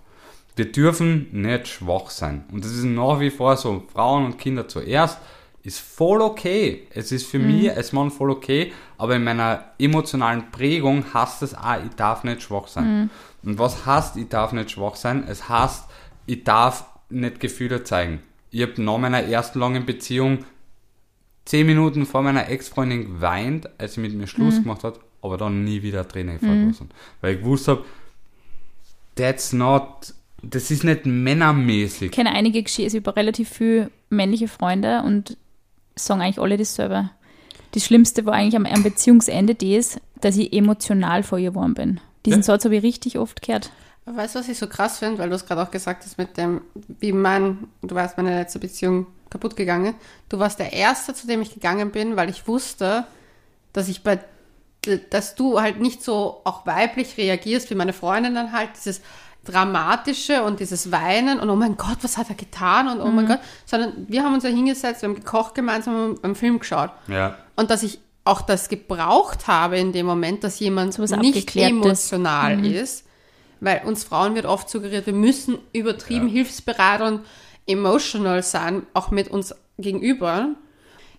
Wir 0.56 0.70
dürfen 0.72 1.28
nicht 1.32 1.68
schwach 1.68 2.10
sein. 2.10 2.44
Und 2.50 2.64
das 2.64 2.72
ist 2.72 2.84
nach 2.84 3.20
wie 3.20 3.30
vor 3.30 3.56
so. 3.56 3.84
Frauen 3.92 4.24
und 4.24 4.38
Kinder 4.38 4.66
zuerst 4.66 5.18
ist 5.62 5.80
voll 5.80 6.20
okay. 6.22 6.86
Es 6.90 7.12
ist 7.12 7.26
für 7.26 7.38
mhm. 7.38 7.46
mich 7.46 7.76
als 7.76 7.92
Mann 7.92 8.10
voll 8.10 8.30
okay, 8.30 8.72
aber 8.98 9.16
in 9.16 9.24
meiner 9.24 9.72
emotionalen 9.78 10.50
Prägung 10.50 11.04
heißt 11.12 11.42
es 11.42 11.54
auch, 11.54 11.84
ich 11.84 11.94
darf 11.96 12.24
nicht 12.24 12.42
schwach 12.42 12.68
sein. 12.68 13.02
Mhm. 13.02 13.10
Und 13.42 13.58
was 13.58 13.86
heißt, 13.86 14.16
ich 14.16 14.28
darf 14.28 14.52
nicht 14.52 14.70
schwach 14.70 14.96
sein? 14.96 15.24
Es 15.28 15.48
heißt, 15.48 15.84
ich 16.26 16.44
darf 16.44 16.84
nicht 17.08 17.40
Gefühle 17.40 17.84
zeigen. 17.84 18.20
Ich 18.50 18.62
habe 18.62 18.80
nach 18.82 18.98
meiner 18.98 19.22
ersten 19.22 19.58
langen 19.58 19.86
Beziehung 19.86 20.44
zehn 21.44 21.66
Minuten 21.66 22.06
vor 22.06 22.22
meiner 22.22 22.48
Ex-Freundin 22.48 23.04
geweint, 23.14 23.68
als 23.78 23.94
sie 23.94 24.00
mit 24.00 24.14
mir 24.14 24.26
Schluss 24.26 24.58
mhm. 24.58 24.62
gemacht 24.62 24.84
hat, 24.84 25.00
aber 25.22 25.36
dann 25.36 25.64
nie 25.64 25.82
wieder 25.82 26.06
Tränen 26.06 26.38
verlassen. 26.38 26.88
Mhm. 26.88 27.20
Weil 27.20 27.34
ich 27.34 27.40
gewusst 27.40 27.68
habe, 27.68 27.84
that's 29.16 29.52
not, 29.52 30.14
das 30.42 30.70
ist 30.70 30.84
nicht 30.84 31.06
männermäßig. 31.06 32.06
Ich 32.06 32.12
kenne 32.12 32.32
einige 32.32 32.62
Geschichten 32.62 32.96
über 32.96 33.16
relativ 33.16 33.50
viele 33.50 33.90
männliche 34.10 34.48
Freunde 34.48 35.02
und 35.02 35.36
sagen 36.04 36.20
eigentlich 36.20 36.40
alle 36.40 36.56
dasselbe. 36.56 37.10
Das 37.72 37.84
Schlimmste 37.84 38.26
war 38.26 38.34
eigentlich 38.34 38.56
am, 38.56 38.66
am 38.66 38.82
Beziehungsende 38.82 39.54
das, 39.54 40.00
dass 40.20 40.36
ich 40.36 40.52
emotional 40.52 41.22
vor 41.22 41.38
ihr 41.38 41.50
geworden 41.50 41.74
bin. 41.74 42.00
Diesen 42.26 42.40
ja? 42.40 42.44
Satz 42.44 42.64
habe 42.64 42.76
ich 42.76 42.82
richtig 42.82 43.18
oft 43.18 43.42
gehört. 43.42 43.70
Weißt 44.06 44.34
du, 44.34 44.40
was 44.40 44.48
ich 44.48 44.58
so 44.58 44.66
krass 44.66 44.98
finde, 44.98 45.18
weil 45.18 45.28
du 45.28 45.36
es 45.36 45.46
gerade 45.46 45.62
auch 45.62 45.70
gesagt 45.70 46.04
hast 46.04 46.18
mit 46.18 46.36
dem, 46.36 46.62
wie 46.74 47.12
mein, 47.12 47.68
du 47.82 47.94
weißt, 47.94 48.16
meine 48.16 48.36
letzte 48.36 48.58
Beziehung 48.58 49.06
kaputt 49.28 49.56
gegangen. 49.56 49.94
Du 50.28 50.38
warst 50.38 50.58
der 50.58 50.72
Erste, 50.72 51.14
zu 51.14 51.26
dem 51.26 51.42
ich 51.42 51.54
gegangen 51.54 51.92
bin, 51.92 52.16
weil 52.16 52.28
ich 52.28 52.48
wusste, 52.48 53.06
dass 53.72 53.88
ich 53.88 54.02
bei, 54.02 54.18
dass 55.10 55.36
du 55.36 55.60
halt 55.60 55.80
nicht 55.80 56.02
so 56.02 56.40
auch 56.44 56.66
weiblich 56.66 57.16
reagierst 57.16 57.70
wie 57.70 57.76
meine 57.76 57.92
Freundin 57.92 58.34
dann 58.34 58.52
halt, 58.52 58.70
dieses 58.76 59.00
Dramatische 59.50 60.42
und 60.42 60.60
dieses 60.60 60.92
Weinen 60.92 61.40
und 61.40 61.50
oh 61.50 61.56
mein 61.56 61.76
Gott, 61.76 61.98
was 62.02 62.16
hat 62.16 62.28
er 62.28 62.34
getan 62.34 62.88
und 62.88 63.00
oh 63.00 63.08
mhm. 63.08 63.16
mein 63.16 63.26
Gott, 63.26 63.40
sondern 63.66 64.06
wir 64.08 64.22
haben 64.22 64.34
uns 64.34 64.44
ja 64.44 64.50
hingesetzt, 64.50 65.02
wir 65.02 65.08
haben 65.08 65.16
gekocht 65.16 65.54
gemeinsam 65.54 66.10
und 66.10 66.24
einen 66.24 66.34
Film 66.34 66.58
geschaut. 66.58 66.90
Ja. 67.08 67.36
Und 67.56 67.70
dass 67.70 67.82
ich 67.82 67.98
auch 68.24 68.42
das 68.42 68.68
gebraucht 68.68 69.46
habe 69.46 69.78
in 69.78 69.92
dem 69.92 70.06
Moment, 70.06 70.44
dass 70.44 70.60
jemand 70.60 70.94
so 70.94 71.04
nicht 71.16 71.56
emotional 71.56 72.58
mhm. 72.58 72.64
ist 72.64 73.04
weil 73.60 73.82
uns 73.84 74.04
Frauen 74.04 74.34
wird 74.34 74.46
oft 74.46 74.68
suggeriert, 74.68 75.06
wir 75.06 75.12
müssen 75.12 75.58
übertrieben 75.72 76.28
ja. 76.28 76.34
hilfsbereit 76.34 77.02
und 77.02 77.20
emotional 77.66 78.42
sein, 78.42 78.86
auch 78.94 79.10
mit 79.10 79.28
uns 79.28 79.54
gegenüber. 79.78 80.48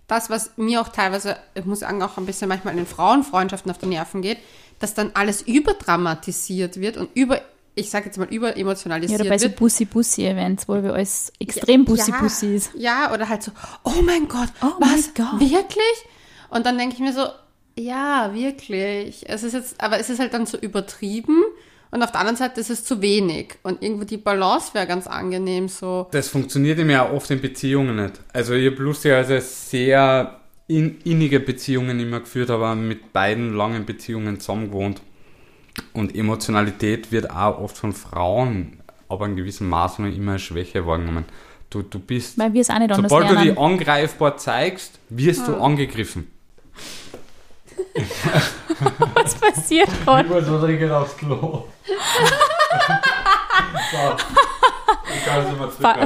Das, 0.07 0.29
was 0.29 0.57
mir 0.57 0.81
auch 0.81 0.89
teilweise, 0.89 1.37
ich 1.53 1.65
muss 1.65 1.79
sagen, 1.79 2.01
auch 2.03 2.17
ein 2.17 2.25
bisschen 2.25 2.49
manchmal 2.49 2.73
in 2.73 2.79
den 2.79 2.87
Frauenfreundschaften 2.87 3.71
auf 3.71 3.77
die 3.77 3.85
Nerven 3.85 4.21
geht, 4.21 4.39
dass 4.79 4.93
dann 4.93 5.11
alles 5.13 5.43
überdramatisiert 5.43 6.81
wird 6.81 6.97
und 6.97 7.09
über, 7.13 7.41
ich 7.75 7.89
sage 7.89 8.07
jetzt 8.07 8.17
mal, 8.17 8.27
überemotionalisiert 8.27 9.19
wird. 9.19 9.27
Ja, 9.27 9.33
oder 9.33 9.47
bei 9.47 9.49
so 9.49 9.49
Bussi-Bussi-Events, 9.49 10.67
wo 10.67 10.81
wir 10.83 10.93
alles 10.93 11.31
extrem 11.39 11.85
Bussi-Bussi 11.85 12.47
ja, 12.47 12.55
ist. 12.55 12.71
Ja, 12.75 13.13
oder 13.13 13.29
halt 13.29 13.43
so, 13.43 13.51
oh 13.83 14.01
mein 14.03 14.27
Gott, 14.27 14.49
oh 14.61 14.73
was, 14.79 15.13
Gott. 15.13 15.39
wirklich? 15.39 16.05
Und 16.49 16.65
dann 16.65 16.77
denke 16.77 16.95
ich 16.95 16.99
mir 16.99 17.13
so, 17.13 17.27
ja, 17.77 18.31
wirklich. 18.33 19.23
Es 19.27 19.43
ist 19.43 19.53
jetzt, 19.53 19.81
aber 19.81 19.99
es 19.99 20.09
ist 20.09 20.19
halt 20.19 20.33
dann 20.33 20.45
so 20.45 20.57
übertrieben 20.57 21.43
und 21.91 22.03
auf 22.03 22.11
der 22.11 22.21
anderen 22.21 22.37
Seite 22.37 22.59
ist 22.61 22.69
es 22.69 22.83
zu 22.83 23.01
wenig. 23.01 23.55
Und 23.63 23.83
irgendwo 23.83 24.05
die 24.05 24.17
Balance 24.17 24.73
wäre 24.73 24.87
ganz 24.87 25.07
angenehm 25.07 25.67
so. 25.67 26.07
Das 26.11 26.29
funktioniert 26.29 26.79
ihm 26.79 26.89
ja 26.89 27.11
oft 27.11 27.29
in 27.31 27.41
Beziehungen 27.41 27.97
nicht. 27.97 28.19
Also 28.33 28.53
ich 28.53 28.71
habe 28.71 28.81
lustigerweise 28.81 29.41
sehr 29.41 30.39
in, 30.67 30.99
innige 31.03 31.41
Beziehungen 31.41 31.99
immer 31.99 32.21
geführt, 32.21 32.49
aber 32.49 32.75
mit 32.75 33.11
beiden 33.11 33.55
langen 33.55 33.85
Beziehungen 33.85 34.39
zusammen 34.39 34.67
gewohnt. 34.67 35.01
Und 35.93 36.15
Emotionalität 36.15 37.11
wird 37.11 37.31
auch 37.31 37.59
oft 37.59 37.77
von 37.77 37.93
Frauen, 37.93 38.81
aber 39.07 39.25
in 39.25 39.35
gewissem 39.35 39.69
Maße 39.69 40.01
noch 40.01 40.13
immer 40.13 40.33
als 40.33 40.43
Schwäche 40.43 40.85
wahrgenommen. 40.85 41.25
Du, 41.69 41.81
du 41.81 41.99
bist, 41.99 42.37
Weil 42.37 42.53
wir 42.53 42.61
es 42.61 42.69
auch 42.69 42.79
nicht 42.79 42.93
sobald 42.93 43.29
du 43.29 43.35
die 43.37 43.57
angreifbar 43.57 44.37
zeigst, 44.37 44.99
wirst 45.09 45.47
ja. 45.47 45.53
du 45.53 45.61
angegriffen. 45.61 46.27
Was 49.13 49.35
passiert 49.35 49.89
gerade? 50.03 50.27
Ich 50.27 50.47
muss 50.49 50.61
dringend 50.61 50.91
aufs 50.91 51.15
Klo. 51.17 51.65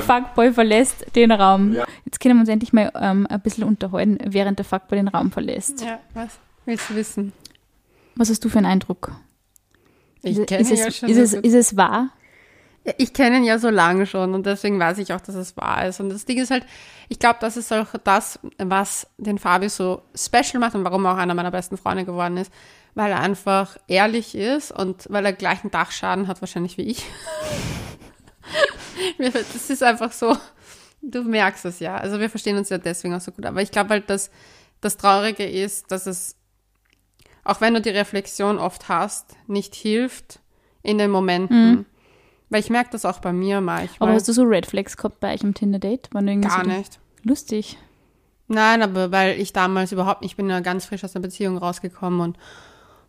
Fuckboy 0.01 0.53
verlässt 0.53 1.05
den 1.15 1.31
Raum. 1.31 1.73
Ja. 1.73 1.85
Jetzt 2.05 2.19
können 2.19 2.35
wir 2.35 2.41
uns 2.41 2.49
endlich 2.49 2.73
mal 2.73 2.91
ähm, 2.99 3.27
ein 3.27 3.41
bisschen 3.41 3.63
unterhalten, 3.63 4.17
während 4.25 4.59
der 4.59 4.65
Fuckboy 4.65 4.97
den 4.97 5.07
Raum 5.07 5.31
verlässt. 5.31 5.81
Ja, 5.81 5.99
was 6.13 6.37
willst 6.65 6.89
du 6.89 6.95
wissen? 6.95 7.33
Was 8.15 8.29
hast 8.29 8.43
du 8.43 8.49
für 8.49 8.57
einen 8.59 8.67
Eindruck? 8.67 9.11
Ich 10.25 10.45
kenne 10.45 10.61
ist, 10.61 10.71
ja 10.71 10.91
schon 10.91 11.09
ist, 11.09 11.17
es, 11.17 11.33
ist 11.33 11.53
es 11.53 11.77
wahr? 11.77 12.09
Ich 12.97 13.13
kenne 13.13 13.37
ihn 13.37 13.43
ja 13.43 13.57
so 13.57 13.69
lange 13.69 14.05
schon 14.05 14.35
und 14.35 14.45
deswegen 14.45 14.79
weiß 14.79 14.99
ich 14.99 15.11
auch, 15.13 15.21
dass 15.21 15.33
es 15.35 15.57
wahr 15.57 15.87
ist. 15.87 15.99
Und 15.99 16.09
das 16.09 16.25
Ding 16.25 16.37
ist 16.37 16.51
halt, 16.51 16.65
ich 17.09 17.17
glaube, 17.17 17.37
das 17.41 17.57
ist 17.57 17.73
auch 17.73 17.87
das, 18.03 18.39
was 18.57 19.07
den 19.17 19.39
Fabi 19.39 19.69
so 19.69 20.03
special 20.13 20.59
macht 20.59 20.75
und 20.75 20.83
warum 20.83 21.05
er 21.05 21.13
auch 21.13 21.17
einer 21.17 21.33
meiner 21.33 21.51
besten 21.51 21.77
Freunde 21.77 22.05
geworden 22.05 22.37
ist, 22.37 22.51
weil 22.93 23.11
er 23.11 23.19
einfach 23.19 23.77
ehrlich 23.87 24.35
ist 24.35 24.71
und 24.71 25.07
weil 25.09 25.25
er 25.25 25.33
gleichen 25.33 25.71
Dachschaden 25.71 26.27
hat 26.27 26.41
wahrscheinlich 26.41 26.77
wie 26.77 26.83
ich. 26.83 27.03
das 29.17 29.69
ist 29.69 29.81
einfach 29.81 30.11
so, 30.11 30.37
du 31.01 31.23
merkst 31.23 31.65
es 31.65 31.79
ja. 31.79 31.97
Also 31.97 32.19
wir 32.19 32.29
verstehen 32.29 32.57
uns 32.57 32.69
ja 32.69 32.77
deswegen 32.77 33.13
auch 33.13 33.21
so 33.21 33.31
gut. 33.31 33.45
Aber 33.45 33.61
ich 33.61 33.71
glaube 33.71 33.89
halt, 33.89 34.09
dass 34.09 34.29
das 34.81 34.97
Traurige 34.97 35.45
ist, 35.45 35.91
dass 35.91 36.05
es, 36.05 36.35
auch 37.45 37.61
wenn 37.61 37.73
du 37.73 37.81
die 37.81 37.89
Reflexion 37.89 38.57
oft 38.57 38.89
hast, 38.89 39.37
nicht 39.47 39.75
hilft 39.75 40.39
in 40.83 40.97
den 40.97 41.11
Momenten. 41.11 41.69
Mhm. 41.69 41.85
Weil 42.49 42.59
ich 42.59 42.69
merke 42.69 42.89
das 42.91 43.05
auch 43.05 43.19
bei 43.19 43.33
mir 43.33 43.61
manchmal. 43.61 44.09
Aber 44.09 44.15
hast 44.15 44.27
du 44.27 44.33
so 44.33 44.43
Red 44.43 44.65
Flags 44.65 44.97
gehabt 44.97 45.19
bei 45.19 45.33
euch 45.33 45.41
im 45.41 45.53
Tinder-Date? 45.53 46.09
Gar 46.11 46.63
so 46.63 46.69
nicht. 46.69 46.99
Lustig. 47.23 47.77
Nein, 48.47 48.81
aber 48.83 49.11
weil 49.11 49.39
ich 49.39 49.53
damals 49.53 49.91
überhaupt 49.91 50.21
nicht, 50.21 50.31
ich 50.31 50.37
bin 50.37 50.49
ja 50.49 50.59
ganz 50.59 50.85
frisch 50.85 51.03
aus 51.03 51.13
der 51.13 51.19
Beziehung 51.19 51.57
rausgekommen 51.57 52.19
und 52.19 52.37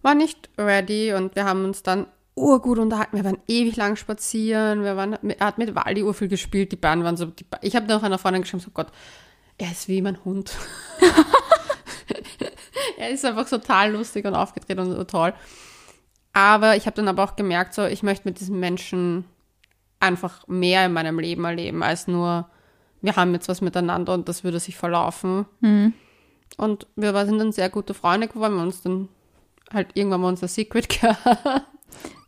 war 0.03 0.15
nicht 0.15 0.49
ready 0.57 1.13
und 1.13 1.35
wir 1.35 1.45
haben 1.45 1.65
uns 1.65 1.83
dann 1.83 2.07
urgut 2.35 2.79
unterhalten. 2.79 3.17
Wir 3.17 3.25
waren 3.25 3.39
ewig 3.49 3.77
lang 3.77 3.97
spazieren. 3.97 4.85
Wir 4.85 4.97
waren, 4.97 5.19
er 5.29 5.47
hat 5.47 5.59
mit 5.59 5.75
Waldi 5.75 6.03
urviel 6.03 6.29
gespielt. 6.29 6.73
Die 6.73 6.77
beiden 6.77 7.05
waren 7.05 7.17
so, 7.17 7.27
die, 7.27 7.45
ich 7.63 7.77
habe 7.77 7.87
noch 7.87 8.03
einer 8.03 8.19
Freundin 8.19 8.43
geschrieben, 8.43 8.63
so 8.63 8.71
Gott, 8.71 8.89
er 9.59 9.71
ist 9.71 9.89
wie 9.89 10.03
mein 10.03 10.23
Hund. 10.25 10.53
er 13.07 13.13
ist 13.13 13.25
einfach 13.25 13.49
total 13.49 13.93
lustig 13.93 14.25
und 14.27 14.35
aufgedreht 14.35 14.79
und 14.79 14.93
so 14.93 15.05
toll. 15.05 15.33
Aber 16.33 16.77
ich 16.77 16.87
habe 16.87 16.97
dann 16.97 17.09
aber 17.09 17.25
auch 17.25 17.37
gemerkt, 17.37 17.73
so, 17.73 17.85
ich 17.85 18.03
möchte 18.03 18.29
mit 18.29 18.41
diesem 18.41 18.61
Menschen 18.61 19.25
einfach 20.01 20.47
mehr 20.49 20.85
in 20.85 20.93
meinem 20.93 21.19
Leben 21.19 21.45
erleben, 21.45 21.83
als 21.83 22.07
nur, 22.09 22.49
wir 23.01 23.17
haben 23.17 23.33
jetzt 23.33 23.49
was 23.49 23.61
miteinander 23.61 24.13
und 24.13 24.29
das 24.29 24.45
würde 24.45 24.61
sich 24.61 24.77
verlaufen. 24.77 25.47
Mhm. 25.61 25.95
Und 26.59 26.87
wir 26.97 27.13
sind 27.27 27.39
dann 27.39 27.53
sehr 27.53 27.71
gute 27.71 27.95
Freunde 27.95 28.29
geworden, 28.29 28.55
wir 28.55 28.61
haben 28.61 28.67
uns 28.67 28.83
dann 28.83 29.09
halt 29.73 29.89
irgendwann 29.95 30.21
mal 30.21 30.29
unser 30.29 30.49
Secret 30.49 30.89
gehabt. 31.01 31.65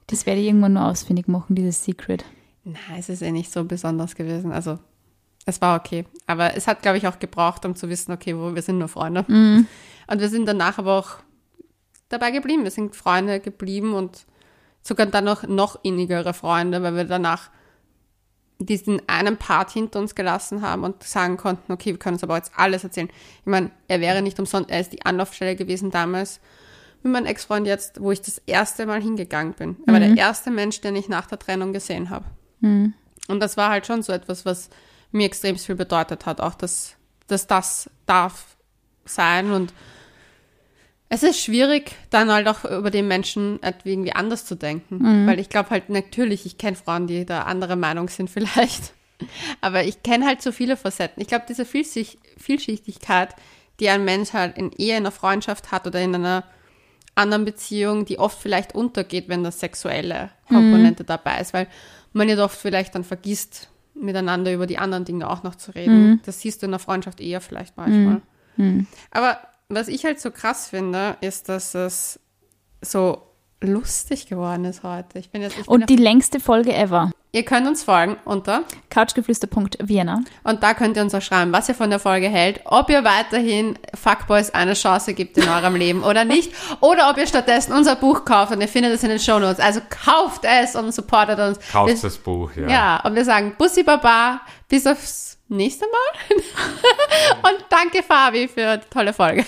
Das 0.06 0.24
werde 0.24 0.40
ich 0.40 0.46
irgendwann 0.46 0.72
nur 0.74 0.86
ausfindig 0.86 1.28
machen, 1.28 1.54
dieses 1.54 1.84
Secret. 1.84 2.24
Nein, 2.64 2.78
es 2.98 3.08
ist 3.08 3.22
eh 3.22 3.30
nicht 3.30 3.52
so 3.52 3.64
besonders 3.64 4.14
gewesen. 4.14 4.52
Also, 4.52 4.78
es 5.48 5.62
war 5.62 5.80
okay. 5.80 6.04
Aber 6.26 6.54
es 6.56 6.66
hat, 6.66 6.82
glaube 6.82 6.98
ich, 6.98 7.06
auch 7.06 7.18
gebraucht, 7.18 7.64
um 7.64 7.74
zu 7.74 7.88
wissen, 7.88 8.12
okay, 8.12 8.36
wo 8.36 8.54
wir 8.54 8.60
sind 8.60 8.78
nur 8.78 8.88
Freunde. 8.88 9.24
Mhm. 9.28 9.66
Und 10.06 10.20
wir 10.20 10.28
sind 10.28 10.46
danach 10.46 10.78
aber 10.78 10.98
auch 10.98 11.16
dabei 12.10 12.30
geblieben. 12.30 12.64
Wir 12.64 12.70
sind 12.70 12.94
Freunde 12.94 13.40
geblieben 13.40 13.94
und 13.94 14.26
sogar 14.82 15.06
dann 15.06 15.24
noch, 15.24 15.44
noch 15.44 15.82
innigere 15.82 16.34
Freunde, 16.34 16.82
weil 16.82 16.96
wir 16.96 17.04
danach 17.04 17.50
diesen 18.58 19.00
einen 19.08 19.38
Part 19.38 19.70
hinter 19.70 20.00
uns 20.00 20.14
gelassen 20.14 20.60
haben 20.60 20.84
und 20.84 21.02
sagen 21.02 21.38
konnten, 21.38 21.72
okay, 21.72 21.92
wir 21.92 21.98
können 21.98 22.16
uns 22.16 22.24
aber 22.24 22.36
jetzt 22.36 22.52
alles 22.56 22.84
erzählen. 22.84 23.08
Ich 23.40 23.46
meine, 23.46 23.70
er 23.86 24.00
wäre 24.00 24.20
nicht 24.20 24.38
umsonst, 24.38 24.68
er 24.68 24.80
ist 24.80 24.92
die 24.92 25.06
Anlaufstelle 25.06 25.56
gewesen 25.56 25.90
damals 25.90 26.40
mit 27.02 27.12
meinem 27.12 27.26
Ex-Freund 27.26 27.66
jetzt, 27.66 28.02
wo 28.02 28.10
ich 28.10 28.20
das 28.20 28.38
erste 28.44 28.84
Mal 28.84 29.00
hingegangen 29.00 29.54
bin. 29.54 29.76
Er 29.86 29.92
mhm. 29.92 29.92
war 29.92 30.00
der 30.00 30.16
erste 30.16 30.50
Mensch, 30.50 30.80
den 30.82 30.96
ich 30.96 31.08
nach 31.08 31.26
der 31.26 31.38
Trennung 31.38 31.72
gesehen 31.72 32.10
habe. 32.10 32.26
Mhm. 32.60 32.92
Und 33.28 33.40
das 33.40 33.56
war 33.56 33.70
halt 33.70 33.86
schon 33.86 34.02
so 34.02 34.12
etwas, 34.12 34.44
was 34.44 34.68
mir 35.10 35.26
extrem 35.26 35.56
viel 35.56 35.74
bedeutet 35.74 36.26
hat, 36.26 36.40
auch 36.40 36.54
dass, 36.54 36.96
dass 37.26 37.46
das 37.46 37.90
darf 38.06 38.56
sein 39.04 39.52
und 39.52 39.72
es 41.10 41.22
ist 41.22 41.40
schwierig, 41.40 41.92
dann 42.10 42.30
halt 42.30 42.46
auch 42.48 42.64
über 42.64 42.90
den 42.90 43.08
Menschen 43.08 43.60
irgendwie 43.84 44.12
anders 44.12 44.44
zu 44.44 44.54
denken. 44.54 44.98
Mhm. 44.98 45.26
Weil 45.26 45.40
ich 45.40 45.48
glaube 45.48 45.70
halt 45.70 45.88
natürlich, 45.88 46.44
ich 46.44 46.58
kenne 46.58 46.76
Frauen, 46.76 47.06
die 47.06 47.24
da 47.24 47.42
andere 47.42 47.76
Meinung 47.76 48.08
sind 48.08 48.28
vielleicht. 48.30 48.92
Aber 49.60 49.84
ich 49.84 50.02
kenne 50.02 50.26
halt 50.26 50.42
so 50.42 50.52
viele 50.52 50.76
Facetten. 50.76 51.20
Ich 51.20 51.28
glaube, 51.28 51.46
diese 51.48 51.64
Vielschichtigkeit, 51.64 53.34
die 53.80 53.88
ein 53.88 54.04
Mensch 54.04 54.32
halt 54.32 54.56
in 54.58 54.70
Ehe, 54.72 54.96
in 54.96 54.98
einer 54.98 55.10
Freundschaft 55.10 55.72
hat 55.72 55.86
oder 55.86 56.00
in 56.00 56.14
einer 56.14 56.44
anderen 57.14 57.44
Beziehung, 57.44 58.04
die 58.04 58.18
oft 58.18 58.40
vielleicht 58.40 58.74
untergeht, 58.74 59.28
wenn 59.28 59.42
das 59.42 59.58
sexuelle 59.58 60.30
Komponente 60.46 61.02
mhm. 61.02 61.08
dabei 61.08 61.40
ist, 61.40 61.52
weil 61.52 61.66
man 62.12 62.28
ja 62.28 62.42
oft 62.44 62.56
vielleicht 62.56 62.94
dann 62.94 63.02
vergisst, 63.02 63.70
miteinander 64.00 64.52
über 64.52 64.66
die 64.66 64.78
anderen 64.78 65.04
Dinge 65.04 65.28
auch 65.28 65.42
noch 65.42 65.54
zu 65.54 65.74
reden. 65.74 66.20
Das 66.24 66.40
siehst 66.40 66.62
du 66.62 66.66
in 66.66 66.72
der 66.72 66.78
Freundschaft 66.78 67.20
eher 67.20 67.40
vielleicht 67.40 67.76
manchmal. 67.76 68.20
Aber 69.10 69.38
was 69.68 69.88
ich 69.88 70.04
halt 70.04 70.20
so 70.20 70.30
krass 70.30 70.68
finde, 70.68 71.16
ist, 71.20 71.48
dass 71.48 71.74
es 71.74 72.18
so 72.80 73.22
lustig 73.60 74.26
geworden 74.26 74.64
ist 74.64 74.82
heute. 74.82 75.18
Ich 75.18 75.30
bin 75.30 75.42
jetzt, 75.42 75.58
ich 75.58 75.66
bin 75.66 75.74
Und 75.74 75.90
die 75.90 75.96
längste 75.96 76.38
Folge 76.40 76.72
ever. 76.74 77.10
ihr 77.32 77.44
könnt 77.44 77.66
uns 77.66 77.82
folgen 77.82 78.16
unter 78.24 78.62
Couchgeflüster.vienna. 78.90 80.22
und 80.44 80.62
da 80.62 80.74
könnt 80.74 80.96
ihr 80.96 81.02
uns 81.02 81.14
auch 81.14 81.22
schreiben, 81.22 81.52
was 81.52 81.68
ihr 81.68 81.74
von 81.74 81.90
der 81.90 81.98
Folge 81.98 82.28
hält, 82.28 82.60
ob 82.64 82.88
ihr 82.88 83.02
weiterhin 83.04 83.78
Fuckboys 83.94 84.50
eine 84.50 84.74
Chance 84.74 85.12
gibt 85.14 85.36
in 85.38 85.48
eurem 85.48 85.74
Leben 85.84 86.04
oder 86.04 86.24
nicht, 86.24 86.52
oder 86.80 87.10
ob 87.10 87.16
ihr 87.18 87.26
stattdessen 87.26 87.72
unser 87.72 87.96
Buch 87.96 88.24
kauft 88.24 88.52
und 88.52 88.60
ihr 88.60 88.68
findet 88.68 88.92
es 88.94 89.02
in 89.02 89.08
den 89.10 89.18
Shownotes. 89.18 89.58
Also 89.60 89.80
kauft 90.04 90.44
es 90.44 90.76
und 90.76 90.92
supportet 90.94 91.38
uns. 91.40 91.58
Kauft 91.72 91.92
Wir- 91.94 92.00
das 92.00 92.16
Buch, 92.18 92.50
ja. 92.56 92.68
Ja, 92.68 93.00
und 93.04 93.14
wir 93.14 93.24
sagen 93.24 93.54
Bussi 93.58 93.82
Baba, 93.82 94.40
bis 94.68 94.86
aufs 94.86 95.36
nächste 95.48 95.86
Mal. 95.86 96.36
und 97.52 97.64
danke 97.70 98.02
Fabi 98.02 98.46
für 98.48 98.76
die 98.78 98.86
tolle 98.88 99.12
Folge. 99.12 99.44